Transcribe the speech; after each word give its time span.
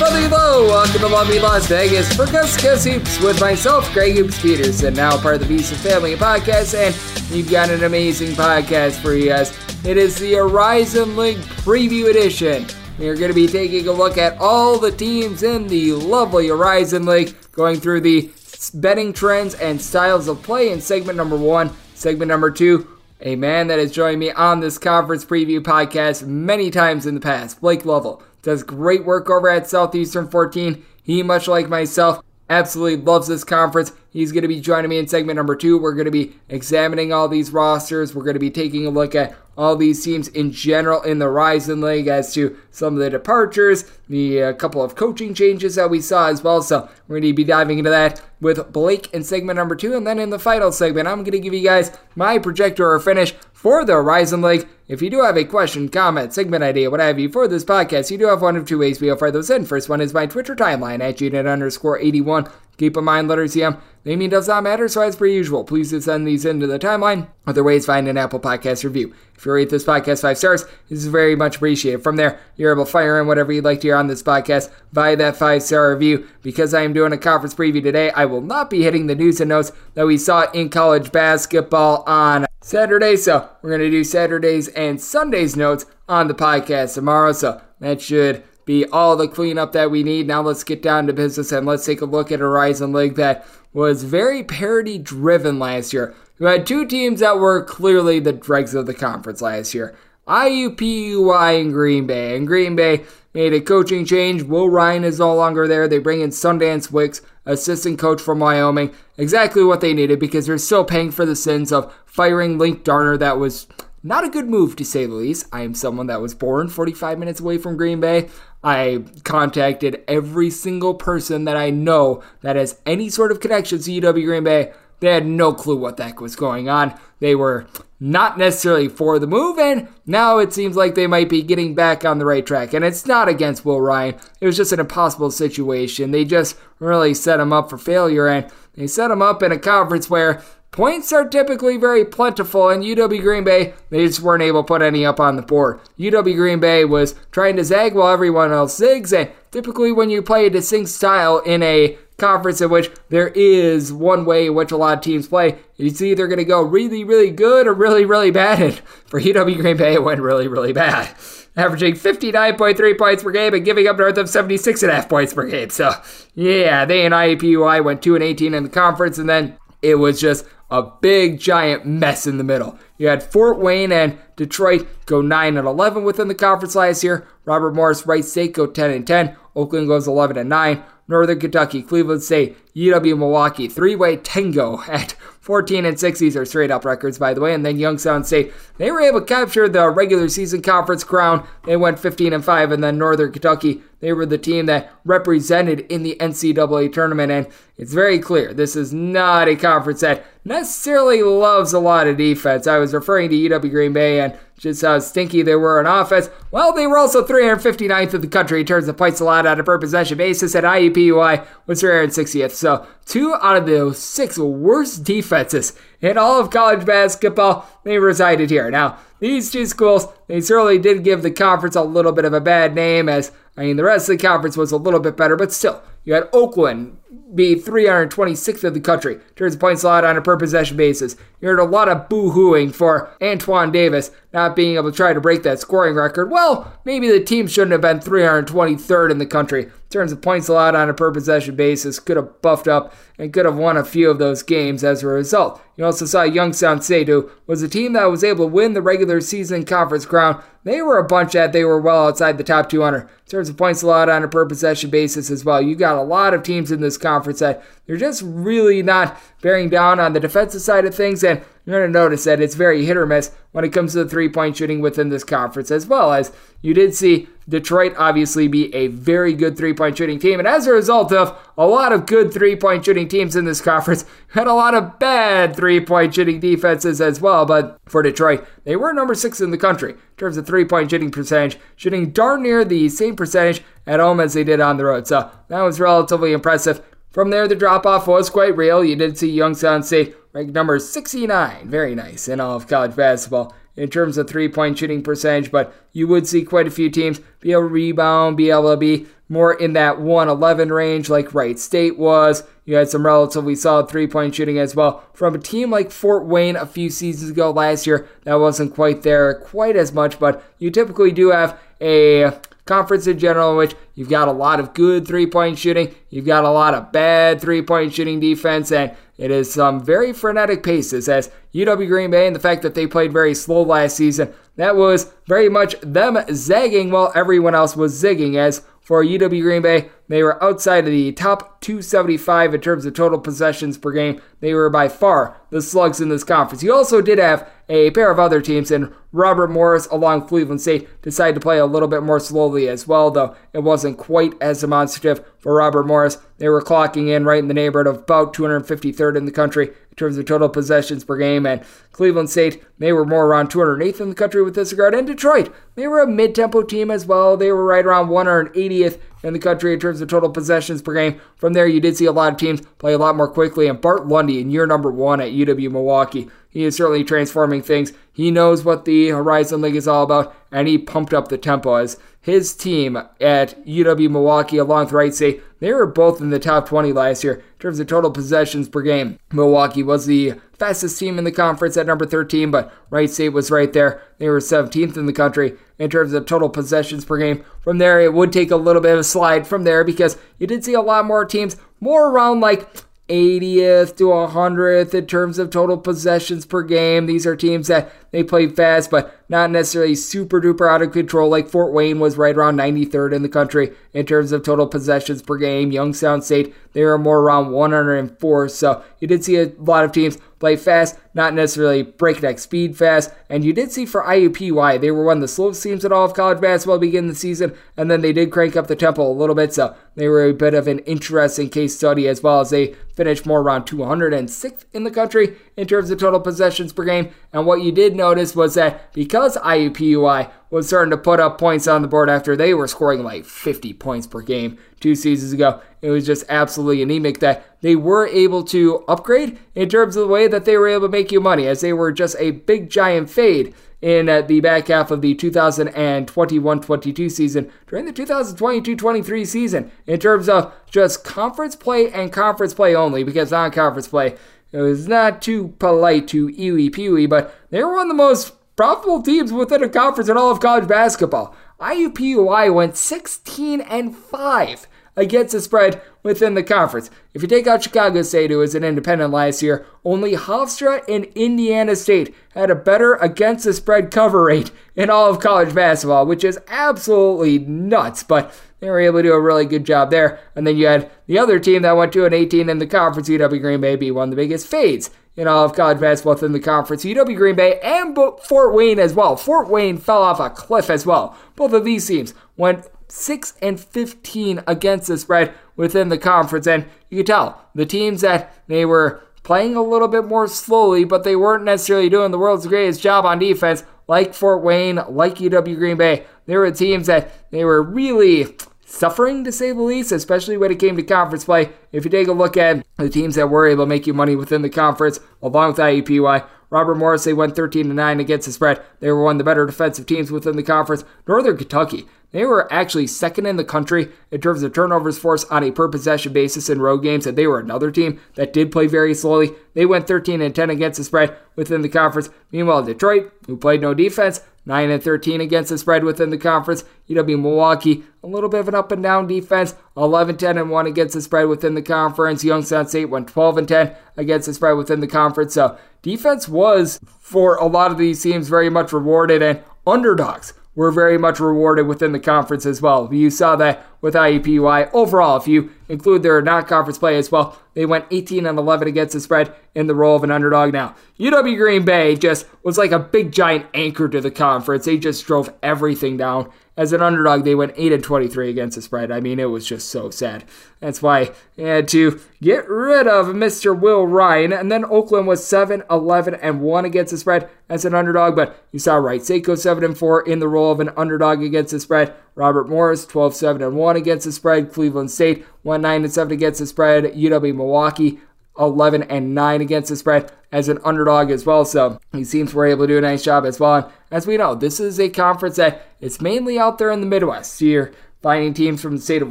The 0.00 0.28
below. 0.30 0.66
Welcome 0.66 0.98
to 1.02 1.08
lovely 1.08 1.38
Las 1.38 1.66
Vegas 1.66 2.10
for 2.16 2.24
Gus 2.24 2.60
Gus 2.60 2.84
Hoops 2.84 3.20
with 3.20 3.38
myself, 3.38 3.92
Greg 3.92 4.16
Hoops 4.16 4.40
Peterson, 4.40 4.94
now 4.94 5.20
part 5.20 5.42
of 5.42 5.46
the 5.46 5.54
VSiN 5.54 5.76
Family 5.76 6.14
Podcast, 6.14 6.72
and 6.74 7.30
we've 7.30 7.50
got 7.50 7.68
an 7.68 7.84
amazing 7.84 8.30
podcast 8.34 8.98
for 9.02 9.12
you 9.12 9.26
guys. 9.26 9.54
It 9.84 9.98
is 9.98 10.18
the 10.18 10.32
Horizon 10.32 11.18
League 11.18 11.36
Preview 11.36 12.08
Edition. 12.08 12.66
We 12.98 13.08
are 13.10 13.14
going 13.14 13.28
to 13.28 13.34
be 13.34 13.46
taking 13.46 13.86
a 13.88 13.92
look 13.92 14.16
at 14.16 14.38
all 14.38 14.78
the 14.78 14.90
teams 14.90 15.42
in 15.42 15.68
the 15.68 15.92
lovely 15.92 16.48
Horizon 16.48 17.04
League, 17.04 17.36
going 17.52 17.78
through 17.78 18.00
the 18.00 18.30
betting 18.72 19.12
trends 19.12 19.54
and 19.56 19.78
styles 19.78 20.28
of 20.28 20.42
play 20.42 20.72
in 20.72 20.80
segment 20.80 21.18
number 21.18 21.36
one. 21.36 21.70
Segment 21.94 22.30
number 22.30 22.50
two, 22.50 22.88
a 23.20 23.36
man 23.36 23.66
that 23.66 23.78
has 23.78 23.92
joined 23.92 24.18
me 24.18 24.30
on 24.30 24.60
this 24.60 24.78
conference 24.78 25.26
preview 25.26 25.60
podcast 25.60 26.26
many 26.26 26.70
times 26.70 27.04
in 27.04 27.14
the 27.14 27.20
past, 27.20 27.60
Blake 27.60 27.84
Lovell 27.84 28.22
does 28.42 28.62
great 28.62 29.04
work 29.04 29.28
over 29.30 29.48
at 29.48 29.68
Southeastern 29.68 30.28
14. 30.28 30.84
He, 31.02 31.22
much 31.22 31.48
like 31.48 31.68
myself, 31.68 32.22
absolutely 32.48 33.02
loves 33.02 33.28
this 33.28 33.44
conference. 33.44 33.92
He's 34.12 34.32
going 34.32 34.42
to 34.42 34.48
be 34.48 34.60
joining 34.60 34.90
me 34.90 34.98
in 34.98 35.06
segment 35.06 35.36
number 35.36 35.54
two. 35.54 35.78
We're 35.78 35.94
going 35.94 36.06
to 36.06 36.10
be 36.10 36.34
examining 36.48 37.12
all 37.12 37.28
these 37.28 37.52
rosters. 37.52 38.14
We're 38.14 38.24
going 38.24 38.34
to 38.34 38.40
be 38.40 38.50
taking 38.50 38.84
a 38.84 38.90
look 38.90 39.14
at 39.14 39.36
all 39.56 39.76
these 39.76 40.02
teams 40.02 40.26
in 40.28 40.50
general 40.50 41.02
in 41.02 41.18
the 41.18 41.26
Horizon 41.26 41.80
League 41.80 42.08
as 42.08 42.32
to 42.34 42.56
some 42.70 42.94
of 42.94 43.00
the 43.00 43.10
departures, 43.10 43.84
the 44.08 44.42
uh, 44.42 44.52
couple 44.54 44.82
of 44.82 44.96
coaching 44.96 45.34
changes 45.34 45.74
that 45.74 45.90
we 45.90 46.00
saw 46.00 46.28
as 46.28 46.42
well. 46.42 46.62
So 46.62 46.88
we're 47.06 47.20
going 47.20 47.30
to 47.30 47.36
be 47.36 47.44
diving 47.44 47.78
into 47.78 47.90
that 47.90 48.20
with 48.40 48.72
Blake 48.72 49.12
in 49.12 49.22
segment 49.22 49.58
number 49.58 49.76
two. 49.76 49.94
And 49.94 50.06
then 50.06 50.18
in 50.18 50.30
the 50.30 50.38
final 50.38 50.72
segment, 50.72 51.06
I'm 51.06 51.18
going 51.18 51.32
to 51.32 51.38
give 51.38 51.54
you 51.54 51.62
guys 51.62 51.96
my 52.16 52.38
projector 52.38 52.90
or 52.90 52.98
finish 52.98 53.32
for 53.52 53.84
the 53.84 53.92
Horizon 53.92 54.40
League. 54.40 54.66
If 54.88 55.02
you 55.02 55.10
do 55.10 55.22
have 55.22 55.36
a 55.36 55.44
question, 55.44 55.88
comment, 55.88 56.32
segment 56.32 56.64
idea, 56.64 56.90
what 56.90 56.98
have 56.98 57.20
you 57.20 57.28
for 57.28 57.46
this 57.46 57.64
podcast, 57.64 58.10
you 58.10 58.18
do 58.18 58.26
have 58.26 58.42
one 58.42 58.56
of 58.56 58.66
two 58.66 58.78
ways 58.78 59.00
we'll 59.00 59.16
fire 59.16 59.30
those 59.30 59.50
in. 59.50 59.66
First 59.66 59.88
one 59.88 60.00
is 60.00 60.14
my 60.14 60.26
Twitter 60.26 60.56
timeline 60.56 61.00
at 61.00 61.20
unit 61.20 61.46
underscore 61.46 61.98
81. 61.98 62.48
Keep 62.80 62.96
in 62.96 63.04
mind, 63.04 63.28
letters 63.28 63.54
CM, 63.54 63.78
naming 64.06 64.30
does 64.30 64.48
not 64.48 64.62
matter, 64.62 64.88
so 64.88 65.02
as 65.02 65.14
per 65.14 65.26
usual, 65.26 65.64
please 65.64 65.92
send 66.02 66.26
these 66.26 66.46
into 66.46 66.66
the 66.66 66.78
timeline. 66.78 67.28
Other 67.46 67.62
ways, 67.62 67.84
find 67.84 68.08
an 68.08 68.16
Apple 68.16 68.40
Podcast 68.40 68.84
review. 68.84 69.12
If 69.36 69.44
you 69.44 69.52
rate 69.52 69.68
this 69.68 69.84
podcast 69.84 70.22
five 70.22 70.38
stars, 70.38 70.64
this 70.88 71.00
is 71.00 71.06
very 71.08 71.36
much 71.36 71.56
appreciated. 71.56 72.02
From 72.02 72.16
there, 72.16 72.40
you're 72.56 72.72
able 72.72 72.86
to 72.86 72.90
fire 72.90 73.20
in 73.20 73.26
whatever 73.26 73.52
you'd 73.52 73.64
like 73.64 73.82
to 73.82 73.88
hear 73.88 73.96
on 73.96 74.06
this 74.06 74.22
podcast 74.22 74.70
via 74.92 75.14
that 75.16 75.36
five 75.36 75.62
star 75.62 75.92
review. 75.92 76.26
Because 76.40 76.72
I 76.72 76.80
am 76.80 76.94
doing 76.94 77.12
a 77.12 77.18
conference 77.18 77.54
preview 77.54 77.82
today, 77.82 78.10
I 78.12 78.24
will 78.24 78.40
not 78.40 78.70
be 78.70 78.82
hitting 78.82 79.08
the 79.08 79.14
news 79.14 79.42
and 79.42 79.50
notes 79.50 79.72
that 79.92 80.06
we 80.06 80.16
saw 80.16 80.50
in 80.52 80.70
college 80.70 81.12
basketball 81.12 82.02
on 82.06 82.46
Saturday. 82.62 83.16
So 83.16 83.46
we're 83.60 83.76
going 83.76 83.82
to 83.82 83.90
do 83.90 84.04
Saturdays 84.04 84.68
and 84.68 84.98
Sundays 84.98 85.54
notes 85.54 85.84
on 86.08 86.28
the 86.28 86.34
podcast 86.34 86.94
tomorrow. 86.94 87.32
So 87.32 87.60
that 87.80 88.00
should 88.00 88.42
be 88.64 88.84
all 88.86 89.16
the 89.16 89.28
cleanup 89.28 89.72
that 89.72 89.90
we 89.90 90.02
need. 90.02 90.26
Now 90.26 90.42
let's 90.42 90.64
get 90.64 90.82
down 90.82 91.06
to 91.06 91.12
business 91.12 91.52
and 91.52 91.66
let's 91.66 91.86
take 91.86 92.00
a 92.00 92.06
look 92.06 92.30
at 92.30 92.40
Horizon 92.40 92.92
League 92.92 93.16
that 93.16 93.46
was 93.72 94.04
very 94.04 94.42
parity 94.42 94.98
driven 94.98 95.58
last 95.58 95.92
year. 95.92 96.14
We 96.38 96.46
had 96.46 96.66
two 96.66 96.86
teams 96.86 97.20
that 97.20 97.38
were 97.38 97.62
clearly 97.62 98.18
the 98.20 98.32
dregs 98.32 98.74
of 98.74 98.86
the 98.86 98.94
conference 98.94 99.42
last 99.42 99.74
year. 99.74 99.96
IUPUI 100.26 101.60
and 101.60 101.72
Green 101.72 102.06
Bay. 102.06 102.36
And 102.36 102.46
Green 102.46 102.76
Bay 102.76 103.04
made 103.34 103.52
a 103.52 103.60
coaching 103.60 104.04
change. 104.04 104.42
Will 104.42 104.68
Ryan 104.68 105.04
is 105.04 105.18
no 105.18 105.34
longer 105.34 105.66
there. 105.66 105.88
They 105.88 105.98
bring 105.98 106.20
in 106.20 106.30
Sundance 106.30 106.90
Wicks, 106.90 107.20
assistant 107.44 107.98
coach 107.98 108.20
from 108.20 108.38
Wyoming. 108.38 108.94
Exactly 109.18 109.64
what 109.64 109.80
they 109.80 109.92
needed 109.92 110.20
because 110.20 110.46
they're 110.46 110.58
still 110.58 110.84
paying 110.84 111.10
for 111.10 111.26
the 111.26 111.36
sins 111.36 111.72
of 111.72 111.92
firing 112.06 112.58
Linc 112.58 112.84
Darner. 112.84 113.16
That 113.16 113.38
was 113.38 113.66
not 114.02 114.24
a 114.24 114.30
good 114.30 114.48
move 114.48 114.76
to 114.76 114.84
say 114.84 115.04
the 115.04 115.14
least. 115.14 115.46
I 115.52 115.62
am 115.62 115.74
someone 115.74 116.06
that 116.06 116.22
was 116.22 116.34
born 116.34 116.68
45 116.68 117.18
minutes 117.18 117.40
away 117.40 117.58
from 117.58 117.76
Green 117.76 118.00
Bay. 118.00 118.28
I 118.62 119.04
contacted 119.24 120.02
every 120.06 120.50
single 120.50 120.94
person 120.94 121.44
that 121.44 121.56
I 121.56 121.70
know 121.70 122.22
that 122.42 122.56
has 122.56 122.78
any 122.84 123.08
sort 123.08 123.32
of 123.32 123.40
connection 123.40 123.78
to 123.78 123.90
UW 123.90 124.24
Green 124.24 124.44
Bay. 124.44 124.72
They 125.00 125.12
had 125.12 125.26
no 125.26 125.54
clue 125.54 125.76
what 125.76 125.96
the 125.96 126.04
heck 126.04 126.20
was 126.20 126.36
going 126.36 126.68
on. 126.68 126.98
They 127.20 127.34
were 127.34 127.66
not 127.98 128.38
necessarily 128.38 128.88
for 128.88 129.18
the 129.18 129.26
move, 129.26 129.58
and 129.58 129.88
now 130.06 130.38
it 130.38 130.52
seems 130.52 130.76
like 130.76 130.94
they 130.94 131.06
might 131.06 131.28
be 131.28 131.42
getting 131.42 131.74
back 131.74 132.04
on 132.04 132.18
the 132.18 132.26
right 132.26 132.44
track. 132.44 132.74
And 132.74 132.84
it's 132.84 133.06
not 133.06 133.28
against 133.28 133.64
Will 133.64 133.80
Ryan, 133.80 134.16
it 134.40 134.46
was 134.46 134.56
just 134.56 134.72
an 134.72 134.80
impossible 134.80 135.30
situation. 135.30 136.10
They 136.10 136.24
just 136.24 136.56
really 136.78 137.14
set 137.14 137.40
him 137.40 137.52
up 137.52 137.70
for 137.70 137.78
failure, 137.78 138.26
and 138.26 138.50
they 138.74 138.86
set 138.86 139.10
him 139.10 139.22
up 139.22 139.42
in 139.42 139.52
a 139.52 139.58
conference 139.58 140.08
where 140.08 140.42
Points 140.72 141.12
are 141.12 141.28
typically 141.28 141.76
very 141.76 142.04
plentiful, 142.04 142.68
and 142.68 142.84
UW 142.84 143.20
Green 143.20 143.42
Bay, 143.42 143.74
they 143.90 144.06
just 144.06 144.20
weren't 144.20 144.42
able 144.42 144.62
to 144.62 144.66
put 144.66 144.82
any 144.82 145.04
up 145.04 145.18
on 145.18 145.34
the 145.34 145.42
board. 145.42 145.80
UW 145.98 146.36
Green 146.36 146.60
Bay 146.60 146.84
was 146.84 147.16
trying 147.32 147.56
to 147.56 147.64
zag 147.64 147.94
while 147.94 148.12
everyone 148.12 148.52
else 148.52 148.78
zigs, 148.78 149.12
and 149.16 149.30
typically 149.50 149.90
when 149.90 150.10
you 150.10 150.22
play 150.22 150.46
a 150.46 150.50
distinct 150.50 150.90
style 150.90 151.40
in 151.40 151.64
a 151.64 151.98
conference 152.18 152.60
in 152.60 152.70
which 152.70 152.88
there 153.08 153.28
is 153.28 153.92
one 153.92 154.24
way 154.24 154.46
in 154.46 154.54
which 154.54 154.70
a 154.70 154.76
lot 154.76 154.98
of 154.98 155.02
teams 155.02 155.26
play, 155.26 155.58
it's 155.76 156.00
either 156.00 156.28
going 156.28 156.38
to 156.38 156.44
go 156.44 156.62
really, 156.62 157.02
really 157.02 157.30
good 157.30 157.66
or 157.66 157.74
really, 157.74 158.04
really 158.04 158.30
bad. 158.30 158.60
And 158.60 158.78
for 159.06 159.20
UW 159.20 159.56
Green 159.56 159.76
Bay, 159.76 159.94
it 159.94 160.04
went 160.04 160.20
really, 160.20 160.46
really 160.46 160.72
bad. 160.72 161.16
Averaging 161.56 161.94
59.3 161.94 162.96
points 162.96 163.24
per 163.24 163.32
game 163.32 163.54
and 163.54 163.64
giving 163.64 163.88
up 163.88 163.98
north 163.98 164.18
of 164.18 164.26
76.5 164.26 165.08
points 165.08 165.34
per 165.34 165.48
game. 165.48 165.70
So, 165.70 165.92
yeah, 166.36 166.84
they 166.84 167.04
and 167.04 167.12
IUPUI 167.12 167.82
went 167.82 168.02
2 168.02 168.14
and 168.14 168.22
18 168.22 168.54
in 168.54 168.62
the 168.62 168.68
conference, 168.68 169.18
and 169.18 169.28
then 169.28 169.58
it 169.82 169.96
was 169.96 170.20
just 170.20 170.44
a 170.70 170.82
big 170.82 171.40
giant 171.40 171.84
mess 171.84 172.26
in 172.26 172.38
the 172.38 172.44
middle. 172.44 172.78
You 172.96 173.08
had 173.08 173.22
Fort 173.22 173.58
Wayne 173.58 173.92
and 173.92 174.18
Detroit 174.36 174.86
go 175.06 175.20
9 175.20 175.56
and 175.56 175.66
11 175.66 176.04
within 176.04 176.28
the 176.28 176.34
conference 176.34 176.74
last 176.74 177.02
year. 177.02 177.26
Robert 177.44 177.74
Morris 177.74 178.06
Wright 178.06 178.24
State 178.24 178.54
go 178.54 178.66
10 178.66 178.90
and 178.90 179.06
10. 179.06 179.36
Oakland 179.60 179.88
goes 179.88 180.08
11 180.08 180.38
and 180.38 180.48
9. 180.48 180.82
Northern 181.10 181.40
Kentucky, 181.40 181.82
Cleveland 181.82 182.22
State, 182.22 182.56
UW 182.74 183.18
Milwaukee, 183.18 183.66
three-way 183.66 184.16
tango 184.16 184.80
at 184.88 185.12
14 185.40 185.84
and 185.84 185.98
6. 185.98 186.18
These 186.20 186.36
are 186.36 186.44
straight 186.44 186.70
up 186.70 186.84
records, 186.84 187.18
by 187.18 187.34
the 187.34 187.40
way. 187.40 187.52
And 187.52 187.66
then 187.66 187.78
Youngstown 187.78 188.22
State, 188.22 188.52
they 188.78 188.92
were 188.92 189.00
able 189.00 189.20
to 189.20 189.26
capture 189.26 189.68
the 189.68 189.90
regular 189.90 190.28
season 190.28 190.62
conference 190.62 191.02
crown. 191.02 191.46
They 191.64 191.76
went 191.76 191.98
15 191.98 192.32
and 192.32 192.44
5. 192.44 192.70
And 192.70 192.84
then 192.84 192.96
Northern 192.96 193.32
Kentucky, 193.32 193.82
they 193.98 194.12
were 194.12 194.24
the 194.24 194.38
team 194.38 194.66
that 194.66 194.92
represented 195.04 195.80
in 195.90 196.04
the 196.04 196.16
NCAA 196.20 196.92
tournament. 196.92 197.32
And 197.32 197.48
it's 197.76 197.92
very 197.92 198.20
clear 198.20 198.54
this 198.54 198.76
is 198.76 198.94
not 198.94 199.48
a 199.48 199.56
conference 199.56 200.02
that 200.02 200.24
necessarily 200.50 201.22
loves 201.22 201.72
a 201.72 201.78
lot 201.78 202.08
of 202.08 202.16
defense. 202.16 202.66
I 202.66 202.78
was 202.78 202.92
referring 202.92 203.30
to 203.30 203.36
UW 203.36 203.70
Green 203.70 203.92
Bay 203.92 204.20
and 204.20 204.36
just 204.58 204.82
how 204.82 204.98
stinky 204.98 205.42
they 205.42 205.54
were 205.54 205.78
on 205.78 205.86
offense. 205.86 206.28
Well, 206.50 206.74
they 206.74 206.88
were 206.88 206.98
also 206.98 207.24
359th 207.24 208.14
in 208.14 208.20
the 208.20 208.26
country 208.26 208.60
in 208.60 208.66
terms 208.66 208.88
of 208.88 208.96
points 208.96 209.20
allowed 209.20 209.46
on 209.46 209.60
a 209.60 209.64
per 209.64 209.78
possession 209.78 210.18
basis, 210.18 210.56
and 210.56 210.66
IUPUI 210.66 211.46
was 211.66 211.80
360th. 211.80 212.50
So, 212.50 212.84
two 213.06 213.34
out 213.40 213.56
of 213.56 213.66
the 213.66 213.94
six 213.94 214.38
worst 214.38 215.04
defenses 215.04 215.72
in 216.00 216.18
all 216.18 216.40
of 216.40 216.50
college 216.50 216.84
basketball, 216.84 217.66
they 217.84 217.98
resided 217.98 218.50
here. 218.50 218.70
Now, 218.72 218.98
these 219.20 219.52
two 219.52 219.66
schools, 219.66 220.08
they 220.26 220.40
certainly 220.40 220.78
did 220.78 221.04
give 221.04 221.22
the 221.22 221.30
conference 221.30 221.76
a 221.76 221.82
little 221.82 222.12
bit 222.12 222.24
of 222.24 222.34
a 222.34 222.40
bad 222.40 222.74
name, 222.74 223.08
as 223.08 223.30
I 223.60 223.64
mean, 223.64 223.76
the 223.76 223.84
rest 223.84 224.08
of 224.08 224.16
the 224.16 224.26
conference 224.26 224.56
was 224.56 224.72
a 224.72 224.78
little 224.78 225.00
bit 225.00 225.18
better, 225.18 225.36
but 225.36 225.52
still, 225.52 225.82
you 226.02 226.14
had 226.14 226.30
Oakland 226.32 226.96
be 227.34 227.56
326th 227.56 228.64
of 228.64 228.72
the 228.72 228.80
country 228.80 229.16
in 229.16 229.34
terms 229.36 229.52
of 229.52 229.60
points 229.60 229.82
allowed 229.82 230.02
on 230.02 230.16
a 230.16 230.22
per 230.22 230.38
possession 230.38 230.78
basis. 230.78 231.14
You 231.42 231.48
heard 231.48 231.58
a 231.58 231.64
lot 231.64 231.90
of 231.90 232.08
boo 232.08 232.32
hooing 232.32 232.74
for 232.74 233.10
Antoine 233.20 233.70
Davis 233.70 234.12
not 234.32 234.56
being 234.56 234.76
able 234.76 234.90
to 234.90 234.96
try 234.96 235.12
to 235.12 235.20
break 235.20 235.42
that 235.42 235.60
scoring 235.60 235.94
record. 235.94 236.30
Well, 236.30 236.72
maybe 236.86 237.08
the 237.08 237.22
team 237.22 237.46
shouldn't 237.46 237.72
have 237.72 237.82
been 237.82 238.00
323rd 238.00 239.10
in 239.10 239.18
the 239.18 239.26
country 239.26 239.70
terms 239.90 240.12
of 240.12 240.22
points 240.22 240.48
allowed 240.48 240.74
on 240.74 240.88
a 240.88 240.94
per 240.94 241.10
possession 241.10 241.56
basis. 241.56 241.98
Could 241.98 242.16
have 242.16 242.40
buffed 242.40 242.68
up 242.68 242.94
and 243.18 243.32
could 243.32 243.44
have 243.44 243.56
won 243.56 243.76
a 243.76 243.84
few 243.84 244.08
of 244.08 244.18
those 244.18 244.42
games 244.42 244.82
as 244.84 245.02
a 245.02 245.08
result. 245.08 245.60
You 245.76 245.84
also 245.84 246.06
saw 246.06 246.22
Youngstown 246.22 246.80
who 246.80 247.30
was 247.46 247.62
a 247.62 247.68
team 247.68 247.94
that 247.94 248.04
was 248.04 248.22
able 248.22 248.46
to 248.46 248.52
win 248.52 248.74
the 248.74 248.82
regular 248.82 249.20
season 249.20 249.64
conference 249.64 250.06
crown. 250.06 250.42
They 250.62 250.80
were 250.80 250.98
a 250.98 251.04
bunch 251.06 251.32
that 251.32 251.52
they 251.52 251.64
were 251.64 251.80
well 251.80 252.06
outside 252.08 252.38
the 252.38 252.44
top 252.44 252.68
200 252.68 253.00
in 253.00 253.08
terms 253.28 253.48
of 253.48 253.56
points 253.56 253.82
allowed 253.82 254.08
on 254.08 254.22
a 254.22 254.28
per 254.28 254.46
possession 254.46 254.90
basis 254.90 255.30
as 255.30 255.44
well. 255.44 255.60
You 255.60 255.74
got 255.74 255.96
a 255.96 256.02
lot 256.02 256.34
of 256.34 256.42
teams 256.42 256.70
in 256.70 256.80
this 256.80 256.98
conference 256.98 257.40
that 257.40 257.64
they're 257.86 257.96
just 257.96 258.22
really 258.22 258.82
not 258.82 259.20
bearing 259.42 259.68
down 259.68 259.98
on 259.98 260.12
the 260.12 260.20
defensive 260.20 260.62
side 260.62 260.84
of 260.84 260.94
things, 260.94 261.24
and 261.24 261.42
you're 261.70 261.80
going 261.80 261.92
to 261.92 261.98
notice 261.98 262.24
that 262.24 262.40
it's 262.40 262.54
very 262.54 262.84
hit 262.84 262.96
or 262.96 263.06
miss 263.06 263.30
when 263.52 263.64
it 263.64 263.72
comes 263.72 263.92
to 263.92 264.02
the 264.02 264.10
three 264.10 264.28
point 264.28 264.56
shooting 264.56 264.80
within 264.80 265.08
this 265.08 265.24
conference, 265.24 265.70
as 265.70 265.86
well 265.86 266.12
as 266.12 266.32
you 266.62 266.74
did 266.74 266.94
see 266.94 267.28
Detroit 267.48 267.94
obviously 267.96 268.48
be 268.48 268.74
a 268.74 268.88
very 268.88 269.34
good 269.34 269.56
three 269.56 269.74
point 269.74 269.96
shooting 269.96 270.18
team. 270.18 270.38
And 270.38 270.48
as 270.48 270.66
a 270.66 270.72
result 270.72 271.12
of 271.12 271.36
a 271.56 271.66
lot 271.66 271.92
of 271.92 272.06
good 272.06 272.32
three 272.32 272.56
point 272.56 272.84
shooting 272.84 273.08
teams 273.08 273.36
in 273.36 273.44
this 273.44 273.60
conference, 273.60 274.04
had 274.28 274.46
a 274.46 274.54
lot 274.54 274.74
of 274.74 274.98
bad 274.98 275.54
three 275.56 275.80
point 275.80 276.14
shooting 276.14 276.40
defenses 276.40 277.00
as 277.00 277.20
well. 277.20 277.46
But 277.46 277.78
for 277.86 278.02
Detroit, 278.02 278.46
they 278.64 278.76
were 278.76 278.92
number 278.92 279.14
six 279.14 279.40
in 279.40 279.50
the 279.50 279.58
country 279.58 279.92
in 279.92 279.98
terms 280.16 280.36
of 280.36 280.46
three 280.46 280.64
point 280.64 280.90
shooting 280.90 281.10
percentage, 281.10 281.58
shooting 281.76 282.10
darn 282.10 282.42
near 282.42 282.64
the 282.64 282.88
same 282.88 283.16
percentage 283.16 283.62
at 283.86 284.00
home 284.00 284.20
as 284.20 284.34
they 284.34 284.44
did 284.44 284.60
on 284.60 284.76
the 284.76 284.84
road. 284.84 285.06
So 285.06 285.30
that 285.48 285.62
was 285.62 285.80
relatively 285.80 286.32
impressive. 286.32 286.82
From 287.10 287.30
there, 287.30 287.48
the 287.48 287.56
drop 287.56 287.86
off 287.86 288.06
was 288.06 288.30
quite 288.30 288.56
real. 288.56 288.84
You 288.84 288.94
did 288.94 289.18
see 289.18 289.30
Youngstown 289.30 289.82
State 289.82 290.14
ranked 290.32 290.54
number 290.54 290.78
69, 290.78 291.68
very 291.68 291.94
nice 291.94 292.28
in 292.28 292.40
all 292.40 292.56
of 292.56 292.66
college 292.68 292.94
basketball 292.94 293.54
in 293.76 293.88
terms 293.88 294.18
of 294.18 294.28
three 294.28 294.48
point 294.48 294.78
shooting 294.78 295.02
percentage, 295.02 295.50
but 295.50 295.74
you 295.92 296.06
would 296.06 296.26
see 296.26 296.42
quite 296.42 296.66
a 296.66 296.70
few 296.70 296.90
teams 296.90 297.20
be 297.40 297.52
able 297.52 297.62
to 297.62 297.68
rebound, 297.68 298.36
be 298.36 298.50
able 298.50 298.70
to 298.70 298.76
be 298.76 299.06
more 299.28 299.54
in 299.54 299.72
that 299.74 300.00
111 300.00 300.72
range 300.72 301.08
like 301.08 301.32
Wright 301.32 301.58
State 301.58 301.96
was. 301.98 302.42
You 302.64 302.76
had 302.76 302.90
some 302.90 303.06
relatively 303.06 303.54
solid 303.54 303.88
three 303.88 304.06
point 304.06 304.34
shooting 304.34 304.58
as 304.58 304.76
well 304.76 305.04
from 305.14 305.34
a 305.34 305.38
team 305.38 305.70
like 305.70 305.90
Fort 305.90 306.26
Wayne 306.26 306.56
a 306.56 306.66
few 306.66 306.90
seasons 306.90 307.30
ago 307.30 307.50
last 307.50 307.86
year. 307.86 308.08
That 308.24 308.34
wasn't 308.34 308.74
quite 308.74 309.02
there 309.02 309.34
quite 309.34 309.76
as 309.76 309.92
much, 309.92 310.18
but 310.18 310.44
you 310.58 310.70
typically 310.70 311.12
do 311.12 311.30
have 311.30 311.58
a 311.80 312.32
conference 312.66 313.06
in 313.06 313.18
general 313.18 313.52
in 313.52 313.56
which 313.56 313.74
you've 313.94 314.08
got 314.08 314.28
a 314.28 314.32
lot 314.32 314.60
of 314.60 314.74
good 314.74 315.06
three 315.06 315.26
point 315.26 315.58
shooting, 315.58 315.94
you've 316.10 316.26
got 316.26 316.44
a 316.44 316.50
lot 316.50 316.74
of 316.74 316.92
bad 316.92 317.40
three 317.40 317.62
point 317.62 317.92
shooting 317.94 318.20
defense, 318.20 318.70
and 318.70 318.94
it 319.20 319.30
is 319.30 319.52
some 319.52 319.84
very 319.84 320.14
frenetic 320.14 320.62
paces 320.62 321.06
as 321.06 321.30
UW 321.54 321.86
Green 321.86 322.10
Bay 322.10 322.26
and 322.26 322.34
the 322.34 322.40
fact 322.40 322.62
that 322.62 322.74
they 322.74 322.86
played 322.86 323.12
very 323.12 323.34
slow 323.34 323.62
last 323.62 323.94
season, 323.96 324.32
that 324.56 324.76
was 324.76 325.12
very 325.26 325.50
much 325.50 325.78
them 325.82 326.18
zagging 326.32 326.90
while 326.90 327.12
everyone 327.14 327.54
else 327.54 327.76
was 327.76 328.02
zigging 328.02 328.36
as 328.36 328.62
for 328.80 329.04
UW 329.04 329.42
Green 329.42 329.60
Bay. 329.60 329.90
They 330.10 330.24
were 330.24 330.42
outside 330.42 330.86
of 330.86 330.90
the 330.90 331.12
top 331.12 331.60
275 331.60 332.54
in 332.54 332.60
terms 332.60 332.84
of 332.84 332.94
total 332.94 333.20
possessions 333.20 333.78
per 333.78 333.92
game. 333.92 334.20
They 334.40 334.52
were 334.54 334.68
by 334.68 334.88
far 334.88 335.36
the 335.50 335.62
slugs 335.62 336.00
in 336.00 336.08
this 336.08 336.24
conference. 336.24 336.64
You 336.64 336.74
also 336.74 337.00
did 337.00 337.20
have 337.20 337.48
a 337.68 337.92
pair 337.92 338.10
of 338.10 338.18
other 338.18 338.40
teams, 338.40 338.72
and 338.72 338.92
Robert 339.12 339.52
Morris 339.52 339.86
along 339.86 340.26
Cleveland 340.26 340.60
State 340.62 340.88
decided 341.00 341.36
to 341.36 341.40
play 341.40 341.58
a 341.58 341.64
little 341.64 341.86
bit 341.86 342.02
more 342.02 342.18
slowly 342.18 342.68
as 342.68 342.88
well, 342.88 343.12
though 343.12 343.36
it 343.52 343.60
wasn't 343.60 343.98
quite 343.98 344.34
as 344.40 344.62
demonstrative 344.62 345.24
for 345.38 345.54
Robert 345.54 345.86
Morris. 345.86 346.18
They 346.38 346.48
were 346.48 346.60
clocking 346.60 347.08
in 347.08 347.24
right 347.24 347.38
in 347.38 347.46
the 347.46 347.54
neighborhood 347.54 347.86
of 347.86 347.98
about 347.98 348.34
253rd 348.34 349.16
in 349.16 349.26
the 349.26 349.30
country 349.30 349.70
terms 350.00 350.18
of 350.18 350.24
total 350.24 350.48
possessions 350.48 351.04
per 351.04 351.16
game, 351.16 351.46
and 351.46 351.62
Cleveland 351.92 352.30
State, 352.30 352.62
they 352.78 352.92
were 352.92 353.04
more 353.04 353.26
around 353.26 353.50
208th 353.50 354.00
in 354.00 354.08
the 354.08 354.14
country 354.14 354.42
with 354.42 354.56
this 354.56 354.72
regard, 354.72 354.94
and 354.94 355.06
Detroit, 355.06 355.54
they 355.76 355.86
were 355.86 356.00
a 356.00 356.06
mid 356.06 356.34
tempo 356.34 356.62
team 356.62 356.90
as 356.90 357.06
well. 357.06 357.36
They 357.36 357.52
were 357.52 357.64
right 357.64 357.86
around 357.86 358.08
180th 358.08 358.98
in 359.22 359.32
the 359.32 359.38
country 359.38 359.72
in 359.72 359.80
terms 359.80 360.00
of 360.00 360.08
total 360.08 360.30
possessions 360.30 360.82
per 360.82 360.94
game. 360.94 361.20
From 361.36 361.52
there, 361.52 361.66
you 361.66 361.80
did 361.80 361.96
see 361.96 362.06
a 362.06 362.12
lot 362.12 362.32
of 362.32 362.38
teams 362.38 362.62
play 362.78 362.92
a 362.92 362.98
lot 362.98 363.16
more 363.16 363.28
quickly. 363.28 363.66
And 363.66 363.80
Bart 363.80 364.06
Lundy 364.06 364.40
in 364.40 364.50
year 364.50 364.66
number 364.66 364.90
one 364.90 365.20
at 365.20 365.32
UW 365.32 365.70
Milwaukee, 365.70 366.28
he 366.48 366.64
is 366.64 366.76
certainly 366.76 367.04
transforming 367.04 367.62
things. 367.62 367.92
He 368.12 368.30
knows 368.30 368.64
what 368.64 368.84
the 368.84 369.08
Horizon 369.08 369.60
League 369.60 369.76
is 369.76 369.86
all 369.86 370.04
about, 370.04 370.34
and 370.50 370.66
he 370.66 370.78
pumped 370.78 371.14
up 371.14 371.28
the 371.28 371.38
tempo 371.38 371.74
as 371.74 371.98
his 372.20 372.54
team 372.54 372.96
at 372.96 373.64
UW 373.66 374.10
Milwaukee, 374.10 374.58
along 374.58 374.84
with 374.84 374.92
Wright 374.92 375.14
State, 375.14 375.42
they 375.60 375.72
were 375.72 375.86
both 375.86 376.20
in 376.20 376.30
the 376.30 376.38
top 376.38 376.68
20 376.68 376.92
last 376.92 377.24
year 377.24 377.34
in 377.34 377.58
terms 377.58 377.80
of 377.80 377.86
total 377.86 378.10
possessions 378.10 378.68
per 378.68 378.82
game. 378.82 379.18
Milwaukee 379.32 379.82
was 379.82 380.06
the 380.06 380.34
fastest 380.52 380.98
team 380.98 381.18
in 381.18 381.24
the 381.24 381.32
conference 381.32 381.76
at 381.76 381.86
number 381.86 382.04
13, 382.04 382.50
but 382.50 382.72
Wright 382.90 383.08
State 383.08 383.30
was 383.30 383.50
right 383.50 383.72
there. 383.72 384.02
They 384.18 384.28
were 384.28 384.40
17th 384.40 384.96
in 384.96 385.06
the 385.06 385.12
country 385.12 385.56
in 385.78 385.88
terms 385.88 386.12
of 386.12 386.26
total 386.26 386.50
possessions 386.50 387.04
per 387.06 387.16
game. 387.16 387.42
From 387.60 387.78
there, 387.78 388.00
it 388.00 388.12
would 388.12 388.32
take 388.32 388.50
a 388.50 388.56
little 388.56 388.82
bit 388.82 388.92
of 388.92 389.00
a 389.00 389.04
slide 389.04 389.46
from 389.46 389.64
there 389.64 389.82
because 389.82 390.18
you 390.38 390.46
did 390.46 390.64
see 390.64 390.74
a 390.74 390.82
lot 390.82 391.06
more 391.06 391.24
teams 391.24 391.56
more 391.80 392.10
around 392.10 392.40
like 392.40 392.68
80th 393.10 393.96
to 393.96 394.04
100th 394.04 394.94
in 394.94 395.06
terms 395.06 395.38
of 395.38 395.50
total 395.50 395.76
possessions 395.76 396.46
per 396.46 396.62
game. 396.62 397.06
These 397.06 397.26
are 397.26 397.36
teams 397.36 397.66
that 397.66 397.92
they 398.10 398.22
played 398.22 398.56
fast, 398.56 398.90
but 398.90 399.14
not 399.28 399.50
necessarily 399.50 399.94
super 399.94 400.40
duper 400.40 400.68
out 400.68 400.82
of 400.82 400.92
control. 400.92 401.28
Like 401.28 401.48
Fort 401.48 401.72
Wayne 401.72 402.00
was 402.00 402.16
right 402.16 402.36
around 402.36 402.56
93rd 402.56 403.14
in 403.14 403.22
the 403.22 403.28
country 403.28 403.72
in 403.92 404.04
terms 404.06 404.32
of 404.32 404.42
total 404.42 404.66
possessions 404.66 405.22
per 405.22 405.36
game. 405.36 405.70
Youngstown 405.70 406.20
State, 406.20 406.54
they 406.72 406.84
were 406.84 406.98
more 406.98 407.20
around 407.20 407.52
104. 407.52 408.48
So 408.48 408.82
you 408.98 409.06
did 409.06 409.24
see 409.24 409.36
a 409.36 409.52
lot 409.58 409.84
of 409.84 409.92
teams 409.92 410.18
play 410.40 410.56
fast, 410.56 410.98
not 411.14 411.34
necessarily 411.34 411.82
breakneck 411.82 412.38
speed 412.38 412.76
fast. 412.76 413.12
And 413.28 413.44
you 413.44 413.52
did 413.52 413.70
see 413.70 413.86
for 413.86 414.02
IUPUI, 414.02 414.80
they 414.80 414.90
were 414.90 415.04
one 415.04 415.18
of 415.18 415.20
the 415.20 415.28
slowest 415.28 415.62
teams 415.62 415.84
in 415.84 415.92
all 415.92 416.04
of 416.04 416.14
college 416.14 416.40
basketball 416.40 416.78
beginning 416.78 417.10
the 417.10 417.14
season, 417.14 417.54
and 417.76 417.90
then 417.90 418.00
they 418.00 418.12
did 418.12 418.32
crank 418.32 418.56
up 418.56 418.66
the 418.66 418.74
tempo 418.74 419.08
a 419.08 419.12
little 419.12 419.34
bit. 419.34 419.52
So 419.52 419.76
they 419.94 420.08
were 420.08 420.24
a 420.24 420.32
bit 420.32 420.54
of 420.54 420.66
an 420.66 420.80
interesting 420.80 421.50
case 421.50 421.76
study 421.76 422.08
as 422.08 422.22
well 422.22 422.40
as 422.40 422.50
they 422.50 422.74
finished 422.94 423.26
more 423.26 423.40
around 423.40 423.64
206th 423.64 424.64
in 424.72 424.84
the 424.84 424.90
country 424.90 425.36
in 425.56 425.66
terms 425.66 425.90
of 425.90 425.98
total 425.98 426.20
possessions 426.20 426.72
per 426.72 426.84
game. 426.84 427.10
And 427.32 427.46
what 427.46 427.62
you 427.62 427.70
did 427.70 427.94
notice 428.00 428.34
was 428.34 428.54
that 428.54 428.92
because 428.92 429.36
IUPUI 429.36 430.30
was 430.50 430.66
starting 430.66 430.90
to 430.90 430.96
put 430.96 431.20
up 431.20 431.38
points 431.38 431.68
on 431.68 431.82
the 431.82 431.88
board 431.88 432.10
after 432.10 432.34
they 432.34 432.52
were 432.54 432.66
scoring 432.66 433.04
like 433.04 433.24
50 433.24 433.72
points 433.74 434.06
per 434.06 434.20
game 434.20 434.58
two 434.80 434.94
seasons 434.94 435.32
ago, 435.32 435.60
it 435.80 435.90
was 435.90 436.04
just 436.04 436.24
absolutely 436.28 436.82
anemic 436.82 437.20
that 437.20 437.46
they 437.60 437.76
were 437.76 438.06
able 438.08 438.42
to 438.44 438.84
upgrade 438.88 439.38
in 439.54 439.68
terms 439.68 439.96
of 439.96 440.02
the 440.02 440.12
way 440.12 440.26
that 440.26 440.44
they 440.44 440.56
were 440.56 440.68
able 440.68 440.88
to 440.88 440.92
make 440.92 441.12
you 441.12 441.20
money, 441.20 441.46
as 441.46 441.60
they 441.60 441.72
were 441.72 441.92
just 441.92 442.16
a 442.18 442.32
big 442.32 442.68
giant 442.68 443.08
fade 443.08 443.54
in 443.80 444.08
uh, 444.08 444.20
the 444.22 444.40
back 444.40 444.68
half 444.68 444.90
of 444.90 445.00
the 445.00 445.14
2021-22 445.14 447.10
season 447.10 447.50
during 447.66 447.86
the 447.86 447.92
2022-23 447.92 449.26
season 449.26 449.70
in 449.86 449.98
terms 449.98 450.28
of 450.28 450.52
just 450.70 451.02
conference 451.02 451.56
play 451.56 451.90
and 451.90 452.12
conference 452.12 452.52
play 452.52 452.74
only 452.74 453.02
because 453.02 453.30
non-conference 453.30 453.88
play 453.88 454.16
it 454.52 454.60
was 454.60 454.88
not 454.88 455.22
too 455.22 455.48
polite 455.58 456.08
to 456.08 456.28
Ewy 456.28 456.70
Pewy, 456.70 457.08
but 457.08 457.34
they 457.50 457.62
were 457.62 457.74
one 457.74 457.82
of 457.82 457.88
the 457.88 457.94
most 457.94 458.34
profitable 458.56 459.02
teams 459.02 459.32
within 459.32 459.62
a 459.62 459.68
conference 459.68 460.08
in 460.08 460.16
all 460.16 460.30
of 460.30 460.40
college 460.40 460.68
basketball. 460.68 461.34
IUPUI 461.60 462.52
went 462.52 462.76
16 462.76 463.60
and 463.60 463.94
5 463.94 464.66
against 464.96 465.32
the 465.32 465.40
spread 465.40 465.80
within 466.02 466.34
the 466.34 466.42
conference. 466.42 466.90
If 467.14 467.22
you 467.22 467.28
take 467.28 467.46
out 467.46 467.62
Chicago 467.62 468.02
State, 468.02 468.30
who 468.30 468.38
was 468.38 468.54
an 468.54 468.64
independent 468.64 469.12
last 469.12 469.42
year, 469.42 469.66
only 469.84 470.12
Hofstra 470.12 470.82
and 470.88 471.04
Indiana 471.14 471.76
State 471.76 472.14
had 472.34 472.50
a 472.50 472.54
better 472.54 472.94
against 472.96 473.44
the 473.44 473.52
spread 473.52 473.90
cover 473.90 474.24
rate 474.24 474.50
in 474.74 474.90
all 474.90 475.10
of 475.10 475.20
college 475.20 475.54
basketball, 475.54 476.06
which 476.06 476.24
is 476.24 476.38
absolutely 476.48 477.38
nuts. 477.38 478.02
But 478.02 478.34
they 478.60 478.70
were 478.70 478.80
able 478.80 478.98
to 478.98 479.02
do 479.04 479.12
a 479.12 479.20
really 479.20 479.46
good 479.46 479.64
job 479.64 479.90
there. 479.90 480.20
And 480.34 480.46
then 480.46 480.56
you 480.56 480.66
had 480.66 480.90
the 481.06 481.18
other 481.18 481.38
team 481.38 481.62
that 481.62 481.76
went 481.76 481.92
to 481.94 482.04
an 482.04 482.14
18 482.14 482.48
in 482.48 482.58
the 482.58 482.66
conference, 482.66 483.08
UW 483.08 483.40
Green 483.40 483.60
Bay, 483.60 483.76
be 483.76 483.90
one 483.90 484.08
of 484.08 484.10
the 484.10 484.22
biggest 484.22 484.46
fades 484.46 484.90
in 485.16 485.26
all 485.26 485.44
of 485.44 485.54
college 485.54 485.80
basketball 485.80 486.14
within 486.14 486.32
the 486.32 486.40
conference. 486.40 486.84
UW 486.84 487.16
Green 487.16 487.36
Bay 487.36 487.58
and 487.60 487.96
Fort 488.22 488.54
Wayne 488.54 488.78
as 488.78 488.94
well. 488.94 489.16
Fort 489.16 489.48
Wayne 489.48 489.78
fell 489.78 490.02
off 490.02 490.20
a 490.20 490.30
cliff 490.30 490.70
as 490.70 490.86
well. 490.86 491.16
Both 491.36 491.52
of 491.52 491.64
these 491.64 491.86
teams 491.86 492.14
went 492.36 492.66
6 492.88 493.34
and 493.42 493.58
15 493.58 494.42
against 494.46 494.88
the 494.88 494.98
spread 494.98 495.34
within 495.56 495.88
the 495.88 495.98
conference. 495.98 496.46
And 496.46 496.66
you 496.88 496.98
could 496.98 497.06
tell 497.06 497.48
the 497.54 497.66
teams 497.66 498.02
that 498.02 498.34
they 498.46 498.64
were 498.64 499.02
playing 499.22 499.56
a 499.56 499.62
little 499.62 499.88
bit 499.88 500.06
more 500.06 500.26
slowly, 500.26 500.84
but 500.84 501.04
they 501.04 501.16
weren't 501.16 501.44
necessarily 501.44 501.88
doing 501.88 502.10
the 502.10 502.18
world's 502.18 502.46
greatest 502.46 502.80
job 502.80 503.04
on 503.04 503.18
defense, 503.18 503.64
like 503.86 504.14
Fort 504.14 504.42
Wayne, 504.42 504.80
like 504.88 505.16
UW 505.16 505.56
Green 505.56 505.76
Bay. 505.76 506.04
There 506.26 506.40
were 506.40 506.50
teams 506.50 506.86
that 506.86 507.30
they 507.30 507.44
were 507.44 507.62
really 507.62 508.36
suffering 508.70 509.24
to 509.24 509.32
say 509.32 509.52
the 509.52 509.62
least, 509.62 509.92
especially 509.92 510.36
when 510.36 510.52
it 510.52 510.58
came 510.58 510.76
to 510.76 510.82
conference 510.82 511.24
play. 511.24 511.50
If 511.72 511.84
you 511.84 511.90
take 511.90 512.08
a 512.08 512.12
look 512.12 512.36
at 512.36 512.64
the 512.76 512.88
teams 512.88 513.16
that 513.16 513.28
were 513.28 513.46
able 513.46 513.64
to 513.64 513.68
make 513.68 513.86
you 513.86 513.92
money 513.92 514.16
within 514.16 514.42
the 514.42 514.48
conference, 514.48 515.00
along 515.22 515.50
with 515.50 515.58
IUPUI, 515.58 516.26
Robert 516.50 516.76
Morris, 516.76 517.04
they 517.04 517.12
went 517.12 517.36
13 517.36 517.68
to 517.68 517.74
9 517.74 518.00
against 518.00 518.26
the 518.26 518.32
spread. 518.32 518.60
They 518.80 518.90
were 518.90 519.02
one 519.02 519.16
of 519.16 519.18
the 519.18 519.24
better 519.24 519.46
defensive 519.46 519.86
teams 519.86 520.10
within 520.10 520.36
the 520.36 520.42
conference. 520.42 520.84
Northern 521.06 521.36
Kentucky, 521.36 521.86
they 522.12 522.24
were 522.24 522.52
actually 522.52 522.86
second 522.86 523.26
in 523.26 523.36
the 523.36 523.44
country 523.44 523.88
in 524.10 524.20
terms 524.20 524.42
of 524.42 524.52
turnovers 524.52 524.98
forced 524.98 525.30
on 525.30 525.44
a 525.44 525.52
per 525.52 525.68
possession 525.68 526.12
basis 526.12 526.48
in 526.48 526.60
road 526.60 526.78
games, 526.78 527.06
and 527.06 527.16
they 527.16 527.26
were 527.26 527.38
another 527.38 527.70
team 527.70 528.00
that 528.14 528.32
did 528.32 528.50
play 528.50 528.66
very 528.66 528.94
slowly. 528.94 529.30
They 529.54 529.66
went 529.66 529.86
13 529.86 530.20
and 530.20 530.34
10 530.34 530.50
against 530.50 530.78
the 530.78 530.84
spread 530.84 531.16
within 531.36 531.62
the 531.62 531.68
conference. 531.68 532.10
Meanwhile, 532.32 532.64
Detroit, 532.64 533.12
who 533.26 533.36
played 533.36 533.60
no 533.60 533.74
defense, 533.74 534.20
9 534.46 534.70
and 534.70 534.82
13 534.82 535.20
against 535.20 535.50
the 535.50 535.58
spread 535.58 535.84
within 535.84 536.10
the 536.10 536.18
conference. 536.18 536.64
UW 536.88 537.20
Milwaukee, 537.20 537.84
a 538.02 538.06
little 538.06 538.28
bit 538.28 538.40
of 538.40 538.48
an 538.48 538.54
up 538.54 538.72
and 538.72 538.82
down 538.82 539.06
defense, 539.06 539.54
11 539.76 540.16
10 540.16 540.38
and 540.38 540.50
1 540.50 540.66
against 540.66 540.94
the 540.94 541.02
spread 541.02 541.28
within 541.28 541.54
the 541.54 541.62
conference. 541.62 542.24
Youngstown 542.24 542.66
State 542.66 542.86
went 542.86 543.08
12 543.08 543.38
and 543.38 543.48
10 543.48 543.76
against 543.96 544.26
the 544.26 544.34
spread 544.34 544.56
within 544.56 544.80
the 544.80 544.88
conference. 544.88 545.34
So 545.34 545.58
defense 545.82 546.26
was 546.26 546.80
for 546.98 547.36
a 547.36 547.46
lot 547.46 547.70
of 547.70 547.78
these 547.78 548.02
teams 548.02 548.28
very 548.28 548.50
much 548.50 548.72
rewarded 548.72 549.22
and 549.22 549.42
underdogs 549.66 550.32
were 550.60 550.70
very 550.70 550.98
much 550.98 551.18
rewarded 551.18 551.66
within 551.66 551.92
the 551.92 551.98
conference 551.98 552.44
as 552.44 552.60
well. 552.60 552.92
You 552.92 553.08
saw 553.08 553.34
that 553.36 553.64
with 553.80 553.94
IUPUI. 553.94 554.68
Overall, 554.74 555.16
if 555.16 555.26
you 555.26 555.48
include 555.70 556.02
their 556.02 556.20
non-conference 556.20 556.76
play 556.76 556.98
as 556.98 557.10
well, 557.10 557.38
they 557.54 557.64
went 557.64 557.86
18 557.90 558.26
and 558.26 558.38
11 558.38 558.68
against 558.68 558.92
the 558.92 559.00
spread 559.00 559.34
in 559.54 559.68
the 559.68 559.74
role 559.74 559.96
of 559.96 560.04
an 560.04 560.10
underdog. 560.10 560.52
Now, 560.52 560.74
UW 560.98 561.38
Green 561.38 561.64
Bay 561.64 561.96
just 561.96 562.26
was 562.42 562.58
like 562.58 562.72
a 562.72 562.78
big 562.78 563.10
giant 563.10 563.46
anchor 563.54 563.88
to 563.88 564.02
the 564.02 564.10
conference. 564.10 564.66
They 564.66 564.76
just 564.76 565.06
drove 565.06 565.32
everything 565.42 565.96
down 565.96 566.30
as 566.60 566.74
an 566.74 566.82
underdog, 566.82 567.24
they 567.24 567.34
went 567.34 567.54
8 567.56 567.72
and 567.72 567.82
23 567.82 568.28
against 568.28 568.54
the 568.54 568.60
spread. 568.60 568.92
I 568.92 569.00
mean, 569.00 569.18
it 569.18 569.30
was 569.30 569.46
just 569.46 569.70
so 569.70 569.88
sad. 569.88 570.24
That's 570.60 570.82
why 570.82 571.12
they 571.34 571.44
had 571.44 571.66
to 571.68 571.98
get 572.20 572.46
rid 572.50 572.86
of 572.86 573.06
Mr. 573.06 573.58
Will 573.58 573.86
Ryan. 573.86 574.34
And 574.34 574.52
then 574.52 574.66
Oakland 574.66 575.06
was 575.06 575.26
7 575.26 575.62
11 575.70 576.16
and 576.16 576.42
1 576.42 576.64
against 576.66 576.90
the 576.90 576.98
spread 576.98 577.30
as 577.48 577.64
an 577.64 577.74
underdog. 577.74 578.14
But 578.14 578.44
you 578.52 578.58
saw 578.58 578.74
Wright 578.74 579.00
Seiko 579.00 579.38
7 579.38 579.64
and 579.64 579.78
4 579.78 580.02
in 580.02 580.18
the 580.18 580.28
role 580.28 580.52
of 580.52 580.60
an 580.60 580.68
underdog 580.76 581.22
against 581.22 581.52
the 581.52 581.60
spread. 581.60 581.94
Robert 582.14 582.46
Morris 582.46 582.84
12 582.84 583.14
7 583.14 583.40
and 583.40 583.56
1 583.56 583.76
against 583.76 584.04
the 584.04 584.12
spread. 584.12 584.52
Cleveland 584.52 584.90
State 584.90 585.24
1 585.44 585.62
9 585.62 585.84
and 585.84 585.92
7 585.92 586.12
against 586.12 586.40
the 586.40 586.46
spread. 586.46 586.84
UW 586.92 587.34
Milwaukee 587.34 588.00
11 588.40 588.84
and 588.84 589.14
9 589.14 589.40
against 589.40 589.68
the 589.68 589.76
spread 589.76 590.10
as 590.32 590.48
an 590.48 590.58
underdog 590.64 591.10
as 591.10 591.26
well. 591.26 591.44
So 591.44 591.78
he 591.92 592.04
seems 592.04 592.34
we're 592.34 592.46
able 592.46 592.66
to 592.66 592.74
do 592.74 592.78
a 592.78 592.80
nice 592.80 593.02
job 593.02 593.24
as 593.26 593.38
well. 593.38 593.54
And 593.56 593.66
as 593.90 594.06
we 594.06 594.16
know, 594.16 594.34
this 594.34 594.58
is 594.58 594.80
a 594.80 594.88
conference 594.88 595.36
that 595.36 595.66
it's 595.80 596.00
mainly 596.00 596.38
out 596.38 596.58
there 596.58 596.70
in 596.70 596.80
the 596.80 596.86
Midwest. 596.86 597.34
So 597.34 597.44
you're 597.44 597.72
finding 598.02 598.32
teams 598.32 598.62
from 598.62 598.76
the 598.76 598.82
state 598.82 599.02
of 599.02 599.10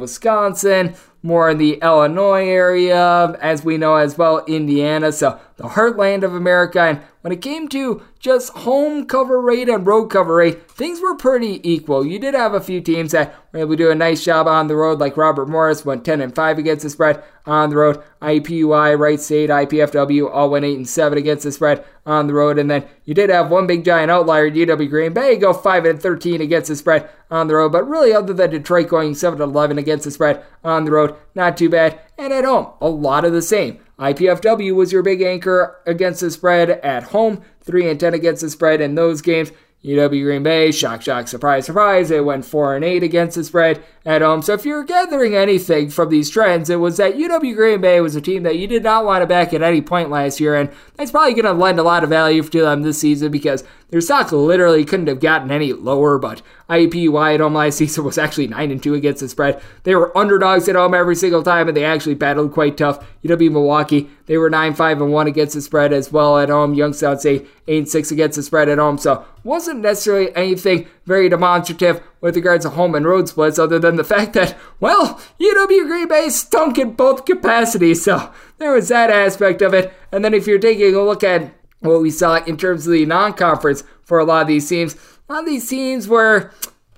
Wisconsin, 0.00 0.94
more 1.22 1.50
in 1.50 1.58
the 1.58 1.74
Illinois 1.82 2.48
area, 2.48 3.36
as 3.40 3.64
we 3.64 3.76
know 3.76 3.96
as 3.96 4.18
well, 4.18 4.44
Indiana. 4.46 5.12
So 5.12 5.38
the 5.60 5.68
heartland 5.68 6.22
of 6.22 6.34
America. 6.34 6.80
And 6.80 7.02
when 7.20 7.34
it 7.34 7.42
came 7.42 7.68
to 7.68 8.02
just 8.18 8.50
home 8.54 9.04
cover 9.04 9.38
rate 9.38 9.68
and 9.68 9.86
road 9.86 10.06
cover 10.06 10.36
rate, 10.36 10.70
things 10.70 11.02
were 11.02 11.14
pretty 11.14 11.60
equal. 11.70 12.06
You 12.06 12.18
did 12.18 12.32
have 12.32 12.54
a 12.54 12.62
few 12.62 12.80
teams 12.80 13.12
that 13.12 13.34
were 13.52 13.60
able 13.60 13.72
to 13.72 13.76
do 13.76 13.90
a 13.90 13.94
nice 13.94 14.24
job 14.24 14.48
on 14.48 14.68
the 14.68 14.76
road, 14.76 15.00
like 15.00 15.18
Robert 15.18 15.50
Morris 15.50 15.84
went 15.84 16.02
10 16.02 16.22
and 16.22 16.34
5 16.34 16.58
against 16.58 16.82
the 16.82 16.88
spread 16.88 17.22
on 17.44 17.68
the 17.68 17.76
road. 17.76 18.02
IUPUI, 18.22 18.98
Wright 18.98 19.20
State, 19.20 19.50
IPFW 19.50 20.30
all 20.32 20.48
went 20.48 20.64
8 20.64 20.78
and 20.78 20.88
7 20.88 21.18
against 21.18 21.44
the 21.44 21.52
spread 21.52 21.84
on 22.06 22.26
the 22.26 22.32
road. 22.34 22.58
And 22.58 22.70
then 22.70 22.86
you 23.04 23.12
did 23.12 23.28
have 23.28 23.50
one 23.50 23.66
big 23.66 23.84
giant 23.84 24.10
outlier, 24.10 24.50
UW 24.50 24.88
Green 24.88 25.12
Bay, 25.12 25.36
go 25.36 25.52
5 25.52 25.84
and 25.84 26.00
13 26.00 26.40
against 26.40 26.68
the 26.68 26.76
spread 26.76 27.10
on 27.30 27.48
the 27.48 27.54
road. 27.56 27.72
But 27.72 27.86
really, 27.86 28.14
other 28.14 28.32
than 28.32 28.50
Detroit 28.50 28.88
going 28.88 29.14
7 29.14 29.42
11 29.42 29.76
against 29.76 30.06
the 30.06 30.10
spread 30.10 30.42
on 30.64 30.86
the 30.86 30.92
road, 30.92 31.14
not 31.34 31.58
too 31.58 31.68
bad. 31.68 32.00
And 32.16 32.32
at 32.32 32.46
home, 32.46 32.72
a 32.80 32.88
lot 32.88 33.26
of 33.26 33.32
the 33.32 33.42
same. 33.42 33.78
IPFW 34.00 34.74
was 34.74 34.92
your 34.92 35.02
big 35.02 35.20
anchor 35.20 35.76
against 35.86 36.22
the 36.22 36.30
spread 36.30 36.70
at 36.70 37.02
home, 37.04 37.42
3 37.60 37.90
and 37.90 38.00
10 38.00 38.14
against 38.14 38.40
the 38.40 38.48
spread 38.48 38.80
in 38.80 38.94
those 38.94 39.20
games. 39.20 39.52
UW 39.84 40.24
Green 40.24 40.42
Bay, 40.42 40.72
shock, 40.72 41.02
shock, 41.02 41.28
surprise, 41.28 41.66
surprise. 41.66 42.10
It 42.10 42.24
went 42.24 42.46
4 42.46 42.76
and 42.76 42.84
8 42.84 43.02
against 43.02 43.36
the 43.36 43.44
spread 43.44 43.82
at 44.04 44.22
home. 44.22 44.30
Um, 44.30 44.42
so 44.42 44.54
if 44.54 44.64
you're 44.64 44.84
gathering 44.84 45.34
anything 45.34 45.90
from 45.90 46.08
these 46.08 46.30
trends, 46.30 46.70
it 46.70 46.76
was 46.76 46.96
that 46.96 47.16
UW 47.16 47.54
Green 47.54 47.80
Bay 47.80 48.00
was 48.00 48.16
a 48.16 48.20
team 48.20 48.44
that 48.44 48.56
you 48.56 48.66
did 48.66 48.82
not 48.82 49.04
want 49.04 49.22
to 49.22 49.26
back 49.26 49.52
at 49.52 49.62
any 49.62 49.82
point 49.82 50.08
last 50.08 50.40
year, 50.40 50.54
and 50.54 50.70
that's 50.96 51.10
probably 51.10 51.34
going 51.34 51.44
to 51.44 51.52
lend 51.52 51.78
a 51.78 51.82
lot 51.82 52.04
of 52.04 52.10
value 52.10 52.42
to 52.42 52.60
them 52.60 52.82
this 52.82 53.00
season 53.00 53.30
because 53.30 53.64
their 53.90 54.00
stock 54.00 54.32
literally 54.32 54.84
couldn't 54.84 55.08
have 55.08 55.20
gotten 55.20 55.50
any 55.50 55.72
lower. 55.72 56.18
But 56.18 56.42
IUPUI 56.70 57.34
at 57.34 57.40
home 57.40 57.54
last 57.54 57.76
season 57.78 58.04
was 58.04 58.18
actually 58.18 58.46
9 58.46 58.70
and 58.70 58.82
2 58.82 58.94
against 58.94 59.20
the 59.20 59.28
spread. 59.28 59.60
They 59.82 59.94
were 59.94 60.16
underdogs 60.16 60.68
at 60.68 60.76
home 60.76 60.94
every 60.94 61.16
single 61.16 61.42
time, 61.42 61.68
and 61.68 61.76
they 61.76 61.84
actually 61.84 62.14
battled 62.14 62.52
quite 62.52 62.76
tough. 62.76 63.04
UW 63.22 63.50
Milwaukee, 63.50 64.08
they 64.26 64.38
were 64.38 64.48
9 64.48 64.74
5 64.74 65.02
and 65.02 65.12
1 65.12 65.26
against 65.26 65.54
the 65.54 65.60
spread 65.60 65.92
as 65.92 66.10
well 66.10 66.38
at 66.38 66.48
home. 66.48 66.74
Youngstown 66.74 67.18
State 67.18 67.46
eight 67.70 67.88
six 67.88 68.10
against 68.10 68.36
the 68.36 68.42
spread 68.42 68.68
at 68.68 68.78
home. 68.78 68.98
So 68.98 69.24
wasn't 69.44 69.80
necessarily 69.80 70.34
anything 70.36 70.88
very 71.06 71.28
demonstrative 71.28 72.02
with 72.20 72.36
regards 72.36 72.64
to 72.64 72.70
home 72.70 72.94
and 72.94 73.06
road 73.06 73.28
splits, 73.28 73.58
other 73.58 73.78
than 73.78 73.96
the 73.96 74.04
fact 74.04 74.32
that, 74.34 74.56
well, 74.78 75.20
UW 75.40 75.86
Green 75.86 76.08
Bay 76.08 76.28
stunk 76.28 76.78
in 76.78 76.92
both 76.92 77.24
capacities. 77.24 78.04
So 78.04 78.32
there 78.58 78.72
was 78.72 78.88
that 78.88 79.10
aspect 79.10 79.62
of 79.62 79.74
it. 79.74 79.92
And 80.12 80.24
then 80.24 80.34
if 80.34 80.46
you're 80.46 80.58
taking 80.58 80.94
a 80.94 81.02
look 81.02 81.24
at 81.24 81.52
what 81.80 82.02
we 82.02 82.10
saw 82.10 82.42
in 82.44 82.56
terms 82.56 82.86
of 82.86 82.92
the 82.92 83.06
non 83.06 83.32
conference 83.32 83.84
for 84.02 84.18
a 84.18 84.24
lot 84.24 84.42
of 84.42 84.48
these 84.48 84.68
teams, 84.68 84.96
a 85.28 85.32
lot 85.32 85.40
of 85.40 85.46
these 85.46 85.68
teams 85.68 86.08
were 86.08 86.52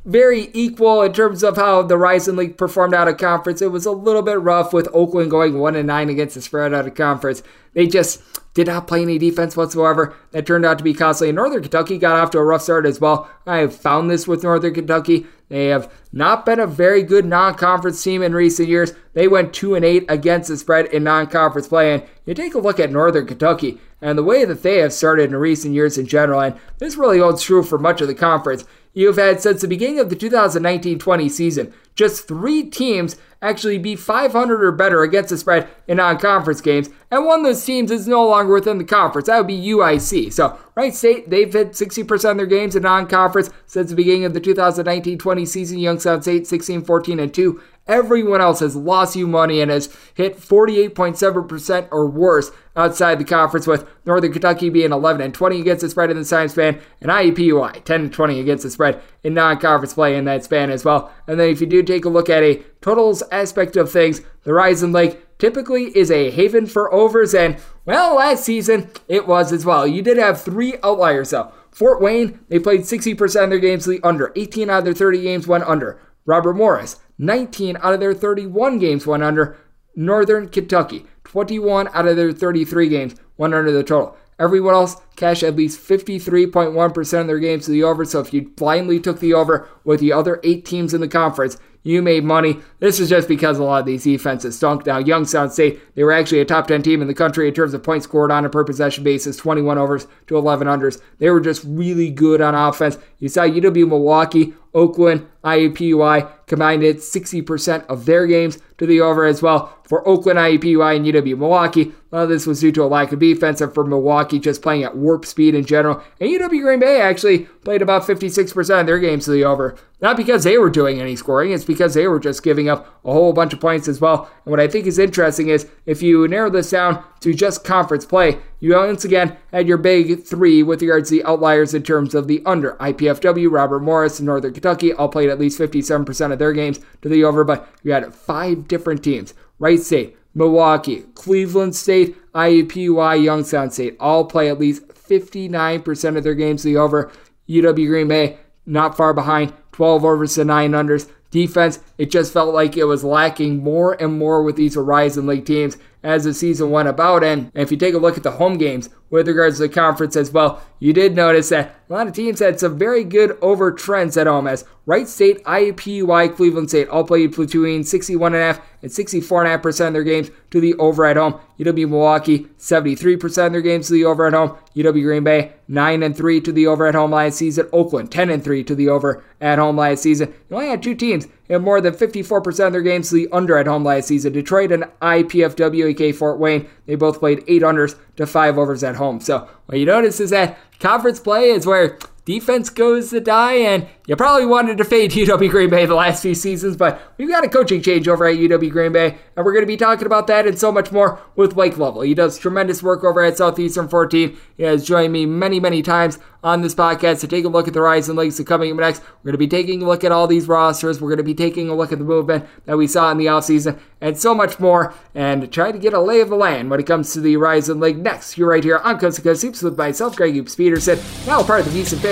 very 0.04 0.50
equal 0.52 1.02
in 1.02 1.12
terms 1.12 1.44
of 1.44 1.56
how 1.56 1.82
the 1.82 1.96
Horizon 1.96 2.34
League 2.34 2.56
performed 2.56 2.94
out 2.94 3.06
of 3.06 3.18
conference. 3.18 3.62
It 3.62 3.70
was 3.70 3.86
a 3.86 3.92
little 3.92 4.22
bit 4.22 4.40
rough 4.40 4.72
with 4.72 4.88
Oakland 4.92 5.30
going 5.30 5.58
1 5.58 5.76
and 5.76 5.86
9 5.86 6.08
against 6.08 6.34
the 6.34 6.42
spread 6.42 6.74
out 6.74 6.86
of 6.86 6.94
conference. 6.94 7.42
They 7.74 7.86
just 7.86 8.20
did 8.54 8.66
not 8.66 8.86
play 8.86 9.02
any 9.02 9.18
defense 9.18 9.56
whatsoever. 9.56 10.14
That 10.32 10.46
turned 10.46 10.66
out 10.66 10.78
to 10.78 10.84
be 10.84 10.94
costly. 10.94 11.32
Northern 11.32 11.62
Kentucky 11.62 11.98
got 11.98 12.16
off 12.16 12.30
to 12.32 12.38
a 12.38 12.44
rough 12.44 12.62
start 12.62 12.86
as 12.86 13.00
well. 13.00 13.30
I 13.46 13.58
have 13.58 13.74
found 13.74 14.10
this 14.10 14.28
with 14.28 14.42
Northern 14.42 14.74
Kentucky. 14.74 15.26
They 15.48 15.66
have 15.66 15.92
not 16.12 16.46
been 16.46 16.60
a 16.60 16.66
very 16.66 17.02
good 17.02 17.26
non-conference 17.26 18.02
team 18.02 18.22
in 18.22 18.34
recent 18.34 18.68
years. 18.68 18.94
They 19.12 19.28
went 19.28 19.52
2 19.52 19.74
and 19.74 19.84
8 19.84 20.06
against 20.08 20.48
the 20.48 20.56
spread 20.56 20.86
in 20.86 21.04
non-conference 21.04 21.68
play 21.68 21.92
and 21.92 22.02
you 22.24 22.34
take 22.34 22.54
a 22.54 22.58
look 22.58 22.80
at 22.80 22.90
Northern 22.90 23.26
Kentucky 23.26 23.78
and 24.00 24.16
the 24.16 24.22
way 24.22 24.44
that 24.44 24.62
they 24.62 24.78
have 24.78 24.92
started 24.92 25.30
in 25.30 25.36
recent 25.36 25.74
years 25.74 25.98
in 25.98 26.06
general 26.06 26.40
and 26.40 26.58
this 26.78 26.96
really 26.96 27.18
holds 27.18 27.42
true 27.42 27.62
for 27.62 27.78
much 27.78 28.00
of 28.00 28.08
the 28.08 28.14
conference. 28.14 28.64
You've 28.94 29.16
had 29.16 29.40
since 29.42 29.60
the 29.60 29.68
beginning 29.68 30.00
of 30.00 30.08
the 30.08 30.16
2019-20 30.16 31.30
season 31.30 31.74
just 31.94 32.26
3 32.28 32.64
teams 32.64 33.16
actually 33.40 33.76
be 33.76 33.96
500 33.96 34.62
or 34.62 34.70
better 34.70 35.02
against 35.02 35.30
the 35.30 35.36
spread 35.36 35.68
in 35.88 35.96
non-conference 35.96 36.60
games, 36.60 36.88
and 37.10 37.26
one 37.26 37.40
of 37.40 37.46
those 37.46 37.64
teams 37.64 37.90
is 37.90 38.06
no 38.06 38.26
longer 38.26 38.54
within 38.54 38.78
the 38.78 38.84
conference. 38.84 39.26
That 39.26 39.38
would 39.38 39.48
be 39.48 39.60
UIC. 39.60 40.32
So, 40.32 40.56
Wright 40.76 40.94
State, 40.94 41.28
they've 41.28 41.52
hit 41.52 41.72
60% 41.72 42.30
of 42.30 42.36
their 42.36 42.46
games 42.46 42.76
in 42.76 42.84
non-conference 42.84 43.50
since 43.66 43.90
the 43.90 43.96
beginning 43.96 44.24
of 44.24 44.32
the 44.32 44.40
2019-20 44.40 45.48
season. 45.48 45.78
Youngstown 45.80 46.22
State 46.22 46.46
16, 46.46 46.84
14, 46.84 47.18
and 47.18 47.34
2. 47.34 47.60
Everyone 47.88 48.40
else 48.40 48.60
has 48.60 48.76
lost 48.76 49.16
you 49.16 49.26
money 49.26 49.60
and 49.60 49.68
has 49.68 49.94
hit 50.14 50.38
48.7% 50.38 51.88
or 51.90 52.06
worse 52.06 52.52
outside 52.76 53.18
the 53.18 53.24
conference, 53.24 53.66
with 53.66 53.86
Northern 54.06 54.32
Kentucky 54.32 54.70
being 54.70 54.92
11 54.92 55.20
and 55.20 55.34
20 55.34 55.60
against 55.60 55.82
the 55.82 55.90
spread 55.90 56.10
in 56.10 56.16
the 56.16 56.24
time 56.24 56.48
span, 56.48 56.80
and 57.00 57.10
IUPUI 57.10 57.82
10 57.82 58.00
and 58.00 58.12
20 58.12 58.38
against 58.38 58.62
the 58.62 58.70
spread 58.70 59.02
in 59.24 59.34
non-conference 59.34 59.94
play 59.94 60.16
in 60.16 60.24
that 60.24 60.44
span 60.44 60.70
as 60.70 60.84
well. 60.84 61.12
And 61.26 61.38
then 61.38 61.48
if 61.48 61.60
you 61.60 61.66
do 61.66 61.82
take 61.82 62.04
a 62.04 62.08
look 62.08 62.28
at 62.28 62.42
a 62.42 62.62
totals 62.80 63.22
aspect 63.30 63.76
of 63.76 63.90
things, 63.90 64.20
the 64.42 64.50
Horizon 64.50 64.92
League 64.92 65.18
typically 65.38 65.96
is 65.96 66.10
a 66.10 66.30
haven 66.30 66.66
for 66.66 66.92
overs, 66.92 67.34
and 67.34 67.56
well, 67.84 68.16
last 68.16 68.44
season 68.44 68.90
it 69.08 69.26
was 69.26 69.52
as 69.52 69.64
well. 69.64 69.86
You 69.86 70.02
did 70.02 70.16
have 70.18 70.40
three 70.40 70.76
outliers 70.82 71.30
though. 71.30 71.52
Fort 71.70 72.02
Wayne, 72.02 72.38
they 72.48 72.58
played 72.58 72.82
60% 72.82 73.44
of 73.44 73.50
their 73.50 73.58
games 73.58 73.86
the 73.86 74.00
under. 74.04 74.30
18 74.36 74.68
out 74.68 74.80
of 74.80 74.84
their 74.84 74.92
30 74.94 75.22
games 75.22 75.46
went 75.46 75.64
under. 75.64 75.98
Robert 76.26 76.54
Morris, 76.54 77.00
19 77.18 77.78
out 77.78 77.94
of 77.94 78.00
their 78.00 78.14
31 78.14 78.78
games 78.78 79.06
went 79.06 79.22
under. 79.22 79.56
Northern 79.96 80.48
Kentucky, 80.48 81.06
21 81.24 81.88
out 81.88 82.06
of 82.06 82.16
their 82.16 82.32
33 82.32 82.88
games 82.88 83.14
went 83.36 83.54
under 83.54 83.72
the 83.72 83.82
total. 83.82 84.16
Everyone 84.42 84.74
else 84.74 84.96
cashed 85.14 85.44
at 85.44 85.54
least 85.54 85.80
53.1% 85.80 87.20
of 87.20 87.26
their 87.28 87.38
games 87.38 87.66
to 87.66 87.70
the 87.70 87.84
over. 87.84 88.04
So 88.04 88.18
if 88.18 88.34
you 88.34 88.48
blindly 88.48 88.98
took 88.98 89.20
the 89.20 89.34
over 89.34 89.68
with 89.84 90.00
the 90.00 90.12
other 90.12 90.40
eight 90.42 90.64
teams 90.64 90.92
in 90.92 91.00
the 91.00 91.06
conference, 91.06 91.58
you 91.84 92.02
made 92.02 92.24
money. 92.24 92.58
This 92.80 92.98
is 92.98 93.08
just 93.08 93.28
because 93.28 93.58
a 93.58 93.62
lot 93.62 93.80
of 93.80 93.86
these 93.86 94.02
defenses 94.02 94.56
stunk. 94.56 94.84
Now, 94.84 94.98
Youngstown 94.98 95.50
State, 95.50 95.94
they 95.94 96.02
were 96.02 96.10
actually 96.10 96.40
a 96.40 96.44
top 96.44 96.66
10 96.66 96.82
team 96.82 97.00
in 97.00 97.06
the 97.06 97.14
country 97.14 97.46
in 97.46 97.54
terms 97.54 97.72
of 97.72 97.84
points 97.84 98.02
scored 98.04 98.32
on 98.32 98.44
a 98.44 98.50
per 98.50 98.64
possession 98.64 99.04
basis 99.04 99.36
21 99.36 99.78
overs 99.78 100.08
to 100.26 100.36
11 100.36 100.66
unders. 100.66 101.00
They 101.18 101.30
were 101.30 101.40
just 101.40 101.62
really 101.64 102.10
good 102.10 102.40
on 102.40 102.56
offense. 102.56 102.98
You 103.20 103.28
saw 103.28 103.42
UW 103.42 103.86
Milwaukee, 103.86 104.54
Oakland, 104.74 105.26
IUPUI 105.44 106.30
combined 106.46 106.82
it 106.82 106.98
60% 106.98 107.86
of 107.86 108.06
their 108.06 108.26
games 108.26 108.58
to 108.78 108.86
the 108.86 109.00
over 109.00 109.24
as 109.24 109.42
well. 109.42 109.78
For 109.84 110.06
Oakland, 110.08 110.38
IUPUI, 110.38 110.96
and 110.96 111.06
UW 111.06 111.36
Milwaukee, 111.36 111.92
of 112.10 112.28
this 112.28 112.46
was 112.46 112.60
due 112.60 112.72
to 112.72 112.82
a 112.82 112.86
lack 112.86 113.12
of 113.12 113.18
defense, 113.18 113.60
and 113.60 113.72
for 113.72 113.84
Milwaukee, 113.84 114.38
just 114.38 114.62
playing 114.62 114.84
at 114.84 114.96
warp 114.96 115.26
speed 115.26 115.54
in 115.54 115.64
general. 115.64 116.02
And 116.20 116.30
UW 116.30 116.62
Green 116.62 116.80
Bay 116.80 117.00
actually 117.00 117.40
played 117.64 117.82
about 117.82 118.02
56% 118.02 118.80
of 118.80 118.86
their 118.86 118.98
games 118.98 119.24
to 119.26 119.30
the 119.30 119.44
over. 119.44 119.76
Not 120.00 120.16
because 120.16 120.44
they 120.44 120.58
were 120.58 120.70
doing 120.70 121.00
any 121.00 121.16
scoring, 121.16 121.52
it's 121.52 121.64
because 121.64 121.94
they 121.94 122.06
were 122.06 122.20
just 122.20 122.42
giving 122.42 122.68
up 122.68 122.86
a 123.04 123.12
whole 123.12 123.32
bunch 123.32 123.52
of 123.52 123.60
points 123.60 123.88
as 123.88 124.00
well. 124.00 124.30
And 124.44 124.50
what 124.50 124.60
I 124.60 124.68
think 124.68 124.86
is 124.86 124.98
interesting 124.98 125.48
is 125.48 125.68
if 125.86 126.02
you 126.02 126.26
narrow 126.28 126.50
this 126.50 126.70
down 126.70 127.04
to 127.20 127.34
just 127.34 127.64
conference 127.64 128.04
play, 128.04 128.38
you 128.62 128.76
once 128.76 129.04
again 129.04 129.36
had 129.50 129.66
your 129.66 129.76
big 129.76 130.22
three 130.22 130.62
with 130.62 130.82
regards 130.82 131.08
to 131.08 131.16
the 131.16 131.24
outliers 131.24 131.74
in 131.74 131.82
terms 131.82 132.14
of 132.14 132.28
the 132.28 132.40
under. 132.46 132.74
IPFW, 132.74 133.50
Robert 133.50 133.80
Morris, 133.80 134.20
and 134.20 134.26
Northern 134.26 134.52
Kentucky 134.52 134.92
all 134.92 135.08
played 135.08 135.28
at 135.28 135.40
least 135.40 135.58
57% 135.58 136.32
of 136.32 136.38
their 136.38 136.52
games 136.52 136.78
to 137.00 137.08
the 137.08 137.24
over, 137.24 137.42
but 137.42 137.68
you 137.82 137.90
had 137.90 138.14
five 138.14 138.68
different 138.68 139.02
teams. 139.02 139.34
Wright 139.58 139.80
State, 139.80 140.16
Milwaukee, 140.32 141.00
Cleveland 141.16 141.74
State, 141.74 142.16
IUPUI, 142.34 143.20
Youngstown 143.20 143.72
State 143.72 143.96
all 143.98 144.26
play 144.26 144.48
at 144.48 144.60
least 144.60 144.86
59% 144.86 146.16
of 146.16 146.22
their 146.22 146.36
games 146.36 146.62
to 146.62 146.68
the 146.68 146.76
over. 146.76 147.10
UW 147.48 147.88
Green 147.88 148.06
Bay 148.06 148.38
not 148.64 148.96
far 148.96 149.12
behind, 149.12 149.52
12 149.72 150.04
overs 150.04 150.36
to 150.36 150.44
9 150.44 150.70
unders. 150.70 151.10
Defense, 151.32 151.80
it 151.98 152.12
just 152.12 152.32
felt 152.32 152.54
like 152.54 152.76
it 152.76 152.84
was 152.84 153.02
lacking 153.02 153.64
more 153.64 154.00
and 154.00 154.18
more 154.18 154.44
with 154.44 154.54
these 154.54 154.76
Horizon 154.76 155.26
League 155.26 155.46
teams 155.46 155.78
as 156.02 156.24
the 156.24 156.34
season 156.34 156.70
went 156.70 156.88
about. 156.88 157.24
And 157.24 157.50
if 157.54 157.70
you 157.70 157.76
take 157.76 157.94
a 157.94 157.98
look 157.98 158.16
at 158.16 158.22
the 158.22 158.32
home 158.32 158.58
games 158.58 158.88
with 159.10 159.28
regards 159.28 159.56
to 159.56 159.62
the 159.62 159.68
conference 159.68 160.16
as 160.16 160.32
well, 160.32 160.62
you 160.78 160.92
did 160.92 161.14
notice 161.14 161.50
that 161.50 161.76
a 161.88 161.92
lot 161.92 162.06
of 162.06 162.14
teams 162.14 162.40
had 162.40 162.58
some 162.58 162.78
very 162.78 163.04
good 163.04 163.36
over 163.42 163.70
trends 163.70 164.16
at 164.16 164.26
home 164.26 164.46
as 164.46 164.64
Wright 164.84 165.06
State, 165.06 165.44
IUPUI, 165.44 166.34
Cleveland 166.34 166.68
State 166.68 166.88
all 166.88 167.04
played 167.04 167.36
between 167.36 167.82
61.5 167.82 168.60
and 168.82 168.90
64.5% 168.90 169.86
of 169.86 169.92
their 169.92 170.02
games 170.02 170.30
to 170.50 170.60
the 170.60 170.74
over 170.74 171.04
at 171.04 171.16
home. 171.16 171.38
UW 171.60 171.88
Milwaukee, 171.88 172.48
73% 172.58 173.46
of 173.46 173.52
their 173.52 173.60
games 173.60 173.86
to 173.86 173.92
the 173.92 174.04
over 174.04 174.26
at 174.26 174.32
home. 174.32 174.56
UW 174.74 175.02
Green 175.04 175.22
Bay, 175.22 175.52
9 175.68 176.02
and 176.02 176.16
3 176.16 176.40
to 176.40 176.50
the 176.50 176.66
over 176.66 176.86
at 176.86 176.96
home 176.96 177.12
last 177.12 177.36
season. 177.36 177.68
Oakland, 177.72 178.10
10 178.10 178.30
and 178.30 178.42
3 178.42 178.64
to 178.64 178.74
the 178.74 178.88
over 178.88 179.22
at 179.40 179.58
home 179.58 179.76
last 179.76 180.02
season. 180.02 180.34
You 180.50 180.56
only 180.56 180.68
had 180.68 180.82
two 180.82 180.96
teams 180.96 181.28
in 181.52 181.60
more 181.60 181.82
than 181.82 181.92
54% 181.92 182.66
of 182.66 182.72
their 182.72 182.80
games 182.80 183.10
to 183.10 183.14
the 183.14 183.28
under 183.30 183.58
at 183.58 183.66
home 183.66 183.84
last 183.84 184.08
season. 184.08 184.32
Detroit 184.32 184.72
and 184.72 184.84
IPFW, 185.02 185.90
aka 185.90 186.10
Fort 186.12 186.38
Wayne, 186.38 186.66
they 186.86 186.94
both 186.94 187.18
played 187.18 187.44
8 187.46 187.60
unders 187.60 187.94
to 188.16 188.26
5 188.26 188.56
overs 188.56 188.82
at 188.82 188.96
home. 188.96 189.20
So 189.20 189.46
what 189.66 189.78
you 189.78 189.84
notice 189.84 190.18
is 190.18 190.30
that 190.30 190.56
conference 190.80 191.20
play 191.20 191.50
is 191.50 191.66
where 191.66 191.98
defense 192.24 192.70
goes 192.70 193.10
to 193.10 193.20
die, 193.20 193.54
and 193.54 193.86
you 194.06 194.16
probably 194.16 194.46
wanted 194.46 194.78
to 194.78 194.84
fade 194.84 195.10
UW 195.12 195.50
Green 195.50 195.70
Bay 195.70 195.86
the 195.86 195.94
last 195.94 196.22
few 196.22 196.34
seasons, 196.34 196.76
but 196.76 197.00
we've 197.18 197.28
got 197.28 197.44
a 197.44 197.48
coaching 197.48 197.82
change 197.82 198.08
over 198.08 198.26
at 198.26 198.36
UW 198.36 198.70
Green 198.70 198.92
Bay, 198.92 199.18
and 199.36 199.44
we're 199.44 199.52
going 199.52 199.62
to 199.62 199.66
be 199.66 199.76
talking 199.76 200.06
about 200.06 200.26
that 200.26 200.46
and 200.46 200.58
so 200.58 200.70
much 200.70 200.92
more 200.92 201.20
with 201.36 201.54
Blake 201.54 201.78
Lovell. 201.78 202.02
He 202.02 202.14
does 202.14 202.38
tremendous 202.38 202.82
work 202.82 203.04
over 203.04 203.22
at 203.22 203.38
Southeastern 203.38 203.88
14. 203.88 204.36
He 204.56 204.62
has 204.62 204.84
joined 204.84 205.12
me 205.12 205.26
many, 205.26 205.60
many 205.60 205.82
times 205.82 206.18
on 206.44 206.60
this 206.60 206.74
podcast 206.74 207.20
to 207.20 207.28
take 207.28 207.44
a 207.44 207.48
look 207.48 207.68
at 207.68 207.74
the 207.74 207.78
Horizon 207.78 208.16
Leagues 208.16 208.38
and 208.38 208.48
coming 208.48 208.72
up 208.72 208.78
next. 208.78 209.00
We're 209.02 209.30
going 209.30 209.34
to 209.34 209.38
be 209.38 209.46
taking 209.46 209.82
a 209.82 209.86
look 209.86 210.02
at 210.02 210.10
all 210.10 210.26
these 210.26 210.48
rosters. 210.48 211.00
We're 211.00 211.10
going 211.10 211.18
to 211.18 211.22
be 211.22 211.34
taking 211.34 211.68
a 211.68 211.74
look 211.74 211.92
at 211.92 211.98
the 211.98 212.04
movement 212.04 212.46
that 212.64 212.76
we 212.76 212.88
saw 212.88 213.10
in 213.12 213.18
the 213.18 213.26
offseason 213.26 213.78
and 214.00 214.18
so 214.18 214.34
much 214.34 214.58
more 214.58 214.92
and 215.14 215.52
try 215.52 215.70
to 215.70 215.78
get 215.78 215.92
a 215.92 216.00
lay 216.00 216.20
of 216.20 216.30
the 216.30 216.36
land 216.36 216.68
when 216.68 216.80
it 216.80 216.86
comes 216.86 217.12
to 217.12 217.20
the 217.20 217.34
Horizon 217.34 217.78
League 217.78 217.98
next. 217.98 218.36
You're 218.36 218.50
right 218.50 218.64
here 218.64 218.78
on 218.78 218.98
Coast 218.98 219.16
to 219.16 219.22
Coast 219.22 219.42
Hoops 219.42 219.62
with 219.62 219.78
myself, 219.78 220.16
Greg 220.16 220.34
Hoops 220.34 220.56
Peterson, 220.56 220.98
now 221.26 221.42
part 221.44 221.60
of 221.60 221.72
the 221.72 221.80
VSiN 221.80 221.98
Family 221.98 222.11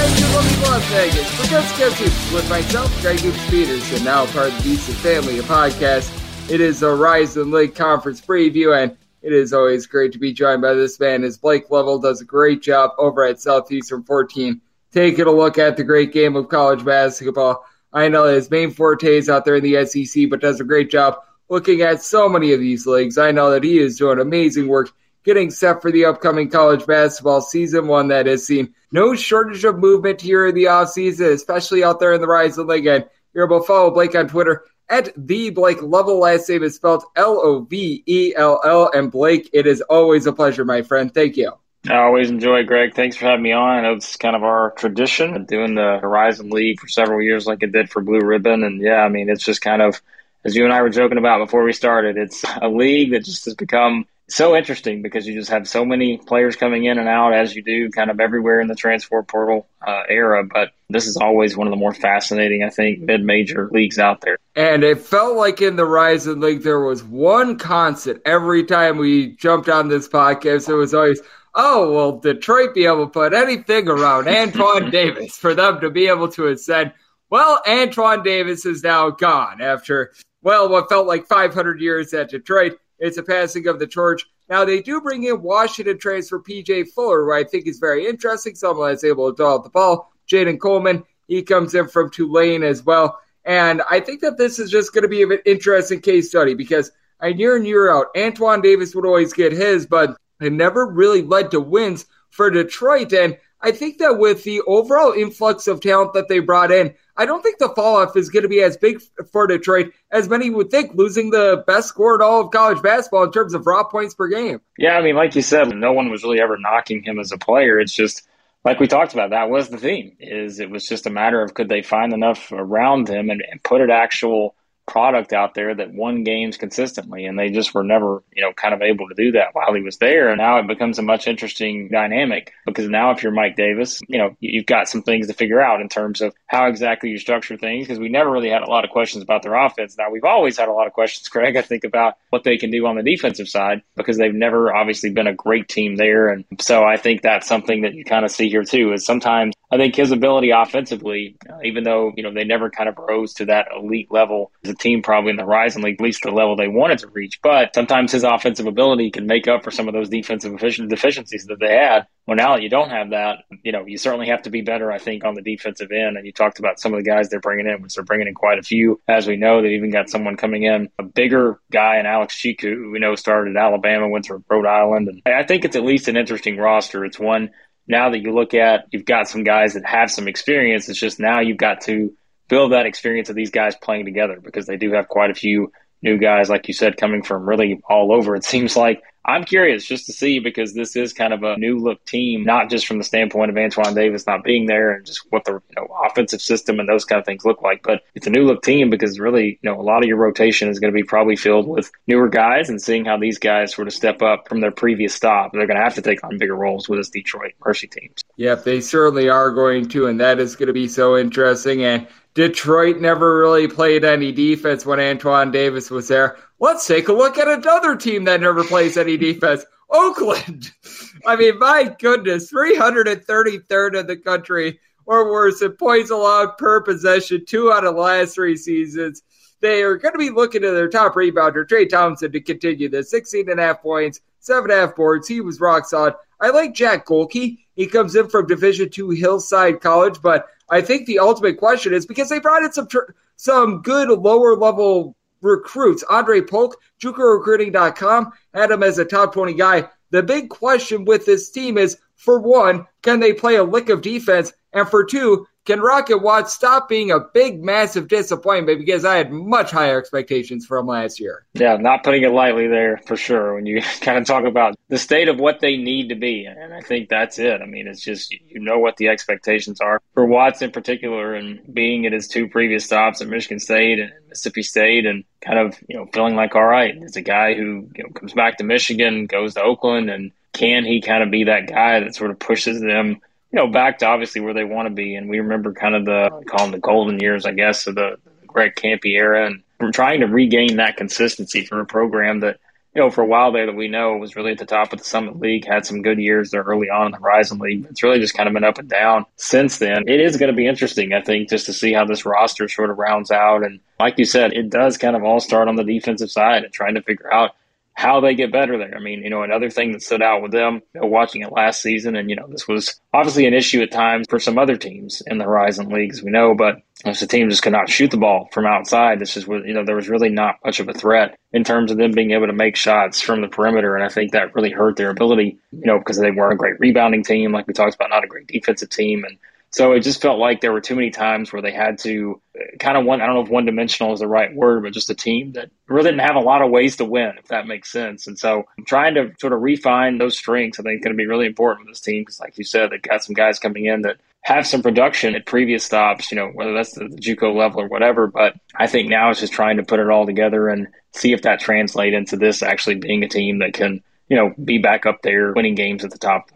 We're 0.00 0.06
back 0.06 0.16
to 0.16 0.34
lovely 0.34 0.62
Las 0.62 0.84
Vegas 0.86 1.30
for 1.34 1.50
Gus 1.50 1.98
Hoops 1.98 2.32
with 2.32 2.48
myself, 2.48 3.02
Greg 3.02 3.20
Hoops 3.20 3.50
Peters, 3.50 3.92
and 3.92 4.02
now 4.02 4.24
part 4.26 4.48
of 4.48 4.62
the 4.62 4.70
VSiN 4.70 4.94
Family 4.94 5.38
of 5.38 5.44
Podcast. 5.44 6.50
It 6.50 6.62
is 6.62 6.82
a 6.82 6.96
Horizon 6.96 7.50
League 7.50 7.74
Conference 7.74 8.18
preview, 8.18 8.82
and 8.82 8.96
it 9.20 9.34
is 9.34 9.52
always 9.52 9.84
great 9.84 10.10
to 10.12 10.18
be 10.18 10.32
joined 10.32 10.62
by 10.62 10.72
this 10.72 10.98
man 10.98 11.22
as 11.22 11.36
Blake 11.36 11.68
Lovell 11.68 11.98
does 11.98 12.22
a 12.22 12.24
great 12.24 12.62
job 12.62 12.92
over 12.96 13.24
at 13.24 13.42
Southeastern 13.42 14.02
14. 14.04 14.58
Taking 14.90 15.26
a 15.26 15.30
look 15.30 15.58
at 15.58 15.76
the 15.76 15.84
great 15.84 16.14
game 16.14 16.34
of 16.34 16.48
college 16.48 16.82
basketball. 16.82 17.66
I 17.92 18.08
know 18.08 18.24
his 18.24 18.50
main 18.50 18.70
forte 18.70 19.18
is 19.18 19.28
out 19.28 19.44
there 19.44 19.56
in 19.56 19.62
the 19.62 19.84
SEC, 19.84 20.30
but 20.30 20.40
does 20.40 20.60
a 20.60 20.64
great 20.64 20.90
job 20.90 21.18
looking 21.50 21.82
at 21.82 22.00
so 22.00 22.26
many 22.26 22.54
of 22.54 22.60
these 22.60 22.86
leagues. 22.86 23.18
I 23.18 23.32
know 23.32 23.50
that 23.50 23.64
he 23.64 23.78
is 23.78 23.98
doing 23.98 24.18
amazing 24.18 24.66
work 24.66 24.92
getting 25.24 25.50
set 25.50 25.82
for 25.82 25.90
the 25.90 26.04
upcoming 26.04 26.48
college 26.48 26.86
basketball 26.86 27.40
season, 27.40 27.86
one 27.86 28.08
that 28.08 28.26
has 28.26 28.46
seen 28.46 28.74
no 28.92 29.14
shortage 29.14 29.64
of 29.64 29.78
movement 29.78 30.20
here 30.20 30.46
in 30.46 30.54
the 30.54 30.64
offseason, 30.64 31.32
especially 31.32 31.84
out 31.84 32.00
there 32.00 32.12
in 32.12 32.20
the 32.20 32.26
Horizon 32.26 32.66
League. 32.66 32.86
And 32.86 33.04
you're 33.34 33.46
able 33.46 33.60
to 33.60 33.66
follow 33.66 33.90
Blake 33.90 34.14
on 34.14 34.28
Twitter 34.28 34.64
at 34.88 35.12
the 35.16 35.50
Blake 35.50 35.82
Lovell. 35.82 36.20
Last 36.20 36.48
name 36.48 36.62
is 36.62 36.76
spelled 36.76 37.04
L 37.16 37.40
O 37.42 37.60
V 37.60 38.02
E 38.06 38.34
L 38.36 38.60
L. 38.64 38.90
And 38.92 39.10
Blake, 39.10 39.50
it 39.52 39.66
is 39.66 39.80
always 39.82 40.26
a 40.26 40.32
pleasure, 40.32 40.64
my 40.64 40.82
friend. 40.82 41.12
Thank 41.12 41.36
you. 41.36 41.52
I 41.88 41.96
always 41.96 42.28
enjoy 42.28 42.58
it, 42.58 42.64
Greg. 42.64 42.94
Thanks 42.94 43.16
for 43.16 43.24
having 43.24 43.42
me 43.42 43.52
on. 43.52 43.78
I 43.78 43.80
know 43.80 43.94
it's 43.94 44.16
kind 44.16 44.36
of 44.36 44.42
our 44.42 44.72
tradition 44.72 45.44
doing 45.46 45.74
the 45.74 45.98
Horizon 46.02 46.50
League 46.50 46.78
for 46.78 46.88
several 46.88 47.22
years, 47.22 47.46
like 47.46 47.62
it 47.62 47.72
did 47.72 47.88
for 47.88 48.02
Blue 48.02 48.20
Ribbon. 48.20 48.64
And 48.64 48.82
yeah, 48.82 49.00
I 49.00 49.08
mean, 49.08 49.30
it's 49.30 49.44
just 49.44 49.62
kind 49.62 49.80
of 49.80 50.02
as 50.44 50.54
you 50.54 50.64
and 50.64 50.72
I 50.72 50.82
were 50.82 50.90
joking 50.90 51.18
about 51.18 51.38
before 51.38 51.64
we 51.64 51.72
started. 51.72 52.16
It's 52.16 52.44
a 52.60 52.68
league 52.68 53.12
that 53.12 53.24
just 53.24 53.46
has 53.46 53.54
become 53.54 54.06
so 54.30 54.56
interesting 54.56 55.02
because 55.02 55.26
you 55.26 55.34
just 55.34 55.50
have 55.50 55.66
so 55.68 55.84
many 55.84 56.18
players 56.18 56.56
coming 56.56 56.84
in 56.84 56.98
and 56.98 57.08
out 57.08 57.32
as 57.32 57.54
you 57.54 57.62
do 57.62 57.90
kind 57.90 58.10
of 58.10 58.20
everywhere 58.20 58.60
in 58.60 58.68
the 58.68 58.74
transfer 58.74 59.22
portal 59.22 59.66
uh, 59.86 60.02
era. 60.08 60.44
But 60.44 60.70
this 60.88 61.06
is 61.06 61.16
always 61.16 61.56
one 61.56 61.66
of 61.66 61.70
the 61.70 61.76
more 61.76 61.94
fascinating, 61.94 62.62
I 62.62 62.70
think, 62.70 63.00
mid 63.00 63.24
major 63.24 63.68
leagues 63.72 63.98
out 63.98 64.20
there. 64.20 64.38
And 64.54 64.84
it 64.84 65.00
felt 65.00 65.36
like 65.36 65.60
in 65.60 65.76
the 65.76 65.86
Horizon 65.86 66.40
League, 66.40 66.62
there 66.62 66.80
was 66.80 67.02
one 67.02 67.58
constant 67.58 68.22
every 68.24 68.64
time 68.64 68.98
we 68.98 69.36
jumped 69.36 69.68
on 69.68 69.88
this 69.88 70.08
podcast. 70.08 70.68
It 70.68 70.74
was 70.74 70.94
always, 70.94 71.20
oh, 71.54 71.92
well, 71.92 72.18
Detroit 72.18 72.74
be 72.74 72.86
able 72.86 73.06
to 73.06 73.10
put 73.10 73.32
anything 73.32 73.88
around 73.88 74.28
Antoine 74.28 74.90
Davis 74.92 75.36
for 75.36 75.54
them 75.54 75.80
to 75.80 75.90
be 75.90 76.08
able 76.08 76.28
to 76.28 76.48
ascend. 76.48 76.92
Well, 77.30 77.62
Antoine 77.66 78.22
Davis 78.22 78.66
is 78.66 78.82
now 78.82 79.10
gone 79.10 79.60
after, 79.60 80.12
well, 80.42 80.68
what 80.68 80.88
felt 80.88 81.06
like 81.06 81.26
500 81.26 81.80
years 81.80 82.12
at 82.12 82.30
Detroit. 82.30 82.78
It's 83.00 83.18
a 83.18 83.22
passing 83.22 83.66
of 83.66 83.78
the 83.78 83.86
torch. 83.86 84.26
Now, 84.48 84.64
they 84.64 84.80
do 84.82 85.00
bring 85.00 85.24
in 85.24 85.42
Washington 85.42 85.98
transfer 85.98 86.38
PJ 86.38 86.90
Fuller, 86.90 87.24
who 87.24 87.32
I 87.32 87.44
think 87.44 87.66
is 87.66 87.78
very 87.78 88.06
interesting. 88.06 88.54
Someone 88.54 88.90
that's 88.90 89.04
able 89.04 89.30
to 89.30 89.36
draw 89.36 89.54
out 89.54 89.64
the 89.64 89.70
ball. 89.70 90.12
Jaden 90.30 90.60
Coleman, 90.60 91.02
he 91.26 91.42
comes 91.42 91.74
in 91.74 91.88
from 91.88 92.10
Tulane 92.10 92.62
as 92.62 92.84
well. 92.84 93.18
And 93.44 93.82
I 93.90 94.00
think 94.00 94.20
that 94.20 94.36
this 94.36 94.58
is 94.58 94.70
just 94.70 94.92
going 94.92 95.02
to 95.02 95.08
be 95.08 95.22
an 95.22 95.38
interesting 95.46 96.00
case 96.00 96.28
study 96.28 96.54
because 96.54 96.92
I 97.20 97.28
year 97.28 97.56
in, 97.56 97.64
year 97.64 97.90
out, 97.90 98.06
Antoine 98.16 98.60
Davis 98.60 98.94
would 98.94 99.06
always 99.06 99.32
get 99.32 99.52
his, 99.52 99.86
but 99.86 100.16
it 100.40 100.52
never 100.52 100.86
really 100.86 101.22
led 101.22 101.50
to 101.50 101.60
wins 101.60 102.06
for 102.30 102.50
Detroit. 102.50 103.12
And 103.12 103.36
I 103.62 103.72
think 103.72 103.98
that 103.98 104.18
with 104.18 104.42
the 104.44 104.60
overall 104.62 105.12
influx 105.12 105.66
of 105.66 105.80
talent 105.80 106.14
that 106.14 106.28
they 106.28 106.38
brought 106.38 106.70
in, 106.70 106.94
I 107.20 107.26
don't 107.26 107.42
think 107.42 107.58
the 107.58 107.68
fall 107.68 107.96
off 107.96 108.16
is 108.16 108.30
going 108.30 108.44
to 108.44 108.48
be 108.48 108.62
as 108.62 108.78
big 108.78 109.02
for 109.30 109.46
Detroit 109.46 109.92
as 110.10 110.26
many 110.26 110.48
would 110.48 110.70
think, 110.70 110.94
losing 110.94 111.28
the 111.28 111.62
best 111.66 111.88
score 111.88 112.14
in 112.14 112.22
all 112.22 112.40
of 112.40 112.50
college 112.50 112.80
basketball 112.80 113.24
in 113.24 113.30
terms 113.30 113.52
of 113.52 113.66
raw 113.66 113.84
points 113.84 114.14
per 114.14 114.26
game. 114.26 114.62
Yeah, 114.78 114.96
I 114.96 115.02
mean, 115.02 115.16
like 115.16 115.34
you 115.34 115.42
said, 115.42 115.68
no 115.76 115.92
one 115.92 116.10
was 116.10 116.22
really 116.22 116.40
ever 116.40 116.56
knocking 116.56 117.02
him 117.02 117.18
as 117.18 117.30
a 117.30 117.36
player. 117.36 117.78
It's 117.78 117.92
just 117.92 118.26
like 118.64 118.80
we 118.80 118.86
talked 118.86 119.12
about, 119.12 119.30
that 119.30 119.50
was 119.50 119.68
the 119.68 119.76
theme. 119.76 120.16
Is 120.18 120.60
it 120.60 120.70
was 120.70 120.86
just 120.86 121.04
a 121.04 121.10
matter 121.10 121.42
of 121.42 121.52
could 121.52 121.68
they 121.68 121.82
find 121.82 122.14
enough 122.14 122.50
around 122.52 123.10
him 123.10 123.28
and, 123.28 123.42
and 123.50 123.62
put 123.62 123.82
an 123.82 123.90
actual 123.90 124.54
product 124.90 125.32
out 125.32 125.54
there 125.54 125.72
that 125.72 125.94
won 125.94 126.24
games 126.24 126.56
consistently, 126.56 127.24
and 127.24 127.38
they 127.38 127.48
just 127.48 127.72
were 127.72 127.84
never, 127.84 128.22
you 128.34 128.42
know, 128.42 128.52
kind 128.52 128.74
of 128.74 128.82
able 128.82 129.08
to 129.08 129.14
do 129.14 129.32
that 129.32 129.54
while 129.54 129.72
he 129.72 129.80
was 129.80 129.98
there. 129.98 130.28
And 130.28 130.38
now 130.38 130.58
it 130.58 130.66
becomes 130.66 130.98
a 130.98 131.02
much 131.02 131.28
interesting 131.28 131.88
dynamic 131.88 132.52
because 132.66 132.88
now 132.88 133.12
if 133.12 133.22
you're 133.22 133.32
Mike 133.32 133.54
Davis, 133.56 134.00
you 134.08 134.18
know, 134.18 134.36
you've 134.40 134.66
got 134.66 134.88
some 134.88 135.02
things 135.02 135.28
to 135.28 135.32
figure 135.32 135.60
out 135.60 135.80
in 135.80 135.88
terms 135.88 136.20
of 136.20 136.34
how 136.48 136.66
exactly 136.66 137.08
you 137.08 137.18
structure 137.18 137.56
things 137.56 137.86
because 137.86 138.00
we 138.00 138.08
never 138.08 138.30
really 138.30 138.50
had 138.50 138.62
a 138.62 138.68
lot 138.68 138.84
of 138.84 138.90
questions 138.90 139.22
about 139.22 139.42
their 139.44 139.54
offense. 139.54 139.96
Now 139.96 140.10
we've 140.10 140.24
always 140.24 140.58
had 140.58 140.68
a 140.68 140.72
lot 140.72 140.88
of 140.88 140.92
questions, 140.92 141.28
Greg, 141.30 141.56
I 141.56 141.62
think 141.62 141.84
about 141.84 142.14
what 142.30 142.42
they 142.42 142.58
can 142.58 142.72
do 142.72 142.84
on 142.86 142.96
the 142.96 143.02
defensive 143.04 143.48
side 143.48 143.82
because 143.96 144.18
they've 144.18 144.34
never 144.34 144.74
obviously 144.74 145.10
been 145.10 145.28
a 145.28 145.34
great 145.34 145.68
team 145.68 145.96
there. 145.96 146.28
And 146.28 146.44
so 146.58 146.82
I 146.82 146.96
think 146.96 147.22
that's 147.22 147.46
something 147.46 147.82
that 147.82 147.94
you 147.94 148.04
kind 148.04 148.24
of 148.24 148.32
see 148.32 148.48
here 148.48 148.64
too 148.64 148.92
is 148.92 149.06
sometimes 149.06 149.54
I 149.72 149.76
think 149.76 149.94
his 149.94 150.10
ability 150.10 150.50
offensively, 150.50 151.36
uh, 151.48 151.58
even 151.62 151.84
though, 151.84 152.12
you 152.16 152.24
know, 152.24 152.34
they 152.34 152.42
never 152.42 152.70
kind 152.70 152.88
of 152.88 152.98
rose 152.98 153.34
to 153.34 153.44
that 153.46 153.68
elite 153.76 154.10
level 154.10 154.50
as 154.64 154.70
a 154.70 154.74
team 154.74 155.00
probably 155.00 155.30
in 155.30 155.36
the 155.36 155.44
Horizon 155.44 155.82
League, 155.82 156.00
at 156.00 156.04
least 156.04 156.22
the 156.24 156.32
level 156.32 156.56
they 156.56 156.66
wanted 156.66 156.98
to 156.98 157.08
reach. 157.08 157.40
But 157.40 157.74
sometimes 157.74 158.10
his 158.10 158.24
offensive 158.24 158.66
ability 158.66 159.12
can 159.12 159.26
make 159.26 159.46
up 159.46 159.62
for 159.62 159.70
some 159.70 159.86
of 159.86 159.94
those 159.94 160.08
defensive 160.08 160.58
deficiencies 160.58 161.46
that 161.46 161.60
they 161.60 161.74
had. 161.74 162.06
Well, 162.26 162.36
now 162.36 162.54
that 162.54 162.62
you 162.62 162.68
don't 162.68 162.90
have 162.90 163.10
that, 163.10 163.44
you 163.62 163.72
know, 163.72 163.86
you 163.86 163.96
certainly 163.96 164.28
have 164.28 164.42
to 164.42 164.50
be 164.50 164.60
better, 164.60 164.90
I 164.90 164.98
think, 164.98 165.24
on 165.24 165.34
the 165.34 165.42
defensive 165.42 165.90
end. 165.92 166.16
And 166.16 166.26
you 166.26 166.32
talked 166.32 166.58
about 166.58 166.80
some 166.80 166.92
of 166.92 167.02
the 167.02 167.08
guys 167.08 167.28
they're 167.28 167.40
bringing 167.40 167.66
in, 167.66 167.82
which 167.82 167.94
they're 167.94 168.04
bringing 168.04 168.28
in 168.28 168.34
quite 168.34 168.58
a 168.58 168.62
few. 168.62 169.00
As 169.08 169.26
we 169.26 169.36
know, 169.36 169.62
they've 169.62 169.72
even 169.72 169.90
got 169.90 170.10
someone 170.10 170.36
coming 170.36 170.64
in, 170.64 170.88
a 170.98 171.02
bigger 171.04 171.60
guy 171.70 171.98
in 171.98 172.06
Alex 172.06 172.36
Tchikou, 172.36 172.74
who 172.74 172.90
we 172.90 172.98
know 172.98 173.14
started 173.14 173.56
at 173.56 173.62
Alabama, 173.62 174.08
went 174.08 174.26
to 174.26 174.42
Rhode 174.48 174.66
Island. 174.66 175.08
And 175.08 175.34
I 175.34 175.44
think 175.44 175.64
it's 175.64 175.76
at 175.76 175.84
least 175.84 176.08
an 176.08 176.16
interesting 176.16 176.56
roster. 176.56 177.04
It's 177.04 177.18
one 177.18 177.50
now 177.90 178.10
that 178.10 178.20
you 178.20 178.32
look 178.32 178.54
at, 178.54 178.86
you've 178.90 179.04
got 179.04 179.28
some 179.28 179.44
guys 179.44 179.74
that 179.74 179.84
have 179.84 180.10
some 180.10 180.28
experience. 180.28 180.88
It's 180.88 180.98
just 180.98 181.20
now 181.20 181.40
you've 181.40 181.58
got 181.58 181.82
to 181.82 182.14
build 182.48 182.72
that 182.72 182.86
experience 182.86 183.28
of 183.28 183.36
these 183.36 183.50
guys 183.50 183.74
playing 183.76 184.04
together 184.04 184.40
because 184.42 184.66
they 184.66 184.76
do 184.76 184.92
have 184.92 185.08
quite 185.08 185.30
a 185.30 185.34
few 185.34 185.72
new 186.02 186.16
guys, 186.16 186.48
like 186.48 186.68
you 186.68 186.74
said, 186.74 186.96
coming 186.96 187.22
from 187.22 187.48
really 187.48 187.80
all 187.88 188.12
over. 188.12 188.34
It 188.36 188.44
seems 188.44 188.76
like 188.76 189.02
I'm 189.24 189.44
curious 189.44 189.84
just 189.84 190.06
to 190.06 190.12
see 190.12 190.38
because 190.38 190.72
this 190.72 190.96
is 190.96 191.12
kind 191.12 191.32
of 191.32 191.42
a 191.42 191.56
new 191.56 191.78
look 191.78 192.04
team, 192.06 192.42
not 192.42 192.70
just 192.70 192.86
from 192.86 192.98
the 192.98 193.04
standpoint 193.04 193.50
of 193.50 193.56
Antoine 193.56 193.94
Davis 193.94 194.26
not 194.26 194.44
being 194.44 194.66
there 194.66 194.92
and 194.92 195.04
just 195.04 195.20
what 195.30 195.44
the 195.44 195.52
you 195.52 195.76
know, 195.76 195.86
offensive 196.06 196.40
system 196.40 196.80
and 196.80 196.88
those 196.88 197.04
kind 197.04 197.20
of 197.20 197.26
things 197.26 197.44
look 197.44 197.60
like. 197.60 197.82
But 197.82 198.02
it's 198.14 198.26
a 198.26 198.30
new 198.30 198.44
look 198.44 198.62
team 198.62 198.88
because 198.88 199.20
really, 199.20 199.58
you 199.62 199.70
know, 199.70 199.78
a 199.78 199.82
lot 199.82 200.02
of 200.02 200.08
your 200.08 200.16
rotation 200.16 200.68
is 200.68 200.78
going 200.78 200.92
to 200.92 200.96
be 200.96 201.04
probably 201.04 201.36
filled 201.36 201.68
with 201.68 201.90
newer 202.06 202.28
guys 202.28 202.70
and 202.70 202.80
seeing 202.80 203.04
how 203.04 203.18
these 203.18 203.38
guys 203.38 203.74
sort 203.74 203.88
of 203.88 203.94
step 203.94 204.22
up 204.22 204.48
from 204.48 204.60
their 204.60 204.70
previous 204.70 205.14
stop. 205.14 205.52
They're 205.52 205.66
going 205.66 205.78
to 205.78 205.84
have 205.84 205.96
to 205.96 206.02
take 206.02 206.24
on 206.24 206.38
bigger 206.38 206.56
roles 206.56 206.88
with 206.88 206.98
this 206.98 207.10
Detroit 207.10 207.52
Mercy 207.64 207.88
team. 207.88 208.14
Yeah, 208.36 208.54
they 208.54 208.80
certainly 208.80 209.28
are 209.28 209.50
going 209.50 209.88
to, 209.90 210.06
and 210.06 210.18
that 210.20 210.40
is 210.40 210.56
going 210.56 210.68
to 210.68 210.72
be 210.72 210.88
so 210.88 211.16
interesting. 211.16 211.84
And 211.84 212.06
Detroit 212.34 213.00
never 213.00 213.38
really 213.38 213.66
played 213.66 214.04
any 214.04 214.30
defense 214.32 214.86
when 214.86 215.00
Antoine 215.00 215.50
Davis 215.50 215.90
was 215.90 216.08
there. 216.08 216.36
Let's 216.60 216.86
take 216.86 217.08
a 217.08 217.12
look 217.12 217.38
at 217.38 217.48
another 217.48 217.96
team 217.96 218.24
that 218.24 218.40
never 218.40 218.62
plays 218.62 218.96
any 218.96 219.16
defense. 219.16 219.64
Oakland. 219.90 220.70
I 221.26 221.36
mean, 221.36 221.58
my 221.58 221.94
goodness, 221.98 222.50
333rd 222.52 224.00
in 224.00 224.06
the 224.06 224.16
country 224.16 224.78
or 225.06 225.30
worse 225.30 225.60
in 225.60 225.72
points 225.72 226.10
allowed 226.10 226.56
per 226.56 226.80
possession, 226.80 227.44
two 227.44 227.72
out 227.72 227.84
of 227.84 227.96
the 227.96 228.00
last 228.00 228.34
three 228.34 228.56
seasons. 228.56 229.22
They 229.60 229.82
are 229.82 229.96
going 229.96 230.12
to 230.12 230.18
be 230.18 230.30
looking 230.30 230.64
at 230.64 230.70
their 230.70 230.88
top 230.88 231.14
rebounder, 231.14 231.68
Trey 231.68 231.86
Thompson, 231.86 232.32
to 232.32 232.40
continue 232.40 232.88
this. 232.88 233.10
16 233.10 233.50
and 233.50 233.60
a 233.60 233.62
half 233.62 233.82
points, 233.82 234.20
seven 234.38 234.70
and 234.70 234.78
a 234.78 234.86
half 234.86 234.96
boards. 234.96 235.26
He 235.26 235.40
was 235.40 235.60
rock 235.60 235.84
solid. 235.84 236.14
I 236.40 236.50
like 236.50 236.72
Jack 236.72 237.06
Gohlke 237.06 237.58
He 237.76 237.86
comes 237.86 238.16
in 238.16 238.28
from 238.28 238.46
Division 238.46 238.88
Two 238.88 239.10
Hillsdale 239.10 239.76
College, 239.76 240.22
but 240.22 240.46
I 240.70 240.80
think 240.80 241.06
the 241.06 241.18
ultimate 241.18 241.58
question 241.58 241.92
is 241.92 242.06
because 242.06 242.28
they 242.28 242.38
brought 242.38 242.62
in 242.62 242.72
some 242.72 242.88
some 243.36 243.82
good 243.82 244.08
lower 244.10 244.56
level 244.56 245.16
recruits. 245.40 246.04
Andre 246.04 246.40
Polk, 246.42 246.76
JUCORecruiting.com, 247.02 248.32
had 248.54 248.70
him 248.70 248.82
as 248.82 248.98
a 248.98 249.04
top 249.04 249.32
20 249.32 249.54
guy. 249.54 249.88
The 250.10 250.22
big 250.22 250.50
question 250.50 251.04
with 251.04 251.24
this 251.24 251.50
team 251.50 251.78
is 251.78 251.96
for 252.16 252.38
one, 252.40 252.86
can 253.02 253.20
they 253.20 253.32
play 253.32 253.56
a 253.56 253.64
lick 253.64 253.88
of 253.88 254.02
defense? 254.02 254.52
And 254.72 254.88
for 254.88 255.04
two, 255.04 255.46
can 255.66 255.80
Rocket 255.80 256.18
Watts 256.18 256.54
stop 256.54 256.88
being 256.88 257.10
a 257.10 257.20
big, 257.20 257.62
massive 257.62 258.08
disappointment 258.08 258.78
because 258.78 259.04
I 259.04 259.16
had 259.16 259.30
much 259.30 259.70
higher 259.70 259.98
expectations 259.98 260.64
from 260.64 260.86
last 260.86 261.20
year? 261.20 261.44
Yeah, 261.52 261.76
not 261.76 262.02
putting 262.02 262.22
it 262.22 262.30
lightly 262.30 262.66
there 262.66 262.98
for 263.06 263.16
sure. 263.16 263.54
When 263.54 263.66
you 263.66 263.82
kind 264.00 264.18
of 264.18 264.24
talk 264.24 264.44
about 264.44 264.76
the 264.88 264.98
state 264.98 265.28
of 265.28 265.38
what 265.38 265.60
they 265.60 265.76
need 265.76 266.08
to 266.08 266.14
be, 266.14 266.46
and 266.46 266.72
I 266.72 266.80
think 266.80 267.08
that's 267.08 267.38
it. 267.38 267.60
I 267.60 267.66
mean, 267.66 267.88
it's 267.88 268.02
just 268.02 268.32
you 268.32 268.60
know 268.60 268.78
what 268.78 268.96
the 268.96 269.08
expectations 269.08 269.80
are 269.80 270.00
for 270.14 270.24
Watts 270.24 270.62
in 270.62 270.70
particular, 270.70 271.34
and 271.34 271.60
being 271.72 272.06
at 272.06 272.12
his 272.12 272.26
two 272.26 272.48
previous 272.48 272.86
stops 272.86 273.20
at 273.20 273.28
Michigan 273.28 273.60
State 273.60 274.00
and 274.00 274.12
Mississippi 274.28 274.62
State, 274.62 275.04
and 275.04 275.24
kind 275.44 275.58
of 275.58 275.78
you 275.88 275.96
know 275.96 276.06
feeling 276.12 276.36
like 276.36 276.54
all 276.54 276.66
right, 276.66 276.96
it's 276.96 277.16
a 277.16 277.22
guy 277.22 277.54
who 277.54 277.88
you 277.94 278.04
know, 278.04 278.10
comes 278.10 278.32
back 278.32 278.58
to 278.58 278.64
Michigan, 278.64 279.26
goes 279.26 279.54
to 279.54 279.62
Oakland, 279.62 280.08
and 280.08 280.32
can 280.52 280.84
he 280.84 281.00
kind 281.00 281.22
of 281.22 281.30
be 281.30 281.44
that 281.44 281.68
guy 281.68 282.00
that 282.00 282.14
sort 282.14 282.30
of 282.30 282.38
pushes 282.38 282.80
them 282.80 283.20
you 283.52 283.58
know, 283.58 283.66
back 283.66 283.98
to 283.98 284.06
obviously 284.06 284.40
where 284.40 284.54
they 284.54 284.64
want 284.64 284.86
to 284.86 284.94
be. 284.94 285.14
And 285.16 285.28
we 285.28 285.40
remember 285.40 285.72
kind 285.72 285.94
of 285.94 286.04
the, 286.04 286.30
call 286.46 286.66
them 286.66 286.72
the 286.72 286.78
golden 286.78 287.18
years, 287.18 287.46
I 287.46 287.52
guess, 287.52 287.86
of 287.86 287.96
the 287.96 288.16
Greg 288.46 288.74
Kampe 288.76 289.06
era. 289.06 289.46
And 289.46 289.62
we're 289.78 289.90
trying 289.90 290.20
to 290.20 290.26
regain 290.26 290.76
that 290.76 290.96
consistency 290.96 291.64
for 291.64 291.80
a 291.80 291.86
program 291.86 292.40
that, 292.40 292.58
you 292.94 293.00
know, 293.00 293.10
for 293.10 293.22
a 293.22 293.26
while 293.26 293.52
there 293.52 293.66
that 293.66 293.76
we 293.76 293.86
know 293.86 294.16
was 294.16 294.34
really 294.34 294.50
at 294.50 294.58
the 294.58 294.66
top 294.66 294.92
of 294.92 294.98
the 294.98 295.04
Summit 295.04 295.38
League, 295.38 295.64
had 295.64 295.86
some 295.86 296.02
good 296.02 296.18
years 296.18 296.50
there 296.50 296.62
early 296.62 296.90
on 296.90 297.06
in 297.06 297.12
the 297.12 297.18
Horizon 297.18 297.58
League. 297.58 297.86
It's 297.88 298.02
really 298.02 298.18
just 298.18 298.34
kind 298.34 298.48
of 298.48 298.52
been 298.52 298.64
up 298.64 298.78
and 298.78 298.88
down 298.88 299.26
since 299.36 299.78
then. 299.78 300.08
It 300.08 300.20
is 300.20 300.36
going 300.36 300.50
to 300.50 300.56
be 300.56 300.66
interesting, 300.66 301.12
I 301.12 301.22
think, 301.22 301.48
just 301.48 301.66
to 301.66 301.72
see 301.72 301.92
how 301.92 302.04
this 302.04 302.26
roster 302.26 302.68
sort 302.68 302.90
of 302.90 302.98
rounds 302.98 303.30
out. 303.30 303.64
And 303.64 303.78
like 304.00 304.18
you 304.18 304.24
said, 304.24 304.52
it 304.52 304.70
does 304.70 304.98
kind 304.98 305.14
of 305.14 305.22
all 305.22 305.38
start 305.38 305.68
on 305.68 305.76
the 305.76 305.84
defensive 305.84 306.32
side 306.32 306.64
and 306.64 306.72
trying 306.72 306.94
to 306.94 307.02
figure 307.02 307.32
out 307.32 307.52
how 308.00 308.18
they 308.18 308.34
get 308.34 308.50
better 308.50 308.78
there. 308.78 308.96
I 308.96 309.00
mean, 309.00 309.22
you 309.22 309.28
know, 309.28 309.42
another 309.42 309.68
thing 309.68 309.92
that 309.92 310.00
stood 310.00 310.22
out 310.22 310.40
with 310.40 310.52
them, 310.52 310.80
you 310.94 311.02
know, 311.02 311.06
watching 311.06 311.42
it 311.42 311.52
last 311.52 311.82
season, 311.82 312.16
and 312.16 312.30
you 312.30 312.36
know, 312.36 312.46
this 312.48 312.66
was 312.66 312.98
obviously 313.12 313.44
an 313.46 313.52
issue 313.52 313.82
at 313.82 313.90
times 313.90 314.26
for 314.30 314.38
some 314.38 314.58
other 314.58 314.78
teams 314.78 315.22
in 315.26 315.36
the 315.36 315.44
Horizon 315.44 315.90
leagues, 315.90 316.22
we 316.22 316.30
know, 316.30 316.54
but 316.54 316.76
if 317.04 317.20
the 317.20 317.26
team 317.26 317.50
just 317.50 317.62
could 317.62 317.74
not 317.74 317.90
shoot 317.90 318.10
the 318.10 318.16
ball 318.16 318.48
from 318.52 318.64
outside, 318.64 319.18
this 319.18 319.36
is 319.36 319.46
what 319.46 319.66
you 319.66 319.74
know, 319.74 319.84
there 319.84 319.96
was 319.96 320.08
really 320.08 320.30
not 320.30 320.56
much 320.64 320.80
of 320.80 320.88
a 320.88 320.94
threat 320.94 321.38
in 321.52 321.62
terms 321.62 321.90
of 321.90 321.98
them 321.98 322.12
being 322.12 322.30
able 322.30 322.46
to 322.46 322.54
make 322.54 322.74
shots 322.74 323.20
from 323.20 323.42
the 323.42 323.48
perimeter, 323.48 323.94
and 323.94 324.02
I 324.02 324.08
think 324.08 324.32
that 324.32 324.54
really 324.54 324.70
hurt 324.70 324.96
their 324.96 325.10
ability, 325.10 325.58
you 325.70 325.84
know, 325.84 325.98
because 325.98 326.18
they 326.18 326.30
weren't 326.30 326.54
a 326.54 326.56
great 326.56 326.80
rebounding 326.80 327.22
team, 327.22 327.52
like 327.52 327.66
we 327.66 327.74
talked 327.74 327.96
about, 327.96 328.08
not 328.08 328.24
a 328.24 328.28
great 328.28 328.46
defensive 328.46 328.88
team, 328.88 329.24
and 329.24 329.36
so 329.72 329.92
it 329.92 330.00
just 330.00 330.20
felt 330.20 330.40
like 330.40 330.60
there 330.60 330.72
were 330.72 330.80
too 330.80 330.96
many 330.96 331.10
times 331.10 331.52
where 331.52 331.62
they 331.62 331.70
had 331.70 331.98
to 331.98 332.42
uh, 332.58 332.76
kind 332.80 332.98
of 332.98 333.04
one, 333.04 333.20
I 333.20 333.26
don't 333.26 333.36
know 333.36 333.42
if 333.42 333.48
one 333.48 333.66
dimensional 333.66 334.12
is 334.12 334.18
the 334.18 334.26
right 334.26 334.52
word, 334.52 334.82
but 334.82 334.92
just 334.92 335.10
a 335.10 335.14
team 335.14 335.52
that 335.52 335.70
really 335.86 336.10
didn't 336.10 336.26
have 336.26 336.34
a 336.34 336.40
lot 336.40 336.60
of 336.60 336.70
ways 336.70 336.96
to 336.96 337.04
win, 337.04 337.34
if 337.38 337.48
that 337.48 337.68
makes 337.68 337.90
sense. 337.90 338.26
And 338.26 338.36
so 338.36 338.64
I'm 338.76 338.84
trying 338.84 339.14
to 339.14 339.30
sort 339.40 339.52
of 339.52 339.60
refine 339.62 340.18
those 340.18 340.36
strengths. 340.36 340.80
I 340.80 340.82
think 340.82 340.96
it's 340.96 341.04
going 341.04 341.16
to 341.16 341.20
be 341.22 341.28
really 341.28 341.46
important 341.46 341.86
with 341.86 341.94
this 341.94 342.00
team 342.00 342.22
because, 342.22 342.40
like 342.40 342.58
you 342.58 342.64
said, 342.64 342.90
they've 342.90 343.00
got 343.00 343.22
some 343.22 343.34
guys 343.34 343.60
coming 343.60 343.86
in 343.86 344.02
that 344.02 344.16
have 344.42 344.66
some 344.66 344.82
production 344.82 345.36
at 345.36 345.46
previous 345.46 345.84
stops, 345.84 346.32
you 346.32 346.36
know, 346.36 346.48
whether 346.48 346.72
that's 346.72 346.94
the, 346.94 347.06
the 347.06 347.16
JUCO 347.16 347.54
level 347.54 347.80
or 347.80 347.86
whatever. 347.86 348.26
But 348.26 348.54
I 348.74 348.88
think 348.88 349.08
now 349.08 349.30
it's 349.30 349.40
just 349.40 349.52
trying 349.52 349.76
to 349.76 349.84
put 349.84 350.00
it 350.00 350.10
all 350.10 350.26
together 350.26 350.68
and 350.68 350.88
see 351.12 351.32
if 351.32 351.42
that 351.42 351.60
translates 351.60 352.16
into 352.16 352.36
this 352.36 352.62
actually 352.62 352.96
being 352.96 353.22
a 353.22 353.28
team 353.28 353.60
that 353.60 353.74
can, 353.74 354.02
you 354.28 354.36
know, 354.36 354.52
be 354.64 354.78
back 354.78 355.06
up 355.06 355.22
there 355.22 355.52
winning 355.52 355.76
games 355.76 356.04
at 356.04 356.10
the 356.10 356.18
top 356.18 356.50